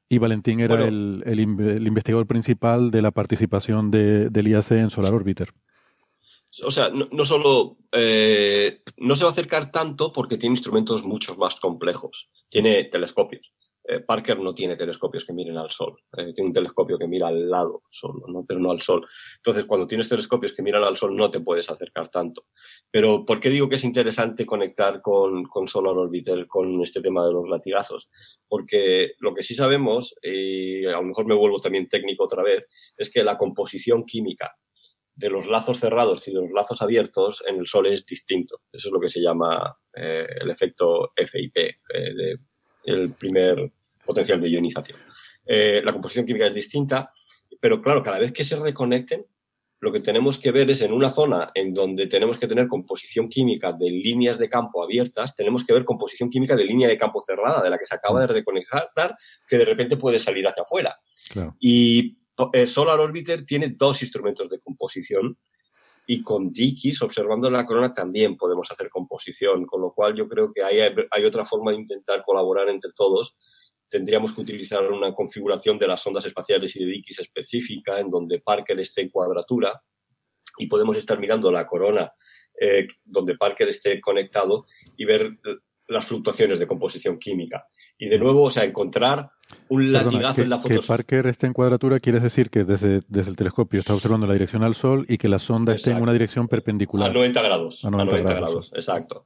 y 0.08 0.18
Valentín 0.18 0.60
era 0.60 0.86
el, 0.86 1.22
el, 1.26 1.40
investigador 1.40 2.26
principal 2.26 2.90
de 2.90 3.02
la 3.02 3.10
participación 3.10 3.90
de, 3.90 4.30
del 4.30 4.48
IAC 4.48 4.72
en 4.72 4.90
Solar 4.90 5.14
Orbiter. 5.14 5.50
O 6.64 6.70
sea, 6.70 6.88
no, 6.88 7.08
no 7.10 7.24
solo 7.24 7.76
eh, 7.92 8.82
no 8.98 9.16
se 9.16 9.24
va 9.24 9.30
a 9.30 9.32
acercar 9.32 9.70
tanto 9.70 10.12
porque 10.12 10.38
tiene 10.38 10.54
instrumentos 10.54 11.04
mucho 11.04 11.36
más 11.36 11.56
complejos. 11.56 12.30
Tiene 12.48 12.84
telescopios. 12.84 13.52
Eh, 13.88 14.00
Parker 14.00 14.40
no 14.40 14.52
tiene 14.52 14.74
telescopios 14.74 15.24
que 15.24 15.32
miren 15.32 15.58
al 15.58 15.70
Sol, 15.70 15.96
eh, 16.16 16.32
tiene 16.34 16.48
un 16.48 16.52
telescopio 16.52 16.98
que 16.98 17.06
mira 17.06 17.28
al 17.28 17.48
lado 17.48 17.82
solo, 17.88 18.26
¿no? 18.26 18.44
pero 18.44 18.58
no 18.58 18.72
al 18.72 18.80
Sol. 18.80 19.06
Entonces, 19.36 19.64
cuando 19.64 19.86
tienes 19.86 20.08
telescopios 20.08 20.52
que 20.52 20.62
miran 20.62 20.82
al 20.82 20.96
Sol, 20.96 21.14
no 21.14 21.30
te 21.30 21.38
puedes 21.38 21.70
acercar 21.70 22.08
tanto. 22.08 22.46
Pero, 22.96 23.26
¿por 23.26 23.40
qué 23.40 23.50
digo 23.50 23.68
que 23.68 23.76
es 23.76 23.84
interesante 23.84 24.46
conectar 24.46 25.02
con, 25.02 25.44
con 25.44 25.68
Solar 25.68 25.98
Orbiter 25.98 26.46
con 26.46 26.80
este 26.80 27.02
tema 27.02 27.26
de 27.26 27.32
los 27.34 27.46
latigazos? 27.46 28.08
Porque 28.48 29.12
lo 29.18 29.34
que 29.34 29.42
sí 29.42 29.54
sabemos, 29.54 30.14
y 30.22 30.86
a 30.86 30.92
lo 30.92 31.02
mejor 31.02 31.26
me 31.26 31.34
vuelvo 31.34 31.60
también 31.60 31.90
técnico 31.90 32.24
otra 32.24 32.42
vez, 32.42 32.66
es 32.96 33.10
que 33.10 33.22
la 33.22 33.36
composición 33.36 34.06
química 34.06 34.56
de 35.14 35.28
los 35.28 35.46
lazos 35.46 35.78
cerrados 35.78 36.26
y 36.26 36.32
de 36.32 36.40
los 36.40 36.50
lazos 36.52 36.80
abiertos 36.80 37.44
en 37.46 37.56
el 37.56 37.66
Sol 37.66 37.86
es 37.86 38.06
distinto. 38.06 38.62
Eso 38.72 38.88
es 38.88 38.92
lo 38.94 38.98
que 38.98 39.10
se 39.10 39.20
llama 39.20 39.76
eh, 39.94 40.26
el 40.40 40.50
efecto 40.50 41.12
FIP, 41.14 41.54
de 41.54 42.38
el 42.84 43.12
primer 43.12 43.72
potencial 44.06 44.40
de 44.40 44.48
ionización. 44.48 44.98
Eh, 45.44 45.82
la 45.84 45.92
composición 45.92 46.24
química 46.24 46.46
es 46.46 46.54
distinta, 46.54 47.10
pero 47.60 47.82
claro, 47.82 48.02
cada 48.02 48.20
vez 48.20 48.32
que 48.32 48.42
se 48.42 48.56
reconecten, 48.56 49.26
lo 49.80 49.92
que 49.92 50.00
tenemos 50.00 50.38
que 50.38 50.52
ver 50.52 50.70
es 50.70 50.80
en 50.80 50.92
una 50.92 51.10
zona 51.10 51.50
en 51.54 51.74
donde 51.74 52.06
tenemos 52.06 52.38
que 52.38 52.48
tener 52.48 52.66
composición 52.66 53.28
química 53.28 53.72
de 53.72 53.90
líneas 53.90 54.38
de 54.38 54.48
campo 54.48 54.82
abiertas, 54.82 55.34
tenemos 55.34 55.64
que 55.64 55.74
ver 55.74 55.84
composición 55.84 56.30
química 56.30 56.56
de 56.56 56.64
línea 56.64 56.88
de 56.88 56.96
campo 56.96 57.20
cerrada, 57.20 57.62
de 57.62 57.70
la 57.70 57.78
que 57.78 57.86
se 57.86 57.94
acaba 57.94 58.20
de 58.20 58.28
reconectar, 58.28 59.16
que 59.46 59.58
de 59.58 59.64
repente 59.64 59.96
puede 59.96 60.18
salir 60.18 60.46
hacia 60.48 60.62
afuera. 60.62 60.96
Y 61.60 62.16
eh, 62.52 62.66
Solar 62.66 63.00
Orbiter 63.00 63.44
tiene 63.44 63.68
dos 63.68 64.02
instrumentos 64.02 64.48
de 64.48 64.60
composición 64.60 65.36
y 66.06 66.22
con 66.22 66.52
Dikis, 66.52 67.02
observando 67.02 67.50
la 67.50 67.66
corona, 67.66 67.92
también 67.92 68.36
podemos 68.36 68.70
hacer 68.70 68.88
composición, 68.88 69.66
con 69.66 69.80
lo 69.80 69.92
cual 69.92 70.14
yo 70.14 70.28
creo 70.28 70.52
que 70.52 70.62
hay, 70.62 70.78
hay 71.10 71.24
otra 71.24 71.44
forma 71.44 71.72
de 71.72 71.78
intentar 71.78 72.22
colaborar 72.22 72.68
entre 72.68 72.92
todos. 72.94 73.36
Tendríamos 73.88 74.32
que 74.32 74.40
utilizar 74.40 74.90
una 74.90 75.14
configuración 75.14 75.78
de 75.78 75.88
las 75.88 76.06
ondas 76.06 76.26
espaciales 76.26 76.74
y 76.76 76.84
de 76.84 76.90
Dikis 76.90 77.20
específica, 77.20 78.00
en 78.00 78.10
donde 78.10 78.40
Parker 78.40 78.78
esté 78.80 79.02
en 79.02 79.10
cuadratura, 79.10 79.82
y 80.58 80.66
podemos 80.66 80.96
estar 80.96 81.18
mirando 81.18 81.50
la 81.50 81.66
corona 81.66 82.12
eh, 82.58 82.86
donde 83.04 83.36
Parker 83.36 83.68
esté 83.68 84.00
conectado 84.00 84.64
y 84.96 85.04
ver 85.04 85.38
las 85.88 86.06
fluctuaciones 86.06 86.58
de 86.58 86.66
composición 86.66 87.18
química. 87.18 87.66
Y 87.98 88.08
de 88.08 88.18
nuevo, 88.18 88.42
o 88.42 88.50
sea, 88.50 88.64
encontrar 88.64 89.30
un 89.68 89.92
latigazo 89.92 90.42
en 90.42 90.50
la 90.50 90.58
foto. 90.58 90.80
Que 90.80 90.86
Parker 90.86 91.26
esté 91.28 91.46
en 91.46 91.52
cuadratura 91.52 92.00
quiere 92.00 92.20
decir 92.20 92.50
que 92.50 92.64
desde, 92.64 93.00
desde 93.08 93.30
el 93.30 93.36
telescopio 93.36 93.80
está 93.80 93.94
observando 93.94 94.26
la 94.26 94.34
dirección 94.34 94.62
al 94.64 94.74
Sol 94.74 95.06
y 95.08 95.18
que 95.18 95.28
la 95.28 95.38
sonda 95.38 95.74
esté 95.74 95.92
en 95.92 96.02
una 96.02 96.12
dirección 96.12 96.48
perpendicular. 96.48 97.10
A 97.10 97.12
90 97.12 97.42
grados. 97.42 97.84
A 97.84 97.90
90, 97.90 98.34
grados. 98.34 98.72
exacto. 98.74 99.24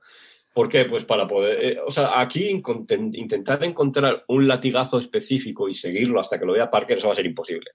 ¿Por 0.52 0.68
qué? 0.68 0.84
Pues 0.84 1.04
para 1.04 1.26
poder. 1.26 1.64
Eh, 1.64 1.78
o 1.86 1.90
sea, 1.90 2.20
aquí 2.20 2.48
intentar 2.48 3.62
encontrar 3.64 4.24
un 4.28 4.48
latigazo 4.48 4.98
específico 4.98 5.68
y 5.68 5.72
seguirlo 5.72 6.20
hasta 6.20 6.38
que 6.38 6.46
lo 6.46 6.54
vea 6.54 6.70
Parker, 6.70 6.98
eso 6.98 7.06
va 7.08 7.12
a 7.12 7.16
ser 7.16 7.26
imposible 7.26 7.70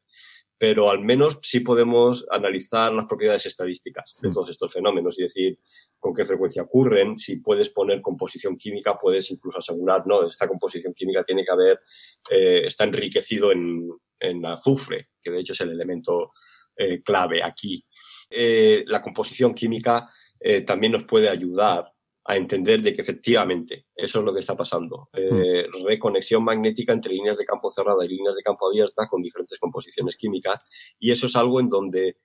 pero 0.57 0.89
al 0.89 0.99
menos 0.99 1.39
sí 1.41 1.59
podemos 1.59 2.25
analizar 2.29 2.93
las 2.93 3.05
propiedades 3.05 3.45
estadísticas 3.45 4.15
de 4.21 4.29
mm. 4.29 4.33
todos 4.33 4.49
estos 4.49 4.71
fenómenos 4.71 5.19
y 5.19 5.23
decir 5.23 5.59
con 5.99 6.13
qué 6.13 6.25
frecuencia 6.25 6.63
ocurren. 6.63 7.17
Si 7.17 7.37
puedes 7.37 7.69
poner 7.69 8.01
composición 8.01 8.55
química, 8.57 8.97
puedes 8.97 9.29
incluso 9.31 9.57
asegurar, 9.57 10.07
no, 10.07 10.27
esta 10.27 10.47
composición 10.47 10.93
química 10.93 11.23
tiene 11.23 11.43
que 11.43 11.51
haber, 11.51 11.79
eh, 12.31 12.61
está 12.65 12.85
enriquecido 12.85 13.51
en, 13.51 13.89
azufre, 14.45 15.09
que 15.21 15.29
de 15.29 15.39
hecho 15.39 15.53
es 15.53 15.61
el 15.61 15.71
elemento 15.71 16.31
eh, 16.77 17.03
clave 17.03 17.43
aquí. 17.43 17.85
Eh, 18.29 18.83
la 18.87 19.01
composición 19.01 19.53
química 19.53 20.07
también 20.65 20.91
nos 20.91 21.05
puede 21.05 21.27
ayudar 21.27 21.91
a 22.27 22.35
entender 22.35 22.81
de 22.81 22.93
que 22.93 23.01
efectivamente 23.01 23.85
eso 23.95 24.19
es 24.19 24.25
lo 24.25 24.33
que 24.33 24.39
está 24.39 24.55
pasando. 24.55 25.09
Eh, 25.13 25.67
hmm. 25.67 25.85
reconexión 25.85 26.43
magnética 26.43 26.91
entre 26.91 27.13
líneas 27.13 27.37
de 27.37 27.45
campo 27.45 27.69
cerrada 27.69 28.03
y 28.03 28.09
líneas 28.09 28.35
de 28.35 28.41
campo 28.41 28.67
abierta 28.67 29.07
con 29.07 29.21
diferentes 29.21 29.59
composiciones 29.59 30.17
químicas. 30.17 30.59
Y 30.99 31.11
eso 31.11 31.27
es 31.27 31.35
algo 31.35 31.59
en 31.59 31.69
donde 31.69 32.17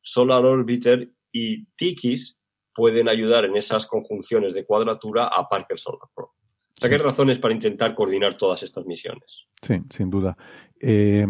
Solar 0.00 0.44
Orbiter 0.44 1.10
y 1.32 1.66
TIKIS 1.76 2.38
pueden 2.72 3.08
ayudar 3.08 3.44
en 3.44 3.56
esas 3.56 3.86
conjunciones 3.86 4.54
de 4.54 4.64
cuadratura 4.64 5.24
a 5.24 5.48
Parker 5.48 5.78
Solar 5.78 6.08
Pro. 6.14 6.26
O 6.26 6.80
sea, 6.80 6.88
que 6.88 6.94
hay 6.94 7.02
razones 7.02 7.38
para 7.38 7.52
intentar 7.52 7.94
coordinar 7.94 8.38
todas 8.38 8.62
estas 8.62 8.86
misiones. 8.86 9.48
Sí, 9.60 9.74
sin 9.90 10.08
duda. 10.08 10.36
Eh, 10.80 11.26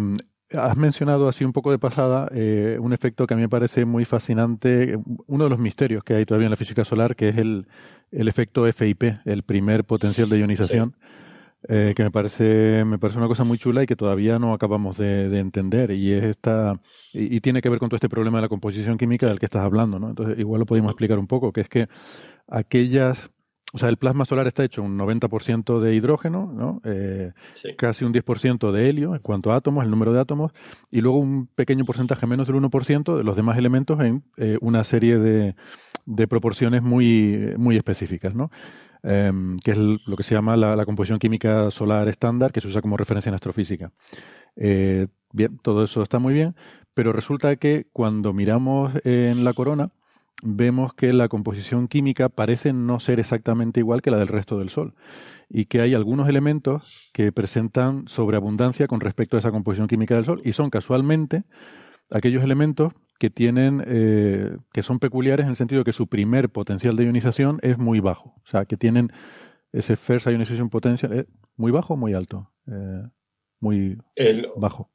Has 0.53 0.76
mencionado 0.76 1.28
así 1.28 1.44
un 1.44 1.53
poco 1.53 1.70
de 1.70 1.78
pasada 1.78 2.28
eh, 2.32 2.76
un 2.80 2.92
efecto 2.92 3.26
que 3.26 3.34
a 3.34 3.36
mí 3.36 3.42
me 3.42 3.48
parece 3.48 3.84
muy 3.84 4.05
fascinante, 4.05 4.98
uno 5.26 5.44
de 5.44 5.51
los 5.51 5.61
misterios 5.61 6.03
que 6.03 6.14
hay 6.14 6.26
todavía 6.26 6.46
en 6.46 6.51
la 6.51 6.57
física 6.57 6.84
solar, 6.84 7.14
que 7.14 7.28
es 7.28 7.38
el, 7.38 7.68
el 8.11 8.26
efecto 8.26 8.64
FIP, 8.70 9.03
el 9.24 9.44
primer 9.44 9.84
potencial 9.84 10.28
de 10.28 10.40
ionización, 10.40 10.96
eh, 11.68 11.92
que 11.94 12.03
me 12.03 12.11
parece, 12.11 12.84
me 12.84 12.98
parece 12.98 13.18
una 13.18 13.28
cosa 13.28 13.44
muy 13.44 13.59
chula 13.59 13.82
y 13.82 13.86
que 13.86 13.94
todavía 13.94 14.38
no 14.38 14.55
acabamos 14.55 14.96
de, 14.96 15.38
entender. 15.38 15.90
Y 15.90 16.12
es 16.12 16.24
esta, 16.24 16.80
y, 17.12 17.40
tiene 17.40 17.61
que 17.61 17.68
ver 17.68 17.78
con 17.78 17.88
todo 17.88 17.96
este 17.96 18.09
problema 18.09 18.38
de 18.38 18.42
la 18.42 18.48
composición 18.48 18.96
química 18.96 19.26
del 19.26 19.38
que 19.38 19.46
estás 19.46 19.62
hablando, 19.62 19.98
¿no? 19.98 20.09
Entonces, 20.09 20.38
igual 20.38 20.61
lo 20.61 20.66
podemos 20.66 20.90
explicar 20.90 21.18
un 21.18 21.26
poco, 21.26 21.53
que 21.53 21.61
es 21.61 21.68
que 21.68 21.88
aquellas 22.49 23.30
o 23.72 23.79
sea, 23.79 23.88
el 23.88 23.99
plasma 23.99 24.25
solar 24.25 24.47
está 24.49 24.64
hecho 24.64 24.83
un 24.83 24.99
90% 24.99 25.79
de 25.79 25.95
hidrógeno, 25.95 26.53
¿no? 26.53 26.80
Eh, 26.84 27.33
casi 27.76 28.05
un 28.05 28.13
10% 28.13 28.72
de 28.72 28.88
helio 28.88 29.14
en 29.14 29.21
cuanto 29.21 29.53
a 29.53 29.57
átomos, 29.57 29.84
el 29.84 29.91
número 29.91 30.13
de 30.13 30.21
átomos, 30.21 30.53
y 30.91 31.01
luego 31.01 31.18
un 31.18 31.47
pequeño 31.47 31.84
porcentaje 31.84 32.26
menos 32.26 32.49
del 32.49 32.57
1% 32.57 33.17
de 33.17 33.22
los 33.22 33.37
demás 33.37 33.59
elementos 33.59 34.01
en 34.01 34.25
eh, 34.37 34.59
una 34.61 34.83
serie 34.83 35.18
de, 35.18 35.55
de, 36.05 36.29
proporciones 36.29 36.83
muy, 36.83 37.55
muy 37.59 37.76
específicas, 37.76 38.34
¿no? 38.34 38.51
Em, 39.03 39.57
que 39.64 39.71
es 39.71 39.79
lo 39.79 40.17
que 40.17 40.25
se 40.25 40.34
llama 40.34 40.57
la, 40.57 40.76
la, 40.76 40.84
composición 40.84 41.18
química 41.18 41.71
solar 41.71 42.09
estándar, 42.09 42.53
que 42.53 42.61
se 42.61 42.68
usa 42.68 42.83
como 42.83 42.97
referencia 42.97 43.30
en 43.30 43.34
astrofísica. 43.34 43.92
Eh, 44.57 45.07
bien, 45.33 45.59
todo 45.63 45.84
eso 45.84 46.03
está 46.03 46.18
muy 46.18 46.34
bien, 46.34 46.55
pero 46.92 47.13
resulta 47.13 47.57
que 47.57 47.87
cuando 47.92 48.33
miramos 48.33 48.92
en 49.05 49.45
la 49.45 49.53
corona, 49.55 49.91
vemos 50.42 50.95
que 50.95 51.12
la 51.12 51.29
composición 51.29 51.88
química 51.88 52.29
parece 52.29 52.72
no 52.72 53.00
ser 53.00 53.21
exactamente 53.21 53.80
igual 53.80 54.03
que 54.03 54.11
la 54.11 54.18
del 54.18 54.29
resto 54.29 54.58
del 54.58 54.68
Sol 54.68 54.95
y 55.49 55.67
que 55.67 55.80
hay 55.80 55.95
algunos 55.95 56.29
elementos 56.29 57.11
que 57.12 57.33
presentan 57.33 58.07
sobreabundancia 58.07 58.87
con 58.87 59.00
respecto 59.00 59.37
a 59.37 59.41
esa 59.41 59.50
composición 59.50 59.88
química 59.88 60.14
del 60.14 60.25
Sol 60.25 60.41
y 60.45 60.53
son 60.53 60.71
casualmente 60.71 61.45
aquellos 62.11 62.42
elementos 62.42 62.92
que 63.18 63.30
tienen 63.30 63.84
eh, 63.87 64.57
que 64.72 64.83
son 64.83 64.99
peculiares 64.99 65.45
en 65.45 65.50
el 65.50 65.57
sentido 65.57 65.80
de 65.80 65.84
que 65.84 65.92
su 65.92 66.07
primer 66.07 66.49
potencial 66.50 66.96
de 66.96 67.04
ionización 67.04 67.58
es 67.62 67.79
muy 67.79 68.00
bajo, 68.00 68.34
o 68.37 68.46
sea, 68.46 68.64
que 68.64 68.76
tienen 68.76 69.12
ese 69.72 69.96
first 69.96 70.26
ionization 70.26 70.71
potential 70.71 71.12
es 71.12 71.26
muy 71.57 71.71
bajo 71.71 71.95
o 71.95 71.96
muy 71.96 72.14
alto, 72.14 72.50
eh, 72.67 73.03
muy 73.61 73.99
bajo. 74.57 74.91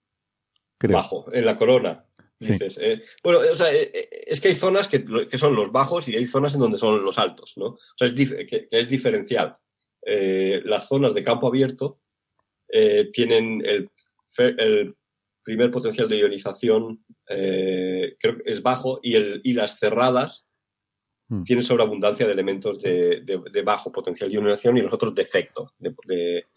Creo. 0.78 0.98
Bajo, 0.98 1.32
en 1.32 1.46
la 1.46 1.56
corona. 1.56 2.06
Dices, 2.38 2.78
eh, 2.82 3.02
bueno, 3.24 3.40
o 3.40 3.56
sea, 3.56 3.68
es 3.72 4.42
que 4.42 4.50
hay 4.50 4.56
zonas 4.56 4.88
que, 4.88 5.06
son 5.38 5.56
los 5.56 5.72
bajos 5.72 6.08
y 6.10 6.16
hay 6.16 6.26
zonas 6.26 6.54
en 6.54 6.60
donde 6.60 6.78
son 6.78 7.04
los 7.04 7.18
altos, 7.18 7.54
¿no? 7.56 7.66
O 7.68 7.80
sea, 7.98 8.08
es 8.08 8.14
que, 8.14 8.68
es 8.70 8.90
diferencial. 8.90 9.56
las 10.04 10.88
zonas 10.88 11.14
de 11.14 11.24
campo 11.24 11.48
abierto 11.48 12.02
tienen 13.14 13.64
el, 13.66 13.90
el 14.38 14.96
primer 15.46 15.72
potencial 15.72 16.10
de 16.10 16.18
ionización 16.18 17.06
eh, 17.30 18.18
creo 18.20 18.38
que 18.38 18.52
es 18.52 18.62
bajo 18.62 19.00
y, 19.02 19.16
el, 19.16 19.42
y 19.44 19.54
las 19.54 19.80
cerradas 19.80 20.46
hmm. 21.30 21.44
tienen 21.44 21.64
sobreabundancia 21.64 22.26
de 22.26 22.34
elementos 22.34 22.82
de, 22.82 23.64
bajo 23.64 23.92
potencial 23.92 24.30
de 24.30 24.36
ionización 24.36 24.78
y 24.78 24.82
los 24.82 24.92
otros 24.92 25.14
defecto 25.14 25.72
de, 25.78 26.48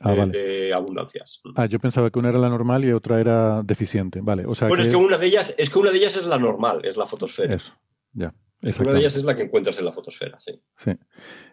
ah, 0.00 0.26
de, 0.26 0.72
abundancias. 0.72 1.40
Ah, 1.56 1.66
yo 1.66 1.78
pensaba 1.78 2.10
que 2.10 2.18
una 2.18 2.30
era 2.30 2.38
la 2.38 2.48
normal 2.48 2.84
y 2.84 2.92
otra 2.92 3.20
era 3.20 3.62
deficiente. 3.62 4.20
Vale, 4.22 4.44
o 4.46 4.54
sea 4.54 4.68
bueno, 4.68 4.82
es 4.82 4.88
que 4.88 4.96
una 4.96 5.18
de 5.18 5.26
ellas 5.26 5.54
es 5.56 5.70
que 5.70 5.78
una 5.78 5.90
de 5.90 5.98
ellas 5.98 6.16
es 6.16 6.26
la 6.26 6.38
normal, 6.38 6.80
es 6.84 6.96
la 6.96 7.06
fotosfera. 7.06 7.54
Eso, 7.54 7.72
ya. 8.12 8.34
Una 8.62 8.92
de 8.92 8.98
ellas 8.98 9.16
es 9.16 9.24
la 9.24 9.36
que 9.36 9.42
encuentras 9.42 9.78
en 9.78 9.84
la 9.84 9.92
fotosfera, 9.92 10.40
sí. 10.40 10.52
Sí. 10.76 10.92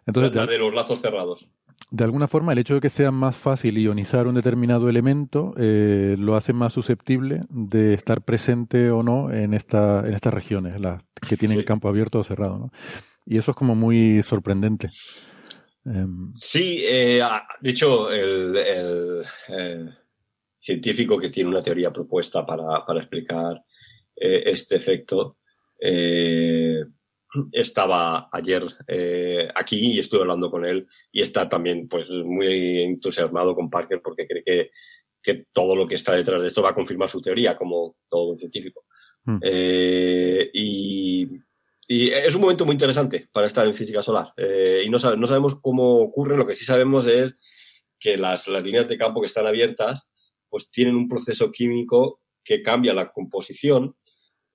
Entonces, 0.05 0.33
la 0.33 0.45
de 0.45 0.57
los 0.57 0.73
lazos 0.73 1.01
cerrados 1.01 1.49
de 1.89 2.03
alguna 2.03 2.27
forma 2.27 2.53
el 2.53 2.59
hecho 2.59 2.75
de 2.75 2.81
que 2.81 2.89
sea 2.89 3.11
más 3.11 3.35
fácil 3.35 3.77
ionizar 3.77 4.27
un 4.27 4.35
determinado 4.35 4.89
elemento 4.89 5.53
eh, 5.57 6.15
lo 6.17 6.35
hace 6.35 6.53
más 6.53 6.73
susceptible 6.73 7.43
de 7.49 7.93
estar 7.93 8.21
presente 8.21 8.91
o 8.91 9.03
no 9.03 9.31
en, 9.31 9.53
esta, 9.53 9.99
en 10.05 10.13
estas 10.13 10.33
regiones, 10.33 10.79
las 10.79 11.01
que 11.27 11.37
tienen 11.37 11.63
campo 11.63 11.89
abierto 11.89 12.19
o 12.19 12.23
cerrado. 12.23 12.57
¿no? 12.57 12.71
Y 13.25 13.37
eso 13.37 13.51
es 13.51 13.57
como 13.57 13.75
muy 13.75 14.21
sorprendente. 14.23 14.89
Em, 15.85 16.33
sí, 16.35 16.83
eh, 16.83 17.21
ah, 17.21 17.47
de 17.59 17.69
hecho, 17.69 18.11
el, 18.11 19.23
científico 20.59 21.17
que 21.17 21.29
tiene 21.29 21.49
una 21.49 21.61
teoría 21.63 21.91
propuesta 21.91 22.45
para, 22.45 22.85
para 22.85 22.99
explicar 22.99 23.63
eh, 24.15 24.43
este 24.45 24.75
efecto 24.75 25.37
estaba 27.51 28.29
ayer 28.31 28.63
eh, 28.87 29.49
aquí 29.55 29.93
y 29.93 29.99
estuve 29.99 30.21
hablando 30.21 30.51
con 30.51 30.65
él 30.65 30.87
y 31.11 31.21
está 31.21 31.47
también 31.47 31.87
pues 31.87 32.09
muy 32.09 32.81
entusiasmado 32.81 33.55
con 33.55 33.69
Parker 33.69 34.01
porque 34.03 34.27
cree 34.27 34.43
que, 34.43 34.71
que 35.21 35.45
todo 35.53 35.75
lo 35.75 35.87
que 35.87 35.95
está 35.95 36.13
detrás 36.13 36.41
de 36.41 36.49
esto 36.49 36.61
va 36.61 36.69
a 36.71 36.75
confirmar 36.75 37.09
su 37.09 37.21
teoría 37.21 37.55
como 37.55 37.95
todo 38.09 38.31
un 38.31 38.37
científico. 38.37 38.85
Hmm. 39.23 39.37
Eh, 39.41 40.49
y, 40.53 41.27
y, 41.91 42.09
es 42.11 42.35
un 42.35 42.41
momento 42.41 42.65
muy 42.65 42.73
interesante 42.73 43.27
para 43.31 43.47
estar 43.47 43.65
en 43.65 43.75
física 43.75 44.01
solar 44.01 44.33
eh, 44.37 44.83
y 44.85 44.89
no, 44.89 44.97
no, 45.15 45.27
sabemos 45.27 45.55
cómo 45.61 46.01
ocurre, 46.01 46.37
lo 46.37 46.47
que 46.47 46.55
sí 46.55 46.65
sabemos 46.65 47.07
es 47.07 47.35
que 47.99 48.17
las, 48.17 48.47
las 48.47 48.63
líneas 48.63 48.87
de 48.87 48.97
campo 48.97 49.21
que 49.21 49.27
están 49.27 49.47
abiertas 49.47 50.09
pues 50.49 50.69
tienen 50.69 50.95
un 50.95 51.07
proceso 51.07 51.51
químico 51.51 52.21
que 52.43 52.61
cambia 52.61 52.93
la 52.93 53.11
composición 53.11 53.95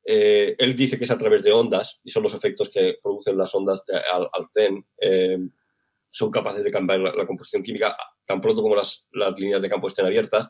eh, 0.05 0.55
él 0.59 0.77
dice 0.77 0.99
que 0.99 1.05
es 1.05 1.11
a 1.11 1.19
través 1.19 1.43
de 1.43 1.53
ondas 1.53 2.01
y 2.05 2.11
son 2.11 2.23
los 2.23 2.35
efectos 2.35 2.71
que 2.71 2.99
producen 3.03 3.37
las 3.37 3.55
ondas 3.55 3.83
al, 4.13 4.29
al 4.33 4.49
eh, 5.01 5.39
son 6.09 6.31
capaces 6.31 6.65
de 6.65 6.71
cambiar 6.71 7.01
la, 7.01 7.27
composición 7.27 7.63
química 7.63 7.97
tan 8.25 8.41
pronto 8.41 8.63
como 8.63 8.75
las, 8.75 9.07
líneas 9.37 9.61
de 9.61 9.69
campo 9.69 9.89
estén 9.89 10.07
abiertas. 10.07 10.49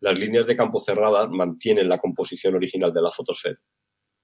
Las 0.00 0.18
líneas 0.18 0.46
de 0.46 0.54
campo 0.54 0.78
cerradas 0.78 1.28
mantienen 1.28 1.88
la 1.88 1.98
composición 1.98 2.54
original 2.54 2.92
de 2.92 3.02
la 3.02 3.10
fotosfera. 3.10 3.58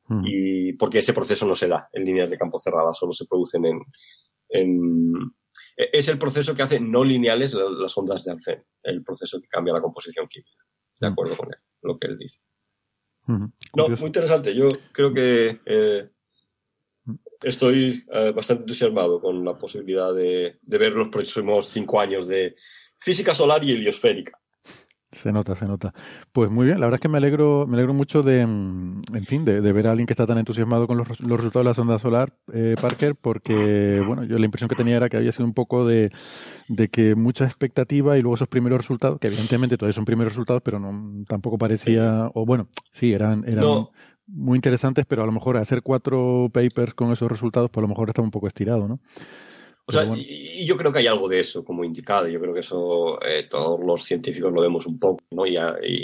Hmm. 0.07 0.23
Y 0.25 0.73
porque 0.75 0.99
ese 0.99 1.13
proceso 1.13 1.47
no 1.47 1.55
se 1.55 1.69
da 1.69 1.89
en 1.93 2.05
líneas 2.05 2.31
de 2.31 2.39
campo 2.39 2.59
cerradas, 2.59 2.99
solo 2.99 3.13
se 3.13 3.27
producen 3.27 3.65
en, 3.65 5.33
es 5.77 6.09
el 6.09 6.19
proceso 6.19 6.55
que 6.55 6.63
hace 6.63 6.79
no 6.79 7.03
lineales 7.03 7.55
las 7.55 7.97
ondas 7.99 8.25
de 8.25 8.33
Alfvén, 8.33 8.65
el 8.83 9.03
proceso 9.03 9.41
que 9.41 9.49
cambia 9.49 9.75
la 9.75 9.81
composición 9.81 10.27
química. 10.29 10.65
De 11.01 11.09
hmm. 11.09 11.13
acuerdo 11.13 11.37
con 11.37 11.49
él, 11.49 11.59
lo 11.83 11.99
que 11.99 12.07
él 12.09 12.19
dice. 12.19 12.39
No, 13.27 13.89
muy 13.89 14.07
interesante. 14.07 14.55
Yo 14.55 14.69
creo 14.93 15.13
que 15.15 15.61
eh, 15.65 16.11
estoy 17.43 18.05
eh, 18.13 18.33
bastante 18.33 18.63
entusiasmado 18.63 19.21
con 19.21 19.45
la 19.45 19.57
posibilidad 19.57 20.13
de, 20.15 20.59
de, 20.61 20.79
ver 20.79 20.93
los 20.93 21.09
próximos 21.09 21.69
cinco 21.69 22.01
años 22.01 22.29
de 22.29 22.55
física 22.99 23.35
solar 23.35 23.65
y 23.65 23.73
heliosférica. 23.73 24.39
Se 25.15 25.31
nota, 25.31 25.55
se 25.55 25.67
nota. 25.67 25.95
Pues 26.33 26.51
muy 26.51 26.67
bien, 26.67 26.81
la 26.81 26.87
verdad 26.87 26.97
es 26.97 27.01
que 27.01 27.09
me 27.09 27.19
alegro, 27.19 27.67
me 27.69 27.77
alegro 27.77 27.95
mucho 27.95 28.23
de, 28.23 28.45
mm, 28.45 29.03
en 29.15 29.25
fin, 29.25 29.45
de, 29.45 29.61
ver 29.61 29.87
a 29.87 29.91
alguien 29.91 30.07
que 30.07 30.13
está 30.13 30.27
tan 30.27 30.39
entusiasmado 30.39 30.89
con 30.89 30.97
los, 30.99 31.07
resultados 31.09 31.55
de 31.55 31.65
la 31.65 31.75
sonda 31.75 31.99
solar, 32.01 32.33
eh, 32.53 32.75
Parker, 32.81 33.15
porque, 33.15 34.03
bueno, 34.05 34.25
yo 34.25 34.37
la 34.39 34.45
impresión 34.45 34.69
que 34.69 34.75
tenía 34.75 34.97
era 34.97 35.09
que 35.09 35.17
había 35.17 35.31
sido 35.31 35.45
un 35.45 35.55
poco 35.55 35.87
de, 35.87 36.11
que 36.91 37.15
mucha 37.15 37.45
expectativa 37.45 38.19
y 38.19 38.23
luego 38.23 38.35
esos 38.35 38.49
primeros 38.49 38.79
resultados, 38.79 39.21
que 39.21 39.29
evidentemente 39.29 39.79
todavía 39.79 39.95
son 39.95 40.05
primeros 40.05 40.33
resultados, 40.33 40.63
pero 40.63 40.81
no 40.81 41.25
tampoco 41.27 41.59
parecía, 41.59 42.29
o 42.35 42.45
bueno, 42.45 42.67
sí, 42.91 43.13
eran, 43.13 43.45
eran 43.47 43.87
muy 44.27 44.57
interesantes, 44.57 45.07
pero 45.07 45.23
a 45.23 45.27
lo 45.27 45.33
mejor 45.33 45.57
hacer 45.59 45.83
cuatro 45.83 46.51
papers 46.53 46.95
con 46.95 47.13
esos 47.13 47.31
resultados, 47.31 47.71
pues 47.71 47.83
a 47.83 47.87
lo 47.87 47.89
mejor 47.89 48.09
estaba 48.09 48.25
un 48.25 48.33
poco 48.33 48.49
estirado, 48.49 48.89
¿no? 48.89 48.99
O 49.87 49.93
sea, 49.93 50.11
y, 50.17 50.65
yo 50.65 50.77
creo 50.77 50.91
que 50.91 51.01
hay 51.01 51.07
algo 51.07 51.29
de 51.29 51.41
eso 51.41 51.65
como 51.65 51.85
indicado. 51.85 52.27
Yo 52.27 52.41
creo 52.41 52.55
que 52.55 52.61
eso 52.61 53.21
eh, 53.23 53.47
todos 53.51 53.85
los 53.85 54.03
científicos 54.03 54.53
lo 54.53 54.63
vemos 54.63 54.87
un 54.87 54.99
poco, 54.99 55.23
¿no? 55.33 55.47
Y, 55.47 55.55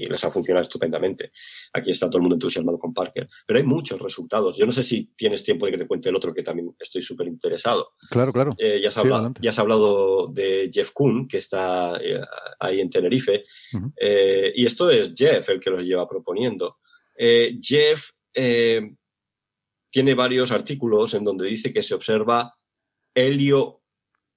les 0.07 0.25
ha 0.25 0.31
funcionado 0.31 0.63
estupendamente. 0.63 1.33
Aquí 1.73 1.91
está 1.91 2.09
todo 2.09 2.19
el 2.19 2.23
mundo 2.23 2.35
entusiasmado 2.35 2.79
con 2.79 2.93
Parker. 2.93 3.29
Pero 3.47 3.59
hay 3.59 3.65
muchos 3.65 4.01
resultados. 4.01 4.57
Yo 4.59 4.67
no 4.67 4.73
sé 4.73 4.83
si 4.83 5.07
tienes 5.17 5.43
tiempo 5.43 5.67
de 5.67 5.73
que 5.73 5.79
te 5.79 5.87
cuente 5.87 6.11
el 6.11 6.17
otro, 6.17 6.35
que 6.35 6.43
también 6.43 6.75
estoy 6.79 7.03
súper 7.03 7.29
interesado. 7.29 7.93
Claro, 8.11 8.33
claro. 8.33 8.55
Eh, 8.59 8.81
ya, 8.83 8.89
has 8.89 8.99
hablado, 8.99 9.33
ya, 9.41 9.51
has 9.51 9.59
hablado, 9.59 10.29
de 10.29 10.71
Jeff 10.73 10.91
Kuhn, 10.93 11.27
que 11.27 11.39
está 11.39 11.97
eh, 12.03 12.21
ahí 12.59 12.81
en 12.81 12.91
Tenerife. 12.91 13.45
y 14.55 14.67
esto 14.67 14.91
es 14.91 15.15
Jeff 15.17 15.49
el 15.49 15.61
que 15.61 15.71
lo 15.71 15.81
lleva 15.81 16.07
proponiendo. 16.09 16.79
Jeff 17.17 18.11
tiene 19.91 20.15
varios 20.15 20.53
artículos 20.53 21.15
en 21.15 21.25
donde 21.25 21.47
dice 21.47 21.73
que 21.73 21.83
se 21.83 21.95
observa 21.95 22.55
helio 23.15 23.83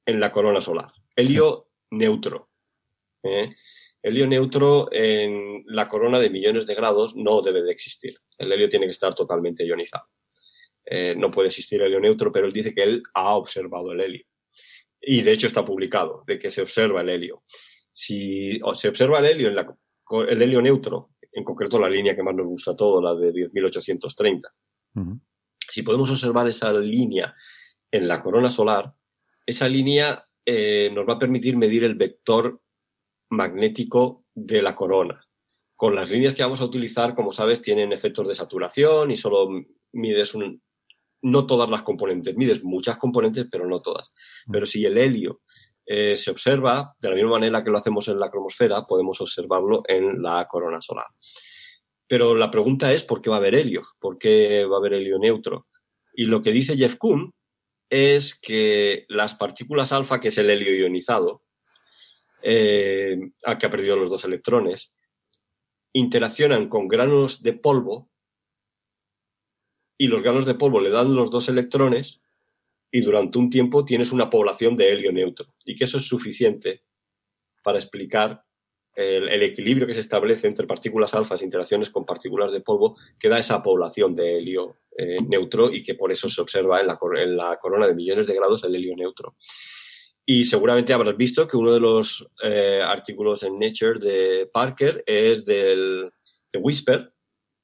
en 0.05 0.19
la 0.19 0.31
corona 0.31 0.61
solar. 0.61 0.91
Helio 1.15 1.69
neutro. 1.91 2.49
¿eh? 3.23 3.55
Helio 4.01 4.27
neutro 4.27 4.89
en 4.91 5.63
la 5.67 5.87
corona 5.87 6.19
de 6.19 6.29
millones 6.29 6.65
de 6.67 6.75
grados 6.75 7.15
no 7.15 7.41
debe 7.41 7.63
de 7.63 7.71
existir. 7.71 8.17
El 8.37 8.51
helio 8.51 8.69
tiene 8.69 8.85
que 8.85 8.91
estar 8.91 9.15
totalmente 9.15 9.65
ionizado. 9.65 10.05
Eh, 10.85 11.15
no 11.17 11.31
puede 11.31 11.47
existir 11.47 11.81
helio 11.81 11.99
neutro, 11.99 12.31
pero 12.31 12.45
él 12.45 12.53
dice 12.53 12.73
que 12.73 12.83
él 12.83 13.03
ha 13.13 13.35
observado 13.35 13.93
el 13.93 14.01
helio. 14.01 14.25
Y 15.01 15.21
de 15.21 15.31
hecho 15.31 15.47
está 15.47 15.63
publicado 15.63 16.23
de 16.27 16.39
que 16.39 16.51
se 16.51 16.61
observa 16.61 17.01
el 17.01 17.09
helio. 17.09 17.43
Si 17.91 18.59
se 18.73 18.89
observa 18.89 19.19
el 19.19 19.25
helio 19.25 19.47
en 19.49 19.55
la, 19.55 19.75
el 20.27 20.41
helio 20.41 20.61
neutro, 20.61 21.11
en 21.31 21.43
concreto 21.43 21.79
la 21.79 21.89
línea 21.89 22.15
que 22.15 22.23
más 22.23 22.35
nos 22.35 22.47
gusta 22.47 22.71
a 22.71 22.75
todo, 22.75 23.01
la 23.01 23.15
de 23.15 23.31
10.830, 23.33 24.41
si 25.69 25.81
podemos 25.81 26.09
observar 26.11 26.47
esa 26.47 26.71
línea 26.73 27.33
en 27.93 28.07
la 28.07 28.21
corona 28.21 28.49
solar, 28.49 28.91
esa 29.45 29.69
línea 29.69 30.27
eh, 30.45 30.89
nos 30.93 31.07
va 31.07 31.13
a 31.13 31.19
permitir 31.19 31.55
medir 31.55 31.83
el 31.83 31.93
vector 31.93 32.59
magnético 33.29 34.25
de 34.33 34.63
la 34.63 34.73
corona. 34.73 35.23
Con 35.75 35.95
las 35.95 36.09
líneas 36.09 36.33
que 36.33 36.41
vamos 36.41 36.59
a 36.59 36.65
utilizar, 36.65 37.13
como 37.13 37.31
sabes, 37.31 37.61
tienen 37.61 37.93
efectos 37.93 38.27
de 38.27 38.33
saturación 38.33 39.11
y 39.11 39.17
solo 39.17 39.47
mides 39.91 40.33
un, 40.33 40.59
no 41.21 41.45
todas 41.45 41.69
las 41.69 41.83
componentes, 41.83 42.35
mides 42.35 42.63
muchas 42.63 42.97
componentes, 42.97 43.45
pero 43.51 43.67
no 43.67 43.79
todas. 43.79 44.11
Mm. 44.47 44.51
Pero 44.51 44.65
si 44.65 44.83
el 44.85 44.97
helio 44.97 45.41
eh, 45.85 46.17
se 46.17 46.31
observa 46.31 46.95
de 46.99 47.09
la 47.09 47.15
misma 47.15 47.31
manera 47.31 47.63
que 47.63 47.69
lo 47.69 47.77
hacemos 47.77 48.07
en 48.07 48.19
la 48.19 48.31
cromosfera, 48.31 48.87
podemos 48.87 49.21
observarlo 49.21 49.83
en 49.87 50.19
la 50.19 50.47
corona 50.47 50.81
solar. 50.81 51.07
Pero 52.07 52.33
la 52.33 52.49
pregunta 52.49 52.91
es, 52.91 53.03
¿por 53.03 53.21
qué 53.21 53.29
va 53.29 53.35
a 53.35 53.39
haber 53.39 53.53
helio? 53.53 53.83
¿Por 53.99 54.17
qué 54.17 54.65
va 54.65 54.77
a 54.77 54.79
haber 54.79 54.93
helio 54.93 55.19
neutro? 55.19 55.67
Y 56.15 56.25
lo 56.25 56.41
que 56.41 56.51
dice 56.51 56.75
Jeff 56.75 56.95
Kuhn 56.97 57.31
es 57.89 58.35
que 58.35 59.05
las 59.09 59.35
partículas 59.35 59.91
alfa, 59.91 60.19
que 60.19 60.29
es 60.29 60.37
el 60.37 60.49
helio 60.49 60.75
ionizado, 60.75 61.43
eh, 62.41 63.17
a 63.45 63.57
que 63.57 63.65
ha 63.65 63.71
perdido 63.71 63.95
los 63.95 64.09
dos 64.09 64.25
electrones, 64.25 64.93
interaccionan 65.93 66.67
con 66.69 66.87
granos 66.87 67.43
de 67.43 67.53
polvo 67.53 68.09
y 69.97 70.07
los 70.07 70.23
granos 70.23 70.45
de 70.45 70.55
polvo 70.55 70.81
le 70.81 70.89
dan 70.89 71.15
los 71.15 71.31
dos 71.31 71.47
electrones 71.49 72.21
y 72.91 73.01
durante 73.01 73.39
un 73.39 73.49
tiempo 73.49 73.85
tienes 73.85 74.11
una 74.11 74.29
población 74.29 74.75
de 74.75 74.91
helio 74.91 75.11
neutro. 75.11 75.53
Y 75.65 75.75
que 75.75 75.85
eso 75.85 75.97
es 75.97 76.07
suficiente 76.07 76.83
para 77.63 77.77
explicar 77.77 78.43
el, 78.95 79.41
equilibrio 79.41 79.87
que 79.87 79.93
se 79.93 80.01
establece 80.01 80.47
entre 80.47 80.67
partículas 80.67 81.13
alfa 81.13 81.35
e 81.35 81.43
interacciones 81.43 81.89
con 81.89 82.05
partículas 82.05 82.51
de 82.51 82.61
polvo 82.61 82.95
que 83.19 83.29
da 83.29 83.39
esa 83.39 83.63
población 83.63 84.13
de 84.13 84.37
helio 84.37 84.77
eh, 84.97 85.17
neutro 85.27 85.71
y 85.71 85.83
que 85.83 85.95
por 85.95 86.11
eso 86.11 86.29
se 86.29 86.41
observa 86.41 86.81
en 86.81 86.87
la, 86.87 86.99
en 87.19 87.37
la, 87.37 87.57
corona 87.57 87.87
de 87.87 87.95
millones 87.95 88.27
de 88.27 88.35
grados 88.35 88.63
el 88.63 88.75
helio 88.75 88.95
neutro. 88.95 89.35
Y 90.25 90.45
seguramente 90.45 90.93
habrás 90.93 91.17
visto 91.17 91.47
que 91.47 91.57
uno 91.57 91.73
de 91.73 91.79
los 91.79 92.27
eh, 92.43 92.81
artículos 92.85 93.43
en 93.43 93.59
Nature 93.59 93.99
de 93.99 94.49
Parker 94.53 95.03
es 95.05 95.43
del, 95.43 96.11
de 96.51 96.59
Whisper 96.59 97.13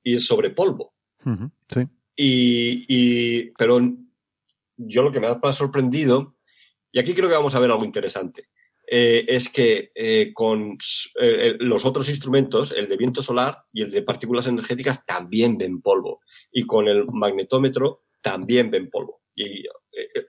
y 0.03 0.15
es 0.15 0.25
sobre 0.25 0.49
polvo. 0.49 0.93
sí. 1.71 1.81
Y, 2.21 2.85
y, 2.89 3.51
pero 3.51 3.79
yo 4.75 5.03
lo 5.03 5.11
que 5.11 5.21
me 5.21 5.27
ha 5.27 5.53
sorprendido, 5.53 6.35
y 6.91 6.99
aquí 6.99 7.13
creo 7.13 7.29
que 7.29 7.35
vamos 7.35 7.55
a 7.55 7.59
ver 7.59 7.71
algo 7.71 7.85
interesante, 7.85 8.49
eh, 8.91 9.23
es 9.27 9.49
que 9.49 9.91
eh, 9.93 10.31
con 10.33 10.75
eh, 11.21 11.55
los 11.59 11.85
otros 11.85 12.09
instrumentos, 12.09 12.73
el 12.75 12.87
de 12.87 12.97
viento 12.97 13.21
solar 13.21 13.63
y 13.71 13.83
el 13.83 13.91
de 13.91 14.01
partículas 14.01 14.47
energéticas, 14.47 15.05
también 15.05 15.59
ven 15.59 15.79
polvo. 15.79 16.21
Y 16.51 16.63
con 16.63 16.87
el 16.87 17.05
magnetómetro 17.13 18.05
también 18.19 18.71
ven 18.71 18.89
polvo. 18.89 19.21
Y 19.35 19.63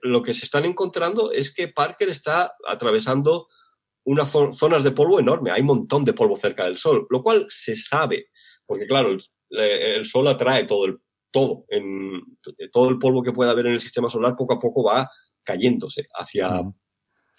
lo 0.03 0.21
que 0.21 0.35
se 0.35 0.45
están 0.45 0.65
encontrando 0.65 1.31
es 1.31 1.51
que 1.51 1.69
Parker 1.69 2.09
está 2.09 2.53
atravesando 2.67 3.47
unas 4.03 4.31
zonas 4.51 4.83
de 4.83 4.91
polvo 4.91 5.19
enorme. 5.19 5.49
Hay 5.49 5.61
un 5.61 5.67
montón 5.67 6.05
de 6.05 6.13
polvo 6.13 6.35
cerca 6.35 6.65
del 6.65 6.77
Sol, 6.77 7.07
lo 7.09 7.23
cual 7.23 7.47
se 7.49 7.75
sabe, 7.75 8.27
porque 8.67 8.85
claro, 8.85 9.17
el, 9.49 10.05
Sol 10.05 10.27
atrae 10.27 10.65
todo 10.65 10.85
el 10.85 10.99
todo, 11.31 11.65
todo 12.71 12.89
el 12.89 12.99
polvo 12.99 13.23
que 13.23 13.31
pueda 13.31 13.51
haber 13.51 13.67
en 13.67 13.73
el 13.73 13.81
sistema 13.81 14.09
solar 14.09 14.35
poco 14.35 14.53
a 14.53 14.59
poco 14.59 14.83
va 14.83 15.09
cayéndose 15.43 16.07
hacia, 16.13 16.61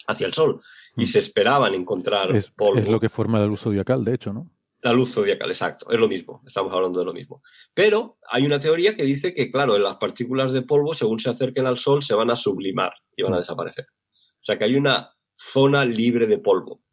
hacia 0.07 0.27
el 0.27 0.33
Sol. 0.33 0.59
Y 0.95 1.05
se 1.05 1.19
esperaban 1.19 1.73
encontrar 1.73 2.35
es, 2.35 2.49
polvo. 2.51 2.79
Es 2.79 2.89
lo 2.89 2.99
que 2.99 3.09
forma 3.09 3.39
la 3.39 3.45
luz 3.45 3.61
zodiacal, 3.61 4.03
de 4.03 4.15
hecho, 4.15 4.33
¿no? 4.33 4.49
La 4.81 4.91
luz 4.91 5.13
zodiacal, 5.13 5.49
exacto, 5.49 5.89
es 5.89 5.97
lo 5.97 6.09
mismo, 6.09 6.43
estamos 6.45 6.73
hablando 6.73 6.99
de 6.99 7.05
lo 7.05 7.13
mismo. 7.13 7.41
Pero 7.73 8.17
hay 8.29 8.45
una 8.45 8.59
teoría 8.59 8.93
que 8.95 9.03
dice 9.03 9.33
que, 9.33 9.49
claro, 9.49 9.77
las 9.77 9.95
partículas 9.95 10.51
de 10.51 10.61
polvo, 10.63 10.93
según 10.93 11.21
se 11.21 11.29
acerquen 11.29 11.65
al 11.65 11.77
Sol, 11.77 12.03
se 12.03 12.13
van 12.13 12.29
a 12.29 12.35
sublimar 12.35 12.93
y 13.15 13.23
van 13.23 13.33
a 13.33 13.37
desaparecer. 13.37 13.85
O 13.85 14.43
sea 14.43 14.57
que 14.57 14.65
hay 14.65 14.75
una 14.75 15.09
zona 15.35 15.85
libre 15.85 16.27
de 16.27 16.37
polvo. 16.37 16.83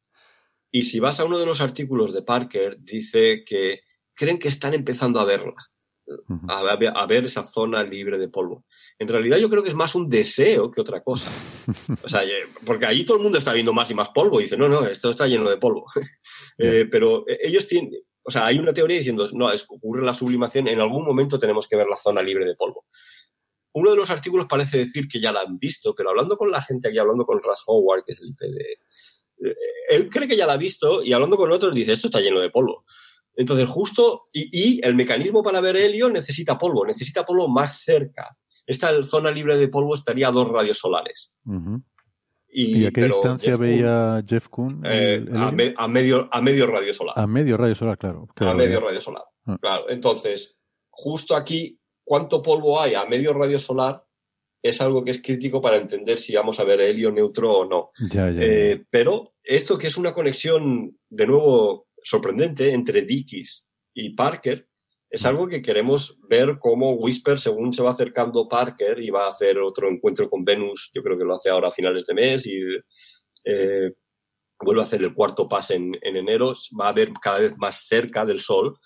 Y 0.70 0.84
si 0.84 1.00
vas 1.00 1.18
a 1.18 1.24
uno 1.24 1.36
de 1.38 1.46
los 1.46 1.60
artículos 1.60 2.14
de 2.14 2.22
Parker, 2.22 2.78
dice 2.78 3.42
que 3.44 3.80
creen 4.14 4.38
que 4.38 4.48
están 4.48 4.72
empezando 4.74 5.18
a 5.18 5.24
verla 5.24 5.56
a, 6.48 7.06
ver 7.06 7.24
esa 7.24 7.44
zona 7.44 7.82
libre 7.82 8.18
de 8.18 8.28
polvo. 8.28 8.64
En 9.00 9.08
realidad 9.08 9.38
yo 9.38 9.48
creo 9.48 9.62
que 9.62 9.70
es 9.70 9.74
más 9.74 9.94
un 9.94 10.10
deseo 10.10 10.70
que 10.70 10.80
otra 10.80 11.02
cosa. 11.02 11.30
O 12.04 12.08
sea, 12.08 12.22
porque 12.64 12.86
allí 12.86 13.04
todo 13.04 13.16
el 13.16 13.22
mundo 13.22 13.38
está 13.38 13.52
viendo 13.52 13.72
más 13.72 13.90
y 13.90 13.94
más 13.94 14.10
polvo 14.10 14.40
y 14.40 14.44
dice, 14.44 14.56
no, 14.56 14.68
no, 14.68 14.86
esto 14.86 15.10
está 15.10 15.26
lleno 15.26 15.48
de 15.48 15.56
polvo. 15.56 15.86
Eh, 16.62 16.86
pero 16.90 17.26
eh, 17.26 17.38
ellos 17.42 17.66
tienen, 17.66 17.90
o 18.22 18.30
sea, 18.30 18.44
hay 18.44 18.58
una 18.58 18.74
teoría 18.74 18.98
diciendo, 18.98 19.30
no, 19.32 19.50
es, 19.50 19.64
ocurre 19.66 20.04
la 20.04 20.12
sublimación, 20.12 20.68
en 20.68 20.78
algún 20.78 21.06
momento 21.06 21.38
tenemos 21.38 21.66
que 21.66 21.76
ver 21.76 21.86
la 21.86 21.96
zona 21.96 22.20
libre 22.20 22.44
de 22.44 22.54
polvo. 22.54 22.84
Uno 23.72 23.92
de 23.92 23.96
los 23.96 24.10
artículos 24.10 24.44
parece 24.46 24.76
decir 24.76 25.08
que 25.08 25.20
ya 25.20 25.32
la 25.32 25.40
han 25.40 25.58
visto, 25.58 25.94
pero 25.94 26.10
hablando 26.10 26.36
con 26.36 26.50
la 26.50 26.60
gente 26.60 26.88
aquí, 26.88 26.98
hablando 26.98 27.24
con 27.24 27.42
Russ 27.42 27.62
Howard, 27.66 28.04
que 28.04 28.12
es 28.12 28.20
el 28.20 28.28
IP 28.28 28.40
de... 28.40 28.72
Eh, 29.50 29.56
él 29.88 30.10
cree 30.10 30.28
que 30.28 30.36
ya 30.36 30.46
la 30.46 30.54
ha 30.54 30.58
visto 30.58 31.02
y 31.02 31.14
hablando 31.14 31.38
con 31.38 31.50
otros 31.50 31.74
dice, 31.74 31.94
esto 31.94 32.08
está 32.08 32.20
lleno 32.20 32.40
de 32.40 32.50
polvo. 32.50 32.84
Entonces, 33.36 33.66
justo, 33.68 34.24
y, 34.32 34.84
el 34.84 34.94
mecanismo 34.94 35.42
para 35.42 35.62
ver 35.62 35.76
helio 35.76 36.10
necesita 36.10 36.58
polvo, 36.58 36.84
necesita 36.84 37.24
polvo 37.24 37.48
más 37.48 37.80
cerca. 37.80 38.36
Esta 38.70 39.02
zona 39.02 39.32
libre 39.32 39.56
de 39.56 39.66
polvo 39.66 39.96
estaría 39.96 40.28
a 40.28 40.30
dos 40.30 40.48
radios 40.48 40.78
solares. 40.78 41.32
y, 42.52 42.86
a 42.86 42.92
qué 42.92 43.06
distancia 43.06 43.56
veía 43.56 44.22
Jeff 44.24 44.46
Kuhn? 44.46 44.80
Eh, 44.84 45.26
a, 45.34 45.88
medio, 45.88 46.28
a 46.30 46.40
medio 46.40 46.66
radio 46.68 46.94
solar. 46.94 47.18
A 47.18 47.26
medio 47.26 47.56
radio 47.56 47.74
solar, 47.74 47.98
claro. 47.98 48.28
a 48.36 48.54
medio 48.54 48.78
radio 48.78 49.00
solar. 49.00 49.24
Ah. 49.46 49.58
Claro. 49.60 49.90
Entonces, 49.90 50.56
justo 50.88 51.34
aquí, 51.34 51.80
¿cuánto 52.04 52.40
polvo 52.40 52.80
hay 52.80 52.94
a 52.94 53.04
medio 53.06 53.32
radio 53.32 53.58
solar? 53.58 54.04
Es 54.62 54.80
algo 54.80 55.02
que 55.02 55.10
es 55.10 55.20
crítico 55.20 55.60
para 55.60 55.76
entender 55.76 56.20
si 56.20 56.36
vamos 56.36 56.60
a 56.60 56.64
ver 56.64 56.80
helio 56.80 57.10
neutro 57.10 57.50
o 57.50 57.64
no. 57.64 57.90
Eh, 58.14 58.84
pero 58.88 59.34
esto 59.42 59.76
que 59.76 59.88
es 59.88 59.96
una 59.96 60.14
conexión, 60.14 60.96
de 61.08 61.26
nuevo, 61.26 61.88
sorprendente 62.04 62.72
entre 62.72 63.02
Dickies 63.02 63.66
y 63.94 64.10
Parker 64.10 64.69
es 65.10 65.26
algo 65.26 65.48
que 65.48 65.60
queremos 65.60 66.18
ver 66.28 66.58
cómo 66.60 66.92
Whisper, 66.92 67.40
según 67.40 67.72
se 67.72 67.82
va 67.82 67.90
acercando 67.90 68.48
Parker 68.48 69.00
y 69.00 69.10
va 69.10 69.26
a 69.26 69.30
hacer 69.30 69.58
otro 69.58 69.88
encuentro 69.88 70.30
con 70.30 70.44
Venus, 70.44 70.90
yo 70.94 71.02
creo 71.02 71.18
que 71.18 71.24
lo 71.24 71.34
hace 71.34 71.50
ahora 71.50 71.68
a 71.68 71.72
finales 71.72 72.06
de 72.06 72.14
mes 72.14 72.46
y 72.46 72.60
eh, 73.44 73.92
vuelve 74.60 74.82
a 74.82 74.84
hacer 74.84 75.02
el 75.02 75.12
cuarto 75.12 75.48
pase 75.48 75.74
en, 75.74 75.96
enero, 76.02 76.54
va 76.78 76.88
a 76.88 76.92
ver 76.92 77.12
cada 77.20 77.40
vez 77.40 77.54
más 77.58 77.86
cerca 77.88 78.24
del 78.24 78.40
Sol, 78.40 78.76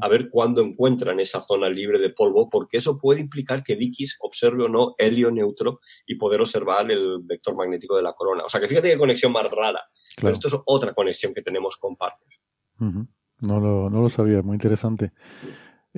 a 0.00 0.08
ver 0.08 0.30
cuándo 0.30 0.62
encuentran 0.62 1.20
esa 1.20 1.42
zona 1.42 1.68
libre 1.68 1.98
de 1.98 2.08
polvo, 2.08 2.48
porque 2.48 2.78
eso 2.78 2.98
puede 2.98 3.20
implicar 3.20 3.62
que 3.62 3.76
Dickies 3.76 4.16
observe 4.20 4.64
o 4.64 4.68
no 4.68 4.94
helio 4.96 5.30
neutro 5.30 5.80
y 6.06 6.16
poder 6.16 6.40
observar 6.40 6.90
el 6.90 7.18
vector 7.22 7.54
magnético 7.54 7.94
de 7.94 8.02
la 8.02 8.14
corona. 8.14 8.44
O 8.44 8.48
sea 8.48 8.58
que 8.58 8.68
fíjate 8.68 8.90
qué 8.90 8.96
conexión 8.96 9.32
más 9.32 9.48
rara. 9.50 9.82
Pero 10.16 10.32
esto 10.32 10.48
es 10.48 10.56
otra 10.64 10.94
conexión 10.94 11.34
que 11.34 11.42
tenemos 11.42 11.76
con 11.76 11.94
Parker. 11.94 12.32
No 12.78 13.60
lo, 13.60 13.90
no 13.90 14.00
lo 14.00 14.08
sabía, 14.08 14.40
muy 14.40 14.54
interesante. 14.54 15.12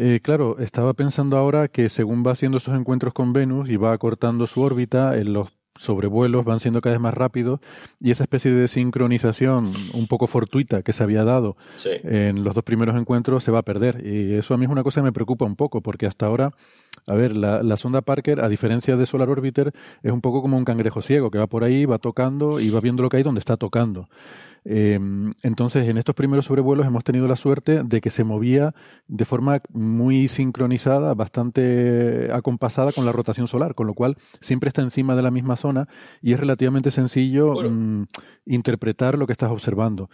Eh, 0.00 0.20
claro, 0.22 0.60
estaba 0.60 0.94
pensando 0.94 1.36
ahora 1.36 1.66
que 1.66 1.88
según 1.88 2.22
va 2.24 2.30
haciendo 2.30 2.58
esos 2.58 2.76
encuentros 2.76 3.12
con 3.12 3.32
Venus 3.32 3.68
y 3.68 3.76
va 3.76 3.92
acortando 3.92 4.46
su 4.46 4.62
órbita, 4.62 5.18
en 5.18 5.32
los 5.32 5.48
sobrevuelos 5.74 6.44
van 6.44 6.60
siendo 6.60 6.80
cada 6.80 6.94
vez 6.94 7.00
más 7.00 7.14
rápidos 7.14 7.58
y 8.00 8.12
esa 8.12 8.22
especie 8.22 8.52
de 8.52 8.68
sincronización 8.68 9.72
un 9.94 10.06
poco 10.06 10.28
fortuita 10.28 10.82
que 10.82 10.92
se 10.92 11.02
había 11.02 11.24
dado 11.24 11.56
en 11.84 12.44
los 12.44 12.54
dos 12.54 12.62
primeros 12.64 12.94
encuentros 12.96 13.42
se 13.42 13.50
va 13.50 13.58
a 13.60 13.62
perder. 13.62 14.06
Y 14.06 14.34
eso 14.34 14.54
a 14.54 14.56
mí 14.56 14.66
es 14.66 14.70
una 14.70 14.84
cosa 14.84 15.00
que 15.00 15.06
me 15.06 15.12
preocupa 15.12 15.44
un 15.44 15.56
poco 15.56 15.80
porque 15.80 16.06
hasta 16.06 16.26
ahora, 16.26 16.52
a 17.08 17.14
ver, 17.14 17.34
la, 17.34 17.64
la 17.64 17.76
sonda 17.76 18.00
Parker, 18.00 18.40
a 18.40 18.48
diferencia 18.48 18.96
de 18.96 19.04
Solar 19.04 19.28
Orbiter, 19.30 19.72
es 20.04 20.12
un 20.12 20.20
poco 20.20 20.42
como 20.42 20.56
un 20.56 20.64
cangrejo 20.64 21.02
ciego 21.02 21.32
que 21.32 21.38
va 21.38 21.48
por 21.48 21.64
ahí, 21.64 21.86
va 21.86 21.98
tocando 21.98 22.60
y 22.60 22.70
va 22.70 22.80
viendo 22.80 23.02
lo 23.02 23.08
que 23.08 23.16
hay 23.16 23.24
donde 23.24 23.40
está 23.40 23.56
tocando. 23.56 24.08
Eh, 24.70 25.00
entonces, 25.42 25.88
en 25.88 25.96
estos 25.96 26.14
primeros 26.14 26.44
sobrevuelos 26.44 26.86
hemos 26.86 27.02
tenido 27.02 27.26
la 27.26 27.36
suerte 27.36 27.84
de 27.84 28.02
que 28.02 28.10
se 28.10 28.22
movía 28.22 28.74
de 29.06 29.24
forma 29.24 29.62
muy 29.72 30.28
sincronizada, 30.28 31.14
bastante 31.14 32.30
acompasada 32.34 32.92
con 32.92 33.06
la 33.06 33.12
rotación 33.12 33.48
solar, 33.48 33.74
con 33.74 33.86
lo 33.86 33.94
cual 33.94 34.18
siempre 34.42 34.68
está 34.68 34.82
encima 34.82 35.16
de 35.16 35.22
la 35.22 35.30
misma 35.30 35.56
zona 35.56 35.88
y 36.20 36.34
es 36.34 36.40
relativamente 36.40 36.90
sencillo 36.90 37.54
mm, 37.54 38.08
interpretar 38.44 39.16
lo 39.16 39.26
que 39.26 39.32
estás 39.32 39.50
observando. 39.50 40.10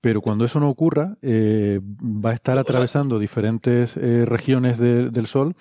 Pero 0.00 0.20
cuando 0.20 0.44
eso 0.44 0.60
no 0.60 0.68
ocurra, 0.68 1.16
eh, 1.20 1.80
va 1.82 2.30
a 2.30 2.34
estar 2.34 2.56
atravesando 2.56 3.18
diferentes 3.18 3.96
eh, 3.96 4.24
regiones 4.24 4.78
del 4.78 5.26
Sol 5.26 5.56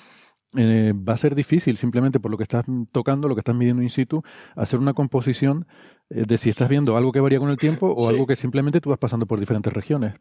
eh, 0.58 0.94
va 0.94 1.14
a 1.14 1.18
ser 1.18 1.36
difícil 1.36 1.78
simplemente 1.78 2.20
por 2.20 2.32
lo 2.32 2.38
que 2.38 2.44
estás 2.44 2.66
tocando, 2.92 3.28
lo 3.28 3.36
que 3.36 3.42
estás 3.42 3.56
midiendo 3.56 3.82
in 3.84 3.90
situ, 3.90 4.24
hacer 4.56 4.80
una 4.80 4.94
composición 4.94 5.68
eh, 6.10 6.24
de 6.28 6.38
si 6.38 6.50
estás 6.50 6.70
viendo 6.70 6.98
algo 6.98 7.12
que 7.12 7.20
varía 7.20 7.40
con 7.40 7.50
el 7.50 7.58
tiempo 7.58 7.88
o 7.88 8.10
algo 8.10 8.26
que 8.28 8.36
simplemente 8.36 8.82
tú 8.82 8.90
vas 8.90 9.00
pasando 9.00 9.26
por 9.26 9.40
diferentes 9.40 9.72
regiones. 9.72 10.16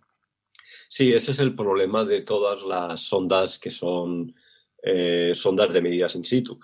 Sí, 0.89 1.13
ese 1.13 1.33
es 1.33 1.39
el 1.41 1.55
problema 1.55 2.05
de 2.05 2.21
todas 2.21 2.63
las 2.63 3.01
sondas 3.01 3.59
que 3.59 3.71
son 3.71 4.35
eh, 4.83 5.33
sondas 5.35 5.73
de 5.73 5.81
medidas 5.81 6.15
in 6.15 6.25
situ. 6.25 6.61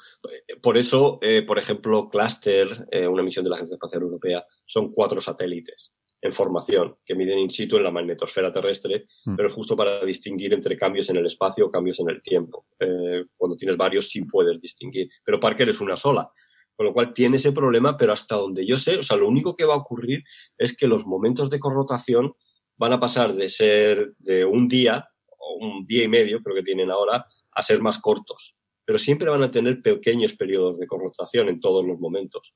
Por 0.60 0.78
eso, 0.78 1.18
por 1.46 1.58
ejemplo, 1.58 2.08
Cluster, 2.08 2.68
una 3.08 3.22
misión 3.22 3.42
de 3.42 3.50
la 3.50 3.56
Agencia 3.56 3.74
Espacial 3.74 4.02
Europea, 4.02 4.44
son 4.64 4.92
cuatro 4.92 5.20
satélites 5.20 5.92
en 6.22 6.32
formación, 6.32 6.96
que 7.04 7.16
miden 7.16 7.40
in 7.40 7.50
situ 7.50 7.76
en 7.76 7.82
la 7.82 7.90
magnetosfera 7.90 8.52
terrestre, 8.52 9.06
mm. 9.24 9.34
pero 9.34 9.48
es 9.48 9.54
justo 9.54 9.76
para 9.76 10.04
distinguir 10.04 10.54
entre 10.54 10.76
cambios 10.76 11.10
en 11.10 11.16
el 11.16 11.26
espacio 11.26 11.66
o 11.66 11.70
cambios 11.70 11.98
en 11.98 12.10
el 12.10 12.22
tiempo. 12.22 12.66
Eh, 12.78 13.24
cuando 13.36 13.56
tienes 13.56 13.76
varios 13.76 14.08
sí 14.08 14.24
puedes 14.24 14.60
distinguir, 14.60 15.08
pero 15.24 15.40
Parker 15.40 15.68
es 15.68 15.80
una 15.80 15.96
sola, 15.96 16.30
con 16.76 16.86
lo 16.86 16.92
cual 16.92 17.12
tiene 17.12 17.38
ese 17.38 17.50
problema, 17.50 17.96
pero 17.96 18.12
hasta 18.12 18.36
donde 18.36 18.64
yo 18.64 18.78
sé, 18.78 18.98
o 18.98 19.02
sea, 19.02 19.16
lo 19.16 19.28
único 19.28 19.56
que 19.56 19.64
va 19.64 19.74
a 19.74 19.78
ocurrir 19.78 20.22
es 20.56 20.76
que 20.76 20.86
los 20.86 21.04
momentos 21.04 21.50
de 21.50 21.58
corrotación 21.58 22.32
van 22.76 22.92
a 22.92 23.00
pasar 23.00 23.34
de 23.34 23.48
ser 23.48 24.12
de 24.18 24.44
un 24.44 24.68
día 24.68 25.08
o 25.26 25.58
un 25.60 25.84
día 25.84 26.04
y 26.04 26.08
medio, 26.08 26.40
creo 26.40 26.54
que 26.54 26.62
tienen 26.62 26.90
ahora, 26.92 27.26
a 27.50 27.62
ser 27.64 27.82
más 27.82 27.98
cortos. 27.98 28.54
Pero 28.84 28.98
siempre 28.98 29.28
van 29.28 29.42
a 29.42 29.50
tener 29.50 29.82
pequeños 29.82 30.34
periodos 30.34 30.78
de 30.78 30.86
corrotación 30.86 31.48
en 31.48 31.60
todos 31.60 31.84
los 31.84 31.98
momentos. 31.98 32.54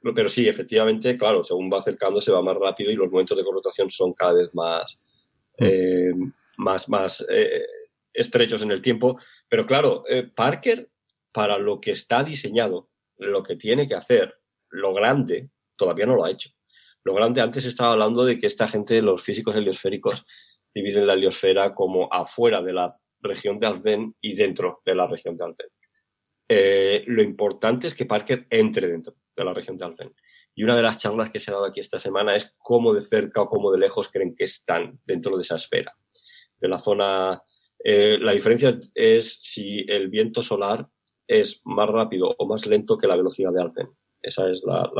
Pero 0.00 0.28
sí, 0.28 0.48
efectivamente, 0.48 1.16
claro, 1.16 1.42
según 1.42 1.70
va 1.72 1.80
acercándose 1.80 2.30
va 2.30 2.42
más 2.42 2.56
rápido 2.56 2.90
y 2.90 2.94
los 2.94 3.10
momentos 3.10 3.36
de 3.36 3.44
corrotación 3.44 3.90
son 3.90 4.12
cada 4.12 4.34
vez 4.34 4.54
más, 4.54 5.00
mm. 5.58 5.64
eh, 5.64 6.12
más, 6.58 6.88
más 6.88 7.24
eh, 7.28 7.64
estrechos 8.12 8.62
en 8.62 8.70
el 8.70 8.80
tiempo. 8.80 9.18
Pero 9.48 9.66
claro, 9.66 10.04
eh, 10.08 10.24
Parker, 10.34 10.88
para 11.32 11.58
lo 11.58 11.80
que 11.80 11.90
está 11.90 12.22
diseñado, 12.22 12.90
lo 13.16 13.42
que 13.42 13.56
tiene 13.56 13.88
que 13.88 13.96
hacer, 13.96 14.34
lo 14.70 14.94
grande, 14.94 15.50
todavía 15.76 16.06
no 16.06 16.14
lo 16.14 16.24
ha 16.24 16.30
hecho. 16.30 16.50
Lo 17.04 17.14
grande, 17.14 17.40
antes 17.40 17.64
estaba 17.64 17.92
hablando 17.92 18.24
de 18.24 18.38
que 18.38 18.46
esta 18.46 18.68
gente, 18.68 19.02
los 19.02 19.22
físicos 19.22 19.56
heliosféricos, 19.56 20.24
dividen 20.74 21.06
la 21.06 21.14
heliosfera 21.14 21.74
como 21.74 22.12
afuera 22.12 22.62
de 22.62 22.72
la 22.72 22.88
región 23.20 23.58
de 23.58 23.66
Alfvén 23.66 24.14
y 24.20 24.34
dentro 24.34 24.80
de 24.84 24.94
la 24.94 25.08
región 25.08 25.36
de. 25.36 25.54
Eh, 26.48 27.04
lo 27.06 27.22
importante 27.22 27.88
es 27.88 27.94
que 27.94 28.06
Parker 28.06 28.46
entre 28.50 28.88
dentro 28.88 29.14
de 29.42 29.46
la 29.46 29.54
región 29.54 29.76
de 29.76 29.84
Alten. 29.84 30.14
Y 30.54 30.64
una 30.64 30.76
de 30.76 30.82
las 30.82 30.98
charlas 30.98 31.30
que 31.30 31.40
se 31.40 31.50
ha 31.50 31.54
dado 31.54 31.66
aquí 31.66 31.80
esta 31.80 31.98
semana 31.98 32.34
es 32.34 32.54
cómo 32.58 32.92
de 32.92 33.02
cerca 33.02 33.42
o 33.42 33.48
cómo 33.48 33.70
de 33.70 33.78
lejos 33.78 34.08
creen 34.08 34.34
que 34.34 34.44
están 34.44 35.00
dentro 35.04 35.36
de 35.36 35.42
esa 35.42 35.56
esfera. 35.56 35.94
De 36.58 36.68
la 36.68 36.78
zona. 36.78 37.42
Eh, 37.82 38.18
la 38.20 38.32
diferencia 38.32 38.78
es 38.94 39.38
si 39.40 39.84
el 39.88 40.08
viento 40.08 40.42
solar 40.42 40.88
es 41.26 41.60
más 41.64 41.88
rápido 41.88 42.34
o 42.38 42.46
más 42.46 42.66
lento 42.66 42.98
que 42.98 43.06
la 43.06 43.16
velocidad 43.16 43.52
de 43.52 43.62
Alfvén. 43.62 43.88
Esa 44.20 44.50
es 44.50 44.62
la, 44.64 44.90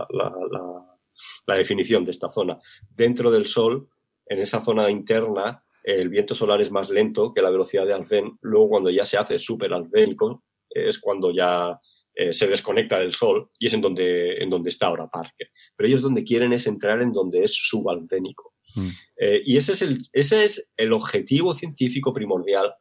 la 1.46 1.56
definición 1.56 2.04
de 2.04 2.12
esta 2.12 2.30
zona. 2.30 2.58
Dentro 2.88 3.30
del 3.30 3.46
Sol, 3.46 3.88
en 4.26 4.40
esa 4.40 4.60
zona 4.60 4.90
interna, 4.90 5.64
el 5.82 6.08
viento 6.08 6.34
solar 6.34 6.60
es 6.60 6.70
más 6.70 6.90
lento 6.90 7.32
que 7.32 7.42
la 7.42 7.50
velocidad 7.50 7.86
de 7.86 7.94
Alfvén. 7.94 8.38
Luego, 8.42 8.68
cuando 8.68 8.90
ya 8.90 9.06
se 9.06 9.16
hace 9.16 9.38
súper 9.38 9.72
alfvénico, 9.72 10.44
es 10.68 10.98
cuando 10.98 11.30
ya 11.30 11.80
eh, 12.20 12.34
se 12.34 12.48
desconecta 12.48 12.98
del 12.98 13.14
Sol 13.14 13.48
y 13.60 13.68
es 13.68 13.74
en 13.74 13.80
donde, 13.80 14.42
en 14.42 14.50
donde 14.50 14.70
está 14.70 14.88
ahora 14.88 15.06
Parker. 15.06 15.52
Pero 15.76 15.86
ellos 15.86 16.02
donde 16.02 16.24
quieren 16.24 16.52
es 16.52 16.66
entrar 16.66 17.00
en 17.00 17.12
donde 17.12 17.44
es 17.44 17.54
subalfvénico. 17.54 18.54
Mm. 18.74 18.88
Eh, 19.18 19.42
y 19.44 19.56
ese 19.56 19.70
es, 19.70 19.82
el, 19.82 19.98
ese 20.12 20.44
es 20.44 20.68
el 20.76 20.92
objetivo 20.92 21.54
científico 21.54 22.12
primordial 22.12 22.74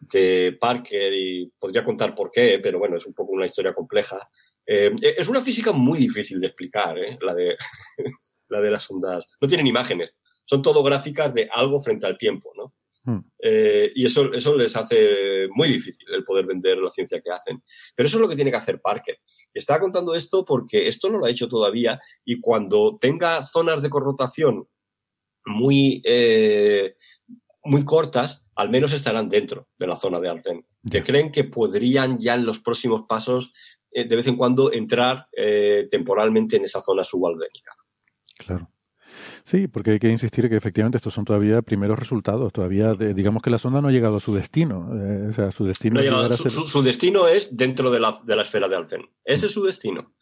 de 0.00 0.56
Parker 0.58 1.12
y 1.12 1.52
podría 1.58 1.84
contar 1.84 2.14
por 2.14 2.30
qué, 2.30 2.60
pero 2.62 2.78
bueno, 2.78 2.96
es 2.96 3.04
un 3.04 3.12
poco 3.12 3.32
una 3.32 3.44
historia 3.44 3.74
compleja. 3.74 4.26
Eh, 4.66 4.94
es 5.02 5.28
una 5.28 5.42
física 5.42 5.70
muy 5.72 5.98
difícil 5.98 6.40
de 6.40 6.46
explicar, 6.46 6.96
la, 7.20 7.34
de, 7.34 7.58
la 8.48 8.60
de 8.62 8.70
las 8.70 8.90
ondas. 8.90 9.26
No 9.38 9.48
tienen 9.48 9.66
imágenes, 9.66 10.14
son 10.46 10.62
todo 10.62 10.82
gráficas 10.82 11.34
de 11.34 11.46
algo 11.52 11.78
frente 11.78 12.06
al 12.06 12.16
tiempo, 12.16 12.52
¿no? 12.56 12.72
Hmm. 13.04 13.20
Eh, 13.38 13.92
y 13.94 14.06
eso, 14.06 14.32
eso 14.32 14.54
les 14.54 14.74
hace 14.76 15.48
muy 15.50 15.68
difícil 15.68 16.06
el 16.12 16.24
poder 16.24 16.46
vender 16.46 16.78
la 16.78 16.90
ciencia 16.90 17.20
que 17.20 17.30
hacen. 17.30 17.62
Pero 17.94 18.06
eso 18.06 18.18
es 18.18 18.22
lo 18.22 18.28
que 18.28 18.36
tiene 18.36 18.50
que 18.50 18.56
hacer 18.56 18.80
Parker. 18.80 19.18
Estaba 19.52 19.80
contando 19.80 20.14
esto 20.14 20.44
porque 20.44 20.88
esto 20.88 21.10
no 21.10 21.18
lo 21.18 21.26
ha 21.26 21.30
hecho 21.30 21.48
todavía 21.48 22.00
y 22.24 22.40
cuando 22.40 22.98
tenga 23.00 23.42
zonas 23.44 23.82
de 23.82 23.90
connotación 23.90 24.68
muy, 25.46 26.02
eh, 26.04 26.94
muy 27.64 27.84
cortas, 27.84 28.44
al 28.54 28.70
menos 28.70 28.92
estarán 28.92 29.28
dentro 29.28 29.68
de 29.78 29.86
la 29.86 29.96
zona 29.96 30.20
de 30.20 30.28
Alten. 30.28 30.66
Que 30.90 31.02
creen 31.02 31.32
que 31.32 31.44
podrían 31.44 32.18
ya 32.18 32.34
en 32.34 32.44
los 32.44 32.60
próximos 32.60 33.04
pasos, 33.08 33.52
eh, 33.90 34.06
de 34.06 34.16
vez 34.16 34.26
en 34.26 34.36
cuando, 34.36 34.72
entrar 34.72 35.28
temporalmente 35.90 36.56
en 36.56 36.64
esa 36.64 36.82
zona 36.82 37.04
subalvénica. 37.04 37.72
Claro. 38.36 38.70
Sí, 39.44 39.68
porque 39.68 39.92
hay 39.92 39.98
que 39.98 40.10
insistir 40.10 40.48
que 40.48 40.56
efectivamente 40.56 40.98
estos 40.98 41.14
son 41.14 41.24
todavía 41.24 41.62
primeros 41.62 41.98
resultados. 41.98 42.52
Todavía, 42.52 42.94
digamos 42.94 43.42
que 43.42 43.50
la 43.50 43.58
sonda 43.58 43.80
no 43.80 43.88
ha 43.88 43.92
llegado 43.92 44.16
a 44.16 44.20
su 44.20 44.34
destino. 44.34 44.88
Eh, 44.94 45.28
o 45.28 45.32
sea, 45.32 45.50
su 45.50 45.64
destino, 45.64 46.00
su, 46.32 46.82
destino 46.82 47.26
es 47.26 47.56
dentro 47.56 47.90
de 47.90 48.00
la, 48.00 48.18
de 48.24 48.36
la 48.36 48.42
esfera 48.42 48.68
de 48.68 48.76
Alten. 48.76 49.08
Ese 49.24 49.46
es 49.46 49.52
su 49.52 49.64
destino. 49.64 50.12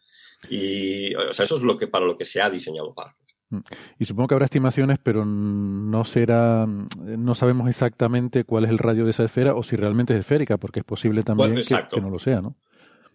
Y 0.50 1.14
o 1.14 1.32
sea, 1.32 1.44
eso 1.44 1.56
es 1.56 1.62
lo 1.62 1.76
que 1.76 1.88
para 1.88 2.06
lo 2.06 2.16
que 2.16 2.24
se 2.24 2.40
ha 2.40 2.50
diseñado 2.50 2.94
Parker. 2.94 3.26
Mm. 3.50 3.58
Y 3.98 4.04
supongo 4.04 4.28
que 4.28 4.34
habrá 4.34 4.44
estimaciones, 4.46 4.98
pero 5.02 5.24
no 5.24 6.04
será, 6.04 6.66
no 6.66 7.34
sabemos 7.34 7.68
exactamente 7.68 8.44
cuál 8.44 8.64
es 8.64 8.70
el 8.70 8.78
radio 8.78 9.04
de 9.04 9.10
esa 9.10 9.24
esfera 9.24 9.54
o 9.54 9.62
si 9.62 9.76
realmente 9.76 10.14
es 10.14 10.20
esférica, 10.20 10.56
porque 10.56 10.80
es 10.80 10.84
posible 10.84 11.22
también 11.22 11.54
que, 11.54 12.00
no 12.00 12.10
lo 12.10 12.18
sea, 12.18 12.40
¿no? 12.40 12.56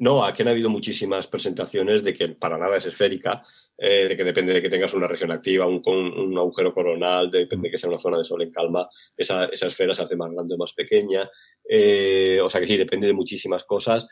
No, 0.02 0.26
aquí 0.26 0.42
han 0.42 0.48
habido 0.48 0.68
muchísimas 0.68 1.28
presentaciones 1.28 2.04
de 2.04 2.12
que 2.16 2.30
para 2.30 2.58
nada 2.58 2.76
es 2.76 2.88
esférica, 2.88 3.44
eh, 3.78 4.08
de 4.10 4.18
que 4.18 4.24
depende 4.24 4.52
de 4.52 4.60
que 4.60 4.68
tengas 4.68 4.96
una 4.96 5.08
región 5.08 5.32
activa, 5.32 5.68
un, 5.68 6.36
agujero 6.36 6.74
coronal, 6.74 7.30
depende 7.30 7.68
de 7.68 7.72
que 7.74 7.78
sea 7.78 7.88
una 7.88 8.00
zona 8.00 8.18
de 8.18 8.24
sol 8.24 8.42
en 8.42 8.52
calma, 8.52 8.90
esa, 9.16 9.46
esa 9.46 9.68
esfera 9.68 9.94
se 9.94 10.02
hace 10.02 10.16
más 10.16 10.32
grande 10.32 10.56
o 10.56 10.58
más 10.58 10.74
pequeña. 10.74 11.30
Eh, 11.70 12.40
o 12.44 12.50
sea 12.50 12.60
que 12.60 12.66
sí, 12.66 12.78
depende 12.78 13.06
de 13.06 13.14
muchísimas 13.14 13.64
cosas. 13.64 14.08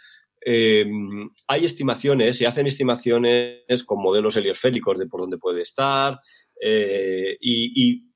Eh, 0.45 0.85
hay 1.47 1.65
estimaciones, 1.65 2.37
se 2.37 2.45
hacen 2.45 2.67
estimaciones 2.67 3.83
con 3.83 3.99
modelos 3.99 4.37
heliosféricos 4.37 4.99
de 4.99 5.07
por 5.07 5.21
dónde 5.21 5.39
puede 5.39 5.63
estar 5.63 6.19
y 6.61 8.08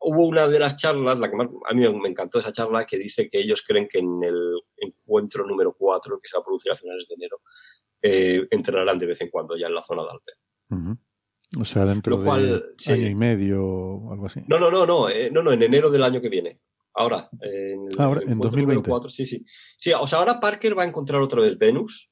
hubo 0.00 0.26
una 0.26 0.48
de 0.48 0.58
las 0.58 0.76
charlas, 0.76 1.18
la 1.18 1.30
que 1.30 1.36
más, 1.36 1.48
a 1.68 1.74
mí 1.74 1.86
me 1.88 2.08
encantó 2.08 2.38
esa 2.38 2.52
charla, 2.52 2.86
que 2.86 2.98
dice 2.98 3.28
que 3.28 3.38
ellos 3.38 3.62
creen 3.66 3.86
que 3.88 3.98
en 3.98 4.22
el 4.22 4.60
encuentro 4.76 5.46
número 5.46 5.74
4, 5.76 6.18
que 6.20 6.28
se 6.28 6.36
va 6.36 6.40
a 6.40 6.44
producir 6.44 6.72
a 6.72 6.76
finales 6.76 7.06
de 7.08 7.14
enero, 7.14 7.40
eh, 8.02 8.46
entrenarán 8.50 8.98
de 8.98 9.06
vez 9.06 9.20
en 9.20 9.28
cuando 9.28 9.56
ya 9.56 9.66
en 9.66 9.74
la 9.74 9.82
zona 9.82 10.02
de 10.02 10.08
Alpe. 10.10 10.32
O 11.60 11.64
sea, 11.64 11.84
dentro 11.84 12.16
de 12.16 12.62
año 12.88 13.08
y 13.08 13.14
medio 13.14 13.64
o 13.64 14.12
algo 14.12 14.26
así. 14.26 14.40
No, 14.46 14.58
no, 14.58 14.70
no, 14.70 14.86
no, 14.86 15.08
eh, 15.10 15.30
no, 15.30 15.42
no, 15.42 15.52
en 15.52 15.62
enero 15.62 15.90
del 15.90 16.04
año 16.04 16.20
que 16.20 16.28
viene. 16.28 16.60
Ahora, 16.94 17.28
en, 17.40 17.88
ahora, 17.98 18.22
en 18.22 18.38
2020. 18.38 19.08
sí, 19.10 19.26
sí. 19.26 19.44
Sí, 19.76 19.92
o 19.92 20.06
sea, 20.06 20.20
ahora 20.20 20.40
Parker 20.40 20.76
va 20.76 20.82
a 20.82 20.86
encontrar 20.86 21.20
otra 21.20 21.40
vez 21.40 21.56
Venus 21.58 22.10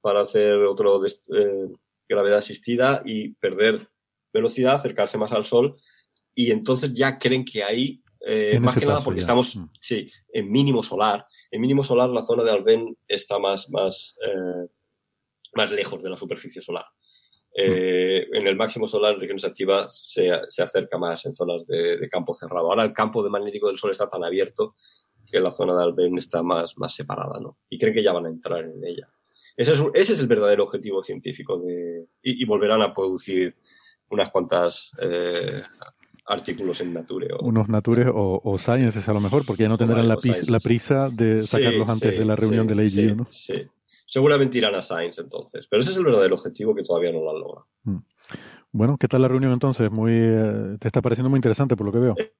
para 0.00 0.22
hacer 0.22 0.56
otro 0.56 1.04
eh, 1.04 1.68
gravedad 2.08 2.38
asistida 2.38 3.02
y 3.04 3.34
perder 3.34 3.88
velocidad, 4.32 4.74
acercarse 4.74 5.18
más 5.18 5.32
al 5.32 5.44
Sol 5.44 5.76
y 6.40 6.50
entonces 6.50 6.94
ya 6.94 7.18
creen 7.18 7.44
que 7.44 7.62
ahí, 7.62 8.02
eh, 8.26 8.58
más 8.58 8.78
que 8.78 8.86
nada 8.86 9.04
porque 9.04 9.20
estamos, 9.20 9.58
sí, 9.78 10.10
en 10.32 10.50
mínimo 10.50 10.82
solar. 10.82 11.26
En 11.50 11.60
mínimo 11.60 11.82
solar 11.82 12.08
la 12.08 12.22
zona 12.22 12.42
de 12.44 12.50
Alben 12.50 12.96
está 13.06 13.38
más, 13.38 13.68
más, 13.68 14.16
eh, 14.26 14.68
más 15.54 15.70
lejos 15.70 16.02
de 16.02 16.08
la 16.08 16.16
superficie 16.16 16.62
solar. 16.62 16.86
Eh, 17.54 18.26
mm. 18.30 18.36
en 18.36 18.46
el 18.46 18.56
máximo 18.56 18.88
solar, 18.88 19.14
en 19.14 19.20
regiones 19.20 19.44
activas, 19.44 20.00
se, 20.02 20.30
se 20.48 20.62
acerca 20.62 20.96
más 20.96 21.26
en 21.26 21.34
zonas 21.34 21.66
de, 21.66 22.08
campo 22.10 22.32
cerrado. 22.32 22.70
Ahora 22.70 22.84
el 22.84 22.94
campo 22.94 23.22
de 23.22 23.28
magnético 23.28 23.66
del 23.66 23.76
Sol 23.76 23.90
está 23.90 24.08
tan 24.08 24.24
abierto 24.24 24.76
que 25.30 25.40
la 25.40 25.52
zona 25.52 25.76
de 25.76 25.82
Alben 25.82 26.16
está 26.16 26.42
más, 26.42 26.78
más 26.78 26.94
separada, 26.94 27.38
¿no? 27.38 27.58
Y 27.68 27.78
creen 27.78 27.94
que 27.94 28.02
ya 28.02 28.12
van 28.12 28.24
a 28.24 28.30
entrar 28.30 28.64
en 28.64 28.82
ella. 28.82 29.10
Ese 29.56 29.72
es, 29.72 29.82
ese 29.92 30.12
es 30.14 30.20
el 30.20 30.26
verdadero 30.26 30.64
objetivo 30.64 31.02
científico 31.02 31.58
de, 31.58 32.08
y, 32.22 32.46
volverán 32.46 32.80
a 32.80 32.94
producir 32.94 33.56
unas 34.08 34.30
cuantas 34.30 34.90
eh, 35.00 35.62
artículos 36.30 36.80
en 36.80 36.94
Nature. 36.94 37.28
O, 37.34 37.44
Unos 37.44 37.68
Nature 37.68 38.08
o, 38.08 38.40
o, 38.42 38.58
Sciences 38.58 39.08
a 39.08 39.12
lo 39.12 39.20
mejor, 39.20 39.44
porque 39.44 39.64
ya 39.64 39.68
no 39.68 39.76
tendrán 39.76 40.06
la, 40.06 40.16
la, 40.48 40.60
prisa 40.60 41.10
de 41.10 41.42
sacarlos 41.42 41.88
antes 41.88 42.18
de 42.18 42.24
la 42.24 42.36
reunión 42.36 42.66
de 42.66 42.74
la 42.76 42.82
AGU, 42.82 43.16
¿no? 43.16 43.26
Sí, 43.30 43.54
seguramente 44.06 44.58
irán 44.58 44.74
a 44.74 44.82
Science 44.82 45.20
entonces, 45.20 45.66
pero 45.68 45.80
ese 45.80 45.90
es 45.90 45.96
el 45.96 46.04
verdadero 46.04 46.36
objetivo 46.36 46.74
que 46.74 46.82
todavía 46.82 47.12
no 47.12 47.20
lo 47.20 47.30
han 47.30 47.40
logrado. 47.40 47.66
Mm. 47.82 47.98
Bueno, 48.72 48.96
¿qué 48.96 49.08
tal 49.08 49.22
la 49.22 49.28
reunión 49.28 49.52
entonces? 49.52 49.90
Muy, 49.90 50.12
eh, 50.14 50.76
te 50.78 50.86
está 50.86 51.02
pareciendo 51.02 51.28
muy 51.28 51.38
interesante 51.38 51.76
por 51.76 51.86
lo 51.86 51.92
que 51.92 51.98
veo. 51.98 52.14
Eh, 52.16 52.32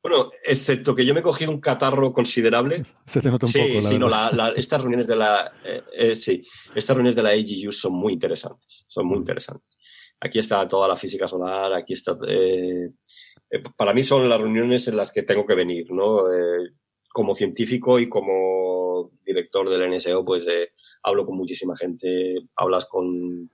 bueno, 0.00 0.30
excepto 0.46 0.94
que 0.94 1.04
yo 1.04 1.12
me 1.12 1.20
he 1.20 1.24
cogido 1.24 1.50
un 1.50 1.60
catarro 1.60 2.12
considerable. 2.12 2.84
Se 3.04 3.20
te 3.20 3.30
nota 3.32 3.46
un 3.46 3.52
poco. 3.52 3.82
sí, 3.82 3.98
no, 3.98 4.08
estas 4.54 4.80
reuniones 4.80 5.08
de 5.08 5.16
la, 5.16 5.52
eh, 5.64 6.14
sí, 6.14 6.46
estas 6.72 6.96
reuniones 6.96 7.16
de 7.16 7.22
la 7.24 7.30
AGU 7.30 7.72
son 7.72 7.94
muy 7.94 8.12
interesantes, 8.12 8.84
son 8.86 9.06
muy 9.06 9.16
mm. 9.16 9.22
interesantes 9.22 9.78
aquí 10.20 10.38
está 10.38 10.66
toda 10.68 10.88
la 10.88 10.96
física 10.96 11.28
solar, 11.28 11.72
aquí 11.72 11.94
está... 11.94 12.16
Eh, 12.26 12.90
eh, 13.50 13.62
para 13.76 13.94
mí 13.94 14.04
son 14.04 14.28
las 14.28 14.40
reuniones 14.40 14.88
en 14.88 14.96
las 14.96 15.12
que 15.12 15.22
tengo 15.22 15.46
que 15.46 15.54
venir, 15.54 15.90
¿no? 15.90 16.30
Eh, 16.32 16.70
como 17.10 17.34
científico 17.34 17.98
y 17.98 18.08
como 18.08 19.10
director 19.24 19.68
del 19.68 19.90
NSO, 19.90 20.24
pues 20.24 20.44
hablo 21.02 21.24
con 21.24 21.36
muchísima 21.36 21.76
gente, 21.76 22.36
hablas 22.56 22.86
con, 22.86 23.50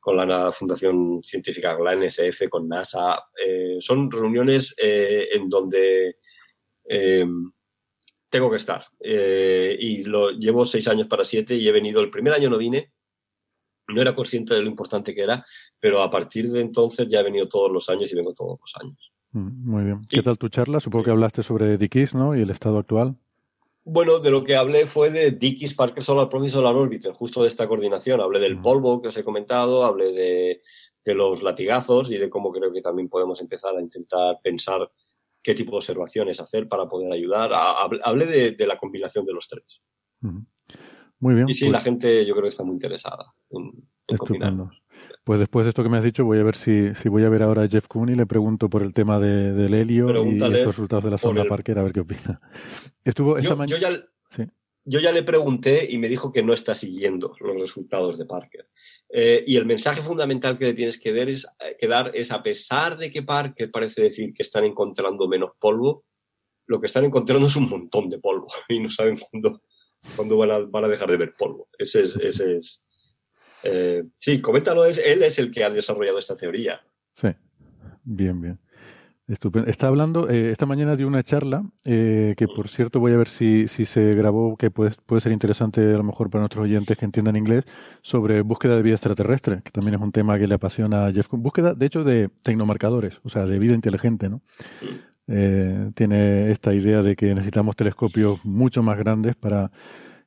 con 0.00 0.16
la 0.16 0.50
Fundación 0.52 1.22
Científica, 1.22 1.76
con 1.76 1.84
la 1.84 1.94
NSF, 1.94 2.48
con 2.50 2.68
NASA. 2.68 3.22
son 3.78 4.10
reuniones 4.10 4.74
en 4.76 5.48
donde 5.48 6.16
tengo 8.28 8.50
que 8.50 8.56
estar. 8.56 8.84
y 9.00 10.02
lo 10.04 10.30
llevo 10.32 10.64
seis 10.64 10.88
años 10.88 11.06
para 11.06 11.24
siete 11.24 11.54
y 11.54 11.68
he 11.68 11.72
venido, 11.72 12.00
el 12.00 12.10
primer 12.10 12.34
año 12.34 12.50
no 12.50 12.58
vine, 12.58 12.92
no 13.88 14.02
era 14.02 14.14
consciente 14.14 14.54
de 14.54 14.62
lo 14.62 14.68
importante 14.68 15.14
que 15.14 15.22
era, 15.22 15.44
pero 15.80 16.02
a 16.02 16.10
partir 16.10 16.50
de 16.50 16.60
entonces 16.60 17.08
ya 17.08 17.20
he 17.20 17.24
venido 17.24 17.48
todos 17.48 17.70
los 17.70 17.88
años 17.88 18.12
y 18.12 18.16
vengo 18.16 18.34
todos 18.34 18.58
los 18.60 18.74
años. 18.80 19.12
Mm, 19.32 19.70
muy 19.70 19.84
bien. 19.84 20.00
¿Qué 20.08 20.22
tal 20.22 20.38
tu 20.38 20.48
charla? 20.48 20.80
Supongo 20.80 21.06
que 21.06 21.10
hablaste 21.10 21.42
sobre 21.42 21.76
Dickies, 21.76 22.14
¿no? 22.14 22.36
Y 22.36 22.42
el 22.42 22.50
estado 22.50 22.78
actual. 22.78 23.16
Bueno, 23.84 24.18
de 24.18 24.30
lo 24.30 24.44
que 24.44 24.54
hablé 24.54 24.86
fue 24.86 25.10
de 25.10 25.30
Dickies 25.30 25.74
Parker 25.74 26.02
Solar 26.02 26.28
Promise 26.28 26.52
Solar 26.52 26.74
Orbiter, 26.74 27.12
justo 27.12 27.42
de 27.42 27.48
esta 27.48 27.66
coordinación. 27.66 28.20
Hablé 28.20 28.38
del 28.38 28.56
mm. 28.56 28.62
polvo 28.62 29.00
que 29.00 29.08
os 29.08 29.16
he 29.16 29.24
comentado, 29.24 29.84
hablé 29.84 30.12
de, 30.12 30.60
los 31.14 31.42
latigazos 31.42 32.10
y 32.10 32.18
de 32.18 32.28
cómo 32.28 32.52
creo 32.52 32.70
que 32.70 32.82
también 32.82 33.08
podemos 33.08 33.40
empezar 33.40 33.74
a 33.74 33.80
intentar 33.80 34.38
pensar 34.42 34.90
qué 35.42 35.54
tipo 35.54 35.70
de 35.70 35.76
observaciones 35.78 36.38
hacer 36.38 36.68
para 36.68 36.86
poder 36.86 37.10
ayudar. 37.10 37.50
Hablé 37.54 38.52
de, 38.52 38.66
la 38.66 38.76
combinación 38.76 39.24
de 39.24 39.32
los 39.32 39.48
tres. 39.48 39.80
Muy 41.20 41.34
bien. 41.34 41.48
Y 41.48 41.54
sí, 41.54 41.66
la 41.66 41.72
pues 41.72 41.84
gente 41.84 42.26
yo 42.26 42.32
creo 42.32 42.44
que 42.44 42.50
está 42.50 42.64
muy 42.64 42.74
interesada 42.74 43.32
en, 43.50 43.72
en 44.08 44.70
Pues 45.24 45.40
después 45.40 45.66
de 45.66 45.70
esto 45.70 45.82
que 45.82 45.88
me 45.88 45.98
has 45.98 46.04
dicho, 46.04 46.24
voy 46.24 46.38
a 46.38 46.42
ver 46.42 46.54
si, 46.54 46.94
si 46.94 47.08
voy 47.08 47.24
a 47.24 47.28
ver 47.28 47.42
ahora 47.42 47.62
a 47.62 47.68
Jeff 47.68 47.86
Kuhn 47.88 48.08
y 48.08 48.14
le 48.14 48.26
pregunto 48.26 48.70
por 48.70 48.82
el 48.82 48.92
tema 48.92 49.18
de, 49.18 49.52
del 49.52 49.74
helio 49.74 50.08
y 50.24 50.36
estos 50.36 50.76
resultados 50.76 51.04
de 51.04 51.10
la 51.10 51.18
sonda 51.18 51.44
Parker, 51.44 51.78
a 51.78 51.82
ver 51.82 51.92
qué 51.92 52.00
opina. 52.00 52.40
Estuvo 53.04 53.36
esta 53.38 53.54
yo, 53.66 53.76
yo, 53.76 53.78
ya, 53.78 53.90
yo 54.84 55.00
ya 55.00 55.12
le 55.12 55.22
pregunté 55.22 55.86
y 55.90 55.98
me 55.98 56.08
dijo 56.08 56.32
que 56.32 56.42
no 56.42 56.54
está 56.54 56.74
siguiendo 56.74 57.34
los 57.40 57.60
resultados 57.60 58.16
de 58.16 58.24
Parker. 58.24 58.68
Eh, 59.10 59.44
y 59.46 59.56
el 59.56 59.66
mensaje 59.66 60.00
fundamental 60.00 60.58
que 60.58 60.66
le 60.66 60.74
tienes 60.74 60.98
que 60.98 61.12
dar, 61.12 61.28
es, 61.28 61.46
eh, 61.60 61.76
que 61.78 61.86
dar 61.88 62.10
es, 62.14 62.30
a 62.32 62.42
pesar 62.42 62.96
de 62.96 63.10
que 63.10 63.22
Parker 63.22 63.70
parece 63.70 64.02
decir 64.02 64.32
que 64.32 64.42
están 64.42 64.64
encontrando 64.64 65.28
menos 65.28 65.50
polvo, 65.58 66.04
lo 66.66 66.80
que 66.80 66.86
están 66.86 67.04
encontrando 67.04 67.46
es 67.46 67.56
un 67.56 67.68
montón 67.68 68.08
de 68.08 68.18
polvo 68.18 68.46
y 68.68 68.80
no 68.80 68.88
saben 68.88 69.18
cuándo, 69.18 69.62
cuando 70.16 70.36
van 70.36 70.50
a, 70.50 70.58
van 70.58 70.84
a 70.84 70.88
dejar 70.88 71.10
de 71.10 71.16
ver 71.16 71.34
polvo. 71.36 71.68
Ese 71.78 72.02
es. 72.02 72.16
Ese 72.16 72.56
es 72.56 72.82
eh, 73.62 74.04
sí, 74.18 74.40
coméntalo, 74.40 74.84
es, 74.84 74.98
él 74.98 75.22
es 75.22 75.38
el 75.38 75.50
que 75.50 75.64
ha 75.64 75.70
desarrollado 75.70 76.18
esta 76.18 76.36
teoría. 76.36 76.80
Sí, 77.12 77.28
bien, 78.04 78.40
bien. 78.40 78.58
Estupendo. 79.26 79.68
Está 79.68 79.88
hablando, 79.88 80.30
eh, 80.30 80.50
esta 80.50 80.64
mañana 80.64 80.96
de 80.96 81.04
una 81.04 81.22
charla, 81.22 81.62
eh, 81.84 82.34
que 82.38 82.46
por 82.48 82.68
cierto 82.68 82.98
voy 82.98 83.12
a 83.12 83.18
ver 83.18 83.28
si, 83.28 83.68
si 83.68 83.84
se 83.84 84.14
grabó, 84.14 84.56
que 84.56 84.70
puede, 84.70 84.92
puede 85.04 85.20
ser 85.20 85.32
interesante 85.32 85.82
a 85.82 85.98
lo 85.98 86.02
mejor 86.02 86.30
para 86.30 86.40
nuestros 86.40 86.64
oyentes 86.64 86.96
que 86.96 87.04
entiendan 87.04 87.36
inglés, 87.36 87.64
sobre 88.00 88.40
búsqueda 88.40 88.76
de 88.76 88.82
vida 88.82 88.94
extraterrestre, 88.94 89.60
que 89.62 89.70
también 89.70 89.96
es 89.96 90.00
un 90.00 90.12
tema 90.12 90.38
que 90.38 90.46
le 90.46 90.54
apasiona 90.54 91.06
a 91.06 91.12
Jeff. 91.12 91.26
Búsqueda, 91.30 91.74
de 91.74 91.84
hecho, 91.84 92.04
de 92.04 92.30
tecnomarcadores, 92.42 93.20
o 93.22 93.28
sea, 93.28 93.44
de 93.44 93.58
vida 93.58 93.74
inteligente, 93.74 94.30
¿no? 94.30 94.40
Eh, 95.28 95.90
tiene 95.94 96.50
esta 96.50 96.72
idea 96.74 97.02
de 97.02 97.14
que 97.14 97.34
necesitamos 97.34 97.76
telescopios 97.76 98.44
mucho 98.44 98.82
más 98.82 98.98
grandes 98.98 99.36
para 99.36 99.70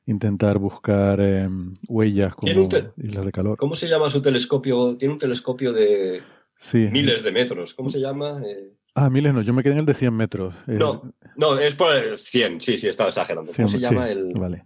intentar 0.06 0.58
buscar 0.58 1.18
eh, 1.20 1.48
huellas 1.88 2.34
como 2.34 2.50
islas 2.96 3.24
de 3.24 3.32
calor. 3.32 3.56
¿Cómo 3.58 3.74
se 3.76 3.88
llama 3.88 4.08
su 4.10 4.22
telescopio? 4.22 4.96
Tiene 4.96 5.14
un 5.14 5.18
telescopio 5.20 5.72
de 5.72 6.22
Sí. 6.56 6.88
miles 6.92 7.22
de 7.24 7.32
metros. 7.32 7.74
¿Cómo 7.74 7.90
se 7.90 7.98
llama? 8.00 8.40
Eh, 8.46 8.72
Ah, 8.94 9.08
miles 9.08 9.32
no, 9.32 9.40
yo 9.40 9.54
me 9.54 9.62
quedé 9.62 9.72
en 9.72 9.78
el 9.80 9.86
de 9.86 9.94
100 9.94 10.14
metros. 10.14 10.54
No, 10.66 11.14
no, 11.36 11.58
es 11.58 11.74
por 11.74 11.96
el 11.96 12.18
100. 12.18 12.60
Sí, 12.60 12.76
sí, 12.76 12.88
estaba 12.88 13.08
exagerando. 13.08 13.50
100, 13.50 13.66
¿Cómo 13.66 13.78
se 13.78 13.82
llama 13.82 14.04
sí, 14.06 14.12
el...? 14.12 14.32
Vale. 14.34 14.64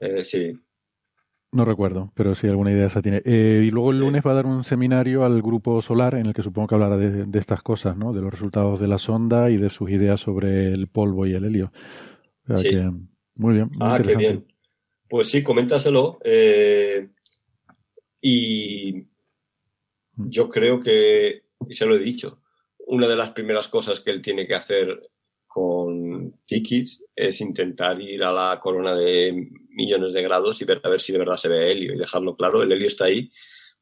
eh, 0.00 0.24
sí. 0.24 0.58
No 1.50 1.64
recuerdo, 1.64 2.12
pero 2.14 2.34
sí 2.34 2.46
alguna 2.46 2.72
idea 2.72 2.86
esa 2.86 3.00
tiene. 3.00 3.22
Eh, 3.24 3.62
y 3.66 3.70
luego 3.70 3.90
el 3.90 4.00
lunes 4.00 4.22
va 4.26 4.32
a 4.32 4.34
dar 4.34 4.46
un 4.46 4.64
seminario 4.64 5.24
al 5.24 5.40
grupo 5.40 5.80
solar 5.80 6.14
en 6.14 6.26
el 6.26 6.34
que 6.34 6.42
supongo 6.42 6.68
que 6.68 6.74
hablará 6.74 6.96
de, 6.98 7.24
de 7.24 7.38
estas 7.38 7.62
cosas, 7.62 7.96
¿no? 7.96 8.12
De 8.12 8.20
los 8.20 8.30
resultados 8.30 8.78
de 8.80 8.86
la 8.88 8.98
sonda 8.98 9.48
y 9.50 9.56
de 9.56 9.70
sus 9.70 9.90
ideas 9.90 10.20
sobre 10.20 10.72
el 10.72 10.88
polvo 10.88 11.26
y 11.26 11.32
el 11.32 11.44
helio. 11.46 11.72
O 12.44 12.46
sea 12.48 12.58
Sí. 12.58 12.68
que, 12.70 12.90
muy 13.36 13.54
bien, 13.54 13.68
muy 13.70 13.78
Ah, 13.80 13.98
qué 14.04 14.14
bien. 14.16 14.46
Pues 15.08 15.28
sí, 15.30 15.42
coméntaselo. 15.42 16.18
eh, 16.22 17.08
y 18.20 19.04
yo 20.16 20.48
creo 20.48 20.80
que, 20.80 21.44
y 21.68 21.74
se 21.74 21.86
lo 21.86 21.94
he 21.94 21.98
dicho, 22.00 22.42
una 22.86 23.06
de 23.06 23.16
las 23.16 23.30
primeras 23.30 23.68
cosas 23.68 24.00
que 24.00 24.10
él 24.10 24.20
tiene 24.20 24.46
que 24.46 24.54
hacer 24.54 25.08
con 25.46 26.07
Tikis 26.48 27.04
es 27.14 27.40
intentar 27.42 28.00
ir 28.00 28.24
a 28.24 28.32
la 28.32 28.58
corona 28.58 28.94
de 28.94 29.50
millones 29.68 30.14
de 30.14 30.22
grados 30.22 30.60
y 30.62 30.64
ver 30.64 30.80
a 30.82 30.88
ver 30.88 31.00
si 31.00 31.12
de 31.12 31.18
verdad 31.18 31.36
se 31.36 31.48
ve 31.48 31.70
helio 31.70 31.94
y 31.94 31.98
dejarlo 31.98 32.34
claro. 32.34 32.62
El 32.62 32.72
helio 32.72 32.86
está 32.86 33.04
ahí 33.04 33.30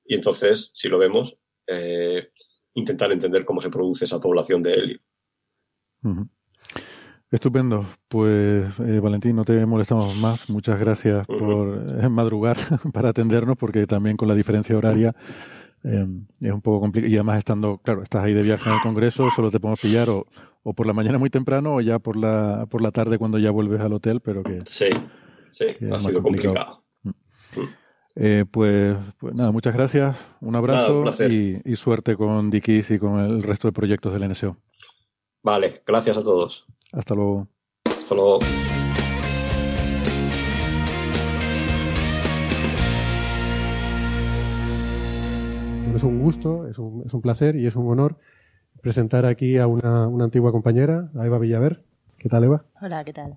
y 0.04 0.16
entonces, 0.16 0.72
si 0.74 0.88
lo 0.88 0.98
vemos, 0.98 1.38
eh, 1.68 2.30
intentar 2.74 3.12
entender 3.12 3.44
cómo 3.44 3.60
se 3.62 3.70
produce 3.70 4.04
esa 4.04 4.20
población 4.20 4.62
de 4.62 4.74
helio. 4.74 5.00
Estupendo. 7.30 7.86
Pues, 8.08 8.66
eh, 8.80 9.00
Valentín, 9.00 9.36
no 9.36 9.44
te 9.44 9.64
molestamos 9.64 10.16
más. 10.20 10.50
Muchas 10.50 10.78
gracias 10.78 11.24
por 11.26 12.00
eh, 12.00 12.08
madrugar 12.08 12.56
para 12.92 13.10
atendernos, 13.10 13.56
porque 13.56 13.86
también 13.86 14.16
con 14.16 14.26
la 14.26 14.34
diferencia 14.34 14.76
horaria 14.76 15.14
eh, 15.84 16.06
es 16.40 16.52
un 16.52 16.62
poco 16.62 16.80
complicado. 16.80 17.12
Y 17.12 17.16
además, 17.16 17.38
estando, 17.38 17.78
claro, 17.78 18.02
estás 18.02 18.24
ahí 18.24 18.34
de 18.34 18.42
viaje 18.42 18.68
en 18.68 18.76
el 18.76 18.82
Congreso, 18.82 19.28
solo 19.34 19.50
te 19.50 19.60
podemos 19.60 19.80
pillar 19.80 20.08
o, 20.10 20.26
o 20.68 20.74
por 20.74 20.88
la 20.88 20.92
mañana 20.92 21.16
muy 21.16 21.30
temprano 21.30 21.76
o 21.76 21.80
ya 21.80 22.00
por 22.00 22.16
la, 22.16 22.66
por 22.68 22.82
la 22.82 22.90
tarde 22.90 23.18
cuando 23.18 23.38
ya 23.38 23.52
vuelves 23.52 23.80
al 23.80 23.92
hotel, 23.92 24.20
pero 24.20 24.42
que. 24.42 24.62
Sí, 24.66 24.86
sí, 25.48 25.66
Que 25.78 25.86
ha 25.86 25.90
más 25.90 26.04
sido 26.04 26.20
complicado. 26.24 26.82
complicado. 27.04 27.76
Eh, 28.16 28.44
pues, 28.50 28.96
pues 29.18 29.32
nada, 29.34 29.52
muchas 29.52 29.74
gracias, 29.74 30.16
un 30.40 30.56
abrazo 30.56 30.80
Nada, 30.88 30.92
un 30.94 31.02
placer. 31.04 31.32
y, 31.32 31.60
y 31.64 31.76
suerte 31.76 32.16
con 32.16 32.50
Dikis 32.50 32.90
y 32.90 32.98
con 32.98 33.20
el 33.20 33.44
resto 33.44 33.68
de 33.68 33.72
proyectos 33.72 34.12
del 34.12 34.28
NSO. 34.28 34.56
Vale, 35.44 35.82
gracias 35.86 36.16
a 36.16 36.22
todos. 36.24 36.66
Hasta 36.92 37.14
luego. 37.14 37.46
Hasta 37.84 38.14
luego. 38.16 38.38
Es 45.94 46.02
un 46.02 46.18
gusto, 46.18 46.66
es 46.66 46.78
un, 46.78 47.04
es 47.06 47.14
un 47.14 47.22
placer 47.22 47.56
y 47.56 47.66
es 47.66 47.74
un 47.74 47.88
honor 47.88 48.18
presentar 48.86 49.26
aquí 49.26 49.58
a 49.58 49.66
una, 49.66 50.06
una 50.06 50.26
antigua 50.26 50.52
compañera, 50.52 51.10
a 51.16 51.26
Eva 51.26 51.40
Villaver. 51.40 51.82
¿Qué 52.18 52.28
tal, 52.28 52.44
Eva? 52.44 52.66
Hola, 52.80 53.04
¿qué 53.04 53.12
tal? 53.12 53.36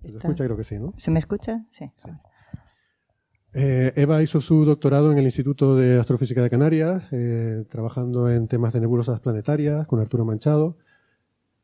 ¿Se 0.00 0.08
te 0.08 0.16
escucha? 0.16 0.44
Creo 0.44 0.56
que 0.56 0.64
sí, 0.64 0.76
¿no? 0.76 0.92
¿Se 0.96 1.12
me 1.12 1.20
escucha? 1.20 1.64
Sí. 1.70 1.88
Eh, 3.52 3.92
Eva 3.94 4.20
hizo 4.24 4.40
su 4.40 4.64
doctorado 4.64 5.12
en 5.12 5.18
el 5.18 5.24
Instituto 5.24 5.76
de 5.76 6.00
Astrofísica 6.00 6.42
de 6.42 6.50
Canarias, 6.50 7.06
eh, 7.12 7.64
trabajando 7.68 8.28
en 8.28 8.48
temas 8.48 8.72
de 8.72 8.80
nebulosas 8.80 9.20
planetarias 9.20 9.86
con 9.86 10.00
Arturo 10.00 10.24
Manchado. 10.24 10.78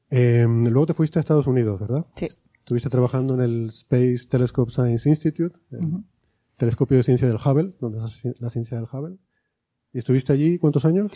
Eh, 0.08 0.46
luego 0.46 0.86
te 0.86 0.94
fuiste 0.94 1.18
a 1.18 1.20
Estados 1.20 1.48
Unidos, 1.48 1.80
¿verdad? 1.80 2.06
Sí. 2.14 2.28
Estuviste 2.60 2.88
trabajando 2.88 3.34
en 3.34 3.40
el 3.40 3.66
Space 3.70 4.28
Telescope 4.30 4.70
Science 4.70 5.08
Institute, 5.08 5.58
el 5.72 6.04
telescopio 6.56 6.98
de 6.98 7.02
ciencia 7.02 7.26
del 7.26 7.38
Hubble, 7.38 7.74
donde 7.80 7.98
es 7.98 8.40
la 8.40 8.48
ciencia 8.48 8.76
del 8.76 8.86
Hubble. 8.86 9.16
¿Y 9.92 9.98
estuviste 9.98 10.32
allí 10.32 10.56
cuántos 10.58 10.84
años? 10.84 11.10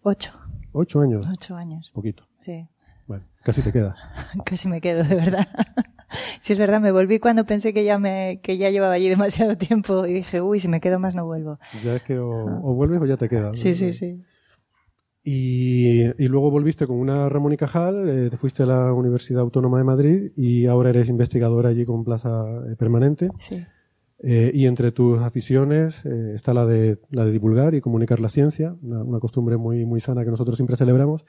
Ocho. 0.00 0.32
Ocho 0.72 1.00
años. 1.00 1.26
Ocho 1.30 1.56
años. 1.56 1.90
Poquito. 1.94 2.24
Sí. 2.40 2.66
Bueno, 3.06 3.24
casi 3.42 3.62
te 3.62 3.72
queda. 3.72 3.96
Casi 4.44 4.68
me 4.68 4.80
quedo, 4.80 5.02
de 5.04 5.14
verdad. 5.14 5.48
Sí, 6.40 6.54
es 6.54 6.58
verdad, 6.58 6.80
me 6.80 6.90
volví 6.90 7.18
cuando 7.18 7.44
pensé 7.44 7.74
que 7.74 7.84
ya 7.84 7.98
me, 7.98 8.40
que 8.42 8.56
ya 8.56 8.70
llevaba 8.70 8.94
allí 8.94 9.10
demasiado 9.10 9.58
tiempo 9.58 10.06
y 10.06 10.14
dije, 10.14 10.40
uy, 10.40 10.58
si 10.58 10.66
me 10.66 10.80
quedo 10.80 10.98
más 10.98 11.14
no 11.14 11.26
vuelvo. 11.26 11.58
Ya 11.84 11.96
es 11.96 12.02
que 12.02 12.18
o, 12.18 12.30
o 12.30 12.74
vuelves 12.74 13.02
o 13.02 13.04
ya 13.04 13.18
te 13.18 13.28
quedas. 13.28 13.58
Sí, 13.58 13.74
sí, 13.74 13.92
sí. 13.92 14.22
Y, 15.22 16.04
y 16.04 16.28
luego 16.28 16.50
volviste 16.50 16.86
con 16.86 16.96
una 16.96 17.28
Ramón 17.28 17.52
y 17.52 17.58
Cajal, 17.58 18.08
eh, 18.08 18.30
te 18.30 18.38
fuiste 18.38 18.62
a 18.62 18.66
la 18.66 18.94
Universidad 18.94 19.42
Autónoma 19.42 19.76
de 19.76 19.84
Madrid 19.84 20.32
y 20.36 20.64
ahora 20.66 20.88
eres 20.88 21.10
investigadora 21.10 21.68
allí 21.68 21.84
con 21.84 22.02
plaza 22.04 22.44
eh, 22.70 22.76
permanente. 22.76 23.28
Sí. 23.38 23.62
Eh, 24.20 24.50
y 24.52 24.66
entre 24.66 24.90
tus 24.90 25.20
aficiones 25.20 26.04
eh, 26.04 26.32
está 26.34 26.52
la 26.52 26.66
de, 26.66 26.98
la 27.10 27.24
de 27.24 27.30
divulgar 27.30 27.74
y 27.74 27.80
comunicar 27.80 28.18
la 28.18 28.28
ciencia, 28.28 28.74
una, 28.82 29.20
costumbre 29.20 29.56
muy, 29.56 29.84
muy 29.86 30.00
sana 30.00 30.24
que 30.24 30.30
nosotros 30.30 30.56
siempre 30.56 30.76
celebramos. 30.76 31.24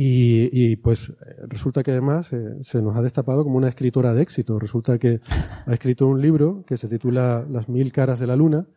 Y, 0.00 0.76
pues 0.76 1.08
eh, 1.08 1.14
resulta 1.48 1.82
que 1.82 1.90
además 1.90 2.30
se 2.60 2.82
nos 2.82 2.96
ha 2.96 3.02
destapado 3.02 3.42
como 3.42 3.56
una 3.56 3.68
escritora 3.68 4.14
de 4.14 4.22
éxito. 4.22 4.58
Resulta 4.60 4.96
que 4.98 5.20
ha 5.66 5.72
escrito 5.72 6.06
un 6.06 6.20
libro 6.20 6.64
que 6.66 6.76
se 6.76 6.88
titula 6.88 7.44
Las 7.50 7.68
mil 7.68 7.90
caras 7.90 8.20
de 8.20 8.28
la 8.28 8.36
luna, 8.36 8.68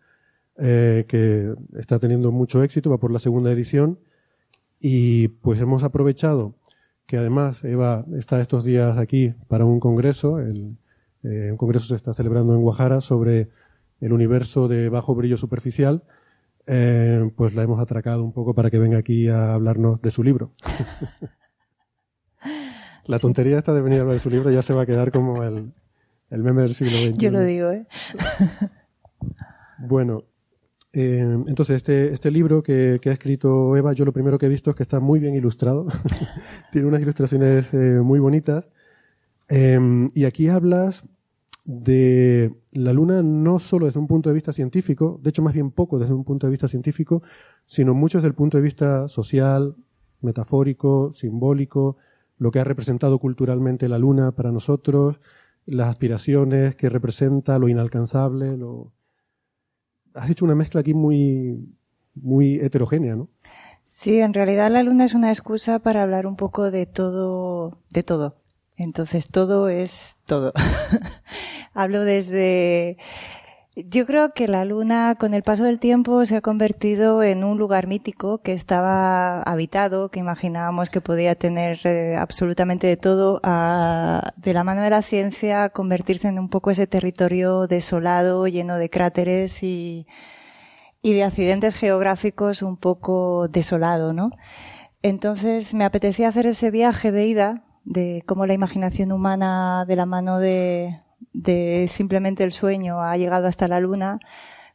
que 0.58 1.54
está 1.78 2.00
teniendo 2.00 2.32
mucho 2.32 2.64
éxito, 2.64 2.90
va 2.90 3.00
por 3.00 3.12
la 3.12 3.20
segunda 3.20 3.52
edición. 3.52 4.00
Y 4.80 5.28
pues 5.28 5.60
hemos 5.60 5.84
aprovechado 5.84 6.56
que 7.06 7.18
además 7.18 7.64
Eva 7.64 8.04
está 8.18 8.42
estos 8.42 8.64
días 8.64 8.98
aquí 8.98 9.36
para 9.48 9.66
un 9.66 9.80
congreso, 9.80 10.40
eh, 11.24 11.50
un 11.52 11.58
congreso 11.58 11.88
se 11.88 11.96
está 11.96 12.14
celebrando 12.14 12.54
en 12.54 12.62
Guajara 12.62 13.02
sobre 13.02 13.50
el 14.00 14.14
universo 14.14 14.68
de 14.68 14.90
bajo 14.90 15.16
brillo 15.16 15.38
superficial, 15.38 16.04
eh, 16.68 17.32
pues 17.36 17.54
la 17.54 17.64
hemos 17.64 17.80
atracado 17.80 18.24
un 18.24 18.34
poco 18.34 18.54
para 18.54 18.70
que 18.70 18.80
venga 18.80 18.98
aquí 18.98 19.28
a 19.28 19.54
hablarnos 19.54 20.02
de 20.02 20.12
su 20.12 20.24
libro. 20.24 20.54
la 23.06 23.20
tontería 23.20 23.58
esta 23.58 23.74
de 23.74 23.82
venir 23.82 24.00
a 24.00 24.02
hablar 24.02 24.16
de 24.16 24.22
su 24.22 24.30
libro 24.30 24.52
ya 24.52 24.62
se 24.62 24.74
va 24.74 24.84
a 24.84 24.86
quedar 24.86 25.12
como 25.12 25.44
el, 25.44 25.74
el 26.30 26.44
meme 26.44 26.64
del 26.64 26.74
siglo 26.74 26.98
XXI. 26.98 27.18
Yo 27.18 27.32
lo 27.32 27.42
digo, 27.42 27.72
¿eh? 27.72 27.88
Bueno, 29.80 30.24
eh, 30.94 31.20
entonces 31.48 31.78
este, 31.78 32.14
este 32.14 32.32
libro 32.32 32.62
que, 32.62 33.00
que 33.02 33.10
ha 33.10 33.14
escrito 33.14 33.76
Eva, 33.78 33.94
yo 33.94 34.06
lo 34.06 34.14
primero 34.14 34.38
que 34.38 34.46
he 34.46 34.50
visto 34.50 34.70
es 34.70 34.76
que 34.76 34.84
está 34.84 35.00
muy 35.00 35.20
bien 35.20 35.36
ilustrado. 35.36 35.88
Tiene 36.72 36.88
unas 36.88 37.02
ilustraciones 37.02 37.74
eh, 37.74 38.00
muy 38.02 38.20
bonitas. 38.20 38.70
Eh, 39.54 40.08
y 40.16 40.24
aquí 40.24 40.48
hablas 40.48 41.04
de 41.66 42.56
la 42.72 42.94
Luna 42.94 43.22
no 43.22 43.60
solo 43.60 43.86
desde 43.86 44.00
un 44.00 44.08
punto 44.08 44.30
de 44.30 44.34
vista 44.34 44.54
científico, 44.54 45.20
de 45.22 45.30
hecho 45.30 45.42
más 45.42 45.54
bien 45.54 45.72
poco 45.72 46.00
desde 46.00 46.14
un 46.14 46.24
punto 46.24 46.48
de 46.48 46.52
vista 46.52 46.70
científico, 46.70 47.22
sino 47.66 47.94
mucho 47.94 48.18
desde 48.18 48.30
el 48.30 48.34
punto 48.34 48.58
de 48.58 48.64
vista 48.64 49.10
social, 49.10 49.76
metafórico, 50.22 51.12
simbólico, 51.12 51.98
lo 52.38 52.50
que 52.50 52.60
ha 52.60 52.64
representado 52.64 53.20
culturalmente 53.20 53.90
la 53.90 54.00
Luna 54.00 54.32
para 54.32 54.54
nosotros, 54.54 55.20
las 55.66 55.90
aspiraciones 55.90 56.76
que 56.76 56.90
representa, 56.90 57.60
lo 57.60 57.68
inalcanzable, 57.68 58.56
lo... 58.56 58.94
Has 60.14 60.30
hecho 60.30 60.46
una 60.46 60.56
mezcla 60.56 60.80
aquí 60.80 60.94
muy, 60.94 61.76
muy 62.16 62.56
heterogénea, 62.56 63.16
¿no? 63.16 63.30
Sí, 63.84 64.20
en 64.20 64.34
realidad 64.34 64.72
la 64.72 64.84
luna 64.84 65.06
es 65.06 65.14
una 65.14 65.30
excusa 65.30 65.80
para 65.80 66.04
hablar 66.04 66.26
un 66.26 66.36
poco 66.36 66.72
de 66.72 66.86
todo, 66.86 67.78
de 67.90 68.04
todo. 68.04 68.41
Entonces 68.78 69.30
todo 69.30 69.70
es 69.70 70.18
todo. 70.26 70.54
Hablo 71.74 72.04
desde 72.04 72.98
yo 73.76 74.06
creo 74.06 74.34
que 74.34 74.50
la 74.50 74.66
luna 74.66 75.16
con 75.16 75.34
el 75.34 75.44
paso 75.44 75.64
del 75.64 75.80
tiempo 75.80 76.26
se 76.26 76.36
ha 76.36 76.42
convertido 76.42 77.24
en 77.24 77.46
un 77.46 77.58
lugar 77.58 77.88
mítico 77.88 78.40
que 78.40 78.52
estaba 78.52 79.42
habitado, 79.44 80.10
que 80.10 80.20
imaginábamos 80.20 80.90
que 80.90 81.00
podía 81.00 81.36
tener 81.36 81.80
eh, 81.86 82.18
absolutamente 82.18 82.88
de 82.88 82.98
todo, 82.98 83.40
a, 83.44 84.34
de 84.36 84.54
la 84.54 84.66
mano 84.66 84.82
de 84.82 84.90
la 84.90 85.02
ciencia 85.02 85.70
convertirse 85.70 86.28
en 86.28 86.38
un 86.38 86.50
poco 86.50 86.72
ese 86.72 86.86
territorio 86.86 87.66
desolado, 87.68 88.46
lleno 88.48 88.78
de 88.78 88.90
cráteres 88.90 89.64
y, 89.64 90.06
y 91.02 91.14
de 91.14 91.24
accidentes 91.24 91.76
geográficos 91.76 92.64
un 92.64 92.76
poco 92.76 93.48
desolado, 93.48 94.12
¿no? 94.12 94.32
Entonces 95.02 95.74
me 95.74 95.86
apetecía 95.86 96.28
hacer 96.28 96.46
ese 96.46 96.72
viaje 96.72 97.12
de 97.14 97.26
ida, 97.26 97.64
de 97.84 98.24
cómo 98.26 98.46
la 98.46 98.54
imaginación 98.54 99.12
humana 99.12 99.86
de 99.88 99.96
la 99.96 100.06
mano 100.06 100.40
de, 100.40 101.02
simplemente 101.90 102.44
el 102.44 102.52
sueño 102.52 103.02
ha 103.02 103.18
llegado 103.18 103.48
hasta 103.48 103.68
la 103.68 103.80
luna, 103.80 104.20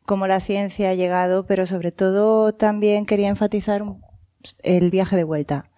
cómo 0.04 0.26
la 0.26 0.40
ciencia 0.40 0.90
ha 0.90 0.94
llegado, 0.94 1.46
pero 1.46 1.66
sobre 1.66 1.92
todo 1.92 2.54
también 2.54 3.06
quería 3.06 3.28
enfatizar 3.28 3.82
el 4.62 4.90
viaje 4.90 5.16
de 5.16 5.24
vuelta, 5.24 5.70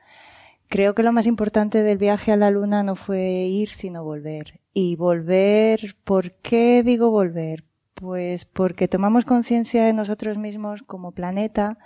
creo 0.69 0.95
que 0.95 1.03
lo 1.03 1.13
más 1.13 1.27
importante 1.27 1.83
del 1.83 1.99
viaje 1.99 2.33
a 2.33 2.37
la 2.37 2.51
Luna 2.51 2.83
no 2.83 2.95
fue 2.95 3.23
ir, 3.23 3.71
sino 3.73 4.05
volver. 4.05 4.61
Y 4.75 4.97
volver, 4.97 5.97
¿por 6.05 6.33
qué 6.33 6.83
digo 6.85 7.11
volver? 7.11 7.65
Pues 7.95 8.45
porque 8.45 8.87
tomamos 8.87 9.25
conciencia 9.25 9.85
de 9.85 9.93
nosotros 9.93 10.39
mismos 10.39 10.83
como 10.83 11.13
planeta 11.13 11.79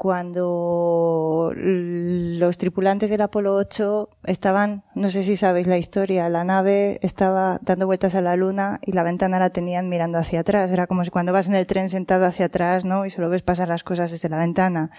cuando 0.00 1.52
los 1.54 2.56
tripulantes 2.56 3.10
del 3.10 3.20
Apolo 3.20 3.54
8 3.54 4.08
estaban, 4.24 4.82
no 4.94 5.10
sé 5.10 5.24
si 5.24 5.36
sabéis 5.36 5.66
la 5.66 5.76
historia, 5.76 6.30
la 6.30 6.42
nave 6.42 6.98
estaba 7.02 7.58
dando 7.60 7.84
vueltas 7.84 8.14
a 8.14 8.22
la 8.22 8.34
luna 8.34 8.80
y 8.80 8.92
la 8.92 9.02
ventana 9.02 9.38
la 9.38 9.50
tenían 9.50 9.90
mirando 9.90 10.16
hacia 10.16 10.40
atrás. 10.40 10.72
Era 10.72 10.86
como 10.86 11.04
si 11.04 11.10
cuando 11.10 11.34
vas 11.34 11.48
en 11.48 11.54
el 11.54 11.66
tren 11.66 11.90
sentado 11.90 12.24
hacia 12.24 12.46
atrás, 12.46 12.86
¿no? 12.86 13.04
Y 13.04 13.10
solo 13.10 13.28
ves 13.28 13.42
pasar 13.42 13.68
las 13.68 13.84
cosas 13.84 14.10
desde 14.10 14.30
la 14.30 14.38
ventana. 14.38 14.90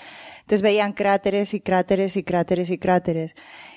Entonces 0.42 0.62
veían 0.62 0.94
cráteres 0.94 1.56
y 1.56 1.62
cráteres 1.62 2.16
y 2.16 2.24
cráteres 2.24 2.70
y 2.70 2.78
cráteres. 2.78 3.34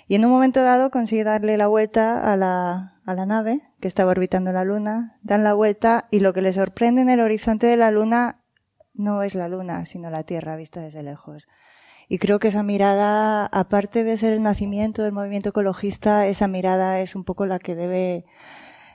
Y 0.06 0.16
en 0.16 0.26
un 0.26 0.30
momento 0.30 0.62
dado 0.62 0.90
consigue 0.90 1.24
darle 1.24 1.56
la 1.56 1.68
vuelta 1.68 2.30
a 2.30 2.36
la, 2.36 3.00
a 3.06 3.14
la 3.14 3.24
nave 3.24 3.62
que 3.80 3.88
estaba 3.88 4.10
orbitando 4.10 4.52
la 4.52 4.64
luna, 4.64 5.16
dan 5.22 5.42
la 5.42 5.54
vuelta 5.54 6.06
y 6.10 6.20
lo 6.20 6.34
que 6.34 6.42
les 6.42 6.56
sorprende 6.56 7.00
en 7.00 7.08
el 7.08 7.20
horizonte 7.20 7.66
de 7.66 7.78
la 7.78 7.90
luna 7.90 8.43
no 8.94 9.22
es 9.22 9.34
la 9.34 9.48
luna, 9.48 9.86
sino 9.86 10.10
la 10.10 10.22
Tierra 10.22 10.56
vista 10.56 10.80
desde 10.80 11.02
lejos. 11.02 11.46
Y 12.08 12.18
creo 12.18 12.38
que 12.38 12.48
esa 12.48 12.62
mirada, 12.62 13.46
aparte 13.46 14.04
de 14.04 14.16
ser 14.16 14.34
el 14.34 14.42
nacimiento 14.42 15.02
del 15.02 15.12
movimiento 15.12 15.50
ecologista, 15.50 16.26
esa 16.26 16.48
mirada 16.48 17.00
es 17.00 17.16
un 17.16 17.24
poco 17.24 17.46
la 17.46 17.58
que 17.58 17.74
debe, 17.74 18.24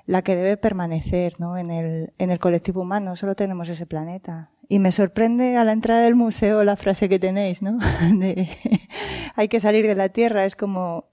la 0.06 0.22
que 0.22 0.36
debe 0.36 0.58
permanecer, 0.58 1.40
¿no? 1.40 1.58
En 1.58 1.72
el, 1.72 2.14
en 2.18 2.32
el 2.32 2.40
colectivo 2.40 2.82
humano. 2.82 3.16
Solo 3.16 3.36
tenemos 3.36 3.68
ese 3.70 3.86
planeta. 3.86 4.52
Y 4.68 4.78
me 4.78 4.92
sorprende 4.92 5.58
a 5.58 5.64
la 5.64 5.72
entrada 5.72 6.02
del 6.02 6.16
museo 6.16 6.64
la 6.64 6.76
frase 6.76 7.10
que 7.10 7.18
tenéis, 7.18 7.64
¿no? 7.64 7.80
De, 8.20 8.50
hay 9.36 9.48
que 9.48 9.60
salir 9.60 9.88
de 9.88 9.96
la 9.96 10.10
Tierra. 10.10 10.46
Es 10.46 10.56
como, 10.56 11.06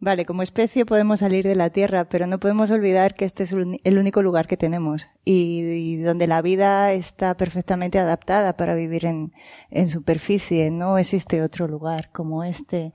Vale, 0.00 0.24
como 0.26 0.44
especie 0.44 0.86
podemos 0.86 1.18
salir 1.18 1.44
de 1.44 1.56
la 1.56 1.70
Tierra, 1.70 2.04
pero 2.04 2.28
no 2.28 2.38
podemos 2.38 2.70
olvidar 2.70 3.14
que 3.14 3.24
este 3.24 3.42
es 3.42 3.52
el 3.52 3.98
único 3.98 4.22
lugar 4.22 4.46
que 4.46 4.56
tenemos 4.56 5.08
y, 5.24 5.96
donde 5.96 6.28
la 6.28 6.40
vida 6.40 6.92
está 6.92 7.36
perfectamente 7.36 7.98
adaptada 7.98 8.56
para 8.56 8.74
vivir 8.74 9.06
en, 9.06 9.32
en, 9.70 9.88
superficie. 9.88 10.70
No 10.70 10.98
existe 10.98 11.42
otro 11.42 11.66
lugar 11.66 12.10
como 12.12 12.44
este 12.44 12.94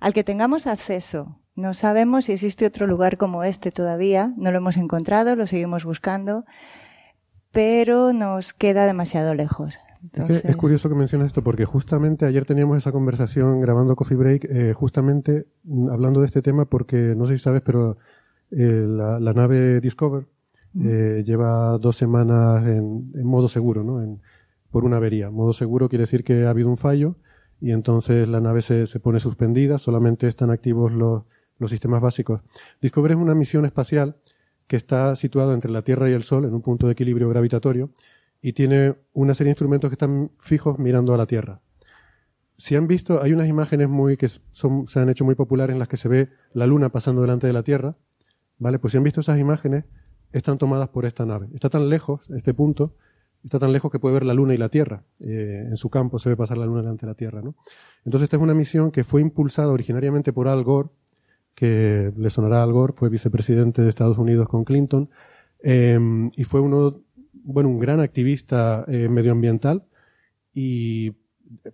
al 0.00 0.12
que 0.12 0.24
tengamos 0.24 0.66
acceso. 0.66 1.38
No 1.54 1.72
sabemos 1.72 2.24
si 2.24 2.32
existe 2.32 2.66
otro 2.66 2.88
lugar 2.88 3.16
como 3.16 3.44
este 3.44 3.70
todavía. 3.70 4.32
No 4.36 4.50
lo 4.50 4.58
hemos 4.58 4.76
encontrado, 4.76 5.36
lo 5.36 5.46
seguimos 5.46 5.84
buscando, 5.84 6.44
pero 7.52 8.12
nos 8.12 8.52
queda 8.54 8.86
demasiado 8.86 9.34
lejos. 9.34 9.78
Es, 10.12 10.56
curioso 10.56 10.88
que 10.88 10.94
menciones 10.94 11.28
esto 11.28 11.42
porque 11.42 11.66
justamente 11.66 12.24
ayer 12.24 12.44
teníamos 12.46 12.78
esa 12.78 12.90
conversación 12.90 13.60
grabando 13.60 13.96
Coffee 13.96 14.16
Break, 14.16 14.44
eh, 14.44 14.72
justamente 14.72 15.46
hablando 15.90 16.20
de 16.20 16.26
este 16.26 16.40
tema 16.40 16.64
porque 16.64 17.14
no 17.16 17.26
sé 17.26 17.36
si 17.36 17.42
sabes, 17.42 17.60
pero 17.62 17.98
eh, 18.50 18.86
la, 18.88 19.32
nave 19.34 19.80
Discover 19.80 20.26
eh, 20.82 21.22
lleva 21.24 21.76
dos 21.78 21.96
semanas 21.96 22.66
en, 22.66 23.10
modo 23.24 23.46
seguro, 23.48 23.84
¿no? 23.84 24.02
En, 24.02 24.20
por 24.70 24.84
una 24.84 24.96
avería. 24.96 25.30
Modo 25.30 25.52
seguro 25.52 25.88
quiere 25.88 26.04
decir 26.04 26.24
que 26.24 26.46
ha 26.46 26.50
habido 26.50 26.70
un 26.70 26.76
fallo 26.76 27.16
y 27.60 27.72
entonces 27.72 28.26
la 28.28 28.40
nave 28.40 28.62
se, 28.62 28.86
se 28.86 29.00
pone 29.00 29.20
suspendida, 29.20 29.76
solamente 29.76 30.28
están 30.28 30.50
activos 30.50 30.92
los, 30.92 31.24
los 31.58 31.70
sistemas 31.70 32.00
básicos. 32.00 32.40
Discover 32.80 33.12
es 33.12 33.16
una 33.18 33.34
misión 33.34 33.66
espacial 33.66 34.16
que 34.66 34.76
está 34.76 35.14
situada 35.16 35.52
entre 35.52 35.70
la 35.70 35.82
Tierra 35.82 36.08
y 36.08 36.12
el 36.12 36.22
Sol 36.22 36.44
en 36.44 36.54
un 36.54 36.62
punto 36.62 36.86
de 36.86 36.92
equilibrio 36.92 37.28
gravitatorio 37.28 37.90
y 38.40 38.52
tiene 38.52 38.96
una 39.12 39.34
serie 39.34 39.48
de 39.48 39.52
instrumentos 39.52 39.90
que 39.90 39.94
están 39.94 40.32
fijos 40.38 40.78
mirando 40.78 41.14
a 41.14 41.16
la 41.16 41.26
Tierra. 41.26 41.60
Si 42.56 42.76
han 42.76 42.86
visto, 42.86 43.22
hay 43.22 43.32
unas 43.32 43.48
imágenes 43.48 43.88
muy 43.88 44.16
que 44.16 44.28
son, 44.28 44.86
se 44.86 45.00
han 45.00 45.08
hecho 45.08 45.24
muy 45.24 45.34
populares 45.34 45.72
en 45.74 45.78
las 45.78 45.88
que 45.88 45.96
se 45.96 46.08
ve 46.08 46.28
la 46.52 46.66
Luna 46.66 46.90
pasando 46.90 47.22
delante 47.22 47.46
de 47.46 47.52
la 47.52 47.62
Tierra, 47.62 47.96
¿vale? 48.58 48.78
Pues 48.78 48.92
si 48.92 48.98
han 48.98 49.02
visto 49.02 49.20
esas 49.20 49.38
imágenes, 49.38 49.84
están 50.32 50.58
tomadas 50.58 50.88
por 50.88 51.06
esta 51.06 51.24
nave. 51.26 51.48
Está 51.54 51.70
tan 51.70 51.88
lejos, 51.88 52.28
este 52.30 52.54
punto, 52.54 52.94
está 53.44 53.58
tan 53.58 53.72
lejos 53.72 53.90
que 53.90 53.98
puede 53.98 54.14
ver 54.14 54.24
la 54.24 54.34
Luna 54.34 54.54
y 54.54 54.58
la 54.58 54.68
Tierra. 54.68 55.04
Eh, 55.20 55.64
en 55.68 55.76
su 55.76 55.90
campo 55.90 56.18
se 56.18 56.28
ve 56.28 56.36
pasar 56.36 56.58
la 56.58 56.66
Luna 56.66 56.82
delante 56.82 57.06
de 57.06 57.12
la 57.12 57.16
Tierra, 57.16 57.42
¿no? 57.42 57.56
Entonces 58.04 58.24
esta 58.24 58.36
es 58.36 58.42
una 58.42 58.54
misión 58.54 58.90
que 58.90 59.04
fue 59.04 59.20
impulsada 59.20 59.72
originariamente 59.72 60.32
por 60.32 60.48
Al 60.48 60.62
Gore, 60.62 60.90
que 61.54 62.12
le 62.16 62.30
sonará 62.30 62.60
a 62.60 62.62
Al 62.62 62.72
Gore, 62.72 62.94
fue 62.96 63.08
vicepresidente 63.08 63.82
de 63.82 63.88
Estados 63.88 64.18
Unidos 64.18 64.48
con 64.48 64.64
Clinton, 64.64 65.10
eh, 65.62 65.98
y 66.36 66.44
fue 66.44 66.60
uno 66.60 67.02
bueno, 67.52 67.68
un 67.68 67.78
gran 67.78 68.00
activista 68.00 68.84
eh, 68.88 69.08
medioambiental 69.08 69.84
y 70.52 71.12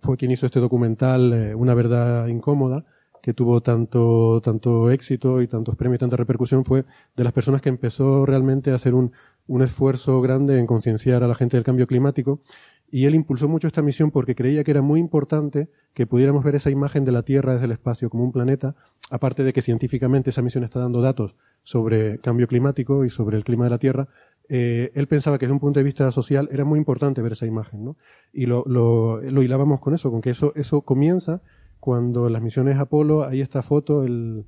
fue 0.01 0.17
quien 0.17 0.31
hizo 0.31 0.45
este 0.45 0.59
documental 0.59 1.33
eh, 1.33 1.55
Una 1.55 1.73
verdad 1.73 2.27
incómoda, 2.27 2.85
que 3.21 3.33
tuvo 3.33 3.61
tanto, 3.61 4.41
tanto 4.41 4.89
éxito 4.89 5.41
y 5.41 5.47
tantos 5.47 5.75
premios 5.75 5.97
y 5.97 5.99
tanta 5.99 6.15
repercusión, 6.15 6.63
fue 6.63 6.85
de 7.15 7.23
las 7.23 7.33
personas 7.33 7.61
que 7.61 7.69
empezó 7.69 8.25
realmente 8.25 8.71
a 8.71 8.75
hacer 8.75 8.93
un, 8.93 9.11
un 9.47 9.61
esfuerzo 9.61 10.21
grande 10.21 10.59
en 10.59 10.65
concienciar 10.65 11.23
a 11.23 11.27
la 11.27 11.35
gente 11.35 11.57
del 11.57 11.63
cambio 11.63 11.87
climático. 11.87 12.41
Y 12.89 13.05
él 13.05 13.15
impulsó 13.15 13.49
mucho 13.49 13.67
esta 13.67 13.81
misión 13.81 14.11
porque 14.11 14.33
creía 14.33 14.63
que 14.63 14.71
era 14.71 14.81
muy 14.81 14.99
importante 15.01 15.69
que 15.93 16.07
pudiéramos 16.07 16.43
ver 16.43 16.55
esa 16.55 16.69
imagen 16.69 17.03
de 17.03 17.11
la 17.11 17.23
Tierra 17.23 17.53
desde 17.53 17.65
el 17.65 17.73
espacio 17.73 18.09
como 18.09 18.23
un 18.23 18.31
planeta, 18.31 18.75
aparte 19.09 19.43
de 19.43 19.51
que 19.51 19.61
científicamente 19.61 20.29
esa 20.29 20.41
misión 20.41 20.63
está 20.63 20.79
dando 20.79 21.01
datos 21.01 21.35
sobre 21.63 22.19
cambio 22.19 22.47
climático 22.47 23.03
y 23.03 23.09
sobre 23.09 23.35
el 23.35 23.43
clima 23.43 23.65
de 23.65 23.71
la 23.71 23.77
Tierra, 23.77 24.07
eh, 24.49 24.91
él 24.93 25.07
pensaba 25.07 25.37
que 25.37 25.45
desde 25.45 25.53
un 25.53 25.59
punto 25.59 25.79
de 25.79 25.83
vista 25.83 26.09
social 26.11 26.47
era 26.51 26.63
muy 26.63 26.79
importante 26.79 27.21
ver 27.21 27.33
esa 27.33 27.45
imagen, 27.45 27.83
¿no? 27.83 27.97
Y 28.31 28.45
lo, 28.45 28.63
lo, 28.65 29.21
lo 29.21 29.43
hilábamos 29.43 29.79
con 29.81 29.93
eso, 29.93 30.09
con 30.09 30.21
que 30.21 30.29
eso, 30.29 30.53
eso 30.55 30.81
comienza 30.81 31.41
cuando 31.79 32.27
en 32.27 32.33
las 32.33 32.41
misiones 32.41 32.77
Apolo 32.77 33.23
hay 33.23 33.41
esta 33.41 33.61
foto, 33.61 34.03
el 34.03 34.45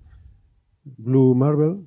Blue 0.84 1.35
Marble, 1.35 1.81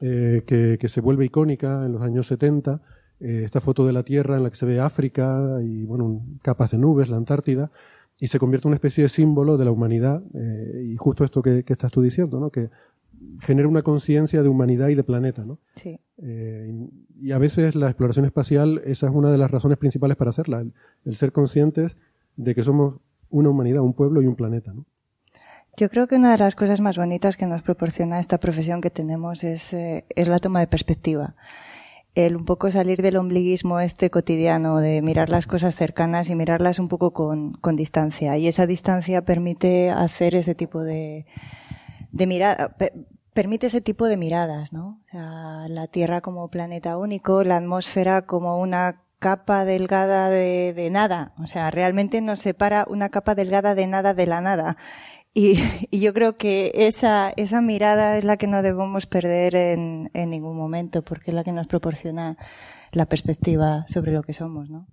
eh, 0.00 0.42
que, 0.46 0.76
que, 0.78 0.88
se 0.88 1.00
vuelve 1.00 1.24
icónica 1.24 1.86
en 1.86 1.92
los 1.92 2.02
años 2.02 2.26
70, 2.26 2.82
eh, 3.20 3.42
esta 3.44 3.60
foto 3.60 3.86
de 3.86 3.92
la 3.92 4.02
Tierra 4.02 4.36
en 4.36 4.42
la 4.42 4.50
que 4.50 4.56
se 4.56 4.66
ve 4.66 4.80
África 4.80 5.58
y, 5.62 5.84
bueno, 5.84 6.22
capas 6.42 6.72
de 6.72 6.78
nubes, 6.78 7.08
la 7.08 7.16
Antártida, 7.16 7.70
y 8.18 8.26
se 8.26 8.38
convierte 8.38 8.66
en 8.66 8.70
una 8.70 8.76
especie 8.76 9.04
de 9.04 9.08
símbolo 9.08 9.56
de 9.56 9.64
la 9.64 9.70
humanidad, 9.70 10.22
y 10.84 10.96
justo 10.96 11.24
esto 11.24 11.42
que, 11.42 11.64
que, 11.64 11.72
estás 11.72 11.90
tú 11.90 12.02
diciendo, 12.02 12.38
¿no? 12.38 12.50
Que 12.50 12.70
genera 13.42 13.68
una 13.68 13.82
conciencia 13.82 14.42
de 14.42 14.48
humanidad 14.48 14.88
y 14.88 14.94
de 14.94 15.04
planeta, 15.04 15.44
¿no? 15.44 15.58
Sí. 15.76 15.98
Eh, 16.18 16.72
y 17.20 17.32
a 17.32 17.38
veces 17.38 17.74
la 17.74 17.86
exploración 17.86 18.24
espacial, 18.24 18.80
esa 18.84 19.06
es 19.06 19.12
una 19.12 19.30
de 19.30 19.38
las 19.38 19.50
razones 19.50 19.78
principales 19.78 20.16
para 20.16 20.30
hacerla, 20.30 20.64
el, 21.04 21.16
ser 21.16 21.32
conscientes 21.32 21.96
de 22.36 22.54
que 22.54 22.62
somos 22.62 22.96
una 23.30 23.50
humanidad, 23.50 23.82
un 23.82 23.94
pueblo 23.94 24.22
y 24.22 24.26
un 24.26 24.36
planeta, 24.36 24.72
¿no? 24.72 24.86
Yo 25.78 25.88
creo 25.88 26.06
que 26.06 26.16
una 26.16 26.32
de 26.32 26.38
las 26.38 26.54
cosas 26.54 26.82
más 26.82 26.98
bonitas 26.98 27.38
que 27.38 27.46
nos 27.46 27.62
proporciona 27.62 28.20
esta 28.20 28.38
profesión 28.38 28.82
que 28.82 28.90
tenemos 28.90 29.42
es, 29.42 29.72
eh, 29.72 30.04
es 30.10 30.28
la 30.28 30.38
toma 30.38 30.60
de 30.60 30.66
perspectiva. 30.66 31.34
El 32.14 32.36
un 32.36 32.44
poco 32.44 32.70
salir 32.70 33.00
del 33.00 33.16
ombliguismo 33.16 33.80
este 33.80 34.10
cotidiano, 34.10 34.80
de 34.80 35.00
mirar 35.00 35.30
las 35.30 35.46
cosas 35.46 35.74
cercanas 35.74 36.28
y 36.28 36.34
mirarlas 36.34 36.78
un 36.78 36.88
poco 36.88 37.14
con, 37.14 37.52
con 37.54 37.74
distancia. 37.74 38.36
Y 38.36 38.48
esa 38.48 38.66
distancia 38.66 39.24
permite 39.24 39.88
hacer 39.88 40.34
ese 40.34 40.54
tipo 40.54 40.82
de, 40.82 41.24
de 42.10 42.26
mirada, 42.26 42.76
permite 43.32 43.66
ese 43.66 43.80
tipo 43.80 44.06
de 44.06 44.16
miradas, 44.16 44.72
¿no? 44.72 45.00
O 45.06 45.10
sea, 45.10 45.66
la 45.68 45.86
Tierra 45.86 46.20
como 46.20 46.48
planeta 46.48 46.96
único, 46.96 47.44
la 47.44 47.56
atmósfera 47.56 48.22
como 48.22 48.60
una 48.60 49.02
capa 49.18 49.64
delgada 49.64 50.28
de, 50.28 50.88
nada. 50.90 51.32
O 51.38 51.46
sea, 51.46 51.70
realmente 51.70 52.20
nos 52.20 52.40
separa 52.40 52.84
una 52.88 53.08
capa 53.08 53.34
delgada 53.34 53.74
de 53.74 53.86
nada 53.86 54.14
de 54.14 54.26
la 54.26 54.40
nada. 54.40 54.76
Y, 55.34 55.98
yo 55.98 56.12
creo 56.12 56.36
que 56.36 56.72
esa, 56.74 57.32
esa 57.38 57.62
mirada 57.62 58.18
es 58.18 58.24
la 58.24 58.36
que 58.36 58.46
no 58.46 58.60
debemos 58.60 59.06
perder 59.06 59.56
en, 59.56 60.10
en 60.12 60.28
ningún 60.28 60.58
momento, 60.58 61.00
porque 61.00 61.30
es 61.30 61.34
la 61.34 61.42
que 61.42 61.52
nos 61.52 61.66
proporciona 61.68 62.36
la 62.90 63.06
perspectiva 63.06 63.86
sobre 63.88 64.12
lo 64.12 64.22
que 64.22 64.34
somos, 64.34 64.68
¿no? 64.68 64.86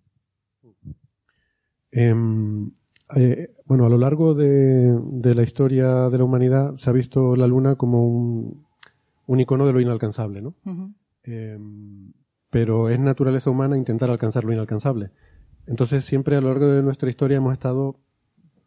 Um, 1.92 2.72
eh, 3.16 3.54
bueno, 3.66 3.86
a 3.86 3.90
lo 3.90 3.98
largo 3.98 4.34
de, 4.36 4.98
de, 5.02 5.36
la 5.36 5.44
historia 5.44 6.10
de 6.10 6.18
la 6.18 6.24
humanidad 6.24 6.76
se 6.76 6.90
ha 6.90 6.94
visto 6.94 7.36
la 7.36 7.48
Luna 7.48 7.76
como 7.76 8.08
un, 8.08 8.66
un 9.26 9.40
icono 9.40 9.66
de 9.66 9.74
lo 9.74 9.80
inalcanzable, 9.80 10.42
¿no? 10.42 10.56
Uh 10.66 10.72
-huh. 10.72 10.94
eh, 11.24 11.58
pero 12.50 12.90
es 12.90 13.00
naturaleza 13.00 13.50
humana 13.50 13.78
intentar 13.78 14.10
alcanzar 14.10 14.44
lo 14.44 14.54
inalcanzable. 14.54 15.12
Entonces 15.68 16.06
siempre 16.06 16.36
a 16.36 16.42
lo 16.42 16.50
largo 16.50 16.68
de 16.68 16.82
nuestra 16.84 17.10
historia 17.10 17.38
hemos 17.38 17.54
estado 17.54 18.00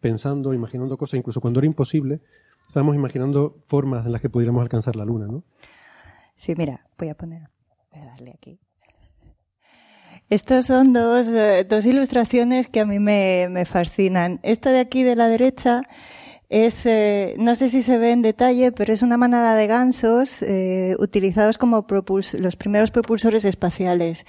pensando, 0.01 0.55
imaginando 0.55 0.97
cosas, 0.97 1.19
incluso 1.19 1.41
cuando 1.41 1.61
era 1.61 1.67
imposible, 1.67 2.21
estábamos 2.67 2.95
imaginando 2.97 3.57
formas 3.67 4.07
en 4.07 4.13
las 4.13 4.21
que 4.21 4.31
pudiéramos 4.31 4.63
alcanzar 4.63 4.97
la 4.97 5.05
Luna, 5.05 5.27
¿no? 5.27 5.45
Sí, 6.37 6.55
mira, 6.57 6.87
voy 6.99 7.09
a 7.09 7.15
poner, 7.15 7.49
voy 7.93 8.01
a 8.03 8.07
darle 8.07 8.31
aquí. 8.33 8.61
Estos 10.33 10.65
son 10.65 10.95
dos, 10.95 11.29
eh, 11.29 11.67
dos 11.69 11.85
ilustraciones 11.85 12.67
que 12.67 12.81
a 12.81 12.87
mí 12.87 12.99
me, 12.99 13.49
me, 13.51 13.67
fascinan. 13.67 14.41
Esta 14.43 14.71
de 14.71 14.81
aquí 14.81 15.03
de 15.03 15.15
la 15.15 15.29
derecha 15.29 15.83
es, 16.49 16.87
eh, 16.87 17.35
no 17.37 17.55
sé 17.55 17.69
si 17.69 17.83
se 17.83 17.99
ve 17.99 18.13
en 18.13 18.23
detalle, 18.23 18.73
pero 18.73 18.95
es 18.95 19.03
una 19.03 19.19
manada 19.19 19.55
de 19.57 19.67
gansos 19.67 20.41
eh, 20.41 20.97
utilizados 20.99 21.59
como 21.59 21.85
los 21.87 22.57
primeros 22.57 22.91
propulsores 22.91 23.45
espaciales. 23.45 24.25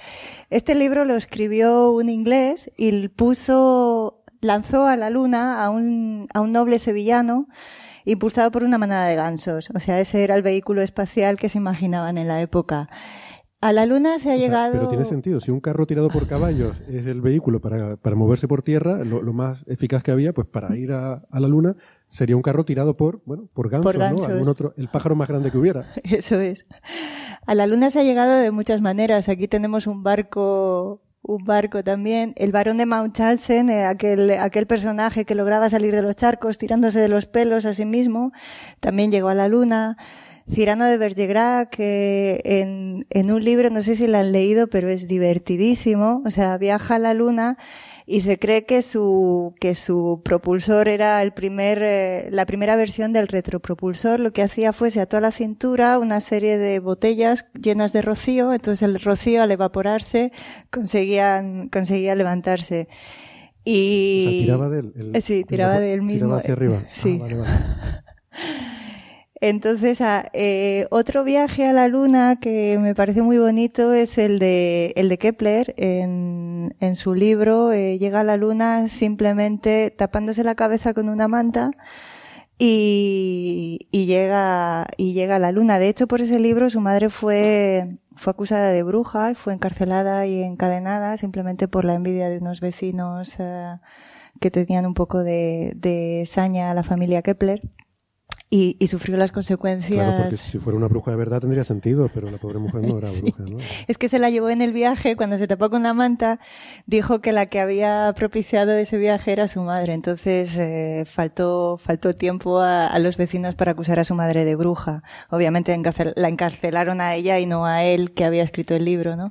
Este 0.50 0.74
libro 0.74 1.06
lo 1.06 1.16
escribió 1.16 1.90
un 1.92 2.10
inglés 2.10 2.70
y 2.76 3.08
puso, 3.08 4.22
lanzó 4.42 4.86
a 4.86 4.98
la 4.98 5.08
luna 5.08 5.64
a 5.64 5.70
un, 5.70 6.28
a 6.34 6.42
un 6.42 6.52
noble 6.52 6.78
sevillano 6.80 7.48
impulsado 8.04 8.50
por 8.50 8.62
una 8.62 8.76
manada 8.76 9.06
de 9.06 9.14
gansos. 9.14 9.70
O 9.74 9.80
sea, 9.80 9.98
ese 10.00 10.22
era 10.22 10.34
el 10.34 10.42
vehículo 10.42 10.82
espacial 10.82 11.38
que 11.38 11.48
se 11.48 11.56
imaginaban 11.56 12.18
en 12.18 12.28
la 12.28 12.42
época. 12.42 12.90
A 13.64 13.72
la 13.72 13.86
Luna 13.86 14.18
se 14.18 14.30
ha 14.30 14.36
llegado. 14.36 14.72
pero 14.72 14.88
tiene 14.88 15.06
sentido. 15.06 15.40
Si 15.40 15.50
un 15.50 15.58
carro 15.58 15.86
tirado 15.86 16.10
por 16.10 16.26
caballos 16.26 16.82
es 16.86 17.06
el 17.06 17.22
vehículo 17.22 17.62
para, 17.62 17.96
para 17.96 18.14
moverse 18.14 18.46
por 18.46 18.60
tierra, 18.60 19.02
lo, 19.04 19.32
más 19.32 19.64
eficaz 19.66 20.02
que 20.02 20.10
había, 20.10 20.34
pues 20.34 20.46
para 20.46 20.76
ir 20.76 20.92
a, 20.92 21.22
a, 21.30 21.40
la 21.40 21.48
Luna, 21.48 21.74
sería 22.06 22.36
un 22.36 22.42
carro 22.42 22.64
tirado 22.64 22.94
por, 22.98 23.22
bueno, 23.24 23.48
por 23.54 23.70
gansos, 23.70 23.96
¿no? 23.96 24.22
Algún 24.22 24.48
otro, 24.48 24.74
el 24.76 24.88
pájaro 24.88 25.16
más 25.16 25.28
grande 25.28 25.50
que 25.50 25.56
hubiera. 25.56 25.86
Eso 26.04 26.38
es. 26.40 26.66
A 27.46 27.54
la 27.54 27.66
Luna 27.66 27.90
se 27.90 28.00
ha 28.00 28.02
llegado 28.02 28.34
de 28.34 28.50
muchas 28.50 28.82
maneras. 28.82 29.30
Aquí 29.30 29.48
tenemos 29.48 29.86
un 29.86 30.02
barco 30.02 31.00
un 31.22 31.44
barco 31.44 31.82
también. 31.82 32.34
El 32.36 32.52
barón 32.52 32.76
de 32.76 32.84
Munchausen, 32.84 33.70
eh, 33.70 33.86
aquel, 33.86 34.30
aquel 34.32 34.66
personaje 34.66 35.24
que 35.24 35.34
lograba 35.34 35.70
salir 35.70 35.94
de 35.94 36.02
los 36.02 36.16
charcos 36.16 36.58
tirándose 36.58 37.00
de 37.00 37.08
los 37.08 37.24
pelos 37.24 37.64
a 37.64 37.72
sí 37.72 37.86
mismo, 37.86 38.32
también 38.80 39.10
llegó 39.10 39.28
a 39.28 39.34
la 39.34 39.48
luna. 39.48 39.96
Cirano 40.52 40.84
de 40.84 40.98
Bergerac, 40.98 41.70
que 41.70 42.40
en, 42.44 43.06
en 43.10 43.32
un 43.32 43.42
libro, 43.42 43.70
no 43.70 43.82
sé 43.82 43.96
si 43.96 44.06
lo 44.06 44.18
han 44.18 44.32
leído, 44.32 44.66
pero 44.66 44.88
es 44.90 45.08
divertidísimo. 45.08 46.22
O 46.26 46.30
sea, 46.30 46.58
viaja 46.58 46.96
a 46.96 46.98
la 46.98 47.14
luna 47.14 47.56
y 48.06 48.20
se 48.20 48.38
cree 48.38 48.66
que 48.66 48.82
su, 48.82 49.54
que 49.58 49.74
su 49.74 50.20
propulsor 50.22 50.88
era 50.88 51.22
el 51.22 51.32
primer, 51.32 51.82
eh, 51.82 52.28
la 52.30 52.44
primera 52.44 52.76
versión 52.76 53.14
del 53.14 53.28
retropropulsor. 53.28 54.20
Lo 54.20 54.32
que 54.32 54.42
hacía 54.42 54.74
fuese 54.74 55.00
a 55.00 55.06
toda 55.06 55.22
la 55.22 55.30
cintura 55.30 55.98
una 55.98 56.20
serie 56.20 56.58
de 56.58 56.78
botellas 56.80 57.46
llenas 57.54 57.94
de 57.94 58.02
rocío, 58.02 58.52
entonces 58.52 58.82
el 58.82 59.00
rocío 59.00 59.42
al 59.42 59.50
evaporarse 59.50 60.32
conseguían, 60.70 61.70
conseguía 61.70 62.14
levantarse. 62.14 62.88
Y... 63.64 64.24
O 64.26 64.30
sea, 64.30 64.40
tiraba 64.40 64.68
del, 64.68 65.22
sí, 65.22 65.44
tiraba 65.44 65.80
del 65.80 66.02
mismo. 66.02 66.18
Tiraba 66.18 66.36
hacia 66.36 66.52
arriba. 66.52 66.82
Sí. 66.92 67.18
Ah, 67.22 68.02
Entonces, 69.46 70.00
ah, 70.00 70.30
eh, 70.32 70.86
otro 70.90 71.22
viaje 71.22 71.66
a 71.66 71.74
la 71.74 71.86
Luna 71.86 72.36
que 72.40 72.78
me 72.80 72.94
parece 72.94 73.20
muy 73.20 73.36
bonito 73.36 73.92
es 73.92 74.16
el 74.16 74.38
de, 74.38 74.94
el 74.96 75.10
de 75.10 75.18
Kepler. 75.18 75.74
En, 75.76 76.72
su 76.96 77.12
libro 77.14 77.70
eh, 77.70 77.98
llega 77.98 78.20
a 78.20 78.24
la 78.24 78.38
Luna 78.38 78.88
simplemente 78.88 79.90
tapándose 79.90 80.44
la 80.44 80.54
cabeza 80.54 80.94
con 80.94 81.10
una 81.10 81.28
manta 81.28 81.72
y, 82.58 83.86
y, 83.90 84.06
llega, 84.06 84.86
y 84.96 85.12
llega 85.12 85.36
a 85.36 85.38
la 85.38 85.52
Luna. 85.52 85.78
De 85.78 85.88
hecho, 85.90 86.06
por 86.06 86.22
ese 86.22 86.40
libro 86.40 86.70
su 86.70 86.80
madre 86.80 87.10
fue, 87.10 87.98
fue 88.16 88.30
acusada 88.30 88.70
de 88.70 88.82
bruja 88.82 89.32
y 89.32 89.34
fue 89.34 89.52
encarcelada 89.52 90.26
y 90.26 90.42
encadenada 90.42 91.18
simplemente 91.18 91.68
por 91.68 91.84
la 91.84 91.94
envidia 91.96 92.30
de 92.30 92.38
unos 92.38 92.60
vecinos 92.62 93.34
eh, 93.38 93.76
que 94.40 94.50
tenían 94.50 94.86
un 94.86 94.94
poco 94.94 95.18
de, 95.22 95.74
de 95.76 96.24
saña 96.26 96.70
a 96.70 96.74
la 96.74 96.82
familia 96.82 97.20
Kepler 97.20 97.60
y, 98.50 98.76
y, 98.78 98.86
sufrió 98.86 99.16
las 99.16 99.32
consecuencias. 99.32 99.92
Claro, 99.92 100.22
porque 100.22 100.36
si 100.36 100.58
fuera 100.58 100.76
una 100.76 100.86
bruja 100.86 101.10
de 101.10 101.16
verdad 101.16 101.40
tendría 101.40 101.64
sentido, 101.64 102.08
pero 102.12 102.30
la 102.30 102.38
pobre 102.38 102.58
mujer 102.58 102.82
no 102.82 102.98
era 102.98 103.10
bruja, 103.20 103.42
¿no? 103.42 103.58
Es 103.88 103.98
que 103.98 104.08
se 104.08 104.18
la 104.18 104.30
llevó 104.30 104.48
en 104.50 104.62
el 104.62 104.72
viaje, 104.72 105.16
cuando 105.16 105.38
se 105.38 105.48
tapó 105.48 105.70
con 105.70 105.80
una 105.80 105.94
manta, 105.94 106.38
dijo 106.86 107.20
que 107.20 107.32
la 107.32 107.46
que 107.46 107.58
había 107.58 108.12
propiciado 108.14 108.72
ese 108.72 108.96
viaje 108.96 109.32
era 109.32 109.48
su 109.48 109.60
madre. 109.62 109.92
Entonces, 109.92 110.56
eh, 110.56 111.04
faltó, 111.06 111.78
faltó 111.78 112.14
tiempo 112.14 112.60
a, 112.60 112.86
a, 112.86 112.98
los 113.00 113.16
vecinos 113.16 113.54
para 113.54 113.72
acusar 113.72 113.98
a 113.98 114.04
su 114.04 114.14
madre 114.14 114.44
de 114.44 114.54
bruja. 114.54 115.02
Obviamente 115.30 115.76
la 116.16 116.28
encarcelaron 116.28 117.00
a 117.00 117.14
ella 117.14 117.40
y 117.40 117.46
no 117.46 117.66
a 117.66 117.82
él, 117.82 118.12
que 118.12 118.24
había 118.24 118.42
escrito 118.42 118.74
el 118.74 118.84
libro, 118.84 119.16
¿no? 119.16 119.30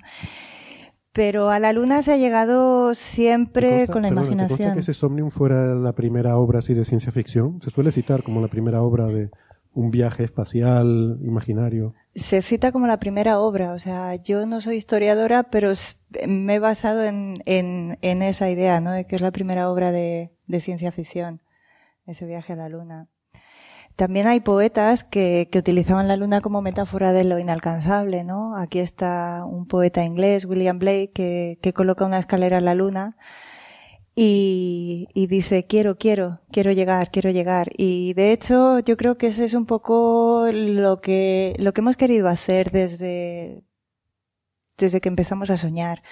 Pero 1.13 1.51
a 1.51 1.59
la 1.59 1.71
luna 1.73 2.01
se 2.01 2.11
ha 2.11 2.17
llegado 2.17 2.95
siempre 2.95 3.87
con 3.87 4.01
la 4.01 4.09
imaginación. 4.09 4.69
¿te 4.69 4.73
que 4.73 4.79
ese 4.79 4.93
Somnium 4.93 5.29
fuera 5.29 5.75
la 5.75 5.93
primera 5.93 6.37
obra 6.37 6.59
así 6.59 6.73
de 6.73 6.85
ciencia 6.85 7.11
ficción? 7.11 7.61
Se 7.61 7.69
suele 7.69 7.91
citar 7.91 8.23
como 8.23 8.41
la 8.41 8.47
primera 8.47 8.81
obra 8.81 9.05
de 9.05 9.29
un 9.73 9.91
viaje 9.91 10.23
espacial 10.23 11.19
imaginario. 11.21 11.93
Se 12.15 12.41
cita 12.41 12.71
como 12.71 12.87
la 12.87 12.99
primera 12.99 13.39
obra, 13.39 13.73
o 13.73 13.79
sea, 13.79 14.15
yo 14.15 14.45
no 14.45 14.61
soy 14.61 14.77
historiadora, 14.77 15.43
pero 15.43 15.73
me 16.27 16.55
he 16.55 16.59
basado 16.59 17.03
en, 17.03 17.41
en, 17.45 17.97
en 18.01 18.21
esa 18.21 18.49
idea, 18.49 18.81
¿no? 18.81 18.91
De 18.91 19.05
que 19.05 19.15
es 19.15 19.21
la 19.21 19.31
primera 19.31 19.69
obra 19.69 19.91
de, 19.91 20.31
de 20.47 20.61
ciencia 20.61 20.91
ficción, 20.91 21.41
ese 22.05 22.25
viaje 22.25 22.53
a 22.53 22.55
la 22.55 22.69
luna. 22.69 23.07
También 23.95 24.27
hay 24.27 24.39
poetas 24.39 25.03
que, 25.03 25.49
que, 25.51 25.59
utilizaban 25.59 26.07
la 26.07 26.15
luna 26.17 26.41
como 26.41 26.61
metáfora 26.61 27.13
de 27.13 27.23
lo 27.23 27.37
inalcanzable, 27.39 28.23
¿no? 28.23 28.57
Aquí 28.57 28.79
está 28.79 29.45
un 29.45 29.67
poeta 29.67 30.03
inglés, 30.03 30.45
William 30.45 30.79
Blake, 30.79 31.11
que, 31.13 31.59
que 31.61 31.73
coloca 31.73 32.05
una 32.05 32.19
escalera 32.19 32.57
en 32.57 32.65
la 32.65 32.73
luna 32.75 33.17
y, 34.15 35.07
y, 35.13 35.27
dice, 35.27 35.65
quiero, 35.65 35.97
quiero, 35.97 36.41
quiero 36.51 36.71
llegar, 36.71 37.09
quiero 37.11 37.31
llegar. 37.31 37.69
Y 37.77 38.13
de 38.13 38.31
hecho, 38.31 38.79
yo 38.79 38.95
creo 38.97 39.17
que 39.17 39.27
ese 39.27 39.45
es 39.45 39.53
un 39.55 39.65
poco 39.65 40.47
lo 40.51 41.01
que, 41.01 41.53
lo 41.57 41.73
que 41.73 41.81
hemos 41.81 41.97
querido 41.97 42.27
hacer 42.29 42.71
desde, 42.71 43.63
desde 44.77 45.01
que 45.01 45.09
empezamos 45.09 45.49
a 45.49 45.57
soñar. 45.57 46.03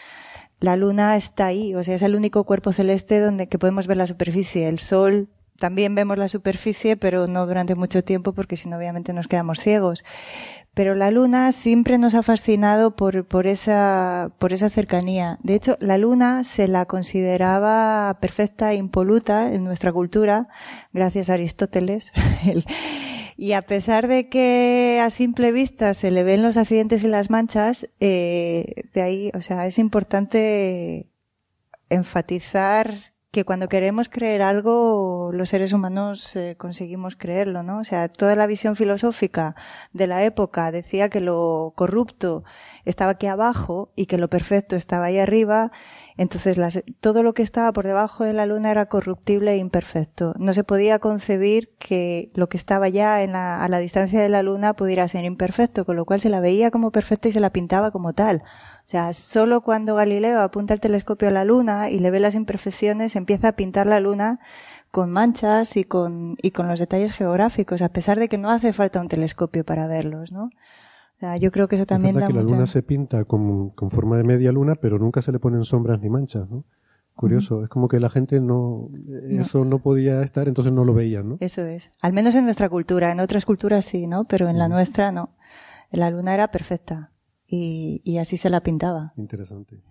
La 0.60 0.76
luna 0.78 1.16
está 1.18 1.48
ahí, 1.48 1.76
o 1.76 1.84
sea, 1.84 1.96
es 1.96 2.02
el 2.04 2.16
único 2.16 2.44
cuerpo 2.46 2.74
celeste 2.74 3.20
donde 3.20 3.48
que 3.50 3.60
podemos 3.60 3.88
ver 3.88 3.98
la 3.98 4.08
superficie. 4.08 4.68
El 4.68 4.80
sol 4.80 5.30
también 5.62 5.94
vemos 5.94 6.18
la 6.18 6.28
superficie, 6.28 6.98
pero 6.98 7.28
no 7.28 7.46
durante 7.46 7.76
mucho 7.76 8.04
tiempo 8.04 8.34
porque 8.34 8.58
si 8.58 8.68
no 8.68 8.78
obviamente 8.78 9.14
nos 9.14 9.28
quedamos 9.28 9.60
ciegos. 9.60 10.04
Pero 10.74 10.96
la 10.96 11.12
luna 11.12 11.52
siempre 11.52 12.00
nos 12.00 12.16
ha 12.16 12.24
fascinado 12.24 12.96
por, 12.96 13.28
por 13.28 13.46
esa, 13.46 14.32
por 14.40 14.54
esa 14.54 14.72
cercanía. 14.72 15.38
De 15.44 15.54
hecho, 15.54 15.78
la 15.80 16.00
luna 16.00 16.44
se 16.44 16.68
la 16.68 16.88
consideraba 16.88 18.18
perfecta 18.20 18.74
e 18.74 18.78
impoluta 18.78 19.54
en 19.54 19.64
nuestra 19.64 19.94
cultura, 19.94 20.48
gracias 20.94 21.30
a 21.30 21.36
Aristóteles. 21.36 22.12
y 23.38 23.52
a 23.54 23.62
pesar 23.62 24.08
de 24.08 24.30
que 24.30 25.00
a 25.00 25.12
simple 25.12 25.52
vista 25.52 25.94
se 25.94 26.10
le 26.10 26.24
ven 26.24 26.42
los 26.42 26.58
accidentes 26.58 27.04
y 27.04 27.08
las 27.08 27.30
manchas, 27.30 27.88
eh, 28.00 28.90
de 28.96 29.02
ahí, 29.04 29.32
o 29.36 29.42
sea, 29.42 29.68
es 29.68 29.78
importante 29.78 31.12
enfatizar 31.90 33.11
que 33.32 33.46
cuando 33.46 33.70
queremos 33.70 34.10
creer 34.10 34.42
algo, 34.42 35.32
los 35.34 35.50
seres 35.50 35.72
humanos 35.72 36.36
eh, 36.36 36.56
conseguimos 36.58 37.16
creerlo, 37.16 37.64
¿no? 37.64 37.80
O 37.80 37.84
sea, 37.86 38.10
toda 38.10 38.36
la 38.36 38.46
visión 38.46 38.76
filosófica 38.76 39.56
de 39.94 40.08
la 40.08 40.26
época 40.26 40.70
decía 40.72 41.10
que 41.10 41.22
lo 41.22 41.72
corrupto 41.78 42.44
estaba 42.84 43.12
aquí 43.12 43.28
abajo 43.28 43.94
y 43.96 44.08
que 44.08 44.18
lo 44.18 44.30
perfecto 44.30 44.76
estaba 44.76 45.06
ahí 45.06 45.18
arriba. 45.18 45.72
Entonces, 46.18 46.84
todo 47.00 47.24
lo 47.24 47.34
que 47.34 47.42
estaba 47.42 47.72
por 47.72 47.86
debajo 47.86 48.26
de 48.26 48.34
la 48.34 48.46
luna 48.46 48.70
era 48.70 48.88
corruptible 48.88 49.54
e 49.54 49.58
imperfecto. 49.58 50.34
No 50.38 50.54
se 50.54 50.66
podía 50.66 51.00
concebir 51.00 51.70
que 51.80 52.32
lo 52.36 52.50
que 52.50 52.58
estaba 52.58 52.90
ya 52.90 53.24
en 53.24 53.32
la, 53.32 53.64
a 53.64 53.70
la 53.70 53.80
distancia 53.80 54.22
de 54.22 54.28
la 54.28 54.44
luna 54.44 54.74
pudiera 54.74 55.08
ser 55.08 55.24
imperfecto, 55.24 55.86
con 55.86 55.96
lo 55.96 56.04
cual 56.04 56.20
se 56.20 56.30
la 56.30 56.42
veía 56.42 56.70
como 56.70 56.92
perfecta 56.92 57.30
y 57.30 57.32
se 57.32 57.40
la 57.40 57.52
pintaba 57.52 57.92
como 57.92 58.12
tal. 58.12 58.44
O 58.92 58.98
sea, 59.00 59.14
solo 59.14 59.62
cuando 59.62 59.96
Galileo 59.96 60.42
apunta 60.42 60.74
el 60.74 60.82
telescopio 60.82 61.30
a 61.30 61.32
la 61.32 61.46
luna 61.46 61.90
y 61.90 62.00
le 62.00 62.12
ve 62.12 62.20
las 62.20 62.36
imperfecciones, 62.36 63.16
empieza 63.16 63.48
a 63.48 63.52
pintar 63.54 63.88
la 63.88 64.02
luna 64.02 64.42
con 64.92 65.10
manchas 65.10 65.78
y 65.78 65.86
con, 65.86 66.36
y 66.42 66.52
con 66.52 66.68
los 66.68 66.78
detalles 66.78 67.14
geográficos, 67.14 67.82
a 67.82 67.88
pesar 67.88 68.20
de 68.20 68.28
que 68.28 68.38
no 68.38 68.50
hace 68.50 68.74
falta 68.74 69.00
un 69.00 69.08
telescopio 69.08 69.64
para 69.64 69.88
verlos, 69.88 70.34
¿no? 70.34 70.44
O 70.44 71.20
sea, 71.22 71.38
yo 71.38 71.54
creo 71.54 71.70
que 71.70 71.78
eso 71.78 71.86
también 71.86 72.16
da 72.16 72.28
que 72.28 72.34
la 72.34 72.42
luna 72.42 72.66
se 72.66 72.84
pinta 72.84 73.24
con, 73.24 73.70
con, 73.70 73.92
forma 73.92 74.18
de 74.18 74.26
media 74.26 74.52
luna, 74.52 74.76
pero 74.76 75.00
nunca 75.00 75.22
se 75.22 75.32
le 75.32 75.40
ponen 75.40 75.64
sombras 75.64 76.02
ni 76.02 76.10
manchas, 76.10 76.50
¿no? 76.50 76.66
Curioso, 77.16 77.64
es 77.64 77.70
como 77.70 77.88
que 77.88 77.98
la 77.98 78.10
gente 78.10 78.42
no, 78.42 78.90
eso 79.30 79.64
no 79.64 79.80
podía 79.80 80.22
estar, 80.22 80.50
entonces 80.50 80.74
no 80.74 80.84
lo 80.84 80.94
veían, 80.94 81.30
¿no? 81.30 81.38
Eso 81.40 81.62
es. 81.62 81.90
Al 82.02 82.12
menos 82.12 82.36
en 82.36 82.44
nuestra 82.44 82.68
cultura, 82.68 83.10
en 83.14 83.22
otras 83.22 83.46
culturas 83.46 83.86
sí, 83.86 84.06
¿no? 84.06 84.26
Pero 84.26 84.50
en 84.50 84.58
la 84.58 84.68
nuestra 84.68 85.14
no. 85.14 85.30
La 85.92 86.10
luna 86.10 86.34
era 86.34 86.52
perfecta 86.52 87.12
y, 87.52 88.18
así 88.18 88.38
se 88.38 88.50
la 88.50 88.64
pintaba. 88.64 89.14
Interesante. 89.18 89.82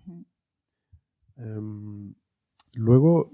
Em, 1.37 2.15
luego, 2.73 3.31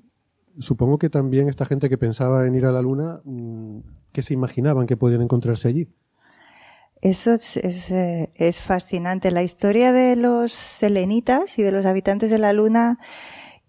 supongo 0.59 0.97
que 0.97 1.09
también 1.09 1.47
esta 1.47 1.65
gente 1.65 1.87
que 1.87 1.97
pensaba 1.97 2.45
en 2.45 2.55
ir 2.55 2.65
a 2.65 2.71
la 2.71 2.81
Luna, 2.81 3.21
mm, 3.23 3.79
¿qué 4.11 4.21
se 4.21 4.33
imaginaban 4.33 4.85
que 4.85 4.97
podían 4.97 5.21
encontrarse 5.21 5.69
allí? 5.69 5.87
Eso 7.01 7.33
es, 7.35 7.55
eh, 7.57 8.31
es, 8.35 8.61
fascinante. 8.61 9.31
La 9.31 9.43
historia 9.43 9.93
de 9.93 10.15
los 10.17 10.51
selenitas 10.51 11.57
y 11.57 11.63
de 11.63 11.71
los 11.71 11.85
habitantes 11.85 12.29
de 12.29 12.39
la 12.39 12.51
Luna 12.51 12.99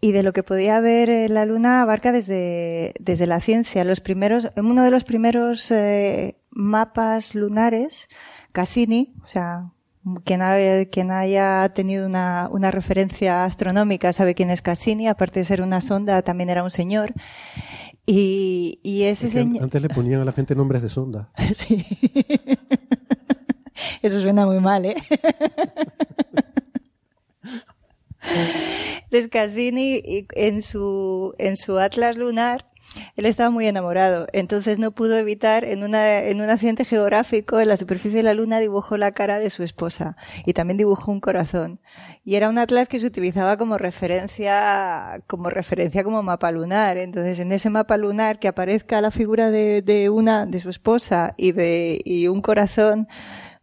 y 0.01 0.13
de 0.13 0.23
lo 0.23 0.33
que 0.33 0.43
podía 0.43 0.79
haber 0.79 1.11
en 1.11 1.35
la 1.35 1.45
Luna 1.45 1.83
abarca 1.83 2.11
desde, 2.11 2.95
desde 2.99 3.27
la 3.27 3.41
ciencia. 3.41 3.85
Los 3.85 4.01
primeros, 4.01 4.49
uno 4.57 4.83
de 4.83 4.91
los 4.91 5.05
primeros 5.05 5.71
eh, 5.71 6.37
mapas 6.51 7.35
lunares, 7.35 8.09
Cassini, 8.53 9.15
o 9.25 9.29
sea, 9.29 9.73
quien, 10.25 10.41
quien 10.91 11.11
haya 11.11 11.69
tenido 11.71 12.07
una, 12.07 12.49
una, 12.51 12.71
referencia 12.71 13.45
astronómica 13.45 14.13
sabe 14.13 14.35
quién 14.35 14.51
es 14.51 14.63
Cassini, 14.63 15.09
aparte 15.09 15.41
de 15.41 15.45
ser 15.45 15.63
una 15.63 15.81
sonda, 15.81 16.23
también 16.23 16.51
era 16.51 16.63
un 16.63 16.71
señor. 16.71 17.13
Y, 18.07 18.81
y 18.83 19.03
ese 19.03 19.29
señor... 19.29 19.63
Antes 19.65 19.83
le 19.83 19.89
ponían 19.89 20.21
a 20.21 20.25
la 20.25 20.33
gente 20.33 20.55
nombres 20.55 20.83
de 20.83 20.89
sonda. 20.89 21.31
sí. 21.55 21.85
Eso 24.03 24.21
suena 24.21 24.47
muy 24.47 24.61
mal, 24.61 24.87
¿eh? 24.87 24.97
Entonces 29.05 29.29
Cassini 29.29 30.27
en 30.35 30.61
su, 30.63 31.35
en 31.39 31.57
su 31.57 31.79
atlas 31.79 32.17
lunar 32.17 32.67
él 33.17 33.27
estaba 33.27 33.51
muy 33.51 33.67
enamorado, 33.67 34.27
entonces 34.33 34.79
no 34.79 34.91
pudo 34.93 35.17
evitar, 35.17 35.65
en, 35.65 35.83
una, 35.83 36.19
en 36.21 36.41
un 36.41 36.51
accidente 36.51 36.85
geográfico, 36.85 37.61
en 37.61 37.69
la 37.69 37.77
superficie 37.77 38.19
de 38.19 38.23
la 38.23 38.35
Luna 38.35 38.61
dibujó 38.61 38.97
la 38.97 39.13
cara 39.13 39.39
de 39.39 39.51
su 39.51 39.63
esposa 39.63 40.17
y 40.45 40.53
también 40.53 40.79
dibujó 40.79 41.13
un 41.13 41.21
corazón. 41.21 41.81
Y 42.25 42.35
era 42.35 42.49
un 42.49 42.59
atlas 42.59 42.89
que 42.89 43.01
se 43.01 43.07
utilizaba 43.07 43.57
como 43.57 43.79
referencia, 43.79 45.23
como 45.27 45.51
referencia 45.51 46.05
como 46.05 46.23
mapa 46.23 46.53
lunar. 46.53 46.99
Entonces, 46.99 47.39
en 47.39 47.53
ese 47.53 47.71
mapa 47.71 47.97
lunar 47.97 48.39
que 48.39 48.49
aparezca 48.49 49.01
la 49.01 49.11
figura 49.11 49.51
de, 49.51 49.83
de 49.83 50.11
una, 50.11 50.45
de 50.47 50.61
su 50.61 50.69
esposa 50.69 51.35
y 51.37 51.53
de, 51.53 52.01
y 52.05 52.29
un 52.29 52.43
corazón, 52.43 53.09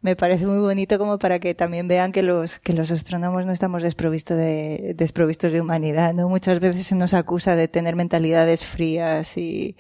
me 0.06 0.16
parece 0.16 0.46
muy 0.46 0.60
bonito 0.60 1.00
como 1.00 1.18
para 1.18 1.40
que 1.40 1.56
también 1.56 1.88
vean 1.88 2.12
que 2.12 2.22
los, 2.22 2.60
que 2.60 2.74
los 2.74 2.92
astrónomos 2.92 3.44
no 3.48 3.52
estamos 3.52 3.82
desprovistos 3.82 4.38
de, 4.38 4.94
desprovistos 4.96 5.52
de 5.52 5.62
humanidad, 5.62 6.14
¿no? 6.14 6.30
Muchas 6.30 6.60
veces 6.60 6.86
se 6.86 6.94
nos 6.94 7.16
acusa 7.16 7.56
de 7.56 7.68
tener 7.68 7.96
mentalidades 7.96 8.64
frías 8.64 9.36
y, 9.36 9.76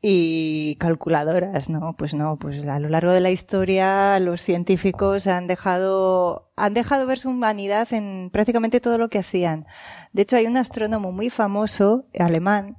y 0.00 0.76
calculadoras, 0.76 1.68
¿no? 1.68 1.94
Pues 1.98 2.14
no, 2.14 2.38
pues 2.38 2.64
a 2.64 2.78
lo 2.78 2.88
largo 2.88 3.10
de 3.10 3.20
la 3.20 3.30
historia 3.30 4.18
los 4.20 4.40
científicos 4.40 5.26
han 5.26 5.46
dejado, 5.48 6.50
han 6.56 6.72
dejado 6.72 7.06
ver 7.06 7.18
su 7.18 7.28
humanidad 7.28 7.92
en 7.92 8.30
prácticamente 8.32 8.80
todo 8.80 8.96
lo 8.96 9.10
que 9.10 9.18
hacían. 9.18 9.66
De 10.14 10.22
hecho, 10.22 10.36
hay 10.36 10.46
un 10.46 10.56
astrónomo 10.56 11.12
muy 11.12 11.28
famoso, 11.28 12.06
alemán, 12.18 12.78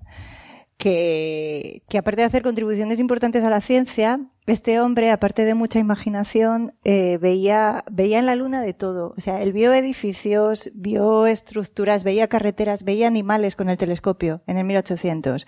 que, 0.83 1.81
que 1.87 1.97
aparte 1.97 2.19
de 2.19 2.25
hacer 2.25 2.43
contribuciones 2.43 2.99
importantes 2.99 3.41
a 3.45 3.49
la 3.49 3.61
ciencia, 3.61 4.19
este 4.47 4.81
hombre, 4.81 5.11
aparte 5.11 5.45
de 5.45 5.53
mucha 5.53 5.79
imaginación, 5.79 6.73
eh, 6.83 7.17
veía, 7.21 7.85
veía 7.89 8.19
en 8.19 8.25
la 8.25 8.35
luna 8.35 8.61
de 8.61 8.73
todo. 8.73 9.13
O 9.17 9.21
sea, 9.21 9.41
él 9.41 9.53
vio 9.53 9.71
edificios, 9.71 10.69
vio 10.73 11.25
estructuras, 11.25 12.03
veía 12.03 12.27
carreteras, 12.27 12.83
veía 12.83 13.07
animales 13.07 13.55
con 13.55 13.69
el 13.69 13.77
telescopio 13.77 14.41
en 14.45 14.57
el 14.57 14.65
1800. 14.65 15.47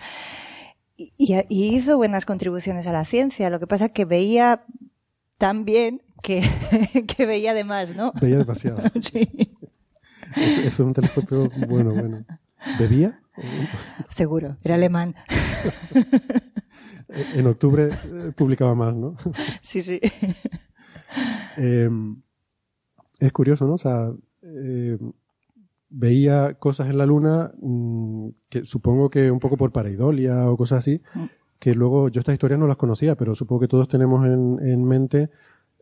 Y, 0.96 1.14
y 1.18 1.76
hizo 1.76 1.98
buenas 1.98 2.24
contribuciones 2.24 2.86
a 2.86 2.92
la 2.92 3.04
ciencia. 3.04 3.50
Lo 3.50 3.60
que 3.60 3.66
pasa 3.66 3.84
es 3.86 3.92
que 3.92 4.06
veía 4.06 4.64
tan 5.36 5.66
bien 5.66 6.00
que, 6.22 6.48
que 7.14 7.26
veía 7.26 7.52
de 7.52 7.64
más, 7.64 7.94
¿no? 7.94 8.14
Veía 8.22 8.38
demasiado. 8.38 8.78
sí. 9.02 9.28
Eso 10.34 10.60
es 10.62 10.80
un 10.80 10.94
telescopio 10.94 11.50
bueno, 11.68 11.90
bueno. 11.92 12.24
¿Bebía? 12.78 13.20
Seguro, 14.08 14.56
era 14.64 14.74
alemán. 14.76 15.14
en 17.34 17.46
octubre 17.46 17.88
eh, 17.90 18.32
publicaba 18.36 18.74
más, 18.74 18.94
¿no? 18.94 19.16
Sí, 19.62 19.80
sí. 19.80 20.00
Eh, 21.56 21.88
es 23.18 23.32
curioso, 23.32 23.66
¿no? 23.66 23.74
O 23.74 23.78
sea, 23.78 24.12
eh, 24.42 24.98
veía 25.88 26.54
cosas 26.54 26.88
en 26.90 26.98
la 26.98 27.06
luna 27.06 27.52
mm, 27.60 28.28
que 28.48 28.64
supongo 28.64 29.08
que 29.08 29.30
un 29.30 29.38
poco 29.38 29.56
por 29.56 29.72
pareidolia 29.72 30.50
o 30.50 30.56
cosas 30.56 30.80
así, 30.80 31.00
Mm. 31.14 31.24
que 31.58 31.74
luego 31.74 32.08
yo 32.08 32.18
estas 32.20 32.34
historias 32.34 32.60
no 32.60 32.66
las 32.66 32.76
conocía, 32.76 33.14
pero 33.16 33.34
supongo 33.34 33.60
que 33.60 33.68
todos 33.68 33.88
tenemos 33.88 34.26
en, 34.26 34.58
en 34.60 34.84
mente 34.84 35.30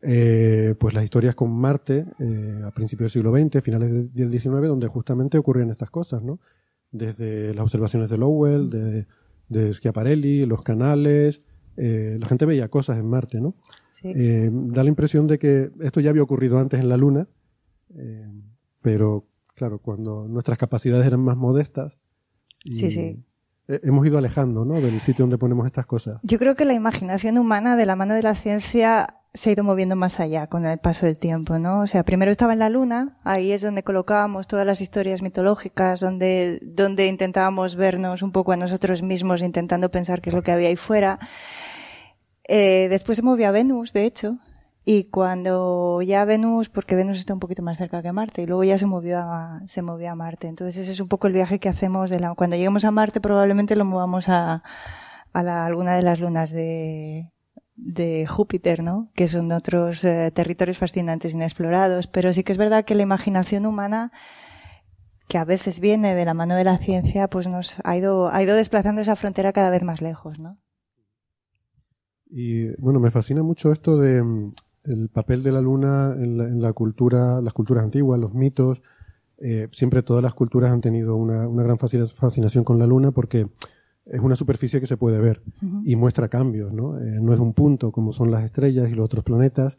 eh, 0.02 0.74
pues 0.78 0.94
las 0.94 1.02
historias 1.02 1.34
con 1.34 1.50
Marte 1.50 2.04
eh, 2.20 2.60
a 2.64 2.70
principios 2.70 3.12
del 3.12 3.22
siglo 3.22 3.32
XX, 3.36 3.62
finales 3.64 4.12
del 4.12 4.30
XIX, 4.30 4.68
donde 4.68 4.86
justamente 4.86 5.38
ocurrían 5.38 5.70
estas 5.70 5.90
cosas, 5.90 6.22
¿no? 6.22 6.38
Desde 6.94 7.52
las 7.54 7.64
observaciones 7.64 8.08
de 8.08 8.18
Lowell, 8.18 8.70
de, 8.70 9.06
de 9.48 9.74
Schiaparelli, 9.74 10.46
los 10.46 10.62
canales, 10.62 11.42
eh, 11.76 12.16
la 12.20 12.26
gente 12.28 12.46
veía 12.46 12.68
cosas 12.68 12.98
en 12.98 13.06
Marte, 13.06 13.40
¿no? 13.40 13.56
Sí. 14.00 14.12
Eh, 14.14 14.48
da 14.52 14.84
la 14.84 14.88
impresión 14.88 15.26
de 15.26 15.40
que 15.40 15.72
esto 15.80 16.00
ya 16.00 16.10
había 16.10 16.22
ocurrido 16.22 16.58
antes 16.58 16.78
en 16.78 16.88
la 16.88 16.96
Luna, 16.96 17.26
eh, 17.96 18.30
pero 18.80 19.26
claro, 19.54 19.80
cuando 19.80 20.28
nuestras 20.28 20.56
capacidades 20.56 21.04
eran 21.04 21.20
más 21.20 21.36
modestas, 21.36 21.98
y 22.62 22.76
Sí, 22.76 22.90
sí. 22.92 23.24
He- 23.68 23.80
hemos 23.84 24.06
ido 24.06 24.18
alejando 24.18 24.64
¿no? 24.64 24.80
del 24.80 25.00
sitio 25.00 25.22
donde 25.24 25.38
ponemos 25.38 25.66
estas 25.66 25.86
cosas. 25.86 26.18
Yo 26.22 26.38
creo 26.38 26.54
que 26.54 26.64
la 26.64 26.72
imaginación 26.74 27.38
humana 27.38 27.76
de 27.76 27.86
la 27.86 27.96
mano 27.96 28.14
de 28.14 28.22
la 28.22 28.34
ciencia 28.34 29.16
se 29.32 29.50
ha 29.50 29.52
ido 29.54 29.64
moviendo 29.64 29.96
más 29.96 30.20
allá 30.20 30.46
con 30.46 30.64
el 30.64 30.78
paso 30.78 31.06
del 31.06 31.18
tiempo, 31.18 31.58
¿no? 31.58 31.80
O 31.80 31.86
sea, 31.88 32.04
primero 32.04 32.30
estaba 32.30 32.52
en 32.52 32.60
la 32.60 32.68
luna, 32.70 33.16
ahí 33.24 33.50
es 33.50 33.62
donde 33.62 33.82
colocábamos 33.82 34.46
todas 34.46 34.64
las 34.64 34.80
historias 34.80 35.22
mitológicas, 35.22 35.98
donde, 35.98 36.60
donde 36.62 37.08
intentábamos 37.08 37.74
vernos 37.74 38.22
un 38.22 38.30
poco 38.30 38.52
a 38.52 38.56
nosotros 38.56 39.02
mismos, 39.02 39.42
intentando 39.42 39.90
pensar 39.90 40.20
qué 40.22 40.30
es 40.30 40.34
lo 40.36 40.42
que 40.42 40.52
había 40.52 40.68
ahí 40.68 40.76
fuera. 40.76 41.18
Eh, 42.46 42.86
después 42.90 43.16
se 43.16 43.22
movió 43.22 43.48
a 43.48 43.50
Venus, 43.50 43.92
de 43.92 44.04
hecho, 44.04 44.38
y 44.86 45.04
cuando 45.04 46.02
ya 46.02 46.26
Venus, 46.26 46.68
porque 46.68 46.94
Venus 46.94 47.18
está 47.18 47.32
un 47.32 47.40
poquito 47.40 47.62
más 47.62 47.78
cerca 47.78 48.02
que 48.02 48.12
Marte, 48.12 48.42
y 48.42 48.46
luego 48.46 48.64
ya 48.64 48.76
se 48.76 48.84
movió 48.84 49.18
a, 49.18 49.62
se 49.66 49.80
movió 49.80 50.10
a 50.10 50.14
Marte. 50.14 50.46
Entonces 50.46 50.76
ese 50.76 50.92
es 50.92 51.00
un 51.00 51.08
poco 51.08 51.26
el 51.26 51.32
viaje 51.32 51.58
que 51.58 51.70
hacemos 51.70 52.10
de 52.10 52.20
la, 52.20 52.34
cuando 52.34 52.56
lleguemos 52.56 52.84
a 52.84 52.90
Marte 52.90 53.20
probablemente 53.20 53.76
lo 53.76 53.86
movamos 53.86 54.28
a, 54.28 54.62
la, 55.32 55.64
alguna 55.64 55.96
de 55.96 56.02
las 56.02 56.20
lunas 56.20 56.50
de, 56.50 57.32
de 57.76 58.26
Júpiter, 58.26 58.82
¿no? 58.82 59.10
Que 59.14 59.26
son 59.26 59.50
otros 59.52 60.04
eh, 60.04 60.30
territorios 60.34 60.76
fascinantes 60.76 61.32
inexplorados. 61.32 62.06
Pero 62.06 62.34
sí 62.34 62.44
que 62.44 62.52
es 62.52 62.58
verdad 62.58 62.84
que 62.84 62.94
la 62.94 63.02
imaginación 63.02 63.64
humana, 63.64 64.12
que 65.28 65.38
a 65.38 65.46
veces 65.46 65.80
viene 65.80 66.14
de 66.14 66.26
la 66.26 66.34
mano 66.34 66.56
de 66.56 66.64
la 66.64 66.76
ciencia, 66.76 67.28
pues 67.28 67.48
nos 67.48 67.74
ha 67.84 67.96
ido, 67.96 68.28
ha 68.28 68.42
ido 68.42 68.54
desplazando 68.54 69.00
esa 69.00 69.16
frontera 69.16 69.54
cada 69.54 69.70
vez 69.70 69.82
más 69.82 70.02
lejos, 70.02 70.38
¿no? 70.38 70.58
Y 72.26 72.74
bueno, 72.82 73.00
me 73.00 73.10
fascina 73.10 73.42
mucho 73.42 73.72
esto 73.72 73.96
de 73.96 74.22
el 74.84 75.08
papel 75.08 75.42
de 75.42 75.52
la 75.52 75.60
luna 75.60 76.14
en 76.18 76.38
la, 76.38 76.44
en 76.44 76.62
la 76.62 76.72
cultura, 76.72 77.40
las 77.40 77.52
culturas 77.52 77.84
antiguas, 77.84 78.20
los 78.20 78.34
mitos. 78.34 78.82
Eh, 79.38 79.68
siempre 79.72 80.02
todas 80.02 80.22
las 80.22 80.34
culturas 80.34 80.70
han 80.70 80.80
tenido 80.80 81.16
una, 81.16 81.48
una 81.48 81.62
gran 81.62 81.78
fascina- 81.78 82.06
fascinación 82.06 82.64
con 82.64 82.78
la 82.78 82.86
luna 82.86 83.10
porque 83.10 83.48
es 84.06 84.20
una 84.20 84.36
superficie 84.36 84.80
que 84.80 84.86
se 84.86 84.96
puede 84.96 85.18
ver 85.18 85.42
y 85.84 85.96
muestra 85.96 86.28
cambios, 86.28 86.72
¿no? 86.72 86.98
Eh, 87.00 87.18
no 87.20 87.32
es 87.32 87.40
un 87.40 87.54
punto 87.54 87.90
como 87.90 88.12
son 88.12 88.30
las 88.30 88.44
estrellas 88.44 88.90
y 88.90 88.94
los 88.94 89.06
otros 89.06 89.24
planetas. 89.24 89.78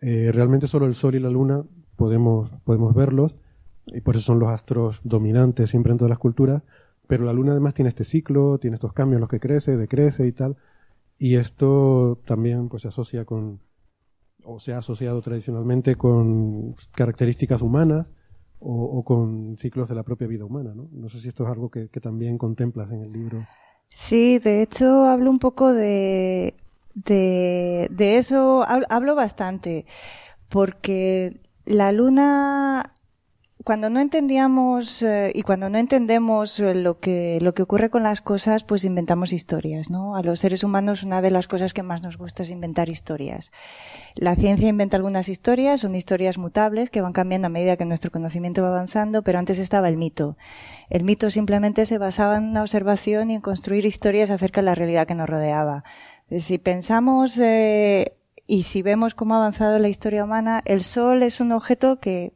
Eh, 0.00 0.30
realmente 0.32 0.66
solo 0.66 0.86
el 0.86 0.94
Sol 0.94 1.14
y 1.14 1.20
la 1.20 1.30
Luna 1.30 1.62
podemos, 1.96 2.50
podemos 2.64 2.94
verlos 2.94 3.36
y 3.86 4.00
por 4.00 4.16
eso 4.16 4.24
son 4.24 4.38
los 4.38 4.48
astros 4.48 5.00
dominantes 5.04 5.68
siempre 5.68 5.92
en 5.92 5.98
todas 5.98 6.10
las 6.10 6.18
culturas. 6.18 6.62
Pero 7.06 7.24
la 7.24 7.32
Luna 7.32 7.52
además 7.52 7.74
tiene 7.74 7.90
este 7.90 8.04
ciclo, 8.04 8.58
tiene 8.58 8.76
estos 8.76 8.92
cambios 8.92 9.18
en 9.18 9.20
los 9.20 9.28
que 9.28 9.40
crece, 9.40 9.76
decrece 9.76 10.26
y 10.26 10.32
tal. 10.32 10.56
Y 11.18 11.34
esto 11.34 12.18
también 12.24 12.68
pues 12.70 12.82
se 12.82 12.88
asocia 12.88 13.26
con, 13.26 13.60
o 14.44 14.58
se 14.58 14.72
ha 14.72 14.78
asociado 14.78 15.20
tradicionalmente 15.20 15.96
con 15.96 16.74
características 16.92 17.62
humanas 17.62 18.06
o, 18.62 19.02
con 19.04 19.56
ciclos 19.56 19.88
de 19.88 19.94
la 19.94 20.02
propia 20.02 20.26
vida 20.26 20.44
humana, 20.44 20.72
¿no? 20.74 20.88
No 20.92 21.08
sé 21.08 21.18
si 21.18 21.28
esto 21.28 21.44
es 21.44 21.50
algo 21.50 21.70
que, 21.70 21.88
que 21.88 22.00
también 22.00 22.36
contemplas 22.36 22.90
en 22.92 23.00
el 23.02 23.12
libro. 23.12 23.46
Sí, 23.90 24.38
de 24.38 24.62
hecho 24.62 25.04
hablo 25.06 25.30
un 25.30 25.38
poco 25.38 25.72
de, 25.72 26.54
de, 26.94 27.88
de 27.90 28.18
eso, 28.18 28.62
hab- 28.66 28.86
hablo 28.88 29.14
bastante, 29.14 29.86
porque 30.48 31.40
la 31.64 31.92
luna, 31.92 32.92
cuando 33.64 33.90
no 33.90 34.00
entendíamos 34.00 35.02
eh, 35.02 35.32
y 35.34 35.42
cuando 35.42 35.68
no 35.68 35.76
entendemos 35.76 36.58
eh, 36.60 36.74
lo 36.74 36.98
que, 36.98 37.38
lo 37.42 37.52
que 37.52 37.62
ocurre 37.62 37.90
con 37.90 38.02
las 38.02 38.22
cosas, 38.22 38.64
pues 38.64 38.84
inventamos 38.84 39.32
historias, 39.32 39.90
¿no? 39.90 40.16
A 40.16 40.22
los 40.22 40.40
seres 40.40 40.64
humanos 40.64 41.02
una 41.02 41.20
de 41.20 41.30
las 41.30 41.46
cosas 41.46 41.74
que 41.74 41.82
más 41.82 42.00
nos 42.02 42.16
gusta 42.16 42.42
es 42.42 42.50
inventar 42.50 42.88
historias. 42.88 43.52
La 44.14 44.34
ciencia 44.34 44.68
inventa 44.68 44.96
algunas 44.96 45.28
historias, 45.28 45.80
son 45.80 45.94
historias 45.94 46.38
mutables 46.38 46.88
que 46.88 47.02
van 47.02 47.12
cambiando 47.12 47.46
a 47.46 47.50
medida 47.50 47.76
que 47.76 47.84
nuestro 47.84 48.10
conocimiento 48.10 48.62
va 48.62 48.68
avanzando, 48.68 49.22
pero 49.22 49.38
antes 49.38 49.58
estaba 49.58 49.88
el 49.88 49.98
mito. 49.98 50.36
El 50.88 51.04
mito 51.04 51.30
simplemente 51.30 51.84
se 51.84 51.98
basaba 51.98 52.38
en 52.38 52.44
una 52.44 52.62
observación 52.62 53.30
y 53.30 53.34
en 53.34 53.40
construir 53.42 53.84
historias 53.84 54.30
acerca 54.30 54.62
de 54.62 54.66
la 54.66 54.74
realidad 54.74 55.06
que 55.06 55.14
nos 55.14 55.28
rodeaba. 55.28 55.84
Si 56.38 56.58
pensamos 56.58 57.38
eh, 57.38 58.16
y 58.46 58.62
si 58.62 58.80
vemos 58.80 59.14
cómo 59.14 59.34
ha 59.34 59.38
avanzado 59.38 59.78
la 59.78 59.88
historia 59.88 60.24
humana, 60.24 60.62
el 60.64 60.82
Sol 60.82 61.22
es 61.22 61.40
un 61.40 61.52
objeto 61.52 62.00
que 62.00 62.32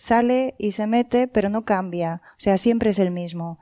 sale 0.00 0.54
y 0.56 0.72
se 0.72 0.86
mete, 0.86 1.28
pero 1.28 1.50
no 1.50 1.66
cambia. 1.66 2.22
O 2.32 2.40
sea, 2.40 2.56
siempre 2.56 2.88
es 2.88 2.98
el 2.98 3.10
mismo. 3.10 3.58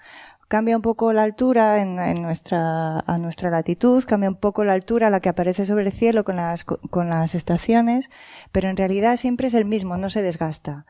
Cambia 0.47 0.77
un 0.77 0.83
poco 0.83 1.13
la 1.13 1.25
altura 1.25 1.83
en, 1.83 2.23
nuestra, 2.23 3.01
a 3.01 3.19
nuestra 3.19 3.51
latitud, 3.51 4.05
cambia 4.07 4.31
un 4.31 4.37
poco 4.37 4.63
la 4.63 4.73
altura 4.73 5.09
a 5.09 5.11
la 5.11 5.19
que 5.19 5.29
aparece 5.29 5.67
sobre 5.67 5.87
el 5.87 5.93
cielo 5.93 6.23
con 6.23 6.37
las, 6.37 6.63
con 6.65 7.11
las 7.11 7.35
estaciones, 7.35 8.09
pero 8.53 8.71
en 8.71 8.77
realidad 8.77 9.17
siempre 9.17 9.49
es 9.49 9.55
el 9.55 9.65
mismo, 9.65 9.97
no 9.97 10.11
se 10.11 10.23
desgasta. 10.23 10.87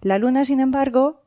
La 0.00 0.16
luna, 0.18 0.44
sin 0.44 0.60
embargo, 0.60 1.24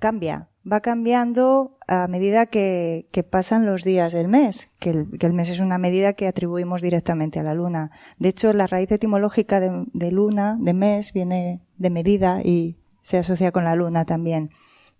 cambia, 0.00 0.48
va 0.70 0.80
cambiando 0.80 1.78
a 1.86 2.08
medida 2.08 2.46
que, 2.46 3.08
pasan 3.30 3.66
los 3.66 3.84
días 3.84 4.12
del 4.12 4.26
mes, 4.26 4.68
que 4.80 4.90
el, 4.90 5.18
que 5.18 5.26
el 5.26 5.32
mes 5.32 5.48
es 5.48 5.60
una 5.60 5.78
medida 5.78 6.14
que 6.14 6.26
atribuimos 6.26 6.82
directamente 6.82 7.38
a 7.38 7.44
la 7.44 7.54
luna. 7.54 7.92
De 8.18 8.30
hecho, 8.30 8.52
la 8.52 8.66
raíz 8.66 8.90
etimológica 8.90 9.60
de, 9.60 9.86
de 9.92 10.10
luna, 10.10 10.58
de 10.60 10.74
mes, 10.74 11.12
viene 11.12 11.60
de 11.78 11.90
medida 11.90 12.40
y 12.42 12.76
se 13.06 13.18
asocia 13.18 13.52
con 13.52 13.62
la 13.62 13.76
luna 13.76 14.04
también. 14.04 14.50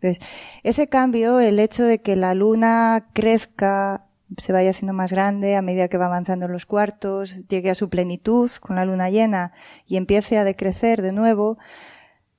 Entonces, 0.01 0.25
ese 0.63 0.87
cambio, 0.87 1.41
el 1.41 1.59
hecho 1.59 1.83
de 1.83 2.01
que 2.01 2.15
la 2.15 2.35
luna 2.35 3.09
crezca, 3.13 4.07
se 4.39 4.53
vaya 4.53 4.71
haciendo 4.71 4.93
más 4.93 5.11
grande 5.11 5.57
a 5.57 5.63
medida 5.63 5.89
que 5.89 5.99
va 5.99 6.07
avanzando 6.07 6.47
los 6.47 6.67
cuartos, 6.67 7.37
llegue 7.49 7.69
a 7.71 7.75
su 7.75 7.89
plenitud 7.89 8.49
con 8.61 8.77
la 8.77 8.85
luna 8.85 9.11
llena 9.11 9.53
y 9.89 9.97
empiece 9.97 10.39
a 10.39 10.45
decrecer 10.45 11.03
de 11.03 11.11
nuevo, 11.11 11.59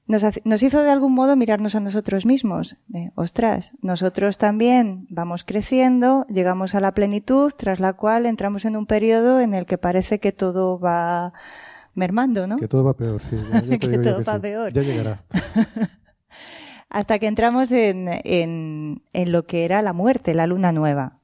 nos, 0.05 0.63
hizo 0.63 0.83
de 0.83 0.91
algún 0.91 1.13
modo 1.13 1.35
mirarnos 1.35 1.75
a 1.75 1.81
nosotros 1.81 2.25
mismos. 2.25 2.77
Ostras, 3.15 3.73
nosotros 3.81 4.37
también 4.37 5.05
vamos 5.09 5.43
creciendo, 5.43 6.25
llegamos 6.29 6.75
a 6.75 6.79
la 6.79 6.93
plenitud, 6.93 7.51
tras 7.57 7.81
la 7.81 7.91
cual 7.91 8.25
entramos 8.25 8.63
en 8.63 8.77
un 8.77 8.85
periodo 8.85 9.41
en 9.41 9.53
el 9.53 9.65
que 9.65 9.77
parece 9.77 10.19
que 10.19 10.31
todo 10.31 10.79
va 10.79 11.33
mermando, 11.97 12.47
¿no? 12.47 12.55
Que 12.57 12.67
todo 12.67 12.83
va 12.83 12.95
peor, 12.95 13.21
sí. 13.21 13.35
ya- 13.51 13.61
ya 13.61 13.69
te 13.69 13.79
Que 13.79 13.87
digo 13.89 14.01
yo 14.03 14.09
todo 14.11 14.19
que 14.23 14.29
va 14.29 14.35
sí. 14.35 14.39
peor. 14.41 14.71
Ya 14.73 14.81
llegará. 14.83 15.23
hasta 16.89 17.19
que 17.19 17.27
entramos 17.27 17.71
en, 17.71 18.07
en, 18.23 19.03
en 19.13 19.31
lo 19.31 19.45
que 19.45 19.65
era 19.65 19.81
la 19.81 19.93
muerte, 19.93 20.33
la 20.33 20.47
luna 20.47 20.71
nueva. 20.71 21.19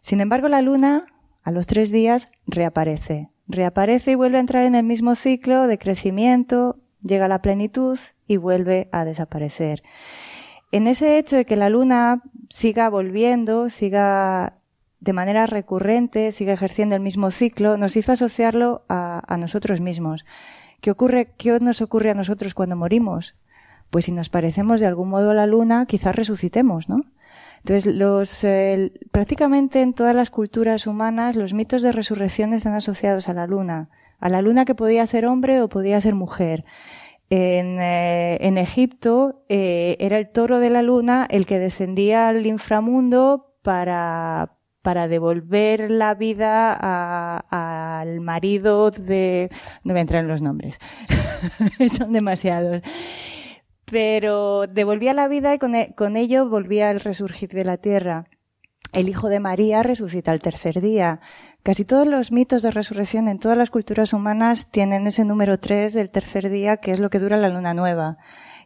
Sin 0.00 0.20
embargo, 0.20 0.48
la 0.48 0.62
luna, 0.62 1.06
a 1.42 1.50
los 1.50 1.66
tres 1.66 1.90
días, 1.90 2.28
reaparece. 2.46 3.30
Reaparece 3.48 4.12
y 4.12 4.14
vuelve 4.14 4.36
a 4.38 4.40
entrar 4.40 4.64
en 4.64 4.74
el 4.74 4.84
mismo 4.84 5.14
ciclo 5.16 5.66
de 5.66 5.78
crecimiento, 5.78 6.78
llega 7.02 7.24
a 7.26 7.28
la 7.28 7.42
plenitud 7.42 7.98
y 8.26 8.36
vuelve 8.36 8.88
a 8.92 9.04
desaparecer. 9.04 9.82
En 10.72 10.86
ese 10.86 11.18
hecho 11.18 11.36
de 11.36 11.44
que 11.44 11.56
la 11.56 11.68
luna 11.68 12.22
siga 12.50 12.88
volviendo, 12.88 13.68
siga 13.70 14.58
de 15.04 15.12
manera 15.12 15.44
recurrente, 15.44 16.32
siga 16.32 16.54
ejerciendo 16.54 16.94
el 16.94 17.02
mismo 17.02 17.30
ciclo, 17.30 17.76
nos 17.76 17.94
hizo 17.94 18.12
asociarlo 18.12 18.84
a, 18.88 19.36
nosotros 19.38 19.80
mismos. 19.80 20.24
¿Qué 20.80 20.90
ocurre, 20.90 21.34
qué 21.36 21.60
nos 21.60 21.82
ocurre 21.82 22.10
a 22.10 22.14
nosotros 22.14 22.54
cuando 22.54 22.74
morimos? 22.74 23.36
Pues 23.90 24.06
si 24.06 24.12
nos 24.12 24.30
parecemos 24.30 24.80
de 24.80 24.86
algún 24.86 25.10
modo 25.10 25.32
a 25.32 25.34
la 25.34 25.46
luna, 25.46 25.84
quizás 25.84 26.16
resucitemos, 26.16 26.88
¿no? 26.88 27.02
Entonces, 27.58 27.94
los, 27.94 28.46
prácticamente 29.10 29.82
en 29.82 29.92
todas 29.92 30.14
las 30.14 30.30
culturas 30.30 30.86
humanas, 30.86 31.36
los 31.36 31.52
mitos 31.52 31.82
de 31.82 31.92
resurrección 31.92 32.54
están 32.54 32.72
asociados 32.72 33.28
a 33.28 33.34
la 33.34 33.46
luna. 33.46 33.90
A 34.20 34.30
la 34.30 34.40
luna 34.40 34.64
que 34.64 34.74
podía 34.74 35.06
ser 35.06 35.26
hombre 35.26 35.60
o 35.60 35.68
podía 35.68 36.00
ser 36.00 36.14
mujer. 36.14 36.64
En, 37.28 37.78
eh, 37.80 38.60
Egipto 38.60 39.44
eh, 39.50 39.96
era 40.00 40.18
el 40.18 40.30
toro 40.30 40.60
de 40.60 40.70
la 40.70 40.82
luna 40.82 41.26
el 41.28 41.44
que 41.44 41.58
descendía 41.58 42.28
al 42.28 42.46
inframundo 42.46 43.54
para, 43.62 44.53
para 44.84 45.08
devolver 45.08 45.90
la 45.90 46.14
vida 46.14 46.74
al 46.74 48.20
marido 48.20 48.90
de... 48.90 49.50
No 49.82 49.94
voy 49.94 49.98
a 49.98 50.02
entrar 50.02 50.22
en 50.22 50.28
los 50.28 50.42
nombres, 50.42 50.78
son 51.96 52.12
demasiados. 52.12 52.82
Pero 53.86 54.66
devolvía 54.66 55.14
la 55.14 55.26
vida 55.26 55.54
y 55.54 55.58
con, 55.58 55.74
e- 55.74 55.94
ello 56.16 56.50
volvía 56.50 56.90
el 56.90 57.00
resurgir 57.00 57.48
de 57.48 57.64
la 57.64 57.78
tierra. 57.78 58.26
El 58.92 59.08
hijo 59.08 59.30
de 59.30 59.40
María 59.40 59.82
resucita 59.82 60.32
al 60.32 60.42
tercer 60.42 60.82
día. 60.82 61.20
Casi 61.62 61.86
todos 61.86 62.06
los 62.06 62.30
mitos 62.30 62.60
de 62.60 62.70
resurrección 62.70 63.28
en 63.28 63.38
todas 63.38 63.56
las 63.56 63.70
culturas 63.70 64.12
humanas 64.12 64.70
tienen 64.70 65.06
ese 65.06 65.24
número 65.24 65.58
tres 65.58 65.94
del 65.94 66.10
tercer 66.10 66.50
día, 66.50 66.76
que 66.76 66.92
es 66.92 67.00
lo 67.00 67.08
que 67.08 67.20
dura 67.20 67.38
la 67.38 67.48
luna 67.48 67.72
nueva. 67.72 68.18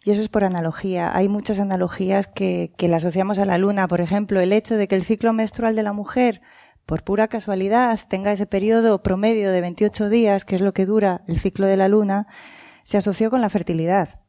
Y 0.05 0.11
eso 0.11 0.21
es 0.21 0.29
por 0.29 0.45
analogía. 0.45 1.17
Hay 1.17 1.29
muchas 1.29 1.61
analogías 1.61 2.29
que, 2.29 2.73
que 2.77 2.89
le 2.89 2.97
asociamos 2.97 3.39
a 3.39 3.45
la 3.45 3.59
luna. 3.59 3.89
Por 3.89 4.01
ejemplo, 4.01 4.41
el 4.41 4.53
hecho 4.53 4.77
de 4.77 4.89
que 4.89 4.95
el 4.95 5.03
ciclo 5.03 5.33
menstrual 5.33 5.77
de 5.77 5.83
la 5.83 5.93
mujer, 5.93 6.41
por 6.87 7.05
pura 7.05 7.29
casualidad, 7.29 8.01
tenga 8.09 8.33
ese 8.33 8.47
periodo 8.47 9.03
promedio 9.03 9.51
de 9.53 9.61
28 9.61 10.09
días, 10.09 10.45
que 10.45 10.57
es 10.57 10.63
lo 10.63 10.73
que 10.73 10.87
dura 10.87 11.23
el 11.27 11.39
ciclo 11.39 11.67
de 11.67 11.77
la 11.77 11.89
luna, 11.89 12.27
se 12.83 12.97
asoció 12.97 13.31
con 13.31 13.41
la 13.41 13.51
fertilidad. 13.51 14.21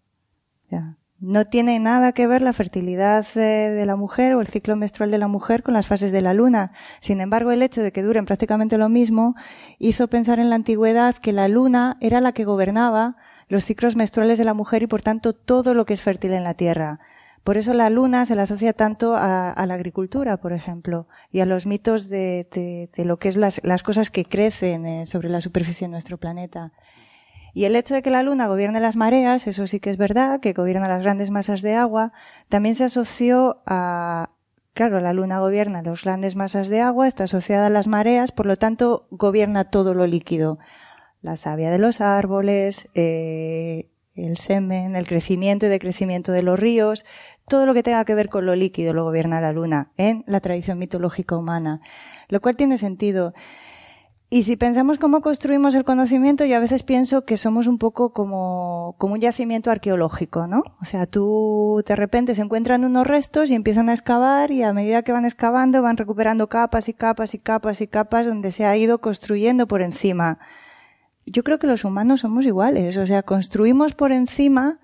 No 1.21 1.45
tiene 1.47 1.79
nada 1.79 2.13
que 2.13 2.27
ver 2.27 2.41
la 2.41 2.53
fertilidad 2.53 3.25
eh, 3.35 3.71
de 3.71 3.85
la 3.85 3.97
mujer 3.97 4.35
o 4.35 4.41
el 4.41 4.47
ciclo 4.47 4.77
menstrual 4.77 5.11
de 5.11 5.17
la 5.17 5.27
mujer 5.27 5.63
con 5.63 5.73
las 5.73 5.85
fases 5.85 6.13
de 6.13 6.21
la 6.21 6.33
luna. 6.33 6.71
Sin 7.01 7.19
embargo, 7.19 7.51
el 7.51 7.61
hecho 7.61 7.81
de 7.81 7.91
que 7.91 8.03
duren 8.03 8.25
prácticamente 8.25 8.77
lo 8.77 8.87
mismo 8.87 9.35
hizo 9.79 10.07
pensar 10.07 10.39
en 10.39 10.49
la 10.49 10.55
antigüedad 10.55 11.15
que 11.17 11.33
la 11.33 11.49
luna 11.49 11.97
era 11.99 12.21
la 12.21 12.31
que 12.31 12.45
gobernaba 12.45 13.17
los 13.49 13.65
ciclos 13.65 13.97
menstruales 13.97 14.37
de 14.37 14.45
la 14.45 14.53
mujer 14.53 14.83
y 14.83 14.87
por 14.87 15.01
tanto 15.01 15.33
todo 15.33 15.73
lo 15.73 15.85
que 15.85 15.93
es 15.95 16.01
fértil 16.01 16.33
en 16.33 16.45
la 16.45 16.53
tierra. 16.53 16.99
Por 17.43 17.57
eso 17.57 17.73
la 17.73 17.89
luna 17.89 18.25
se 18.25 18.35
la 18.35 18.43
asocia 18.43 18.73
tanto 18.73 19.15
a, 19.15 19.53
la 19.65 19.73
agricultura, 19.73 20.37
por 20.37 20.53
ejemplo, 20.53 21.07
y 21.31 21.39
a 21.39 21.45
los 21.45 21.65
mitos 21.65 22.07
de, 22.09 22.47
de- 22.51 22.89
de 22.95 23.05
lo 23.05 23.17
que 23.17 23.29
es 23.29 23.37
las, 23.37 23.61
las 23.63 23.81
cosas 23.83 24.11
que 24.11 24.23
crecen 24.25 24.85
eh, 24.85 25.05
sobre 25.05 25.29
la 25.29 25.41
superficie 25.41 25.87
de 25.87 25.91
nuestro 25.91 26.17
planeta. 26.17 26.71
Y 27.53 27.63
el 27.65 27.75
hecho 27.75 27.95
de 27.95 28.01
que 28.03 28.11
la 28.11 28.21
luna 28.23 28.47
gobierne 28.47 28.79
las 28.79 28.95
mareas, 28.95 29.47
eso 29.47 29.65
sí 29.67 29.79
que 29.79 29.89
es 29.89 29.97
verdad, 29.97 30.39
que 30.39 30.53
gobierna 30.53 30.87
las 30.87 31.01
grandes 31.01 31.31
masas 31.31 31.61
de 31.61 31.73
agua, 31.75 32.11
también 32.49 32.75
se 32.75 32.83
asoció 32.83 33.63
a, 33.65 34.29
claro, 34.73 34.99
la 34.99 35.13
luna 35.13 35.39
gobierna 35.39 35.81
las 35.81 36.03
grandes 36.03 36.35
masas 36.35 36.67
de 36.67 36.81
agua, 36.81 37.07
está 37.07 37.23
asociada 37.23 37.67
a 37.67 37.71
las 37.71 37.87
mareas, 37.87 38.31
por 38.31 38.45
lo 38.45 38.55
tanto 38.57 39.07
gobierna 39.09 39.71
todo 39.71 39.93
lo 39.95 40.05
líquido. 40.05 40.59
La 41.21 41.37
savia 41.37 41.69
de 41.69 41.79
los 41.79 42.01
árboles, 42.01 42.89
eh, 42.93 43.89
el 44.15 44.37
semen, 44.37 44.95
el 44.95 45.07
crecimiento 45.07 45.65
y 45.65 45.69
decrecimiento 45.69 46.31
de 46.31 46.43
los 46.43 46.59
ríos, 46.59 47.05
todo 47.47 47.65
lo 47.65 47.73
que 47.73 47.83
tenga 47.83 48.05
que 48.05 48.15
ver 48.15 48.29
con 48.29 48.45
lo 48.45 48.55
líquido 48.55 48.93
lo 48.93 49.03
gobierna 49.03 49.41
la 49.41 49.51
luna 49.51 49.91
en 49.97 50.23
la 50.27 50.39
tradición 50.39 50.77
mitológica 50.77 51.35
humana, 51.35 51.81
lo 52.29 52.39
cual 52.41 52.55
tiene 52.55 52.77
sentido. 52.77 53.33
Y 54.31 54.43
si 54.43 54.57
pensamos 54.57 54.99
cómo 54.99 55.21
construimos 55.21 55.73
el 55.73 55.83
conocimiento, 55.83 56.45
yo 56.45 56.55
a 56.55 56.59
veces 56.59 56.83
pienso 56.83 57.25
que 57.25 57.35
somos 57.35 57.65
un 57.65 57.79
poco 57.79 58.13
como, 58.13 58.95
como 58.99 59.15
un 59.15 59.19
yacimiento 59.19 59.71
arqueológico, 59.71 60.45
¿no? 60.45 60.61
O 60.79 60.85
sea, 60.85 61.07
tú 61.07 61.83
de 61.87 61.95
repente 61.95 62.35
se 62.35 62.43
encuentran 62.43 62.85
unos 62.85 63.07
restos 63.07 63.49
y 63.49 63.55
empiezan 63.55 63.89
a 63.89 63.93
excavar 63.93 64.51
y 64.51 64.61
a 64.61 64.71
medida 64.71 65.01
que 65.01 65.13
van 65.13 65.25
excavando 65.25 65.81
van 65.81 65.97
recuperando 65.97 66.47
capas 66.47 66.89
y 66.89 66.93
capas 66.93 67.33
y 67.33 67.39
capas 67.39 67.81
y 67.81 67.87
capas 67.87 68.27
donde 68.27 68.51
se 68.51 68.65
ha 68.65 68.77
ido 68.77 69.01
construyendo 69.01 69.67
por 69.67 69.81
encima. 69.81 70.37
Yo 71.31 71.43
creo 71.43 71.59
que 71.59 71.67
los 71.67 71.83
humanos 71.85 72.21
somos 72.21 72.45
iguales, 72.45 72.97
o 72.97 73.05
sea, 73.05 73.23
construimos 73.23 73.93
por 73.93 74.11
encima 74.11 74.79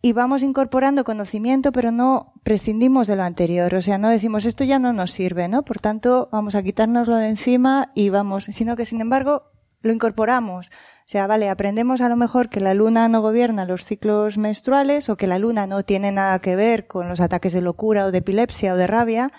y 0.00 0.12
vamos 0.12 0.42
incorporando 0.42 1.04
conocimiento, 1.04 1.72
pero 1.72 1.90
no 1.90 2.32
prescindimos 2.44 3.08
de 3.08 3.16
lo 3.16 3.24
anterior. 3.24 3.74
O 3.74 3.82
sea, 3.82 3.98
no 3.98 4.08
decimos 4.08 4.44
esto 4.44 4.64
ya 4.64 4.78
no 4.78 4.92
nos 4.92 5.10
sirve, 5.10 5.48
¿no? 5.48 5.64
Por 5.64 5.80
tanto, 5.80 6.28
vamos 6.30 6.54
a 6.54 6.62
quitárnoslo 6.62 7.16
de 7.16 7.28
encima 7.28 7.90
y 7.94 8.08
vamos, 8.10 8.44
sino 8.44 8.76
que 8.76 8.84
sin 8.84 9.00
embargo 9.00 9.50
lo 9.82 9.92
incorporamos. 9.92 10.68
O 10.68 11.10
sea, 11.10 11.26
vale, 11.26 11.48
aprendemos 11.48 12.00
a 12.00 12.08
lo 12.08 12.16
mejor 12.16 12.48
que 12.48 12.60
la 12.60 12.74
luna 12.74 13.08
no 13.08 13.22
gobierna 13.22 13.64
los 13.64 13.84
ciclos 13.84 14.36
menstruales 14.38 15.08
o 15.08 15.16
que 15.16 15.26
la 15.26 15.38
luna 15.38 15.66
no 15.66 15.82
tiene 15.82 16.12
nada 16.12 16.38
que 16.38 16.54
ver 16.54 16.86
con 16.86 17.08
los 17.08 17.20
ataques 17.20 17.52
de 17.52 17.62
locura 17.62 18.06
o 18.06 18.12
de 18.12 18.18
epilepsia 18.18 18.74
o 18.74 18.76
de 18.76 18.86
rabia. 18.86 19.32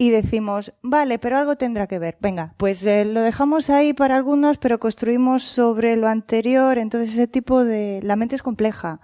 Y 0.00 0.08
decimos, 0.08 0.72
vale, 0.82 1.18
pero 1.18 1.36
algo 1.36 1.56
tendrá 1.56 1.86
que 1.86 1.98
ver. 1.98 2.16
Venga, 2.22 2.54
pues 2.56 2.86
eh, 2.86 3.04
lo 3.04 3.20
dejamos 3.20 3.68
ahí 3.68 3.92
para 3.92 4.16
algunos, 4.16 4.56
pero 4.56 4.80
construimos 4.80 5.42
sobre 5.42 5.94
lo 5.96 6.08
anterior. 6.08 6.78
Entonces 6.78 7.10
ese 7.10 7.26
tipo 7.26 7.64
de... 7.64 8.00
La 8.02 8.16
mente 8.16 8.34
es 8.34 8.42
compleja 8.42 9.02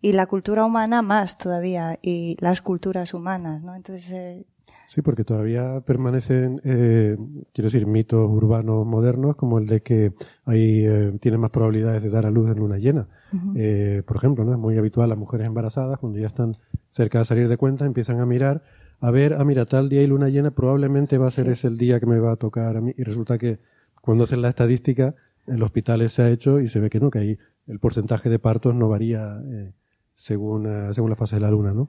y 0.00 0.12
la 0.12 0.26
cultura 0.26 0.64
humana 0.64 1.02
más 1.02 1.36
todavía 1.36 1.98
y 2.00 2.36
las 2.38 2.62
culturas 2.62 3.12
humanas, 3.12 3.64
¿no? 3.64 3.74
Entonces, 3.74 4.08
eh, 4.12 4.46
Sí, 4.86 5.02
porque 5.02 5.24
todavía 5.24 5.80
permanecen, 5.80 6.60
eh, 6.64 7.16
quiero 7.52 7.66
decir, 7.66 7.86
mitos 7.86 8.30
urbanos 8.30 8.86
modernos 8.86 9.34
como 9.34 9.58
el 9.58 9.66
de 9.66 9.82
que 9.82 10.12
ahí 10.44 10.86
eh, 10.86 11.12
tienen 11.20 11.40
más 11.40 11.50
probabilidades 11.50 12.04
de 12.04 12.10
dar 12.10 12.24
a 12.24 12.30
luz 12.30 12.48
en 12.48 12.58
luna 12.58 12.78
llena. 12.78 13.08
Eh, 13.56 14.02
por 14.06 14.16
ejemplo, 14.16 14.44
no 14.44 14.52
es 14.52 14.58
muy 14.58 14.78
habitual 14.78 15.08
las 15.08 15.18
mujeres 15.18 15.46
embarazadas 15.48 15.98
cuando 15.98 16.20
ya 16.20 16.28
están 16.28 16.52
cerca 16.88 17.18
de 17.18 17.24
salir 17.24 17.48
de 17.48 17.56
cuenta 17.56 17.84
empiezan 17.84 18.20
a 18.20 18.26
mirar 18.26 18.62
a 19.06 19.10
ver, 19.12 19.34
ah 19.34 19.44
mira, 19.44 19.66
tal 19.66 19.88
día 19.88 20.02
y 20.02 20.08
luna 20.08 20.28
llena 20.30 20.50
probablemente 20.50 21.16
va 21.16 21.28
a 21.28 21.30
ser 21.30 21.48
ese 21.48 21.68
el 21.68 21.78
día 21.78 22.00
que 22.00 22.06
me 22.06 22.18
va 22.18 22.32
a 22.32 22.36
tocar 22.36 22.76
a 22.76 22.80
mí 22.80 22.92
y 22.96 23.04
resulta 23.04 23.38
que 23.38 23.60
cuando 24.00 24.24
hacen 24.24 24.42
la 24.42 24.48
estadística 24.48 25.14
en 25.46 25.60
los 25.60 25.66
hospitales 25.66 26.10
se 26.10 26.22
ha 26.22 26.28
hecho 26.30 26.58
y 26.58 26.66
se 26.66 26.80
ve 26.80 26.90
que 26.90 26.98
no, 26.98 27.08
que 27.08 27.20
ahí 27.20 27.38
el 27.68 27.78
porcentaje 27.78 28.28
de 28.28 28.40
partos 28.40 28.74
no 28.74 28.88
varía 28.88 29.40
eh, 29.48 29.72
según, 30.14 30.66
eh, 30.66 30.92
según 30.92 31.10
la 31.10 31.14
fase 31.16 31.36
de 31.36 31.42
la 31.42 31.52
luna, 31.52 31.72
¿no? 31.72 31.88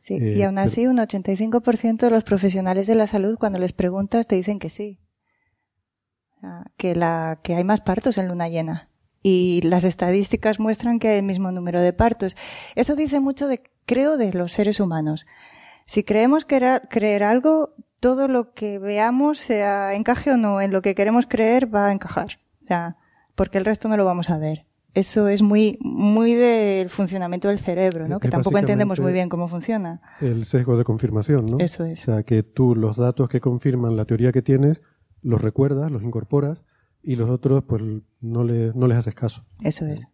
sí. 0.00 0.14
Eh, 0.14 0.38
y 0.38 0.42
aún 0.42 0.56
pero- 0.56 0.66
así, 0.66 0.88
un 0.88 0.98
85% 0.98 1.98
de 1.98 2.10
los 2.10 2.24
profesionales 2.24 2.88
de 2.88 2.96
la 2.96 3.06
salud, 3.06 3.38
cuando 3.38 3.60
les 3.60 3.72
preguntas, 3.72 4.26
te 4.26 4.34
dicen 4.34 4.58
que 4.58 4.68
sí. 4.68 4.98
Sea, 6.40 6.64
que, 6.76 6.96
la, 6.96 7.38
que 7.44 7.54
hay 7.54 7.62
más 7.62 7.80
partos 7.80 8.18
en 8.18 8.26
luna 8.26 8.48
llena. 8.48 8.90
Y 9.22 9.60
las 9.62 9.84
estadísticas 9.84 10.58
muestran 10.58 10.98
que 10.98 11.08
hay 11.08 11.18
el 11.18 11.24
mismo 11.24 11.52
número 11.52 11.80
de 11.80 11.92
partos. 11.92 12.36
Eso 12.74 12.96
dice 12.96 13.20
mucho 13.20 13.46
de, 13.46 13.62
creo, 13.84 14.16
de 14.16 14.32
los 14.32 14.52
seres 14.52 14.80
humanos. 14.80 15.26
Si 15.86 16.04
creemos 16.04 16.44
que 16.44 16.80
creer 16.90 17.22
algo, 17.22 17.74
todo 18.00 18.28
lo 18.28 18.52
que 18.52 18.78
veamos, 18.78 19.38
sea 19.38 19.94
encaje 19.94 20.32
o 20.32 20.36
no, 20.36 20.60
en 20.60 20.72
lo 20.72 20.82
que 20.82 20.94
queremos 20.94 21.26
creer, 21.26 21.72
va 21.72 21.88
a 21.88 21.92
encajar. 21.92 22.40
O 22.64 22.66
sea, 22.66 22.96
porque 23.34 23.58
el 23.58 23.64
resto 23.64 23.88
no 23.88 23.96
lo 23.96 24.04
vamos 24.04 24.28
a 24.30 24.38
ver. 24.38 24.66
Eso 24.94 25.28
es 25.28 25.42
muy, 25.42 25.78
muy 25.82 26.32
del 26.34 26.88
funcionamiento 26.88 27.48
del 27.48 27.58
cerebro, 27.58 28.08
¿no? 28.08 28.16
Es 28.16 28.22
Que 28.22 28.30
tampoco 28.30 28.56
entendemos 28.56 28.98
muy 28.98 29.12
bien 29.12 29.28
cómo 29.28 29.46
funciona. 29.46 30.00
El 30.20 30.46
sesgo 30.46 30.78
de 30.78 30.84
confirmación, 30.84 31.44
¿no? 31.46 31.58
Eso 31.58 31.84
es. 31.84 32.00
O 32.00 32.04
sea, 32.04 32.22
que 32.22 32.42
tú 32.42 32.74
los 32.74 32.96
datos 32.96 33.28
que 33.28 33.40
confirman 33.40 33.94
la 33.96 34.06
teoría 34.06 34.32
que 34.32 34.40
tienes, 34.40 34.80
los 35.20 35.42
recuerdas, 35.42 35.90
los 35.90 36.02
incorporas, 36.02 36.62
y 37.02 37.16
los 37.16 37.30
otros, 37.30 37.62
pues, 37.64 37.82
no, 38.20 38.42
le, 38.42 38.72
no 38.74 38.86
les 38.88 38.96
haces 38.96 39.14
caso. 39.14 39.44
Eso 39.62 39.86
es. 39.86 40.06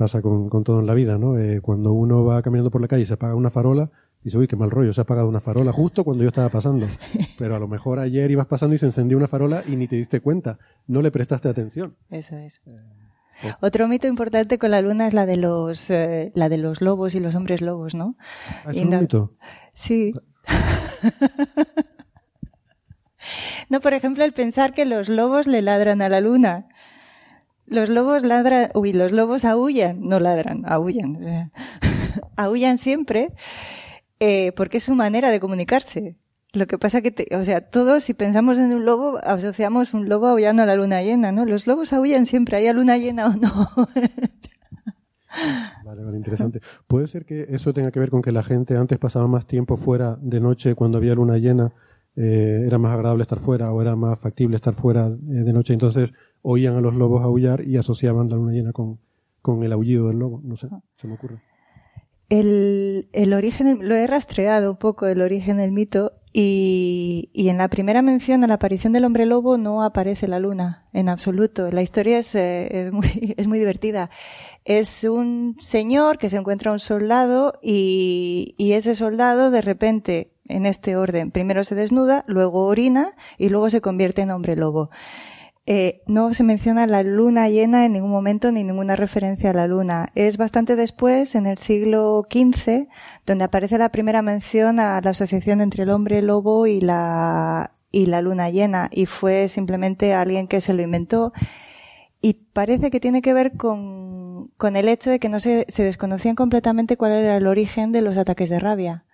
Pasa 0.00 0.22
con, 0.22 0.48
con 0.48 0.64
todo 0.64 0.80
en 0.80 0.86
la 0.86 0.94
vida, 0.94 1.18
¿no? 1.18 1.38
Eh, 1.38 1.60
cuando 1.60 1.92
uno 1.92 2.24
va 2.24 2.40
caminando 2.40 2.70
por 2.70 2.80
la 2.80 2.88
calle 2.88 3.02
y 3.02 3.04
se 3.04 3.12
apaga 3.12 3.34
una 3.34 3.50
farola, 3.50 3.90
dice, 4.24 4.38
uy, 4.38 4.48
qué 4.48 4.56
mal 4.56 4.70
rollo, 4.70 4.94
se 4.94 5.02
ha 5.02 5.04
apagado 5.04 5.28
una 5.28 5.40
farola 5.40 5.74
justo 5.74 6.04
cuando 6.04 6.24
yo 6.24 6.28
estaba 6.28 6.48
pasando. 6.48 6.86
Pero 7.38 7.54
a 7.54 7.58
lo 7.58 7.68
mejor 7.68 7.98
ayer 7.98 8.30
ibas 8.30 8.46
pasando 8.46 8.74
y 8.74 8.78
se 8.78 8.86
encendió 8.86 9.18
una 9.18 9.26
farola 9.26 9.62
y 9.68 9.76
ni 9.76 9.88
te 9.88 9.96
diste 9.96 10.20
cuenta, 10.20 10.58
no 10.86 11.02
le 11.02 11.10
prestaste 11.10 11.50
atención. 11.50 11.94
Eso 12.08 12.34
es. 12.38 12.62
Otro 13.60 13.88
mito 13.88 14.06
importante 14.06 14.58
con 14.58 14.70
la 14.70 14.80
luna 14.80 15.06
es 15.06 15.12
la 15.12 15.26
de 15.26 15.36
los, 15.36 15.90
eh, 15.90 16.32
la 16.34 16.48
de 16.48 16.56
los 16.56 16.80
lobos 16.80 17.14
y 17.14 17.20
los 17.20 17.34
hombres 17.34 17.60
lobos, 17.60 17.94
¿no? 17.94 18.16
¿Ah, 18.64 18.70
¿Es 18.70 18.78
Y 18.78 18.84
un 18.84 18.90
no- 18.90 19.00
mito? 19.02 19.34
Sí. 19.74 20.14
no, 23.68 23.80
por 23.80 23.92
ejemplo, 23.92 24.24
el 24.24 24.32
pensar 24.32 24.72
que 24.72 24.86
los 24.86 25.10
lobos 25.10 25.46
le 25.46 25.60
ladran 25.60 26.00
a 26.00 26.08
la 26.08 26.22
luna. 26.22 26.68
Los 27.70 27.88
lobos 27.88 28.22
ladran, 28.24 28.68
uy, 28.74 28.92
los 28.92 29.12
lobos 29.12 29.44
aullan, 29.46 30.00
no 30.02 30.20
ladran, 30.20 30.62
aullan. 30.66 31.18
sea, 31.22 31.50
aullan 32.36 32.76
siempre 32.78 33.32
eh, 34.18 34.52
porque 34.56 34.76
es 34.78 34.84
su 34.84 34.94
manera 34.94 35.30
de 35.30 35.40
comunicarse. 35.40 36.16
Lo 36.52 36.66
que 36.66 36.78
pasa 36.78 37.00
que, 37.00 37.12
te- 37.12 37.34
o 37.36 37.44
sea, 37.44 37.60
todos 37.60 38.02
si 38.04 38.12
pensamos 38.12 38.58
en 38.58 38.74
un 38.74 38.84
lobo, 38.84 39.18
asociamos 39.22 39.94
un 39.94 40.08
lobo 40.08 40.26
aullando 40.26 40.64
a 40.64 40.66
la 40.66 40.74
luna 40.74 41.00
llena, 41.00 41.30
¿no? 41.32 41.44
Los 41.46 41.66
lobos 41.68 41.92
aullan 41.92 42.26
siempre, 42.26 42.56
haya 42.56 42.72
luna 42.72 42.98
llena 42.98 43.28
o 43.28 43.34
no. 43.34 43.68
Vale, 45.84 46.02
vale, 46.04 46.16
interesante. 46.16 46.60
¿Puede 46.88 47.06
ser 47.06 47.24
que 47.24 47.46
eso 47.50 47.72
tenga 47.72 47.90
que 47.92 48.00
ver 48.00 48.10
con 48.10 48.20
que 48.20 48.32
la 48.32 48.42
gente 48.42 48.76
antes 48.76 48.98
pasaba 48.98 49.28
más 49.28 49.46
tiempo 49.46 49.76
fuera 49.76 50.18
de 50.20 50.40
noche 50.40 50.74
cuando 50.74 50.98
había 50.98 51.14
luna 51.14 51.38
llena? 51.38 51.72
eh, 52.16 52.64
era 52.66 52.76
más 52.76 52.92
agradable 52.92 53.22
estar 53.22 53.38
fuera 53.38 53.72
o 53.72 53.80
era 53.80 53.94
más 53.94 54.18
factible 54.18 54.56
estar 54.56 54.74
fuera 54.74 55.06
eh, 55.06 55.12
de 55.44 55.52
noche. 55.52 55.72
Entonces 55.72 56.12
oían 56.42 56.76
a 56.76 56.80
los 56.80 56.94
lobos 56.94 57.22
aullar 57.22 57.66
y 57.66 57.76
asociaban 57.76 58.28
la 58.28 58.36
luna 58.36 58.52
llena 58.52 58.72
con, 58.72 58.98
con 59.42 59.62
el 59.62 59.72
aullido 59.72 60.08
del 60.08 60.18
lobo. 60.18 60.40
No 60.42 60.56
sé, 60.56 60.68
se 60.96 61.08
me 61.08 61.14
ocurre. 61.14 61.42
El, 62.28 63.08
el 63.12 63.34
origen, 63.34 63.88
lo 63.88 63.96
he 63.96 64.06
rastreado 64.06 64.70
un 64.70 64.76
poco, 64.76 65.06
el 65.06 65.20
origen 65.20 65.56
del 65.56 65.72
mito, 65.72 66.12
y, 66.32 67.30
y 67.32 67.48
en 67.48 67.58
la 67.58 67.66
primera 67.66 68.02
mención 68.02 68.44
a 68.44 68.46
la 68.46 68.54
aparición 68.54 68.92
del 68.92 69.04
hombre 69.04 69.26
lobo 69.26 69.58
no 69.58 69.82
aparece 69.82 70.28
la 70.28 70.38
luna, 70.38 70.86
en 70.92 71.08
absoluto. 71.08 71.72
La 71.72 71.82
historia 71.82 72.18
es, 72.18 72.34
eh, 72.36 72.68
es, 72.70 72.92
muy, 72.92 73.34
es 73.36 73.48
muy 73.48 73.58
divertida. 73.58 74.10
Es 74.64 75.02
un 75.02 75.56
señor 75.58 76.18
que 76.18 76.28
se 76.28 76.36
encuentra 76.36 76.70
un 76.70 76.78
soldado 76.78 77.54
y, 77.62 78.54
y 78.58 78.72
ese 78.72 78.94
soldado 78.94 79.50
de 79.50 79.60
repente, 79.60 80.32
en 80.46 80.66
este 80.66 80.96
orden, 80.96 81.32
primero 81.32 81.64
se 81.64 81.74
desnuda, 81.74 82.24
luego 82.28 82.66
orina 82.66 83.12
y 83.38 83.48
luego 83.48 83.70
se 83.70 83.80
convierte 83.80 84.22
en 84.22 84.30
hombre 84.30 84.54
lobo. 84.54 84.90
Eh, 85.72 86.02
no 86.08 86.34
se 86.34 86.42
menciona 86.42 86.88
la 86.88 87.04
luna 87.04 87.48
llena 87.48 87.84
en 87.84 87.92
ningún 87.92 88.10
momento 88.10 88.50
ni 88.50 88.64
ninguna 88.64 88.96
referencia 88.96 89.50
a 89.50 89.52
la 89.52 89.68
luna. 89.68 90.10
Es 90.16 90.36
bastante 90.36 90.74
después, 90.74 91.36
en 91.36 91.46
el 91.46 91.58
siglo 91.58 92.26
XV, 92.28 92.88
donde 93.24 93.44
aparece 93.44 93.78
la 93.78 93.90
primera 93.90 94.20
mención 94.20 94.80
a 94.80 95.00
la 95.00 95.10
asociación 95.10 95.60
entre 95.60 95.84
el 95.84 95.90
hombre 95.90 96.22
lobo 96.22 96.66
y 96.66 96.80
la, 96.80 97.70
y 97.92 98.06
la 98.06 98.20
luna 98.20 98.50
llena. 98.50 98.88
Y 98.90 99.06
fue 99.06 99.46
simplemente 99.46 100.12
alguien 100.12 100.48
que 100.48 100.60
se 100.60 100.74
lo 100.74 100.82
inventó. 100.82 101.32
Y 102.20 102.32
parece 102.52 102.90
que 102.90 102.98
tiene 102.98 103.22
que 103.22 103.32
ver 103.32 103.56
con, 103.56 104.48
con 104.56 104.74
el 104.74 104.88
hecho 104.88 105.10
de 105.10 105.20
que 105.20 105.28
no 105.28 105.38
se, 105.38 105.66
se 105.68 105.84
desconocían 105.84 106.34
completamente 106.34 106.96
cuál 106.96 107.12
era 107.12 107.36
el 107.36 107.46
origen 107.46 107.92
de 107.92 108.02
los 108.02 108.16
ataques 108.16 108.50
de 108.50 108.58
rabia. 108.58 109.04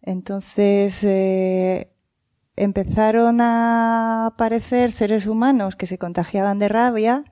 Entonces, 0.00 1.02
eh, 1.02 1.91
empezaron 2.56 3.40
a 3.40 4.26
aparecer 4.26 4.92
seres 4.92 5.26
humanos 5.26 5.76
que 5.76 5.86
se 5.86 5.98
contagiaban 5.98 6.58
de 6.58 6.68
rabia, 6.68 7.24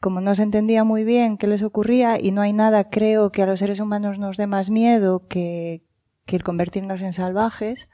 como 0.00 0.20
no 0.20 0.34
se 0.34 0.44
entendía 0.44 0.84
muy 0.84 1.04
bien 1.04 1.36
qué 1.36 1.46
les 1.46 1.62
ocurría 1.62 2.20
y 2.20 2.30
no 2.30 2.42
hay 2.42 2.52
nada, 2.52 2.88
creo, 2.88 3.32
que 3.32 3.42
a 3.42 3.46
los 3.46 3.58
seres 3.58 3.80
humanos 3.80 4.18
nos 4.18 4.36
dé 4.36 4.46
más 4.46 4.70
miedo 4.70 5.26
que, 5.26 5.82
que 6.26 6.36
el 6.36 6.44
convertirnos 6.44 7.02
en 7.02 7.12
salvajes. 7.12 7.88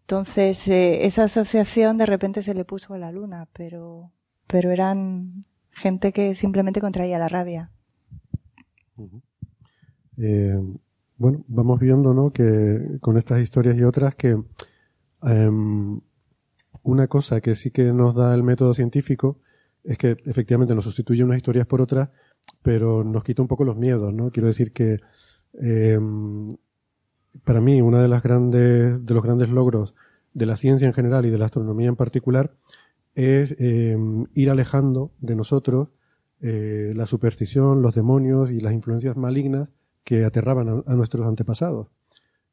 Entonces, 0.00 0.66
eh, 0.66 1.06
esa 1.06 1.24
asociación 1.24 1.96
de 1.98 2.06
repente 2.06 2.42
se 2.42 2.54
le 2.54 2.64
puso 2.64 2.94
a 2.94 2.98
la 2.98 3.12
luna, 3.12 3.48
pero, 3.52 4.10
pero 4.48 4.72
eran 4.72 5.44
gente 5.70 6.12
que 6.12 6.34
simplemente 6.34 6.80
contraía 6.80 7.18
la 7.18 7.28
rabia. 7.28 7.70
Eh, 10.16 10.60
bueno, 11.16 11.44
vamos 11.46 11.78
viendo 11.78 12.12
¿no? 12.12 12.32
que 12.32 12.98
con 13.00 13.16
estas 13.16 13.40
historias 13.40 13.76
y 13.76 13.84
otras 13.84 14.16
que 14.16 14.36
em, 15.22 16.00
una 16.82 17.06
cosa 17.08 17.40
que 17.40 17.54
sí 17.54 17.70
que 17.70 17.92
nos 17.92 18.14
da 18.14 18.34
el 18.34 18.42
método 18.42 18.74
científico 18.74 19.38
es 19.84 19.98
que 19.98 20.16
efectivamente 20.24 20.74
nos 20.74 20.84
sustituye 20.84 21.24
unas 21.24 21.38
historias 21.38 21.66
por 21.66 21.80
otras, 21.80 22.10
pero 22.62 23.04
nos 23.04 23.24
quita 23.24 23.42
un 23.42 23.48
poco 23.48 23.64
los 23.64 23.76
miedos, 23.76 24.12
¿no? 24.12 24.30
Quiero 24.30 24.46
decir 24.46 24.72
que 24.72 24.98
em, 25.54 26.56
para 27.44 27.60
mí 27.60 27.80
uno 27.80 28.00
de 28.00 28.08
las 28.08 28.22
grandes 28.22 29.04
de 29.04 29.14
los 29.14 29.22
grandes 29.22 29.48
logros 29.50 29.94
de 30.34 30.46
la 30.46 30.56
ciencia 30.56 30.86
en 30.86 30.94
general 30.94 31.26
y 31.26 31.30
de 31.30 31.38
la 31.38 31.46
astronomía 31.46 31.88
en 31.88 31.96
particular 31.96 32.54
es 33.14 33.56
em, 33.58 34.26
ir 34.34 34.50
alejando 34.50 35.12
de 35.20 35.36
nosotros 35.36 35.88
eh, 36.40 36.92
la 36.96 37.06
superstición, 37.06 37.82
los 37.82 37.94
demonios 37.94 38.50
y 38.50 38.60
las 38.60 38.72
influencias 38.72 39.16
malignas 39.16 39.72
que 40.04 40.24
aterraban 40.24 40.68
a, 40.68 40.82
a 40.86 40.94
nuestros 40.94 41.26
antepasados. 41.26 41.88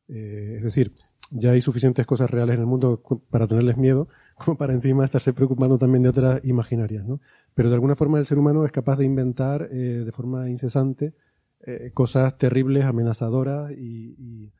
Eh, 0.10 0.56
es 0.57 0.64
decir, 0.64 0.94
ya 1.31 1.51
hay 1.51 1.61
suficientes 1.61 2.05
cosas 2.05 2.29
reales 2.31 2.55
en 2.55 2.61
el 2.61 2.67
mundo 2.67 3.01
para 3.29 3.47
tenerles 3.47 3.77
miedo, 3.77 4.07
como 4.37 4.57
para 4.57 4.73
encima 4.73 5.05
estarse 5.05 5.33
preocupando 5.33 5.77
también 5.77 6.03
de 6.03 6.09
otras 6.09 6.43
imaginarias, 6.45 7.05
¿no? 7.05 7.19
Pero 7.53 7.69
de 7.69 7.75
alguna 7.75 7.95
forma 7.95 8.19
el 8.19 8.25
ser 8.25 8.39
humano 8.39 8.65
es 8.65 8.71
capaz 8.71 8.97
de 8.97 9.05
inventar 9.05 9.69
eh, 9.71 10.03
de 10.05 10.11
forma 10.11 10.49
incesante 10.49 11.13
eh, 11.61 11.91
cosas 11.93 12.37
terribles, 12.37 12.85
amenazadoras 12.85 13.71
y, 13.71 14.51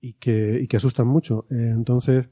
y- 0.00 0.14
que, 0.14 0.60
y 0.62 0.66
que 0.68 0.76
asustan 0.76 1.06
mucho. 1.06 1.44
Eh, 1.50 1.70
entonces, 1.74 2.28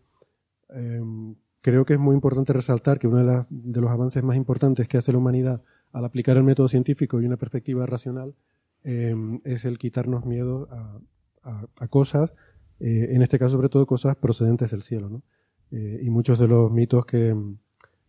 em, 0.70 1.36
creo 1.60 1.84
que 1.84 1.94
es 1.94 1.98
muy 2.00 2.14
importante 2.14 2.52
resaltar 2.52 2.98
que 2.98 3.08
uno 3.08 3.18
de, 3.18 3.24
las- 3.24 3.46
de 3.50 3.80
los 3.80 3.90
avances 3.90 4.22
más 4.22 4.36
importantes 4.36 4.88
que 4.88 4.98
hace 4.98 5.12
la 5.12 5.18
humanidad 5.18 5.62
al 5.92 6.04
aplicar 6.04 6.36
el 6.36 6.44
método 6.44 6.68
científico 6.68 7.20
y 7.20 7.26
una 7.26 7.36
perspectiva 7.38 7.86
racional 7.86 8.34
em, 8.84 9.40
es 9.44 9.64
el 9.64 9.78
quitarnos 9.78 10.24
miedo 10.26 10.68
a 11.76 11.88
cosas, 11.88 12.32
eh, 12.80 13.08
en 13.10 13.22
este 13.22 13.38
caso 13.38 13.56
sobre 13.56 13.68
todo 13.68 13.86
cosas 13.86 14.16
procedentes 14.16 14.70
del 14.70 14.82
cielo. 14.82 15.08
¿no? 15.08 15.22
Eh, 15.70 16.00
y 16.02 16.10
muchos 16.10 16.38
de 16.38 16.48
los 16.48 16.70
mitos 16.70 17.06
que, 17.06 17.34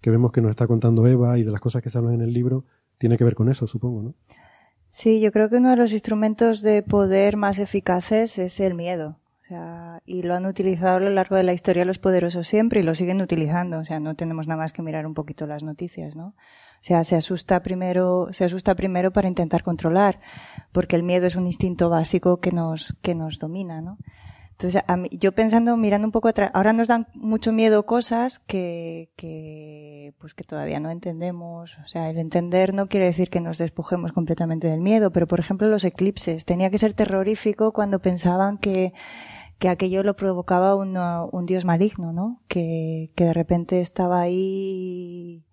que 0.01 0.09
vemos 0.09 0.31
que 0.31 0.41
nos 0.41 0.51
está 0.51 0.67
contando 0.67 1.07
Eva 1.07 1.37
y 1.37 1.43
de 1.43 1.51
las 1.51 1.61
cosas 1.61 1.81
que 1.81 1.89
se 1.89 1.97
hablan 1.97 2.15
en 2.15 2.21
el 2.21 2.33
libro 2.33 2.65
tiene 2.97 3.17
que 3.17 3.23
ver 3.23 3.35
con 3.35 3.49
eso, 3.49 3.67
supongo. 3.67 4.03
¿no? 4.03 4.15
Sí, 4.89 5.19
yo 5.19 5.31
creo 5.31 5.49
que 5.49 5.57
uno 5.57 5.69
de 5.69 5.75
los 5.75 5.93
instrumentos 5.93 6.61
de 6.61 6.81
poder 6.83 7.37
más 7.37 7.59
eficaces 7.59 8.37
es 8.37 8.59
el 8.59 8.73
miedo. 8.73 9.19
O 9.41 9.47
sea, 9.47 10.01
y 10.05 10.21
lo 10.23 10.35
han 10.35 10.45
utilizado 10.45 10.97
a 10.97 10.99
lo 10.99 11.09
largo 11.09 11.35
de 11.35 11.43
la 11.43 11.53
historia 11.53 11.83
los 11.83 11.97
poderosos 11.97 12.47
siempre 12.47 12.81
y 12.81 12.83
lo 12.83 12.93
siguen 12.93 13.21
utilizando. 13.21 13.79
O 13.79 13.85
sea, 13.85 13.99
no 13.99 14.15
tenemos 14.15 14.47
nada 14.47 14.61
más 14.61 14.73
que 14.73 14.83
mirar 14.83 15.07
un 15.07 15.15
poquito 15.15 15.47
las 15.47 15.63
noticias, 15.63 16.15
¿no? 16.15 16.27
O 16.27 16.81
sea, 16.81 17.03
se 17.03 17.15
asusta 17.15 17.61
primero, 17.61 18.29
se 18.31 18.45
asusta 18.45 18.75
primero 18.75 19.11
para 19.11 19.27
intentar 19.27 19.63
controlar, 19.63 20.19
porque 20.71 20.95
el 20.95 21.03
miedo 21.03 21.25
es 21.25 21.35
un 21.35 21.45
instinto 21.45 21.89
básico 21.89 22.39
que 22.39 22.51
nos, 22.51 22.97
que 23.01 23.15
nos 23.15 23.39
domina, 23.39 23.81
¿no? 23.81 23.97
Entonces, 24.60 24.84
a 24.90 24.98
yo 25.11 25.31
pensando, 25.31 25.77
mirando 25.77 26.06
un 26.06 26.11
poco 26.11 26.27
atrás, 26.27 26.52
ahora 26.53 26.73
nos 26.73 26.90
dan 26.90 27.07
mucho 27.14 27.53
miedo 27.53 27.86
cosas 27.86 28.40
que, 28.40 29.10
que, 29.15 30.14
pues 30.19 30.34
que 30.34 30.44
todavía 30.44 30.81
no 30.81 30.90
entendemos. 30.91 31.77
O 31.81 31.88
sea, 31.88 32.10
el 32.10 32.18
entender 32.18 32.73
no 32.73 32.88
quiere 32.88 33.06
decir 33.06 33.30
que 33.30 33.40
nos 33.40 33.57
despojemos 33.57 34.11
completamente 34.11 34.68
del 34.68 34.81
miedo, 34.81 35.11
pero 35.11 35.27
por 35.27 35.40
ejemplo 35.40 35.69
los 35.69 35.86
eclipses. 35.86 36.44
Tenía 36.44 36.69
que 36.69 36.77
ser 36.77 36.94
terrorífico 36.94 37.72
cuando 37.72 37.99
pensaban 37.99 38.57
que, 38.57 38.91
que 39.60 39.69
aquello 39.69 40.03
lo 40.03 40.18
provocaba 40.18 40.76
uno- 40.76 41.30
un 41.31 41.45
dios 41.45 41.64
maligno, 41.64 42.11
¿no? 42.11 42.41
Que, 42.49 43.11
que 43.15 43.23
de 43.23 43.34
repente 43.34 43.80
estaba 43.80 44.19
ahí 44.19 45.45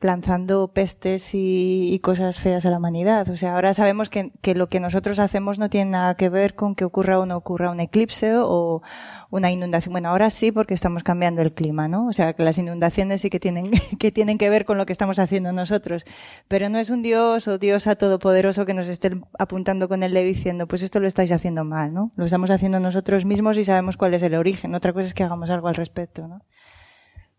lanzando 0.00 0.68
pestes 0.68 1.34
y, 1.34 1.92
y 1.92 1.98
cosas 1.98 2.40
feas 2.40 2.64
a 2.64 2.70
la 2.70 2.78
humanidad. 2.78 3.28
O 3.28 3.36
sea, 3.36 3.54
ahora 3.54 3.74
sabemos 3.74 4.08
que, 4.08 4.32
que 4.40 4.54
lo 4.54 4.68
que 4.68 4.80
nosotros 4.80 5.18
hacemos 5.18 5.58
no 5.58 5.68
tiene 5.68 5.90
nada 5.90 6.14
que 6.14 6.30
ver 6.30 6.54
con 6.54 6.74
que 6.74 6.84
ocurra 6.84 7.18
o 7.18 7.26
no 7.26 7.36
ocurra 7.36 7.70
un 7.70 7.80
eclipse 7.80 8.32
o 8.36 8.82
una 9.30 9.50
inundación. 9.50 9.92
Bueno, 9.92 10.08
ahora 10.08 10.30
sí 10.30 10.52
porque 10.52 10.72
estamos 10.72 11.02
cambiando 11.02 11.42
el 11.42 11.52
clima, 11.52 11.86
¿no? 11.86 12.06
O 12.06 12.12
sea, 12.14 12.32
que 12.32 12.42
las 12.42 12.56
inundaciones 12.56 13.20
sí 13.20 13.28
que 13.28 13.40
tienen, 13.40 13.70
que 13.98 14.10
tienen 14.10 14.38
que 14.38 14.48
ver 14.48 14.64
con 14.64 14.78
lo 14.78 14.86
que 14.86 14.92
estamos 14.92 15.18
haciendo 15.18 15.52
nosotros. 15.52 16.04
Pero 16.48 16.70
no 16.70 16.78
es 16.78 16.88
un 16.88 17.02
Dios 17.02 17.46
o 17.46 17.58
Diosa 17.58 17.96
todopoderoso 17.96 18.64
que 18.64 18.74
nos 18.74 18.88
esté 18.88 19.20
apuntando 19.38 19.88
con 19.88 20.02
el 20.02 20.14
dedo 20.14 20.24
diciendo, 20.24 20.66
pues 20.66 20.82
esto 20.82 20.98
lo 21.00 21.08
estáis 21.08 21.30
haciendo 21.30 21.64
mal, 21.64 21.92
¿no? 21.92 22.12
Lo 22.16 22.24
estamos 22.24 22.50
haciendo 22.50 22.80
nosotros 22.80 23.26
mismos 23.26 23.58
y 23.58 23.64
sabemos 23.64 23.98
cuál 23.98 24.14
es 24.14 24.22
el 24.22 24.34
origen. 24.34 24.74
Otra 24.74 24.94
cosa 24.94 25.08
es 25.08 25.14
que 25.14 25.24
hagamos 25.24 25.50
algo 25.50 25.68
al 25.68 25.74
respecto, 25.74 26.26
¿no? 26.26 26.40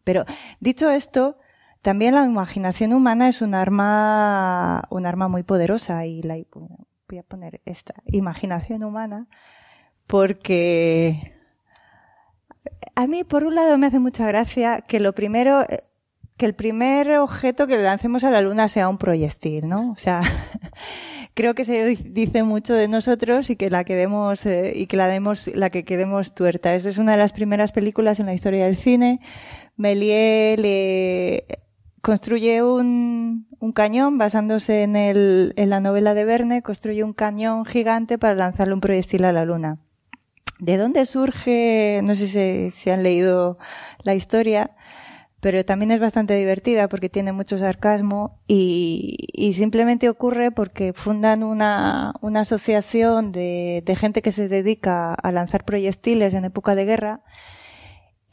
Pero 0.04 0.26
dicho 0.60 0.90
esto, 0.90 1.38
también 1.82 2.16
la 2.16 2.26
imaginación 2.26 2.94
humana 2.94 3.28
es 3.30 3.42
un 3.42 3.56
arma, 3.56 4.84
un 4.90 5.06
arma 5.06 5.28
muy 5.28 5.44
poderosa 5.44 6.06
y 6.06 6.22
la, 6.22 6.36
voy 7.10 7.18
a 7.18 7.24
poner 7.24 7.62
esta 7.66 7.96
imaginación 8.06 8.84
humana 8.84 9.28
porque 10.08 11.34
a 12.96 13.08
mí 13.08 13.24
por 13.24 13.44
un 13.44 13.56
lado 13.56 13.78
me 13.78 13.88
hace 13.88 14.00
mucha 14.00 14.28
gracia 14.28 14.82
que 14.82 15.00
lo 15.00 15.14
primero, 15.14 15.62
eh, 15.64 15.84
que 16.38 16.46
el 16.46 16.54
primer 16.54 17.18
objeto 17.18 17.68
que 17.68 17.78
lancemos 17.78 18.24
a 18.24 18.32
la 18.32 18.42
luna 18.42 18.68
sea 18.68 18.90
un 18.90 18.98
proyectil, 18.98 19.68
¿no? 19.68 19.92
O 19.92 19.96
sea, 19.98 20.22
creo 21.34 21.56
que 21.56 21.64
se 21.66 21.86
di- 21.86 21.96
dice 22.10 22.44
mucho 22.44 22.74
de 22.74 22.88
nosotros 22.88 23.50
y 23.50 23.56
que 23.56 23.70
la 23.70 23.84
quedemos 23.84 24.46
eh, 24.46 24.74
y 24.76 24.88
que 24.88 24.98
la 24.98 25.08
demos, 25.08 25.48
la 25.48 25.70
que 25.70 25.84
quedemos 25.86 26.36
tuerta. 26.36 26.76
Esta 26.76 26.90
es 26.90 26.98
una 26.98 27.14
de 27.14 27.18
las 27.20 27.34
primeras 27.34 27.72
películas 27.72 28.20
en 28.20 28.26
la 28.28 28.34
historia 28.34 28.66
del 28.66 28.76
cine. 28.76 29.20
Méliès 29.78 30.60
le 30.60 31.46
construye 32.02 32.64
un, 32.64 33.48
cañón 33.74 34.18
basándose 34.18 34.84
en, 34.84 34.96
el, 34.96 35.54
en 35.56 35.70
la 35.70 35.80
novela 35.80 36.14
de 36.14 36.26
Verne, 36.26 36.62
construye 36.62 37.04
un 37.04 37.14
cañón 37.14 37.66
gigante 37.66 38.18
para 38.18 38.36
lanzarle 38.36 38.74
un 38.74 38.82
proyectil 38.82 39.26
a 39.26 39.32
la 39.32 39.46
luna. 39.46 39.78
¿De 40.60 40.78
dónde 40.78 41.06
surge? 41.06 42.02
No 42.04 42.16
sé 42.16 42.28
si, 42.28 42.72
si 42.72 42.90
han 42.90 43.04
leído 43.04 43.58
la 44.04 44.14
historia, 44.14 44.72
pero 45.40 45.66
también 45.66 45.92
es 45.92 46.00
bastante 46.00 46.36
divertida 46.36 46.88
porque 46.88 47.10
tiene 47.10 47.34
mucho 47.34 47.58
sarcasmo 47.58 48.40
y, 48.48 49.18
y 49.34 49.54
simplemente 49.54 50.08
ocurre 50.08 50.52
porque 50.52 50.94
fundan 50.94 51.42
una, 51.42 52.14
una 52.22 52.42
asociación 52.42 53.32
de, 53.32 53.82
de 53.84 53.96
gente 53.96 54.22
que 54.22 54.32
se 54.32 54.48
dedica 54.50 55.14
a 55.16 55.32
lanzar 55.32 55.66
proyectiles 55.66 56.36
en 56.36 56.46
época 56.46 56.76
de 56.76 56.86
guerra 56.86 57.22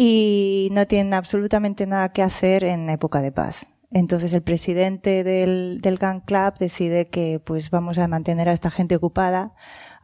y 0.00 0.68
no 0.72 0.86
tienen 0.86 1.12
absolutamente 1.12 1.86
nada 1.86 2.12
que 2.12 2.22
hacer 2.22 2.64
en 2.64 2.88
época 2.88 3.20
de 3.20 3.32
paz. 3.32 3.66
Entonces 3.90 4.32
el 4.32 4.42
presidente 4.42 5.24
del, 5.24 5.80
del 5.80 5.98
Gun 5.98 6.20
Club 6.20 6.54
decide 6.58 7.08
que 7.08 7.40
pues 7.44 7.70
vamos 7.70 7.98
a 7.98 8.06
mantener 8.06 8.48
a 8.48 8.52
esta 8.52 8.70
gente 8.70 8.96
ocupada, 8.96 9.54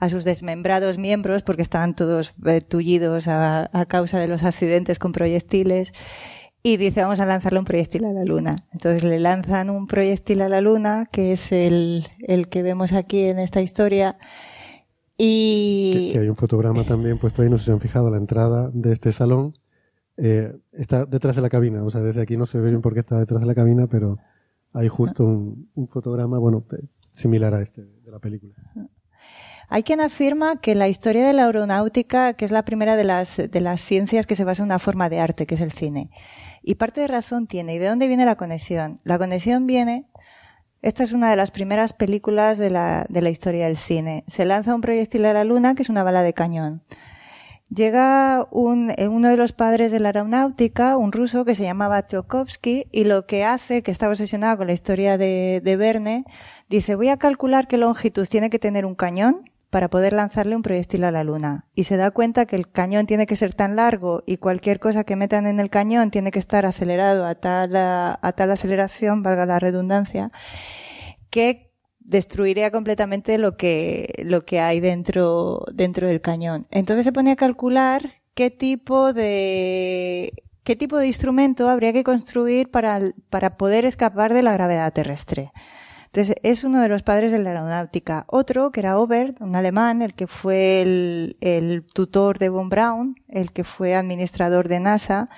a 0.01 0.09
sus 0.09 0.25
desmembrados 0.25 0.99
miembros, 0.99 1.43
porque 1.43 1.63
estaban 1.63 1.95
todos 1.95 2.35
eh, 2.45 2.61
tullidos 2.61 3.29
a, 3.29 3.71
causa 3.87 4.19
de 4.19 4.27
los 4.27 4.43
accidentes 4.43 4.99
con 4.99 5.13
proyectiles, 5.13 5.93
y 6.63 6.79
dice 6.79 7.03
vamos 7.03 7.21
a 7.21 7.27
lanzarle 7.27 7.59
un 7.59 7.67
proyectil 7.67 8.07
a 8.07 8.13
la 8.13 8.25
luna. 8.25 8.57
Entonces 8.73 9.05
le 9.05 9.21
lanzan 9.21 9.71
un 9.71 9.87
proyectil 9.87 10.41
a 10.41 10.49
la 10.49 10.61
luna, 10.61 11.07
que 11.13 11.33
es 11.33 11.53
el, 11.53 12.09
el 12.27 12.49
que 12.49 12.63
vemos 12.63 12.93
aquí 12.95 13.25
en 13.25 13.39
esta 13.39 13.61
historia, 13.61 14.17
y... 15.17 16.11
Que, 16.13 16.21
hay 16.21 16.29
un 16.29 16.37
fotograma 16.37 16.85
también 16.85 17.19
puesto 17.19 17.43
ahí, 17.43 17.51
no 17.51 17.59
sé 17.59 17.65
si 17.65 17.67
se 17.67 17.73
han 17.73 17.81
fijado, 17.81 18.11
la 18.11 18.17
entrada 18.17 18.71
de 18.73 18.93
este 18.93 19.13
salón, 19.13 19.53
eh, 20.17 20.57
está 20.73 21.07
detrás 21.07 21.37
de 21.37 21.43
la 21.43 21.49
cabina, 21.49 21.83
o 21.83 21.91
sea, 21.91 22.01
desde 22.01 22.23
aquí 22.23 22.37
no 22.37 22.47
se 22.47 22.59
ve 22.59 22.71
bien 22.71 22.81
por 22.81 22.95
qué 22.95 23.01
está 23.01 23.19
detrás 23.19 23.41
de 23.41 23.47
la 23.47 23.55
cabina, 23.55 23.87
pero 23.87 24.19
hay 24.73 24.89
justo 24.89 25.25
un, 25.25 25.71
un 25.75 25.89
fotograma, 25.89 26.39
bueno, 26.39 26.65
similar 27.13 27.55
a 27.55 27.63
este 27.63 27.83
de 27.83 28.11
la 28.11 28.19
película. 28.19 28.55
Hay 29.69 29.83
quien 29.83 30.01
afirma 30.01 30.61
que 30.61 30.75
la 30.75 30.89
historia 30.89 31.27
de 31.27 31.33
la 31.33 31.47
aeronáutica, 31.47 32.35
que 32.35 32.45
es 32.45 32.53
la 32.53 32.65
primera 32.65 32.97
de 32.97 33.05
las, 33.05 33.37
de 33.37 33.61
las 33.61 33.81
ciencias 33.81 34.27
que 34.27 34.35
se 34.35 34.45
basa 34.45 34.63
en 34.63 34.67
una 34.67 34.79
forma 34.79 35.09
de 35.09 35.21
arte, 35.21 35.47
que 35.47 35.55
es 35.55 35.61
el 35.61 35.73
cine. 35.73 36.11
Y 36.63 36.75
parte 36.75 37.01
de 37.01 37.09
razón 37.09 37.47
tiene. 37.47 37.75
¿Y 37.75 37.79
de 37.79 37.89
dónde 37.89 38.07
viene 38.07 38.27
la 38.27 38.37
conexión? 38.37 39.01
La 39.05 39.19
conexión 39.19 39.67
viene, 39.67 40.07
esta 40.83 41.03
es 41.03 41.13
una 41.13 41.31
de 41.31 41.37
las 41.37 41.51
primeras 41.51 41.95
películas 41.95 42.59
de 42.59 42.71
la, 42.71 43.07
de 43.09 43.23
la 43.23 43.31
historia 43.31 43.67
del 43.67 43.79
cine. 43.79 44.23
Se 44.27 44.45
lanza 44.45 44.75
un 44.75 44.83
proyectil 44.83 45.25
a 45.25 45.33
la 45.33 45.45
luna, 45.45 45.75
que 45.75 45.83
es 45.83 45.89
una 45.89 46.03
bala 46.03 46.23
de 46.23 46.35
cañón. 46.35 46.83
Llega 47.69 48.47
un, 48.51 48.93
eh, 48.97 49.09
uno 49.09 49.29
de 49.29 49.37
los 49.37 49.53
padres 49.53 49.91
de 49.91 49.99
la 49.99 50.09
aeronáutica, 50.09 50.97
un 50.97 51.13
ruso 51.13 51.45
que 51.45 51.55
se 51.55 51.65
llamaba 51.65 52.07
Tchaikovsky, 52.07 52.87
y 52.93 53.05
lo 53.05 53.27
que 53.27 53.45
hace, 53.45 53.83
que 53.83 53.91
está 53.91 54.09
obsesionado 54.09 54.59
con 54.59 54.67
la 54.67 54.73
historia 54.73 55.19
de, 55.19 55.61
de 55.65 55.77
Verne, 55.77 56.25
dice, 56.69 56.95
voy 56.95 57.09
a 57.09 57.17
calcular 57.17 57.67
qué 57.67 57.79
longitud 57.79 58.27
tiene 58.29 58.51
que 58.51 58.59
tener 58.59 58.87
un 58.87 58.95
cañón 58.95 59.51
para 59.71 59.89
poder 59.89 60.13
lanzarle 60.13 60.55
un 60.55 60.63
proyectil 60.63 61.03
a 61.03 61.11
la 61.11 61.25
luna. 61.25 61.65
Y 61.75 61.85
se 61.85 61.97
da 61.97 62.13
cuenta 62.13 62.47
que 62.47 62.55
el 62.55 62.71
cañón 62.71 63.07
tiene 63.07 63.27
que 63.27 63.35
ser 63.35 63.55
tan 63.55 63.75
largo 63.75 64.23
y 64.25 64.37
cualquier 64.37 64.79
cosa 64.79 65.03
que 65.03 65.17
metan 65.17 65.49
en 65.49 65.59
el 65.59 65.69
cañón 65.69 66.13
tiene 66.13 66.31
que 66.31 66.39
estar 66.39 66.65
acelerado 66.65 67.27
a 67.27 67.35
tal, 67.35 67.75
a 67.75 68.33
tal 68.37 68.53
aceleración, 68.53 69.25
valga 69.25 69.47
la 69.47 69.59
redundancia, 69.59 70.31
que 71.29 71.74
destruiría 72.05 72.71
completamente 72.71 73.39
lo 73.39 73.57
que, 73.57 74.13
lo 74.25 74.45
que 74.45 74.61
hay 74.61 74.81
dentro, 74.81 75.65
dentro 75.73 76.07
del 76.07 76.21
cañón. 76.21 76.67
Entonces 76.71 77.05
se 77.05 77.13
pone 77.13 77.33
a 77.33 77.37
calcular 77.37 78.23
qué 78.35 78.51
tipo 78.51 79.13
de, 79.13 80.33
qué 80.63 80.77
tipo 80.77 80.99
de 80.99 81.07
instrumento 81.07 81.69
habría 81.69 81.93
que 81.93 82.05
construir 82.05 82.71
para, 82.71 83.01
para 83.31 83.57
poder 83.57 83.85
escapar 83.85 84.33
de 84.35 84.43
la 84.43 84.53
gravedad 84.53 84.93
terrestre. 84.93 85.53
Entonces, 86.07 86.37
es 86.45 86.63
uno 86.63 86.81
de 86.81 86.89
los 86.89 87.03
padres 87.03 87.33
de 87.33 87.41
la 87.41 87.51
aeronáutica. 87.51 88.25
Otro, 88.29 88.71
que 88.71 88.79
era 88.79 89.01
Obert, 89.01 89.41
un 89.41 89.57
alemán, 89.57 90.01
el 90.01 90.15
que 90.15 90.29
fue 90.29 90.81
el, 90.81 91.37
el 91.41 91.85
tutor 91.93 92.39
de 92.39 92.51
von 92.51 92.69
Braun, 92.69 93.17
el 93.27 93.51
que 93.51 93.65
fue 93.65 93.97
administrador 93.97 94.69
de 94.69 94.79
NASA, 94.79 95.29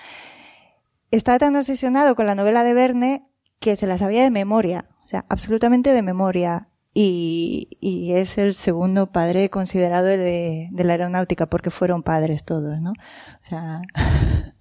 está 1.10 1.38
tan 1.38 1.56
obsesionado 1.56 2.14
con 2.14 2.26
la 2.26 2.34
novela 2.34 2.62
de 2.62 2.74
Verne 2.74 3.26
que 3.58 3.76
se 3.76 3.86
la 3.86 3.96
sabía 3.96 4.22
de 4.22 4.30
memoria. 4.30 4.84
O 5.06 5.08
sea, 5.08 5.24
absolutamente 5.28 5.92
de 5.92 6.02
memoria. 6.02 6.68
Y, 6.92 7.68
y 7.80 8.14
es 8.14 8.38
el 8.38 8.54
segundo 8.54 9.12
padre 9.12 9.50
considerado 9.50 10.06
de, 10.06 10.68
de 10.72 10.84
la 10.84 10.94
aeronáutica, 10.94 11.46
porque 11.46 11.70
fueron 11.70 12.02
padres 12.02 12.44
todos, 12.44 12.80
¿no? 12.82 12.92
O 12.92 13.48
sea. 13.48 13.82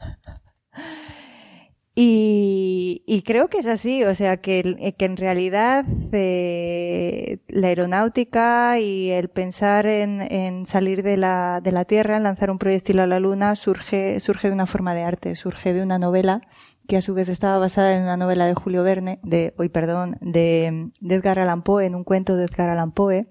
Y, 1.98 3.04
y, 3.08 3.22
creo 3.22 3.48
que 3.48 3.60
es 3.60 3.68
así, 3.68 4.04
o 4.04 4.14
sea, 4.14 4.36
que, 4.36 4.94
que 4.98 5.06
en 5.06 5.16
realidad 5.16 5.86
eh, 6.12 7.40
la 7.48 7.68
aeronáutica 7.68 8.80
y 8.82 9.12
el 9.12 9.30
pensar 9.30 9.88
en, 9.88 10.22
en 10.22 10.66
salir 10.66 11.04
de 11.04 11.16
la, 11.16 11.62
de 11.64 11.72
la 11.72 11.86
Tierra, 11.86 12.18
en 12.18 12.24
lanzar 12.24 12.52
un 12.52 12.58
proyectil 12.58 13.00
a 13.00 13.08
la 13.08 13.22
Luna, 13.22 13.56
surge, 13.56 14.20
surge 14.20 14.50
de 14.50 14.54
una 14.54 14.66
forma 14.66 14.94
de 14.94 15.04
arte, 15.04 15.36
surge 15.38 15.74
de 15.74 15.82
una 15.84 15.98
novela 15.98 16.42
que 16.88 16.98
a 16.98 17.02
su 17.02 17.14
vez 17.14 17.30
estaba 17.30 17.58
basada 17.58 17.96
en 17.96 18.04
una 18.04 18.18
novela 18.18 18.46
de 18.46 18.54
Julio 18.56 18.84
Verne, 18.84 19.20
de, 19.24 19.54
hoy 19.58 19.70
perdón, 19.70 20.18
de, 20.22 20.92
de 21.00 21.16
Edgar 21.16 21.40
Allan 21.40 21.64
Poe, 21.64 21.86
en 21.86 21.96
un 21.96 22.04
cuento 22.04 22.36
de 22.36 22.46
Edgar 22.46 22.70
Allan 22.70 22.92
Poe, 22.92 23.28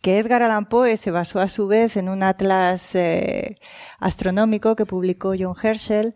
que 0.00 0.18
Edgar 0.18 0.42
Allan 0.42 0.66
Poe 0.66 0.96
se 0.96 1.10
basó 1.10 1.40
a 1.40 1.48
su 1.48 1.66
vez 1.66 1.96
en 1.96 2.08
un 2.08 2.22
atlas 2.22 2.94
eh, 2.94 3.58
astronómico 3.98 4.76
que 4.76 4.86
publicó 4.86 5.34
John 5.38 5.54
Herschel, 5.62 6.14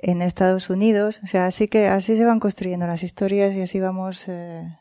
en 0.00 0.22
Estados 0.22 0.70
Unidos. 0.70 1.20
O 1.22 1.26
sea, 1.26 1.46
así 1.46 1.68
que 1.68 1.88
así 1.88 2.16
se 2.16 2.24
van 2.24 2.40
construyendo 2.40 2.86
las 2.86 3.02
historias 3.02 3.54
y 3.54 3.62
así 3.62 3.80
vamos, 3.80 4.24
eh, 4.28 4.78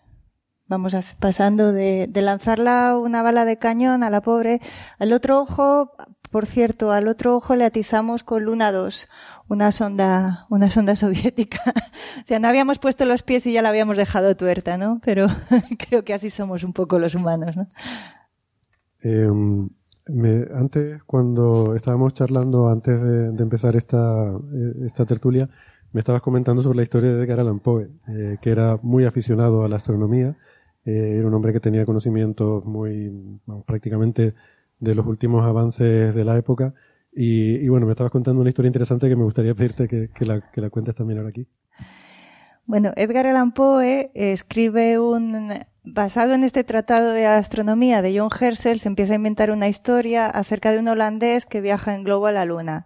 vamos 0.66 0.96
pasando 1.20 1.72
de, 1.72 2.08
de 2.10 2.22
lanzarla 2.22 2.98
una 2.98 3.22
bala 3.22 3.46
de 3.46 3.58
cañón 3.58 4.04
a 4.04 4.10
la 4.10 4.22
pobre. 4.22 4.62
Al 4.98 5.14
otro 5.14 5.42
ojo, 5.42 5.92
por 6.32 6.46
cierto, 6.46 6.92
al 6.92 7.08
otro 7.08 7.36
ojo 7.36 7.56
le 7.56 7.66
atizamos 7.66 8.24
con 8.24 8.44
Luna 8.44 8.72
2, 8.72 9.08
una 9.50 9.72
sonda, 9.72 10.46
una 10.50 10.70
sonda 10.70 10.96
soviética. 10.96 11.60
o 12.24 12.26
sea, 12.26 12.40
no 12.40 12.48
habíamos 12.48 12.80
puesto 12.80 13.04
los 13.06 13.24
pies 13.24 13.46
y 13.46 13.54
ya 13.54 13.62
la 13.62 13.70
habíamos 13.70 13.98
dejado 13.98 14.36
tuerta, 14.38 14.78
¿no? 14.78 15.02
Pero 15.04 15.28
creo 15.90 16.04
que 16.04 16.14
así 16.14 16.30
somos 16.30 16.64
un 16.64 16.72
poco 16.72 17.00
los 17.00 17.16
humanos, 17.16 17.58
¿no? 17.58 17.68
Eh, 19.02 19.30
me, 20.08 20.48
antes, 20.54 21.04
cuando 21.04 21.76
estábamos 21.76 22.14
charlando, 22.14 22.70
antes 22.70 23.02
de, 23.02 23.28
empezar 23.42 23.76
esta, 23.76 24.32
eh, 24.32 24.86
esta 24.86 25.06
tertulia, 25.06 25.50
me 25.92 26.00
estabas 26.00 26.22
comentando 26.22 26.62
sobre 26.62 26.78
la 26.78 26.84
historia 26.84 27.14
de 27.14 27.24
Edgar 27.24 27.40
Allan 27.40 27.60
Poe, 27.60 27.90
eh, 28.08 28.38
que 28.42 28.52
era 28.52 28.80
muy 28.82 29.06
aficionado 29.06 29.64
a 29.64 29.68
la 29.68 29.78
astronomía, 29.78 30.38
eh, 30.86 31.16
era 31.18 31.28
un 31.28 31.34
hombre 31.34 31.54
que 31.54 31.60
tenía 31.60 31.86
conocimientos 31.86 32.66
muy, 32.66 33.40
vamos, 33.46 33.66
prácticamente 33.66 34.34
de 34.80 34.96
los 34.96 35.06
últimos 35.06 35.46
avances 35.46 36.16
de 36.16 36.26
la 36.26 36.38
época, 36.38 36.74
y, 37.22 37.68
bueno, 37.68 37.86
me 37.86 37.92
estabas 37.92 38.14
contando 38.14 38.40
una 38.40 38.50
historia 38.50 38.68
interesante 38.68 39.10
que 39.10 39.16
me 39.18 39.26
gustaría 39.26 39.54
pedirte 39.54 39.90
que, 39.90 40.26
la, 40.26 40.40
que 40.40 40.62
la 40.62 40.70
cuentes 40.70 40.96
también 40.96 41.18
ahora 41.18 41.32
aquí. 41.32 41.46
Bueno, 42.66 42.94
Edgar 42.96 43.28
Allan 43.28 43.52
Poe 43.52 44.10
escribe 44.14 45.00
un, 45.00 45.52
basado 45.84 46.34
en 46.34 46.46
este 46.46 46.64
tratado 46.64 47.12
de 47.12 47.26
astronomía 47.26 48.02
de 48.02 48.18
John 48.18 48.30
Herschel, 48.40 48.80
se 48.80 48.88
empieza 48.88 49.12
a 49.12 49.16
inventar 49.18 49.52
una 49.52 49.68
historia 49.68 50.28
acerca 50.30 50.72
de 50.72 50.80
un 50.80 50.88
holandés 50.88 51.46
que 51.46 51.60
viaja 51.60 51.94
en 51.94 52.06
globo 52.06 52.28
a 52.28 52.32
la 52.32 52.46
Luna. 52.46 52.86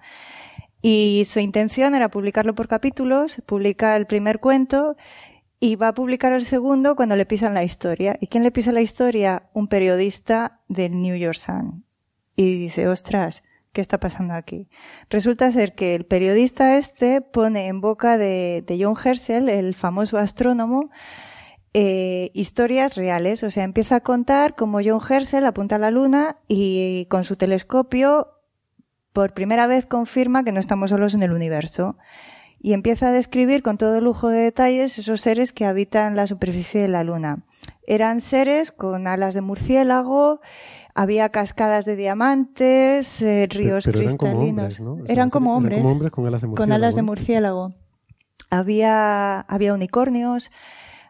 Y 0.82 1.26
su 1.28 1.40
intención 1.40 1.94
era 1.94 2.10
publicarlo 2.10 2.56
por 2.56 2.68
capítulos, 2.68 3.40
publica 3.46 3.96
el 3.96 4.08
primer 4.08 4.40
cuento 4.40 4.96
y 5.60 5.76
va 5.76 5.90
a 5.90 5.94
publicar 5.94 6.34
el 6.34 6.46
segundo 6.46 6.96
cuando 6.96 7.16
le 7.16 7.28
pisan 7.28 7.54
la 7.54 7.64
historia. 7.64 8.18
¿Y 8.20 8.26
quién 8.28 8.42
le 8.42 8.50
pisa 8.50 8.72
la 8.72 8.82
historia? 8.82 9.52
Un 9.54 9.68
periodista 9.68 10.62
del 10.70 11.00
New 11.00 11.16
York 11.16 11.38
Sun. 11.38 11.86
Y 12.36 12.58
dice, 12.58 12.88
ostras, 12.88 13.44
¿qué 13.74 13.82
está 13.82 14.00
pasando 14.00 14.36
aquí? 14.36 14.70
Resulta 15.10 15.52
ser 15.52 15.74
que 15.74 15.96
el 15.96 16.06
periodista 16.06 16.78
este 16.78 17.22
pone 17.22 17.68
en 17.68 17.82
boca 17.82 18.18
de, 18.18 18.64
John 18.80 18.96
Herschel, 19.04 19.50
el 19.50 19.76
famoso 19.76 20.18
astrónomo, 20.18 20.92
eh, 21.74 22.30
historias 22.34 22.96
reales. 22.96 23.44
O 23.44 23.50
sea, 23.50 23.64
empieza 23.64 23.98
a 23.98 24.00
contar 24.02 24.56
cómo 24.56 24.80
John 24.84 25.02
Herschel 25.08 25.46
apunta 25.46 25.76
a 25.76 25.80
la 25.80 25.92
Luna 25.92 26.38
y 26.48 27.08
con 27.10 27.24
su 27.24 27.36
telescopio 27.36 28.30
por 29.12 29.34
primera 29.34 29.68
vez 29.68 29.86
confirma 29.86 30.44
que 30.44 30.52
no 30.52 30.60
estamos 30.60 30.92
solos 30.92 31.16
en 31.16 31.24
el 31.24 31.34
universo. 31.34 31.98
Y 32.60 32.72
empieza 32.72 33.10
a 33.10 33.12
describir 33.12 33.62
con 33.62 33.78
todo 33.78 34.00
lujo 34.00 34.30
de 34.30 34.40
detalles 34.40 34.98
esos 34.98 35.20
seres 35.20 35.52
que 35.52 35.66
habitan 35.66 36.16
la 36.16 36.28
superficie 36.28 36.80
de 36.82 36.88
la 36.88 37.04
Luna. 37.04 37.44
Eran 37.86 38.22
seres 38.22 38.72
con 38.72 39.06
alas 39.06 39.34
de 39.34 39.42
murciélago, 39.42 40.40
había 40.96 41.30
cascadas 41.30 41.86
de 41.86 41.96
diamantes, 41.96 43.22
eh, 43.22 43.48
ríos 43.50 43.86
Pero 43.86 44.00
eran 44.00 44.18
cristalinos. 44.18 44.78
Como 44.78 44.92
hombres, 44.92 45.06
¿no? 45.08 45.12
Eran 45.12 45.30
como 45.30 45.58
hombres. 45.58 45.80
Eran 45.80 45.84
como 45.84 45.94
hombres 45.94 46.12
con 46.12 46.26
alas 46.26 46.42
de 46.42 46.48
murciélago. 46.48 46.56
Con 46.56 46.72
alas 46.72 46.96
de 46.96 47.02
murciélago. 47.02 47.74
Había, 48.50 49.40
había 49.40 49.74
unicornios, 49.74 50.52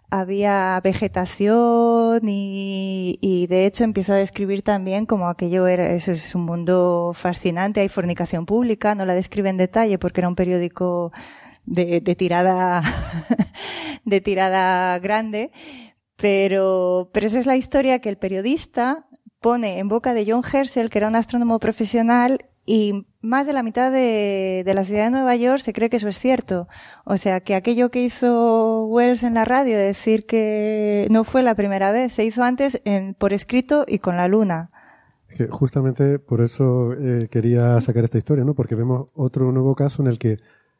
había 0.10 0.80
vegetación 0.82 2.22
y, 2.26 3.18
y, 3.20 3.48
de 3.48 3.66
hecho 3.66 3.84
empieza 3.84 4.14
a 4.14 4.18
describir 4.18 4.62
también 4.62 5.06
como 5.06 5.28
aquello 5.28 5.68
era, 5.68 5.92
eso 5.92 6.14
es 6.14 6.36
un 6.36 6.46
mundo 6.46 7.12
fascinante, 7.14 7.82
hay 7.82 7.90
fornicación 7.90 8.46
pública, 8.46 8.96
no 8.96 9.06
la 9.06 9.14
describe 9.16 9.50
en 9.50 9.58
detalle 9.58 9.98
porque 9.98 10.22
era 10.22 10.30
un 10.30 10.36
periódico 10.36 11.12
de, 11.66 12.00
de 12.00 12.16
tirada, 12.16 12.82
de 14.06 14.22
tirada 14.22 14.98
grande. 15.00 15.52
Pero, 16.16 17.10
pero 17.12 17.28
esa 17.28 17.40
es 17.40 17.46
la 17.46 17.58
historia 17.58 18.00
que 18.00 18.08
el 18.08 18.18
periodista 18.18 19.08
pone 19.44 19.78
en 19.78 19.90
boca 19.90 20.16
de 20.16 20.26
John 20.26 20.42
Herschel, 20.42 20.90
que 20.90 20.98
era 20.98 21.10
un 21.10 21.16
astrónomo 21.16 21.60
profesional, 21.60 22.46
y 22.66 23.06
más 23.22 23.46
de 23.46 23.52
la 23.52 23.62
mitad 23.62 23.92
de, 23.92 24.64
la 24.66 24.86
ciudad 24.86 25.06
de 25.06 25.12
Nueva 25.12 25.36
York 25.36 25.60
se 25.60 25.74
cree 25.74 25.90
que 25.90 25.98
eso 25.98 26.08
es 26.08 26.18
cierto. 26.18 26.68
O 27.04 27.18
sea, 27.18 27.42
que 27.42 27.54
aquello 27.54 27.92
que 27.92 28.02
hizo 28.02 28.86
Wells 28.86 29.22
en 29.24 29.34
la 29.34 29.44
radio, 29.44 29.78
decir 29.78 30.26
que 30.26 31.08
no 31.12 31.26
fue 31.26 31.44
la 31.44 31.56
primera 31.56 31.92
vez, 31.92 32.14
se 32.14 32.24
hizo 32.24 32.42
antes 32.42 32.82
en, 32.86 33.16
por 33.16 33.34
escrito 33.34 33.86
y 33.86 34.00
con 34.00 34.16
la 34.16 34.30
luna. 34.30 34.72
Justamente 35.50 36.20
por 36.20 36.42
eso 36.42 36.94
eh, 36.94 37.28
quería 37.30 37.82
sacar 37.82 38.06
esta 38.06 38.18
historia, 38.18 38.46
¿no? 38.46 38.54
Porque 38.54 38.76
vemos 38.76 39.12
otro 39.14 39.52
nuevo 39.52 39.76
caso 39.76 40.02
en 40.02 40.08
el 40.08 40.20
que 40.20 40.38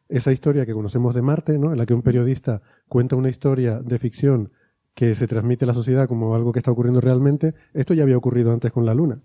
esa 0.08 0.32
historia 0.32 0.66
que 0.66 0.74
conocemos 0.74 1.14
de 1.16 1.22
Marte, 1.22 1.58
¿no? 1.58 1.74
En 1.74 1.78
la 1.78 1.86
que 1.86 1.94
un 1.94 2.02
periodista 2.02 2.62
cuenta 2.88 3.18
una 3.18 3.30
historia 3.30 3.80
de 3.80 3.98
ficción 3.98 4.52
que 4.94 5.16
se 5.16 5.28
transmite 5.28 5.66
a 5.66 5.68
la 5.68 5.74
sociedad 5.74 6.08
como 6.08 6.36
algo 6.36 6.52
que 6.52 6.60
está 6.60 6.72
ocurriendo 6.72 7.02
realmente, 7.02 7.54
esto 7.74 7.94
ya 7.94 8.04
había 8.04 8.18
ocurrido 8.18 8.52
antes 8.52 8.72
con 8.72 8.86
la 8.86 8.94
Luna. 8.94 9.18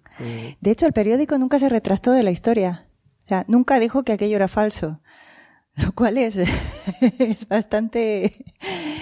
De 0.61 0.71
hecho, 0.71 0.87
el 0.87 0.93
periódico 0.93 1.37
nunca 1.39 1.59
se 1.59 1.69
retractó 1.69 2.13
de 2.13 2.23
la 2.23 2.31
historia. 2.31 2.87
O 3.25 3.29
sea, 3.29 3.45
nunca 3.47 3.79
dijo 3.79 4.05
que 4.05 4.13
aquello 4.13 4.37
era 4.37 4.49
falso. 4.49 5.01
Lo 5.85 5.93
cual 5.93 6.19
es, 6.19 6.37
es 7.19 7.49
bastante... 7.49 8.35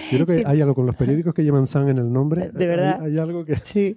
Creo 0.09 0.25
que 0.25 0.43
hay 0.45 0.61
algo 0.61 0.75
con 0.75 0.85
los 0.85 0.95
periódicos 0.95 1.33
que 1.33 1.43
llevan 1.43 1.67
San 1.67 1.89
en 1.89 1.97
el 1.97 2.11
nombre. 2.11 2.49
De 2.53 2.67
verdad. 2.67 3.01
Hay, 3.01 3.13
hay, 3.13 3.17
algo 3.17 3.43
que... 3.43 3.55
Sí. 3.57 3.95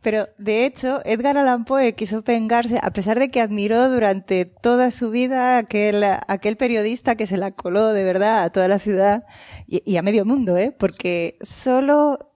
Pero, 0.00 0.28
de 0.38 0.64
hecho, 0.64 1.00
Edgar 1.04 1.36
Allan 1.36 1.64
Poe 1.64 1.94
quiso 1.94 2.22
vengarse, 2.22 2.78
a 2.80 2.90
pesar 2.92 3.18
de 3.18 3.30
que 3.30 3.40
admiró 3.40 3.90
durante 3.90 4.44
toda 4.44 4.90
su 4.90 5.10
vida 5.10 5.58
aquel, 5.58 6.04
aquel 6.04 6.56
periodista 6.56 7.16
que 7.16 7.26
se 7.26 7.36
la 7.36 7.50
coló 7.50 7.88
de 7.88 8.04
verdad 8.04 8.44
a 8.44 8.50
toda 8.50 8.68
la 8.68 8.78
ciudad 8.78 9.24
y, 9.66 9.82
y 9.84 9.96
a 9.96 10.02
medio 10.02 10.24
mundo, 10.24 10.56
¿eh? 10.56 10.74
Porque 10.76 11.36
solo 11.42 12.31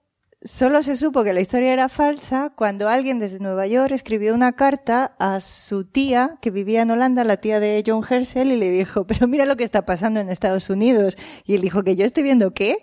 Solo 0.47 0.81
se 0.81 0.95
supo 0.95 1.25
que 1.25 1.33
la 1.33 1.41
historia 1.41 1.73
era 1.73 1.89
falsa 1.89 2.53
cuando 2.55 2.87
alguien 2.87 3.19
desde 3.19 3.37
Nueva 3.37 3.67
York 3.67 3.91
escribió 3.91 4.33
una 4.33 4.53
carta 4.53 5.11
a 5.19 5.41
su 5.41 5.83
tía 5.83 6.37
que 6.41 6.51
vivía 6.51 6.83
en 6.83 6.91
Holanda, 6.91 7.25
la 7.25 7.35
tía 7.35 7.59
de 7.59 7.83
John 7.85 8.01
Herschel, 8.09 8.53
y 8.53 8.55
le 8.55 8.71
dijo, 8.71 9.05
pero 9.05 9.27
mira 9.27 9.45
lo 9.45 9.57
que 9.57 9.65
está 9.65 9.85
pasando 9.85 10.21
en 10.21 10.29
Estados 10.29 10.69
Unidos. 10.69 11.17
Y 11.45 11.55
él 11.55 11.61
dijo 11.61 11.83
que 11.83 11.97
yo 11.97 12.05
estoy 12.05 12.23
viendo 12.23 12.53
qué. 12.53 12.77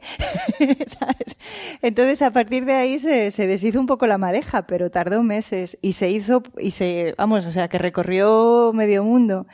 ¿Sabes? 0.59 1.39
Entonces 1.81 2.21
a 2.21 2.33
partir 2.33 2.67
de 2.67 2.75
ahí 2.75 2.99
se, 2.99 3.31
se 3.31 3.47
deshizo 3.47 3.81
un 3.81 3.87
poco 3.87 4.07
la 4.07 4.19
madeja, 4.19 4.67
pero 4.67 4.91
tardó 4.91 5.23
meses 5.23 5.79
y 5.81 5.95
se 5.95 6.11
hizo, 6.11 6.43
y 6.59 6.73
se, 6.73 7.15
vamos, 7.17 7.47
o 7.47 7.53
sea, 7.53 7.69
que 7.69 7.79
recorrió 7.79 8.73
medio 8.75 9.05
mundo. 9.05 9.47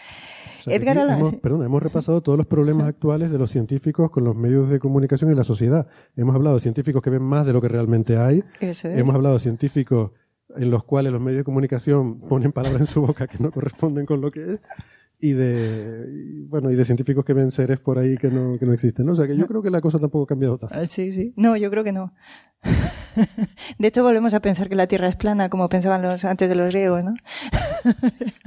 O 0.60 0.62
sea, 0.62 0.76
Edgar 0.76 0.98
Allan. 0.98 1.18
Hemos, 1.18 1.34
perdón, 1.36 1.64
hemos 1.64 1.82
repasado 1.82 2.20
todos 2.20 2.36
los 2.36 2.46
problemas 2.46 2.86
actuales 2.86 3.30
de 3.30 3.38
los 3.38 3.50
científicos 3.50 4.10
con 4.10 4.24
los 4.24 4.36
medios 4.36 4.68
de 4.68 4.78
comunicación 4.78 5.32
y 5.32 5.34
la 5.34 5.44
sociedad. 5.44 5.86
Hemos 6.16 6.34
hablado 6.34 6.56
de 6.56 6.60
científicos 6.60 7.02
que 7.02 7.10
ven 7.10 7.22
más 7.22 7.46
de 7.46 7.52
lo 7.52 7.60
que 7.60 7.68
realmente 7.68 8.16
hay. 8.16 8.44
Eso 8.60 8.88
es. 8.88 9.00
Hemos 9.00 9.14
hablado 9.14 9.34
de 9.34 9.40
científicos 9.40 10.12
en 10.56 10.70
los 10.70 10.84
cuales 10.84 11.12
los 11.12 11.20
medios 11.20 11.38
de 11.38 11.44
comunicación 11.44 12.20
ponen 12.20 12.52
palabras 12.52 12.80
en 12.80 12.86
su 12.86 13.00
boca 13.00 13.26
que 13.26 13.38
no 13.38 13.50
corresponden 13.50 14.06
con 14.06 14.20
lo 14.20 14.30
que 14.30 14.54
es. 14.54 14.60
Y 15.22 15.32
de, 15.32 16.06
y, 16.08 16.46
bueno, 16.46 16.70
y 16.70 16.76
de 16.76 16.84
científicos 16.84 17.26
que 17.26 17.34
ven 17.34 17.50
seres 17.50 17.78
por 17.78 17.98
ahí 17.98 18.16
que 18.16 18.28
no, 18.28 18.58
que 18.58 18.64
no 18.64 18.72
existen. 18.72 19.04
¿no? 19.04 19.12
O 19.12 19.14
sea, 19.14 19.26
que 19.26 19.36
yo 19.36 19.46
creo 19.46 19.60
que 19.60 19.70
la 19.70 19.82
cosa 19.82 19.98
tampoco 19.98 20.24
ha 20.24 20.26
cambiado 20.28 20.56
tanto. 20.56 20.74
Sí, 20.86 21.12
sí. 21.12 21.34
No, 21.36 21.56
yo 21.56 21.70
creo 21.70 21.84
que 21.84 21.92
no. 21.92 22.14
De 23.78 23.88
hecho, 23.88 24.02
volvemos 24.02 24.32
a 24.32 24.40
pensar 24.40 24.70
que 24.70 24.76
la 24.76 24.86
Tierra 24.86 25.08
es 25.08 25.16
plana, 25.16 25.50
como 25.50 25.68
pensaban 25.68 26.00
los 26.00 26.24
antes 26.24 26.48
de 26.48 26.54
los 26.54 26.72
griegos, 26.72 27.04
¿no? 27.04 27.14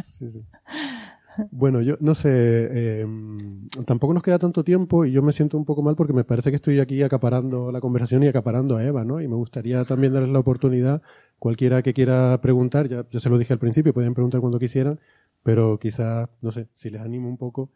Sí, 0.04 0.32
sí. 0.32 0.46
Bueno, 1.52 1.82
yo 1.82 1.98
no 2.00 2.16
sé, 2.16 2.30
eh, 2.32 3.08
tampoco 3.86 4.14
nos 4.14 4.24
queda 4.24 4.40
tanto 4.40 4.64
tiempo 4.64 5.06
y 5.06 5.12
yo 5.12 5.22
me 5.22 5.32
siento 5.32 5.58
un 5.58 5.66
poco 5.66 5.82
mal 5.82 5.96
porque 5.96 6.14
me 6.14 6.24
parece 6.24 6.50
que 6.52 6.58
estoy 6.58 6.80
aquí 6.80 7.02
acaparando 7.02 7.72
la 7.72 7.82
conversación 7.82 8.24
y 8.24 8.28
acaparando 8.28 8.78
a 8.78 8.84
Eva, 8.84 9.04
¿no? 9.04 9.22
Y 9.22 9.28
me 9.28 9.36
gustaría 9.36 9.84
también 9.86 10.14
darles 10.14 10.32
la 10.32 10.40
oportunidad, 10.40 11.02
cualquiera 11.40 11.82
que 11.82 11.94
quiera 11.94 12.40
preguntar, 12.42 12.88
ya, 12.88 13.06
ya 13.10 13.20
se 13.20 13.30
lo 13.30 13.38
dije 13.38 13.54
al 13.54 13.60
principio, 13.60 13.94
pueden 13.94 14.14
preguntar 14.14 14.42
cuando 14.42 14.60
quisieran, 14.60 15.00
pero 15.44 15.80
quizás, 15.80 16.30
no 16.42 16.52
sé, 16.52 16.68
si 16.74 16.90
les 16.90 17.02
animo 17.02 17.30
un 17.30 17.38
poco, 17.38 17.72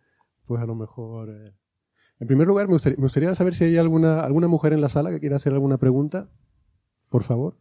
pues 0.46 0.62
a 0.62 0.66
lo 0.66 0.76
mejor... 0.76 1.30
Eh... 1.30 1.54
En 2.20 2.28
primer 2.28 2.48
lugar, 2.48 2.68
me 2.68 2.74
gustaría, 2.74 2.98
me 2.98 3.04
gustaría 3.04 3.36
saber 3.36 3.54
si 3.54 3.66
hay 3.66 3.78
alguna, 3.78 4.22
alguna 4.22 4.48
mujer 4.48 4.74
en 4.74 4.82
la 4.82 4.90
sala 4.90 5.12
que 5.12 5.20
quiera 5.20 5.36
hacer 5.36 5.54
alguna 5.54 5.78
pregunta, 5.78 6.30
por 7.10 7.24
favor. 7.24 7.58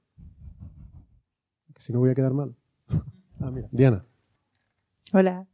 Que 1.74 1.82
si 1.82 1.93
no 1.93 1.98
voy 1.98 2.10
a 2.10 2.14
quedar 2.14 2.32
mal. 2.32 2.55
Ah, 3.39 3.51
mira, 3.51 3.68
Diana. 3.70 4.02
Hola. 5.12 5.47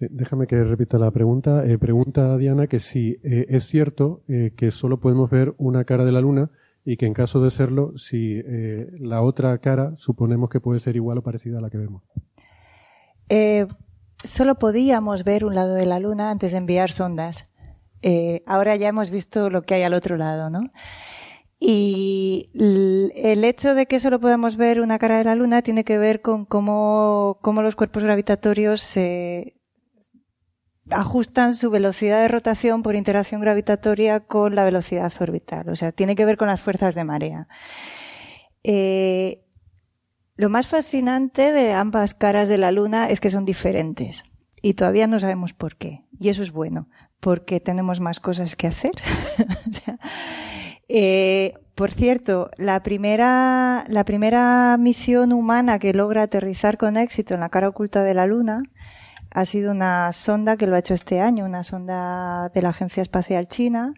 Déjame 0.00 0.46
que 0.46 0.62
repita 0.62 0.98
la 0.98 1.10
pregunta. 1.10 1.64
Eh, 1.66 1.78
pregunta 1.78 2.36
Diana 2.36 2.66
que 2.66 2.80
si 2.80 3.18
eh, 3.22 3.46
es 3.48 3.64
cierto 3.64 4.22
eh, 4.28 4.52
que 4.56 4.70
solo 4.70 5.00
podemos 5.00 5.30
ver 5.30 5.54
una 5.58 5.84
cara 5.84 6.04
de 6.04 6.12
la 6.12 6.20
luna 6.20 6.50
y 6.84 6.96
que 6.96 7.06
en 7.06 7.14
caso 7.14 7.42
de 7.42 7.50
serlo, 7.50 7.96
si 7.96 8.40
la 9.00 9.20
otra 9.20 9.58
cara 9.58 9.96
suponemos 9.96 10.48
que 10.48 10.60
puede 10.60 10.78
ser 10.78 10.94
igual 10.94 11.18
o 11.18 11.22
parecida 11.22 11.58
a 11.58 11.60
la 11.60 11.68
que 11.68 11.78
vemos. 11.78 12.04
solo 14.22 14.54
podíamos 14.54 15.24
ver 15.24 15.44
un 15.44 15.56
lado 15.56 15.74
de 15.74 15.84
la 15.84 15.98
luna 15.98 16.30
antes 16.30 16.52
de 16.52 16.58
enviar 16.58 16.92
sondas. 16.92 17.50
ahora 18.46 18.76
ya 18.76 18.86
hemos 18.86 19.10
visto 19.10 19.50
lo 19.50 19.62
que 19.62 19.74
hay 19.74 19.82
al 19.82 19.94
otro 19.94 20.16
lado, 20.16 20.48
¿no? 20.48 20.70
Y 21.58 22.50
el 22.54 23.42
hecho 23.42 23.74
de 23.74 23.86
que 23.86 23.98
solo 23.98 24.20
podamos 24.20 24.56
ver 24.56 24.80
una 24.80 24.98
cara 25.00 25.18
de 25.18 25.24
la 25.24 25.34
Luna 25.34 25.62
tiene 25.62 25.84
que 25.84 25.96
ver 25.96 26.20
con 26.20 26.44
cómo, 26.44 27.38
cómo 27.40 27.62
los 27.62 27.74
cuerpos 27.74 28.04
gravitatorios 28.04 28.82
se, 28.82 29.55
ajustan 30.90 31.54
su 31.54 31.70
velocidad 31.70 32.22
de 32.22 32.28
rotación 32.28 32.82
por 32.82 32.94
interacción 32.94 33.40
gravitatoria 33.40 34.20
con 34.20 34.54
la 34.54 34.64
velocidad 34.64 35.12
orbital. 35.20 35.68
O 35.68 35.76
sea, 35.76 35.92
tiene 35.92 36.14
que 36.14 36.24
ver 36.24 36.36
con 36.36 36.48
las 36.48 36.60
fuerzas 36.60 36.94
de 36.94 37.04
marea. 37.04 37.48
Eh, 38.62 39.42
lo 40.36 40.48
más 40.48 40.68
fascinante 40.68 41.52
de 41.52 41.72
ambas 41.72 42.14
caras 42.14 42.48
de 42.48 42.58
la 42.58 42.70
Luna 42.70 43.08
es 43.08 43.20
que 43.20 43.30
son 43.30 43.44
diferentes. 43.44 44.24
Y 44.62 44.74
todavía 44.74 45.06
no 45.06 45.20
sabemos 45.20 45.52
por 45.52 45.76
qué. 45.76 46.04
Y 46.18 46.28
eso 46.28 46.42
es 46.42 46.52
bueno, 46.52 46.88
porque 47.20 47.60
tenemos 47.60 48.00
más 48.00 48.20
cosas 48.20 48.56
que 48.56 48.66
hacer. 48.66 48.92
eh, 50.88 51.54
por 51.74 51.92
cierto, 51.92 52.50
la 52.56 52.82
primera, 52.82 53.84
la 53.88 54.04
primera 54.04 54.76
misión 54.78 55.32
humana 55.32 55.78
que 55.78 55.92
logra 55.92 56.22
aterrizar 56.22 56.78
con 56.78 56.96
éxito 56.96 57.34
en 57.34 57.40
la 57.40 57.48
cara 57.48 57.68
oculta 57.68 58.02
de 58.02 58.14
la 58.14 58.26
Luna 58.26 58.62
ha 59.36 59.44
sido 59.44 59.70
una 59.70 60.14
sonda 60.14 60.56
que 60.56 60.66
lo 60.66 60.76
ha 60.76 60.78
hecho 60.78 60.94
este 60.94 61.20
año, 61.20 61.44
una 61.44 61.62
sonda 61.62 62.48
de 62.54 62.62
la 62.62 62.70
Agencia 62.70 63.02
Espacial 63.02 63.46
China. 63.48 63.92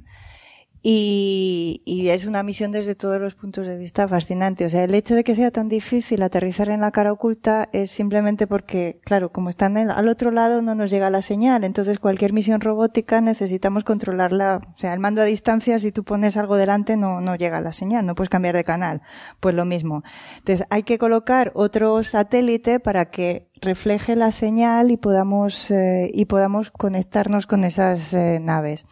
Y, 0.81 1.83
y, 1.85 2.09
es 2.11 2.25
una 2.25 2.45
misión 2.45 2.71
desde 2.71 2.95
todos 2.95 3.21
los 3.21 3.35
puntos 3.35 3.67
de 3.67 3.77
vista 3.77 4.07
fascinante. 4.07 4.65
O 4.65 4.71
sea, 4.71 4.85
el 4.85 4.95
hecho 4.95 5.17
de 5.17 5.25
que 5.25 5.35
sea 5.35 5.51
tan 5.51 5.69
difícil 5.69 6.23
aterrizar 6.23 6.69
en 6.69 6.81
la 6.81 6.93
cara 6.93 7.13
oculta 7.13 7.69
es 7.73 7.91
simplemente 7.91 8.47
porque, 8.47 9.01
claro, 9.05 9.33
como 9.33 9.49
están 9.49 9.77
al 9.77 10.09
otro 10.09 10.31
lado 10.31 10.63
no 10.63 10.77
nos 10.77 10.91
llega 10.91 11.11
la 11.11 11.21
señal. 11.21 11.65
Entonces, 11.65 11.99
cualquier 11.99 12.33
misión 12.33 12.61
robótica 12.61 13.21
necesitamos 13.21 13.83
controlarla. 13.83 14.61
O 14.73 14.79
sea, 14.79 14.95
el 14.95 15.01
mando 15.01 15.21
a 15.21 15.25
distancia, 15.25 15.81
si 15.81 15.91
tú 15.91 16.05
pones 16.05 16.37
algo 16.37 16.57
delante, 16.57 16.97
no, 16.97 17.21
no 17.21 17.35
llega 17.35 17.61
la 17.61 17.73
señal. 17.73 18.07
No 18.07 18.15
puedes 18.15 18.31
cambiar 18.31 18.55
de 18.55 18.63
canal. 18.63 19.03
Pues 19.41 19.57
lo 19.57 19.65
mismo. 19.65 20.05
Entonces, 20.39 20.65
hay 20.71 20.85
que 20.85 20.97
colocar 20.99 21.51
otro 21.55 22.05
satélite 22.05 22.79
para 22.79 23.11
que 23.11 23.49
refleje 23.61 24.15
la 24.15 24.31
señal 24.31 24.93
y 24.93 24.97
podamos, 24.97 25.73
eh, 25.73 26.09
y 26.15 26.27
podamos 26.27 26.71
conectarnos 26.71 27.47
con 27.49 27.65
esas 27.65 28.13
eh, 28.15 28.39
naves. 28.41 28.87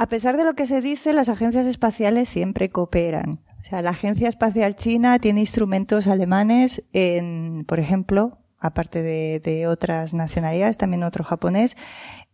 A 0.00 0.06
pesar 0.06 0.38
de 0.38 0.44
lo 0.44 0.54
que 0.54 0.66
se 0.66 0.80
dice, 0.80 1.12
las 1.12 1.28
agencias 1.28 1.66
espaciales 1.66 2.30
siempre 2.30 2.70
cooperan. 2.70 3.42
O 3.60 3.64
sea, 3.64 3.82
la 3.82 3.90
Agencia 3.90 4.30
Espacial 4.30 4.74
China 4.74 5.18
tiene 5.18 5.40
instrumentos 5.40 6.06
alemanes 6.06 6.82
en, 6.94 7.66
por 7.68 7.80
ejemplo, 7.80 8.38
aparte 8.58 9.02
de, 9.02 9.40
de 9.40 9.66
otras 9.66 10.14
nacionalidades, 10.14 10.78
también 10.78 11.02
otro 11.02 11.22
japonés, 11.22 11.76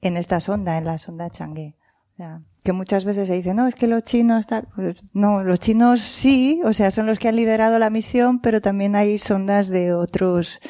en 0.01 0.17
esta 0.17 0.39
sonda, 0.39 0.79
en 0.79 0.85
la 0.85 0.99
sonda 0.99 1.29
Chang'e. 1.29 1.75
O 2.13 2.17
sea, 2.19 2.43
que 2.63 2.73
muchas 2.73 3.05
veces 3.05 3.27
se 3.27 3.35
dice, 3.35 3.53
no, 3.53 3.67
es 3.67 3.75
que 3.75 3.89
los 3.89 4.05
chinos, 4.05 4.47
tal. 4.47 4.69
Pues, 4.77 5.03
no, 5.13 5.43
los 5.43 5.59
chinos 5.59 6.03
sí, 6.03 6.61
o 6.65 6.73
sea, 6.73 6.93
son 6.93 7.07
los 7.07 7.19
que 7.19 7.31
han 7.31 7.35
liderado 7.35 7.81
la 7.81 7.91
misión, 7.91 8.39
pero 8.39 8.61
también 8.61 8.95
hay 8.95 9.19
sondas 9.19 9.67
de 9.67 9.93
otros, 9.93 10.61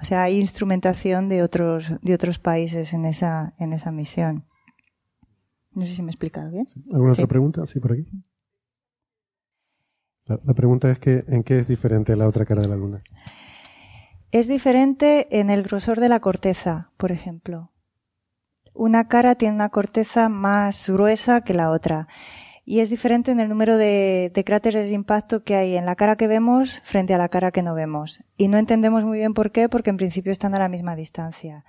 o 0.00 0.04
sea, 0.04 0.22
hay 0.22 0.38
instrumentación 0.38 1.28
de 1.28 1.42
otros, 1.42 1.92
de 2.02 2.14
otros 2.14 2.38
países 2.38 2.92
en 2.92 3.04
esa, 3.04 3.54
en 3.58 3.72
esa 3.72 3.90
misión. 3.90 4.45
No 5.76 5.84
sé 5.84 5.94
si 5.94 6.02
me 6.02 6.08
he 6.08 6.10
explicado 6.10 6.50
bien. 6.50 6.66
¿Alguna 6.90 7.14
sí. 7.14 7.20
otra 7.20 7.28
pregunta? 7.28 7.66
Sí, 7.66 7.80
por 7.80 7.92
aquí. 7.92 8.06
La, 10.24 10.40
la, 10.42 10.54
pregunta 10.54 10.90
es 10.90 10.98
que, 10.98 11.22
¿en 11.28 11.44
qué 11.44 11.58
es 11.58 11.68
diferente 11.68 12.16
la 12.16 12.26
otra 12.26 12.46
cara 12.46 12.62
de 12.62 12.68
la 12.68 12.76
luna? 12.76 13.02
Es 14.32 14.48
diferente 14.48 15.38
en 15.38 15.50
el 15.50 15.62
grosor 15.62 16.00
de 16.00 16.08
la 16.08 16.20
corteza, 16.20 16.92
por 16.96 17.12
ejemplo. 17.12 17.72
Una 18.72 19.06
cara 19.06 19.34
tiene 19.34 19.54
una 19.54 19.68
corteza 19.68 20.30
más 20.30 20.88
gruesa 20.88 21.42
que 21.42 21.52
la 21.52 21.70
otra. 21.70 22.08
Y 22.64 22.80
es 22.80 22.88
diferente 22.88 23.30
en 23.30 23.38
el 23.38 23.50
número 23.50 23.76
de, 23.76 24.32
de, 24.34 24.44
cráteres 24.44 24.88
de 24.88 24.94
impacto 24.94 25.44
que 25.44 25.56
hay 25.56 25.76
en 25.76 25.84
la 25.84 25.94
cara 25.94 26.16
que 26.16 26.26
vemos 26.26 26.80
frente 26.84 27.12
a 27.12 27.18
la 27.18 27.28
cara 27.28 27.52
que 27.52 27.62
no 27.62 27.74
vemos. 27.74 28.24
Y 28.38 28.48
no 28.48 28.56
entendemos 28.56 29.04
muy 29.04 29.18
bien 29.18 29.34
por 29.34 29.52
qué, 29.52 29.68
porque 29.68 29.90
en 29.90 29.98
principio 29.98 30.32
están 30.32 30.54
a 30.54 30.58
la 30.58 30.70
misma 30.70 30.96
distancia. 30.96 31.66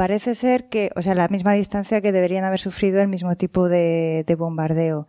Parece 0.00 0.34
ser 0.34 0.70
que, 0.70 0.90
o 0.96 1.02
sea, 1.02 1.14
la 1.14 1.28
misma 1.28 1.52
distancia 1.52 2.00
que 2.00 2.10
deberían 2.10 2.44
haber 2.44 2.58
sufrido 2.58 3.02
el 3.02 3.08
mismo 3.08 3.36
tipo 3.36 3.68
de, 3.68 4.24
de 4.26 4.34
bombardeo. 4.34 5.06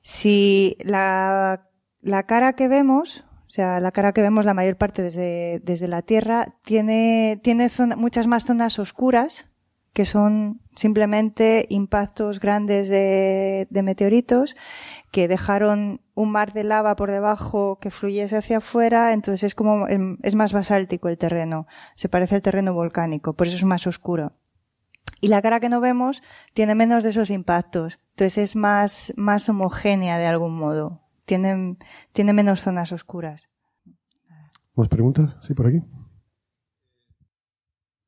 Si 0.00 0.78
la, 0.80 1.68
la 2.00 2.22
cara 2.22 2.54
que 2.54 2.66
vemos, 2.66 3.26
o 3.48 3.50
sea, 3.50 3.80
la 3.80 3.92
cara 3.92 4.14
que 4.14 4.22
vemos 4.22 4.46
la 4.46 4.54
mayor 4.54 4.76
parte 4.76 5.02
desde, 5.02 5.60
desde 5.62 5.88
la 5.88 6.00
Tierra 6.00 6.54
tiene, 6.62 7.38
tiene 7.42 7.70
muchas 7.98 8.26
más 8.26 8.46
zonas 8.46 8.78
oscuras 8.78 9.50
que 9.92 10.06
son 10.06 10.62
simplemente 10.74 11.66
impactos 11.68 12.40
grandes 12.40 12.88
de, 12.88 13.66
de, 13.68 13.82
meteoritos 13.82 14.56
que 15.10 15.28
dejaron 15.28 16.00
un 16.14 16.30
mar 16.30 16.52
de 16.52 16.64
lava 16.64 16.96
por 16.96 17.10
debajo 17.10 17.78
que 17.80 17.90
fluyese 17.90 18.36
hacia 18.36 18.58
afuera, 18.58 19.12
entonces 19.12 19.42
es 19.44 19.54
como, 19.54 19.88
em, 19.88 20.18
es 20.22 20.34
más 20.34 20.52
basáltico 20.52 21.08
el 21.08 21.18
terreno, 21.18 21.66
se 21.96 22.08
parece 22.08 22.34
al 22.34 22.42
terreno 22.42 22.74
volcánico, 22.74 23.32
por 23.32 23.46
eso 23.46 23.56
es 23.56 23.64
más 23.64 23.86
oscuro. 23.86 24.32
Y 25.20 25.28
la 25.28 25.42
cara 25.42 25.60
que 25.60 25.68
no 25.68 25.80
vemos 25.80 26.22
tiene 26.54 26.74
menos 26.74 27.04
de 27.04 27.10
esos 27.10 27.30
impactos, 27.30 27.98
entonces 28.10 28.38
es 28.38 28.56
más, 28.56 29.12
más 29.16 29.48
homogénea 29.48 30.18
de 30.18 30.26
algún 30.26 30.56
modo 30.56 31.00
tienen, 31.30 31.78
tiene 32.12 32.32
menos 32.32 32.60
zonas 32.60 32.90
oscuras. 32.90 33.48
¿Más 34.74 34.88
preguntas? 34.88 35.36
Sí, 35.40 35.54
por 35.54 35.68
aquí. 35.68 35.80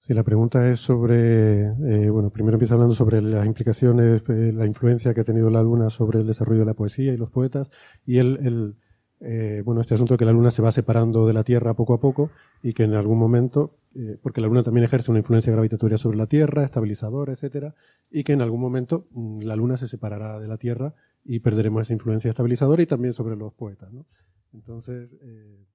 Sí, 0.05 0.15
la 0.15 0.25
pregunta 0.25 0.69
es 0.69 0.81
sobre, 0.81 1.67
eh, 1.67 2.11
bueno, 2.11 2.31
primero 2.31 2.57
empieza 2.57 2.75
hablando 2.75 2.95
sobre 2.95 3.23
las 3.23 3.47
implicaciones, 3.47 4.25
eh, 4.29 4.53
la 4.53 4.67
influencia 4.67 5.15
que 5.15 5.21
ha 5.21 5.25
tenido 5.25 5.49
la 5.49 5.63
Luna 5.63 5.91
sobre 5.91 6.19
el 6.19 6.27
desarrollo 6.27 6.61
de 6.61 6.67
la 6.67 6.75
poesía 6.75 7.13
y 7.13 7.17
los 7.17 7.31
poetas, 7.31 7.71
y 8.05 8.19
el, 8.19 8.39
el 8.45 8.77
eh, 9.25 9.63
bueno, 9.65 9.81
este 9.81 9.95
asunto 9.95 10.15
de 10.15 10.19
que 10.19 10.25
la 10.25 10.33
Luna 10.33 10.51
se 10.51 10.63
va 10.63 10.73
separando 10.73 11.29
de 11.29 11.33
la 11.33 11.45
Tierra 11.45 11.75
poco 11.75 11.95
a 11.95 12.01
poco 12.01 12.31
y 12.61 12.73
que 12.73 12.83
en 12.83 12.95
algún 12.95 13.17
momento, 13.17 13.79
eh, 13.95 14.19
porque 14.21 14.41
la 14.41 14.49
Luna 14.49 14.65
también 14.65 14.83
ejerce 14.83 15.13
una 15.13 15.21
influencia 15.21 15.53
gravitatoria 15.53 15.97
sobre 15.97 16.19
la 16.19 16.27
Tierra, 16.27 16.65
estabilizadora, 16.65 17.33
etcétera, 17.33 17.77
y 18.11 18.25
que 18.25 18.33
en 18.33 18.43
algún 18.43 18.61
momento 18.61 19.07
mm, 19.13 19.43
la 19.43 19.55
Luna 19.55 19.77
se 19.77 19.87
separará 19.87 20.41
de 20.41 20.49
la 20.49 20.57
Tierra 20.57 20.95
y 21.25 21.39
perderemos 21.39 21.83
esa 21.83 21.93
influencia 21.93 22.29
estabilizadora 22.29 22.83
y 22.83 22.87
también 22.87 23.13
sobre 23.13 23.37
los 23.37 23.55
poetas, 23.55 23.93
¿no? 23.93 24.07
Entonces, 24.53 25.17
eh, 25.23 25.67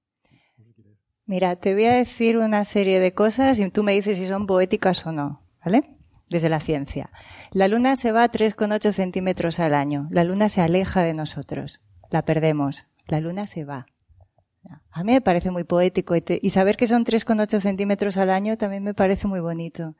Mira, 1.28 1.58
te 1.58 1.74
voy 1.74 1.84
a 1.86 1.94
decir 1.94 2.38
una 2.38 2.64
serie 2.64 3.02
de 3.02 3.14
cosas 3.14 3.60
y 3.60 3.70
tú 3.70 3.84
me 3.84 3.92
dices 3.92 4.18
si 4.18 4.28
son 4.28 4.48
poéticas 4.48 5.06
o 5.06 5.12
no, 5.12 5.42
¿vale? 5.64 5.98
Desde 6.30 6.48
la 6.48 6.62
ciencia. 6.62 7.10
La 7.52 7.68
luna 7.68 7.98
se 7.98 8.14
va 8.14 8.24
a 8.24 8.32
3,8 8.32 8.94
centímetros 8.94 9.60
al 9.60 9.74
año. 9.74 10.08
La 10.10 10.24
luna 10.24 10.48
se 10.48 10.62
aleja 10.62 11.04
de 11.04 11.14
nosotros. 11.14 11.82
La 12.10 12.24
perdemos. 12.24 12.86
La 13.08 13.20
luna 13.20 13.46
se 13.46 13.66
va. 13.66 13.88
A 14.92 15.04
mí 15.04 15.12
me 15.12 15.22
parece 15.22 15.52
muy 15.52 15.66
poético 15.66 16.16
y, 16.16 16.24
y 16.42 16.50
saber 16.52 16.78
que 16.78 16.88
son 16.88 17.04
3,8 17.04 17.60
centímetros 17.60 18.16
al 18.16 18.30
año 18.30 18.58
también 18.58 18.84
me 18.84 18.94
parece 18.94 19.28
muy 19.28 19.42
bonito. 19.42 19.96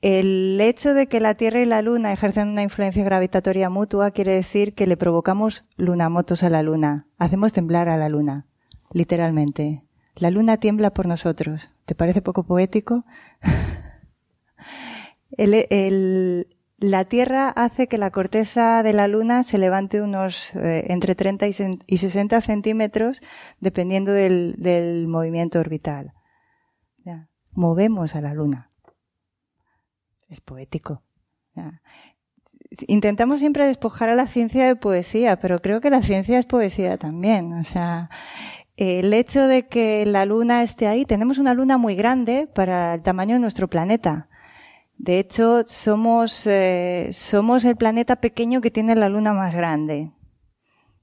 El 0.00 0.58
hecho 0.62 0.94
de 0.94 1.08
que 1.08 1.20
la 1.20 1.34
Tierra 1.34 1.60
y 1.60 1.66
la 1.66 1.82
Luna 1.82 2.12
ejercen 2.12 2.48
una 2.48 2.62
influencia 2.62 3.04
gravitatoria 3.04 3.68
mutua 3.68 4.10
quiere 4.10 4.32
decir 4.32 4.74
que 4.74 4.86
le 4.86 4.96
provocamos 4.96 5.68
lunamotos 5.76 6.42
a 6.42 6.50
la 6.50 6.62
Luna. 6.62 7.06
Hacemos 7.18 7.52
temblar 7.52 7.90
a 7.90 7.98
la 7.98 8.08
Luna, 8.08 8.46
literalmente. 8.92 9.84
La 10.16 10.30
Luna 10.30 10.58
tiembla 10.58 10.90
por 10.90 11.06
nosotros. 11.06 11.70
¿Te 11.86 11.94
parece 11.94 12.22
poco 12.22 12.44
poético? 12.44 13.04
la 16.78 17.04
Tierra 17.04 17.48
hace 17.48 17.86
que 17.86 17.98
la 17.98 18.10
corteza 18.10 18.82
de 18.82 18.92
la 18.92 19.08
Luna 19.08 19.42
se 19.42 19.58
levante 19.58 20.02
unos 20.02 20.54
eh, 20.54 20.84
entre 20.88 21.14
30 21.14 21.46
y 21.86 21.98
60 21.98 22.40
centímetros 22.40 23.22
dependiendo 23.60 24.12
del, 24.12 25.06
movimiento 25.08 25.58
orbital. 25.60 26.12
Movemos 27.54 28.14
a 28.14 28.22
la 28.22 28.32
Luna 28.32 28.72
es 30.32 30.40
poético. 30.40 31.02
Intentamos 32.86 33.40
siempre 33.40 33.66
despojar 33.66 34.08
a 34.08 34.14
la 34.14 34.26
ciencia 34.26 34.66
de 34.66 34.76
poesía, 34.76 35.36
pero 35.36 35.60
creo 35.60 35.80
que 35.80 35.90
la 35.90 36.02
ciencia 36.02 36.38
es 36.38 36.46
poesía 36.46 36.96
también. 36.96 37.52
O 37.52 37.64
sea, 37.64 38.08
el 38.76 39.12
hecho 39.12 39.46
de 39.46 39.68
que 39.68 40.06
la 40.06 40.24
luna 40.24 40.62
esté 40.62 40.86
ahí, 40.86 41.04
tenemos 41.04 41.38
una 41.38 41.54
luna 41.54 41.78
muy 41.78 41.94
grande 41.94 42.48
para 42.52 42.94
el 42.94 43.02
tamaño 43.02 43.34
de 43.34 43.40
nuestro 43.40 43.68
planeta. 43.68 44.28
De 44.96 45.18
hecho, 45.18 45.64
somos, 45.66 46.46
eh, 46.46 47.10
somos 47.12 47.64
el 47.64 47.76
planeta 47.76 48.16
pequeño 48.16 48.60
que 48.60 48.70
tiene 48.70 48.94
la 48.94 49.08
luna 49.08 49.32
más 49.32 49.54
grande. 49.54 50.12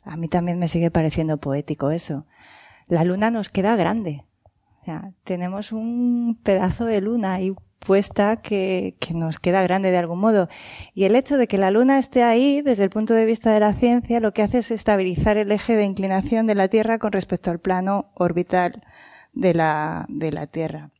A 0.03 0.17
mí 0.17 0.27
también 0.27 0.57
me 0.57 0.67
sigue 0.67 0.89
pareciendo 0.89 1.37
poético 1.37 1.91
eso. 1.91 2.25
La 2.87 3.03
luna 3.03 3.29
nos 3.29 3.49
queda 3.49 3.75
grande. 3.75 4.25
O 4.81 4.85
sea, 4.85 5.11
tenemos 5.23 5.71
un 5.71 6.39
pedazo 6.41 6.85
de 6.85 7.01
luna 7.01 7.41
y 7.41 7.53
puesta 7.79 8.37
que, 8.37 8.95
que, 8.99 9.13
nos 9.13 9.39
queda 9.39 9.61
grande 9.63 9.91
de 9.91 9.97
algún 9.97 10.19
modo. 10.19 10.49
Y 10.93 11.05
el 11.05 11.15
hecho 11.15 11.37
de 11.37 11.47
que 11.47 11.57
la 11.57 11.71
Luna 11.71 11.97
esté 11.97 12.23
ahí, 12.23 12.61
desde 12.61 12.83
el 12.83 12.89
punto 12.89 13.13
de 13.13 13.25
vista 13.25 13.51
de 13.51 13.59
la 13.59 13.73
ciencia, 13.73 14.19
lo 14.19 14.33
que 14.33 14.43
hace 14.43 14.59
es 14.59 14.71
estabilizar 14.71 15.37
el 15.37 15.51
eje 15.51 15.75
de 15.75 15.85
inclinación 15.85 16.47
de 16.47 16.55
la 16.55 16.67
Tierra 16.67 16.99
con 16.99 17.11
respecto 17.11 17.51
al 17.51 17.59
plano 17.59 18.11
orbital 18.15 18.83
de 19.33 19.53
la, 19.53 20.05
de 20.09 20.31
la 20.31 20.47
Tierra. 20.47 20.91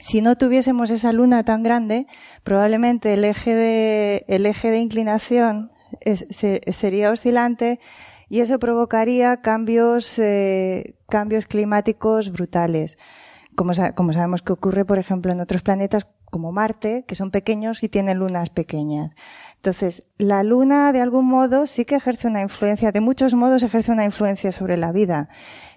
Si 0.00 0.20
no 0.20 0.36
tuviésemos 0.36 0.90
esa 0.90 1.12
luna 1.12 1.44
tan 1.44 1.62
grande, 1.62 2.06
probablemente 2.44 3.14
el 3.14 3.24
eje 3.24 3.54
de, 3.54 4.24
el 4.28 4.44
eje 4.44 4.70
de 4.70 4.78
inclinación 4.78 5.72
sería 6.30 7.10
oscilante 7.10 7.80
y 8.28 8.40
eso 8.40 8.58
provocaría 8.58 9.40
cambios, 9.40 10.18
eh, 10.18 10.96
cambios 11.08 11.46
climáticos 11.46 12.30
brutales 12.30 12.98
como, 13.56 13.74
sabemos 13.74 14.42
que 14.42 14.52
ocurre, 14.52 14.84
por 14.84 14.98
ejemplo, 14.98 15.32
en 15.32 15.40
otros 15.40 15.62
planetas 15.62 16.06
como 16.30 16.52
Marte, 16.52 17.04
que 17.06 17.14
son 17.14 17.30
pequeños 17.30 17.82
y 17.82 17.88
tienen 17.88 18.18
lunas 18.18 18.50
pequeñas. 18.50 19.12
Entonces, 19.56 20.06
la 20.18 20.42
Luna, 20.42 20.92
de 20.92 21.00
algún 21.00 21.26
modo, 21.26 21.66
sí 21.66 21.84
que 21.84 21.96
ejerce 21.96 22.28
una 22.28 22.42
influencia, 22.42 22.92
de 22.92 23.00
muchos 23.00 23.34
modos 23.34 23.62
ejerce 23.62 23.90
una 23.90 24.04
influencia 24.04 24.52
sobre 24.52 24.76
la 24.76 24.92
vida. 24.92 25.28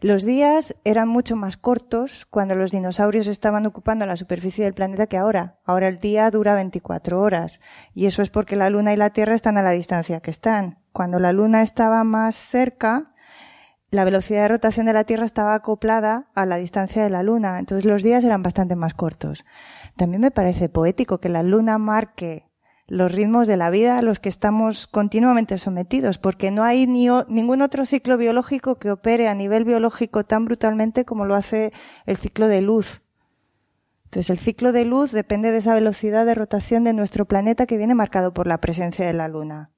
Los 0.02 0.24
días 0.24 0.76
eran 0.84 1.08
mucho 1.08 1.36
más 1.36 1.58
cortos 1.58 2.26
cuando 2.30 2.56
los 2.56 2.72
dinosaurios 2.72 3.28
estaban 3.28 3.66
ocupando 3.66 4.06
la 4.06 4.18
superficie 4.18 4.66
del 4.66 4.74
planeta 4.74 5.08
que 5.08 5.18
ahora. 5.18 5.58
Ahora 5.66 5.88
el 5.88 6.00
día 6.00 6.30
dura 6.30 6.56
24 6.56 7.22
horas. 7.22 7.62
Y 7.96 8.06
eso 8.06 8.22
es 8.22 8.30
porque 8.30 8.56
la 8.56 8.70
Luna 8.70 8.94
y 8.94 8.98
la 8.98 9.12
Tierra 9.12 9.34
están 9.34 9.58
a 9.58 9.64
la 9.64 9.72
distancia 9.72 10.20
que 10.20 10.32
están. 10.32 10.80
Cuando 10.92 11.20
la 11.20 11.32
Luna 11.32 11.62
estaba 11.62 12.04
más 12.04 12.36
cerca, 12.36 13.14
la 13.92 14.04
velocidad 14.04 14.44
de 14.44 14.48
rotación 14.50 14.86
de 14.86 14.94
la 14.94 15.04
Tierra 15.04 15.26
estaba 15.26 15.56
acoplada 15.56 16.28
a 16.36 16.46
la 16.46 16.58
distancia 16.58 17.04
de 17.04 17.10
la 17.10 17.24
Luna, 17.24 17.60
entonces 17.60 17.86
los 17.86 18.04
días 18.04 18.24
eran 18.24 18.44
bastante 18.44 18.76
más 18.76 18.94
cortos. 18.94 19.46
También 19.96 20.22
me 20.22 20.32
parece 20.32 20.70
poético 20.70 21.20
que 21.20 21.30
la 21.30 21.44
Luna 21.44 21.78
marque 21.78 22.46
los 22.88 23.12
ritmos 23.12 23.48
de 23.48 23.58
la 23.58 23.70
vida 23.70 23.98
a 23.98 24.02
los 24.02 24.20
que 24.20 24.30
estamos 24.30 24.88
continuamente 24.88 25.58
sometidos, 25.58 26.18
porque 26.18 26.52
no 26.52 26.64
hay 26.64 26.88
ni 26.88 27.08
ningún 27.28 27.62
otro 27.62 27.86
ciclo 27.86 28.18
biológico 28.18 28.76
que 28.76 28.92
opere 28.92 29.28
a 29.28 29.36
nivel 29.36 29.64
biológico 29.64 30.24
tan 30.24 30.46
brutalmente 30.46 31.06
como 31.06 31.26
lo 31.26 31.36
hace 31.36 31.72
el 32.06 32.18
ciclo 32.18 32.48
de 32.48 32.62
luz. 32.62 33.02
Entonces, 34.06 34.32
el 34.32 34.40
ciclo 34.40 34.72
de 34.72 34.86
luz 34.86 35.12
depende 35.12 35.52
de 35.52 35.60
esa 35.60 35.76
velocidad 35.76 36.26
de 36.26 36.34
rotación 36.34 36.84
de 36.84 36.94
nuestro 36.94 37.26
planeta 37.26 37.68
que 37.68 37.78
viene 37.78 37.94
marcado 37.94 38.34
por 38.34 38.48
la 38.48 38.58
presencia 38.60 39.06
de 39.06 39.14
la 39.14 39.28
Luna. 39.28 39.70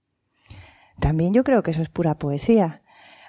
También 1.02 1.34
yo 1.34 1.44
creo 1.44 1.64
que 1.64 1.72
eso 1.72 1.82
es 1.82 1.90
pura 1.90 2.16
poesía 2.16 2.81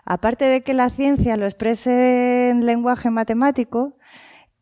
aparte 0.04 0.44
de 0.44 0.62
que 0.62 0.74
la 0.74 0.90
ciencia 0.90 1.36
lo 1.36 1.44
exprese 1.44 2.50
en 2.50 2.66
lenguaje 2.66 3.10
matemático 3.10 3.96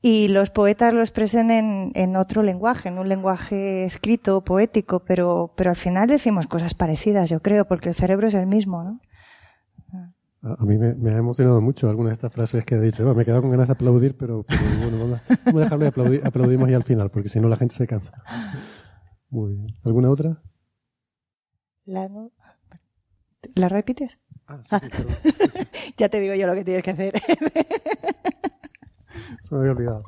y 0.02 0.28
los 0.28 0.50
poetas 0.50 0.94
lo 0.94 1.00
expresen 1.00 1.50
en, 1.50 2.16
otro 2.16 2.42
lenguaje, 2.42 2.88
en 2.88 2.98
un 2.98 3.08
lenguaje 3.08 3.84
escrito, 3.84 4.42
poético, 4.42 5.00
pero, 5.00 5.52
pero 5.56 5.70
al 5.70 5.76
final 5.76 6.08
decimos 6.08 6.46
cosas 6.46 6.74
parecidas, 6.74 7.28
yo 7.28 7.40
creo, 7.40 7.66
porque 7.66 7.90
el 7.90 7.94
cerebro 7.94 8.28
es 8.28 8.34
el 8.34 8.46
mismo, 8.46 8.82
¿no? 8.82 9.00
A 10.42 10.64
mí 10.64 10.78
me, 10.78 11.10
ha 11.10 11.18
emocionado 11.18 11.60
mucho 11.60 11.90
algunas 11.90 12.12
de 12.12 12.14
estas 12.14 12.32
frases 12.32 12.64
que 12.64 12.76
he 12.76 12.80
dicho. 12.80 13.14
me 13.14 13.22
he 13.22 13.24
quedado 13.26 13.42
con 13.42 13.50
ganas 13.50 13.68
de 13.68 13.74
aplaudir, 13.74 14.16
pero, 14.16 14.46
bueno, 14.80 14.98
vamos, 14.98 15.20
a 15.44 15.64
dejarlo 15.64 15.84
y 15.84 15.88
aplaudir, 15.88 16.22
aplaudimos 16.24 16.70
ya 16.70 16.76
al 16.76 16.82
final, 16.82 17.10
porque 17.10 17.28
si 17.28 17.40
no 17.40 17.48
la 17.48 17.56
gente 17.56 17.74
se 17.74 17.86
cansa. 17.86 18.22
Muy 19.28 19.52
bien. 19.52 19.66
¿Alguna 19.84 20.08
otra? 20.08 20.42
¿La, 21.84 22.08
¿La 23.54 23.68
repites? 23.68 24.18
Ah, 24.50 24.80
ya 25.96 26.08
te 26.08 26.20
digo 26.20 26.34
yo 26.34 26.46
lo 26.46 26.54
que 26.54 26.64
tienes 26.64 26.82
que 26.82 26.90
hacer. 26.90 27.14
Se 29.40 29.54
me 29.54 29.60
había 29.60 29.72
olvidado. 29.72 30.04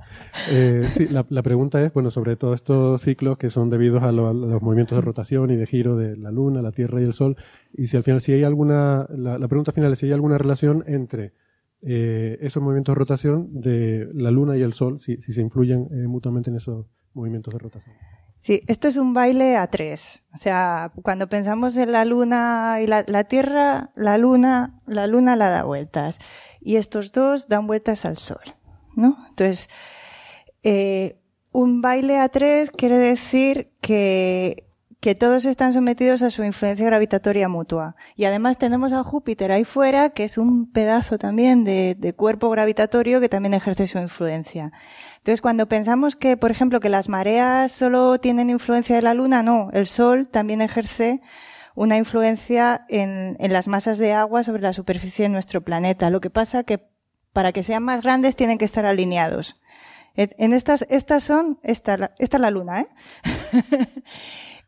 Eh, 0.51 0.85
sí, 0.93 1.09
la, 1.09 1.25
pregunta 1.25 1.83
es, 1.83 1.93
bueno, 1.93 2.11
sobre 2.11 2.37
todos 2.37 2.57
estos 2.57 3.03
ciclos 3.03 3.39
que 3.39 3.51
son 3.51 3.71
debidos 3.71 4.03
a, 4.03 4.13
los 4.13 4.63
movimientos 4.63 4.97
de 4.97 5.03
rotación 5.03 5.51
y 5.51 5.57
de 5.57 5.67
giro 5.67 5.97
de 5.97 6.17
la 6.17 6.31
Luna, 6.31 6.63
la 6.63 6.73
Tierra 6.73 7.01
y 7.01 7.05
el 7.05 7.13
Sol, 7.13 7.37
y 7.73 7.87
si 7.87 7.97
al 7.97 8.03
final, 8.03 8.21
si 8.21 8.33
hay 8.33 8.43
alguna, 8.45 9.07
la, 9.11 9.49
pregunta 9.49 9.73
final 9.73 9.93
es 9.93 9.99
si 9.99 10.07
hay 10.07 10.13
alguna 10.13 10.39
relación 10.39 10.85
entre 10.87 11.33
eh, 11.83 12.39
esos 12.41 12.63
movimientos 12.63 12.95
de 12.95 12.99
rotación 12.99 13.61
de 13.61 14.09
la 14.15 14.31
Luna 14.31 14.57
y 14.57 14.63
el 14.63 14.73
Sol, 14.73 15.01
si, 15.01 15.17
se 15.21 15.41
influyen 15.41 15.89
eh, 15.91 16.07
mutuamente 16.07 16.51
en 16.51 16.57
esos 16.57 16.87
movimientos 17.15 17.53
de 17.55 17.59
rotación. 17.59 17.97
Sí, 18.43 18.65
esto 18.67 18.89
es 18.89 18.97
un 18.97 19.15
baile 19.15 19.57
a 19.57 19.69
tres. 19.69 20.21
O 20.35 20.39
sea, 20.39 20.91
cuando 21.03 21.29
pensamos 21.29 21.77
en 21.77 21.93
la 21.93 22.05
luna 22.05 22.79
y 22.83 22.89
la, 22.89 23.25
Tierra, 23.25 23.93
la 23.95 24.19
luna, 24.19 24.81
la 24.87 25.07
luna 25.07 25.37
la 25.37 25.49
da 25.49 25.63
vueltas. 25.63 26.19
Y 26.61 26.77
estos 26.77 27.13
dos 27.13 27.49
dan 27.49 27.69
vueltas 27.69 28.05
al 28.05 28.19
sol, 28.19 28.43
¿no? 28.97 29.17
Entonces, 29.29 29.69
eh, 30.65 31.21
un 31.53 31.83
baile 31.83 32.19
a 32.19 32.29
tres 32.31 32.73
quiere 32.73 32.97
decir 32.97 33.71
que, 33.81 34.69
que 34.99 35.15
todos 35.15 35.45
están 35.45 35.73
sometidos 35.73 36.23
a 36.23 36.31
su 36.31 36.43
influencia 36.43 36.87
gravitatoria 36.87 37.49
mutua. 37.49 37.95
Y 38.17 38.25
además 38.25 38.59
tenemos 38.59 38.93
a 38.93 39.05
Júpiter 39.05 39.53
ahí 39.53 39.65
fuera, 39.65 40.11
que 40.11 40.25
es 40.25 40.37
un 40.37 40.73
pedazo 40.73 41.17
también 41.17 41.63
de, 41.63 41.95
de 41.97 42.13
cuerpo 42.13 42.51
gravitatorio 42.51 43.21
que 43.21 43.29
también 43.29 43.55
ejerce 43.55 43.87
su 43.87 43.99
influencia. 43.99 44.73
Entonces, 45.23 45.41
cuando 45.41 45.69
pensamos 45.69 46.17
que, 46.17 46.37
por 46.37 46.51
ejemplo, 46.51 46.81
que 46.81 46.89
las 46.89 47.09
mareas 47.09 47.71
solo 47.71 48.19
tienen 48.19 48.51
influencia 48.51 48.97
de 48.97 49.03
la 49.03 49.15
Luna, 49.15 49.45
no, 49.45 49.71
el 49.73 49.87
Sol 49.87 50.27
también 50.27 50.61
ejerce 50.61 51.21
una 51.77 51.97
influencia 51.97 52.85
en, 52.89 53.37
las 53.39 53.69
masas 53.69 53.99
de 53.99 54.15
agua 54.15 54.43
sobre 54.43 54.63
la 54.63 54.73
superficie 54.73 55.23
de 55.23 55.29
nuestro 55.29 55.61
planeta. 55.61 56.11
Lo 56.11 56.21
que 56.21 56.29
pasa 56.29 56.65
que 56.65 56.89
para 57.33 57.53
que 57.53 57.63
sean 57.63 57.85
más 57.85 58.03
grandes 58.03 58.35
tienen 58.35 58.59
que 58.59 58.65
estar 58.65 58.85
alineados. 58.85 59.61
En 60.17 60.53
estas, 60.53 60.85
estas 60.91 61.23
son, 61.23 61.61
esta, 61.63 62.11
esta 62.19 62.37
es 62.37 62.41
la 62.41 62.51
Luna, 62.51 62.81
¿eh? 62.81 62.89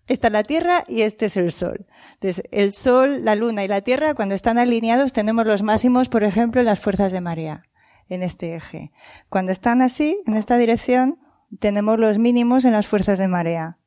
Esta 0.06 0.26
es 0.26 0.32
la 0.34 0.42
Tierra 0.42 0.84
y 0.86 1.00
este 1.00 1.26
es 1.26 1.36
el 1.38 1.50
Sol. 1.50 1.86
Entonces, 2.20 2.44
el 2.50 2.74
Sol, 2.74 3.24
la 3.24 3.34
Luna 3.34 3.64
y 3.64 3.68
la 3.68 3.80
Tierra, 3.80 4.12
cuando 4.14 4.34
están 4.34 4.58
alineados, 4.58 5.14
tenemos 5.14 5.46
los 5.46 5.62
máximos, 5.62 6.10
por 6.10 6.24
ejemplo, 6.24 6.60
en 6.60 6.66
las 6.66 6.78
fuerzas 6.78 7.10
de 7.10 7.22
marea, 7.22 7.64
en 8.08 8.22
este 8.22 8.54
eje. 8.54 8.92
Cuando 9.28 9.52
están 9.52 9.82
así, 9.82 10.20
en 10.26 10.34
esta 10.34 10.56
dirección, 10.56 11.18
tenemos 11.60 11.98
los 11.98 12.18
mínimos 12.18 12.64
en 12.64 12.72
las 12.72 12.86
fuerzas 12.86 13.18
de 13.18 13.28
marea, 13.28 13.78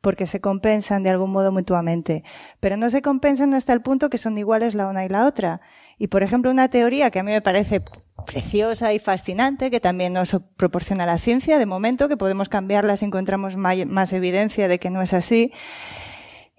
porque 0.00 0.26
se 0.26 0.40
compensan 0.40 1.02
de 1.02 1.10
algún 1.10 1.32
modo 1.32 1.52
mutuamente. 1.52 2.24
Pero 2.60 2.76
no 2.76 2.90
se 2.90 3.02
compensan 3.02 3.54
hasta 3.54 3.72
el 3.72 3.82
punto 3.82 4.10
que 4.10 4.18
son 4.18 4.38
iguales 4.38 4.74
la 4.74 4.88
una 4.88 5.04
y 5.04 5.08
la 5.08 5.26
otra. 5.26 5.60
Y, 5.98 6.06
por 6.08 6.22
ejemplo, 6.22 6.50
una 6.50 6.68
teoría 6.68 7.10
que 7.10 7.18
a 7.18 7.22
mí 7.22 7.32
me 7.32 7.42
parece 7.42 7.82
preciosa 8.26 8.92
y 8.92 8.98
fascinante, 8.98 9.70
que 9.70 9.80
también 9.80 10.12
nos 10.12 10.36
proporciona 10.56 11.06
la 11.06 11.18
ciencia, 11.18 11.58
de 11.58 11.66
momento, 11.66 12.08
que 12.08 12.16
podemos 12.16 12.48
cambiarla 12.48 12.96
si 12.96 13.06
encontramos 13.06 13.56
más 13.56 14.12
evidencia 14.12 14.68
de 14.68 14.78
que 14.78 14.90
no 14.90 15.02
es 15.02 15.12
así, 15.12 15.52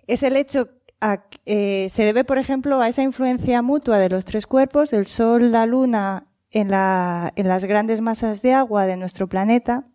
es 0.08 0.24
el 0.24 0.36
hecho 0.36 0.70
a, 1.02 1.24
eh, 1.46 1.88
se 1.92 2.04
debe, 2.04 2.24
por 2.24 2.38
ejemplo, 2.38 2.82
a 2.82 2.90
esa 2.90 3.04
influencia 3.04 3.62
mutua 3.62 4.00
de 4.00 4.10
los 4.10 4.26
tres 4.26 4.48
cuerpos, 4.48 4.92
el 4.92 5.08
Sol, 5.08 5.52
la 5.52 5.66
Luna, 5.66 6.26
en, 6.52 6.70
la, 6.70 7.32
en 7.36 7.48
las 7.48 7.66
grandes 7.66 8.02
masas 8.02 8.42
de 8.42 8.54
agua 8.54 8.86
de 8.86 8.98
nuestro 8.98 9.28
planeta, 9.28 9.88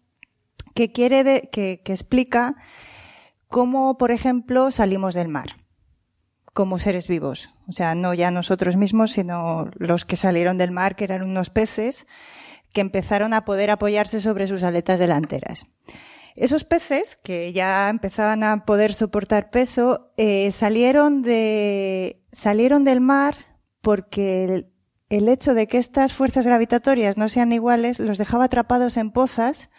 que 0.75 0.93
quiere 0.93 1.49
que, 1.53 1.81
que 1.85 1.93
explica 1.93 2.57
cómo, 3.49 3.97
por 3.99 4.11
ejemplo, 4.11 4.71
salimos 4.71 5.15
del 5.15 5.29
mar 5.29 5.65
como 6.55 6.79
seres 6.79 7.09
vivos. 7.09 7.51
O 7.69 7.73
sea, 7.73 7.95
no 7.95 8.15
ya 8.15 8.31
nosotros 8.31 8.77
mismos, 8.77 9.13
sino 9.13 9.71
los 9.77 10.05
que 10.05 10.17
salieron 10.17 10.57
del 10.57 10.71
mar, 10.71 10.97
que 10.97 11.05
eran 11.05 11.23
unos 11.23 11.51
peces, 11.51 12.07
que 12.73 12.81
empezaron 12.81 13.35
a 13.35 13.45
poder 13.45 13.71
apoyarse 13.71 14.21
sobre 14.21 14.47
sus 14.47 14.63
aletas 14.63 14.99
delanteras. 14.99 15.67
Esos 16.37 16.65
peces, 16.65 17.17
que 17.17 17.53
ya 17.53 17.89
empezaban 17.89 18.43
a 18.43 18.65
poder 18.65 18.93
soportar 18.93 19.51
peso, 19.51 20.13
eh, 20.17 20.51
salieron, 20.51 21.23
de, 21.23 22.25
salieron 22.33 22.85
del 22.85 23.01
mar 23.01 23.37
porque 23.81 24.67
el, 25.17 25.29
hecho 25.29 25.55
de 25.55 25.67
que 25.67 25.79
estas 25.79 26.13
fuerzas 26.13 26.47
gravitatorias 26.47 27.17
no 27.17 27.29
sean 27.29 27.53
iguales 27.53 27.99
los 27.99 28.19
dejaba 28.19 28.45
atrapados 28.45 28.97
en 28.97 29.11
pozas, 29.11 29.71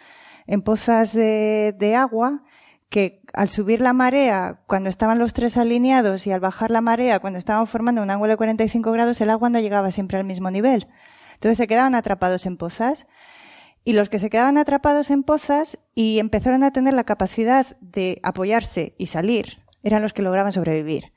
en 0.46 0.62
pozas 0.62 1.12
de, 1.12 1.74
de 1.78 1.94
agua, 1.94 2.42
que 2.88 3.22
al 3.32 3.48
subir 3.48 3.80
la 3.80 3.92
marea, 3.92 4.60
cuando 4.66 4.88
estaban 4.88 5.18
los 5.18 5.32
tres 5.32 5.56
alineados, 5.56 6.26
y 6.26 6.32
al 6.32 6.40
bajar 6.40 6.70
la 6.70 6.80
marea, 6.80 7.18
cuando 7.18 7.38
estaban 7.38 7.66
formando 7.66 8.02
un 8.02 8.10
ángulo 8.10 8.32
de 8.32 8.36
45 8.36 8.92
grados, 8.92 9.20
el 9.20 9.30
agua 9.30 9.50
no 9.50 9.60
llegaba 9.60 9.90
siempre 9.90 10.18
al 10.18 10.24
mismo 10.24 10.50
nivel. 10.50 10.86
Entonces 11.34 11.58
se 11.58 11.66
quedaban 11.66 11.94
atrapados 11.94 12.46
en 12.46 12.56
pozas. 12.56 13.06
Y 13.84 13.92
los 13.92 14.08
que 14.08 14.18
se 14.18 14.30
quedaban 14.30 14.58
atrapados 14.58 15.10
en 15.10 15.22
pozas 15.22 15.78
y 15.94 16.18
empezaron 16.18 16.64
a 16.64 16.72
tener 16.72 16.94
la 16.94 17.04
capacidad 17.04 17.76
de 17.80 18.18
apoyarse 18.24 18.96
y 18.98 19.06
salir, 19.06 19.62
eran 19.84 20.02
los 20.02 20.12
que 20.12 20.22
lograban 20.22 20.50
sobrevivir. 20.50 21.12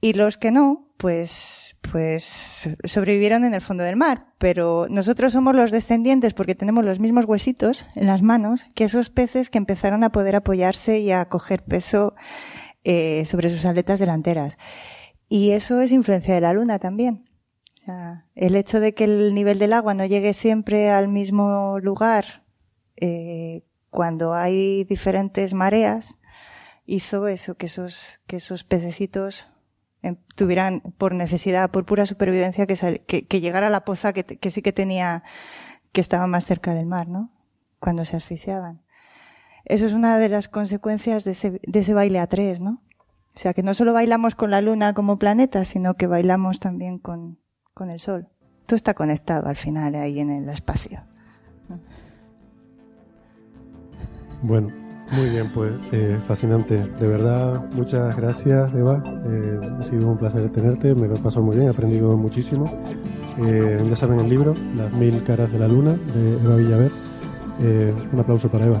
Y 0.00 0.14
los 0.14 0.38
que 0.38 0.50
no, 0.50 0.88
pues 0.96 1.61
pues 1.90 2.70
sobrevivieron 2.84 3.44
en 3.44 3.54
el 3.54 3.60
fondo 3.60 3.84
del 3.84 3.96
mar. 3.96 4.26
Pero 4.38 4.86
nosotros 4.88 5.32
somos 5.32 5.54
los 5.54 5.70
descendientes 5.70 6.34
porque 6.34 6.54
tenemos 6.54 6.84
los 6.84 7.00
mismos 7.00 7.26
huesitos 7.26 7.86
en 7.94 8.06
las 8.06 8.22
manos 8.22 8.64
que 8.74 8.84
esos 8.84 9.10
peces 9.10 9.50
que 9.50 9.58
empezaron 9.58 10.04
a 10.04 10.12
poder 10.12 10.36
apoyarse 10.36 11.00
y 11.00 11.12
a 11.12 11.28
coger 11.28 11.62
peso 11.64 12.14
eh, 12.84 13.24
sobre 13.26 13.50
sus 13.50 13.64
aletas 13.64 14.00
delanteras. 14.00 14.58
Y 15.28 15.50
eso 15.50 15.80
es 15.80 15.92
influencia 15.92 16.34
de 16.34 16.40
la 16.40 16.52
luna 16.52 16.78
también. 16.78 17.28
El 18.36 18.54
hecho 18.54 18.78
de 18.78 18.94
que 18.94 19.04
el 19.04 19.34
nivel 19.34 19.58
del 19.58 19.72
agua 19.72 19.92
no 19.92 20.04
llegue 20.04 20.34
siempre 20.34 20.90
al 20.90 21.08
mismo 21.08 21.80
lugar 21.80 22.44
eh, 22.96 23.64
cuando 23.90 24.34
hay 24.34 24.84
diferentes 24.84 25.52
mareas 25.52 26.16
hizo 26.86 27.26
eso, 27.26 27.56
que 27.56 27.66
esos, 27.66 28.20
que 28.26 28.36
esos 28.36 28.64
pececitos 28.64 29.48
tuvieran 30.34 30.80
por 30.98 31.14
necesidad, 31.14 31.70
por 31.70 31.84
pura 31.84 32.06
supervivencia, 32.06 32.66
que, 32.66 33.26
que, 33.26 33.40
llegara 33.40 33.68
a 33.68 33.70
la 33.70 33.84
poza 33.84 34.12
que, 34.12 34.24
que, 34.24 34.50
sí 34.50 34.62
que 34.62 34.72
tenía, 34.72 35.22
que 35.92 36.00
estaba 36.00 36.26
más 36.26 36.46
cerca 36.46 36.74
del 36.74 36.86
mar, 36.86 37.08
¿no? 37.08 37.30
Cuando 37.78 38.04
se 38.04 38.16
asfixiaban. 38.16 38.82
Eso 39.64 39.86
es 39.86 39.92
una 39.92 40.18
de 40.18 40.28
las 40.28 40.48
consecuencias 40.48 41.24
de 41.24 41.32
ese, 41.32 41.60
de 41.66 41.78
ese 41.78 41.94
baile 41.94 42.18
a 42.18 42.26
tres, 42.26 42.60
¿no? 42.60 42.82
O 43.34 43.38
sea, 43.38 43.54
que 43.54 43.62
no 43.62 43.74
solo 43.74 43.92
bailamos 43.92 44.34
con 44.34 44.50
la 44.50 44.60
luna 44.60 44.92
como 44.92 45.18
planeta, 45.18 45.64
sino 45.64 45.94
que 45.94 46.06
bailamos 46.06 46.60
también 46.60 46.98
con, 46.98 47.38
con 47.72 47.88
el 47.88 48.00
sol. 48.00 48.28
Todo 48.66 48.76
está 48.76 48.94
conectado 48.94 49.48
al 49.48 49.56
final 49.56 49.94
ahí 49.94 50.20
en 50.20 50.30
el 50.30 50.48
espacio. 50.48 51.02
Bueno, 54.42 54.81
muy 55.12 55.28
bien, 55.28 55.50
pues 55.50 55.72
eh, 55.92 56.18
fascinante. 56.26 56.76
De 56.78 57.06
verdad, 57.06 57.64
muchas 57.74 58.16
gracias, 58.16 58.72
Eva. 58.74 59.02
Eh, 59.26 59.60
ha 59.78 59.82
sido 59.82 60.08
un 60.08 60.18
placer 60.18 60.48
tenerte, 60.50 60.94
me 60.94 61.06
lo 61.06 61.14
he 61.14 61.18
pasado 61.18 61.44
muy 61.44 61.56
bien, 61.56 61.68
he 61.68 61.70
aprendido 61.70 62.16
muchísimo. 62.16 62.64
Eh, 63.46 63.78
ya 63.88 63.96
saben 63.96 64.20
el 64.20 64.28
libro, 64.28 64.54
Las 64.76 64.92
mil 64.92 65.22
caras 65.22 65.52
de 65.52 65.58
la 65.58 65.68
luna, 65.68 65.92
de 65.92 66.32
Eva 66.44 66.56
Villaver. 66.56 66.90
un 68.12 68.20
aplauso 68.20 68.48
para 68.48 68.66
Eva. 68.66 68.80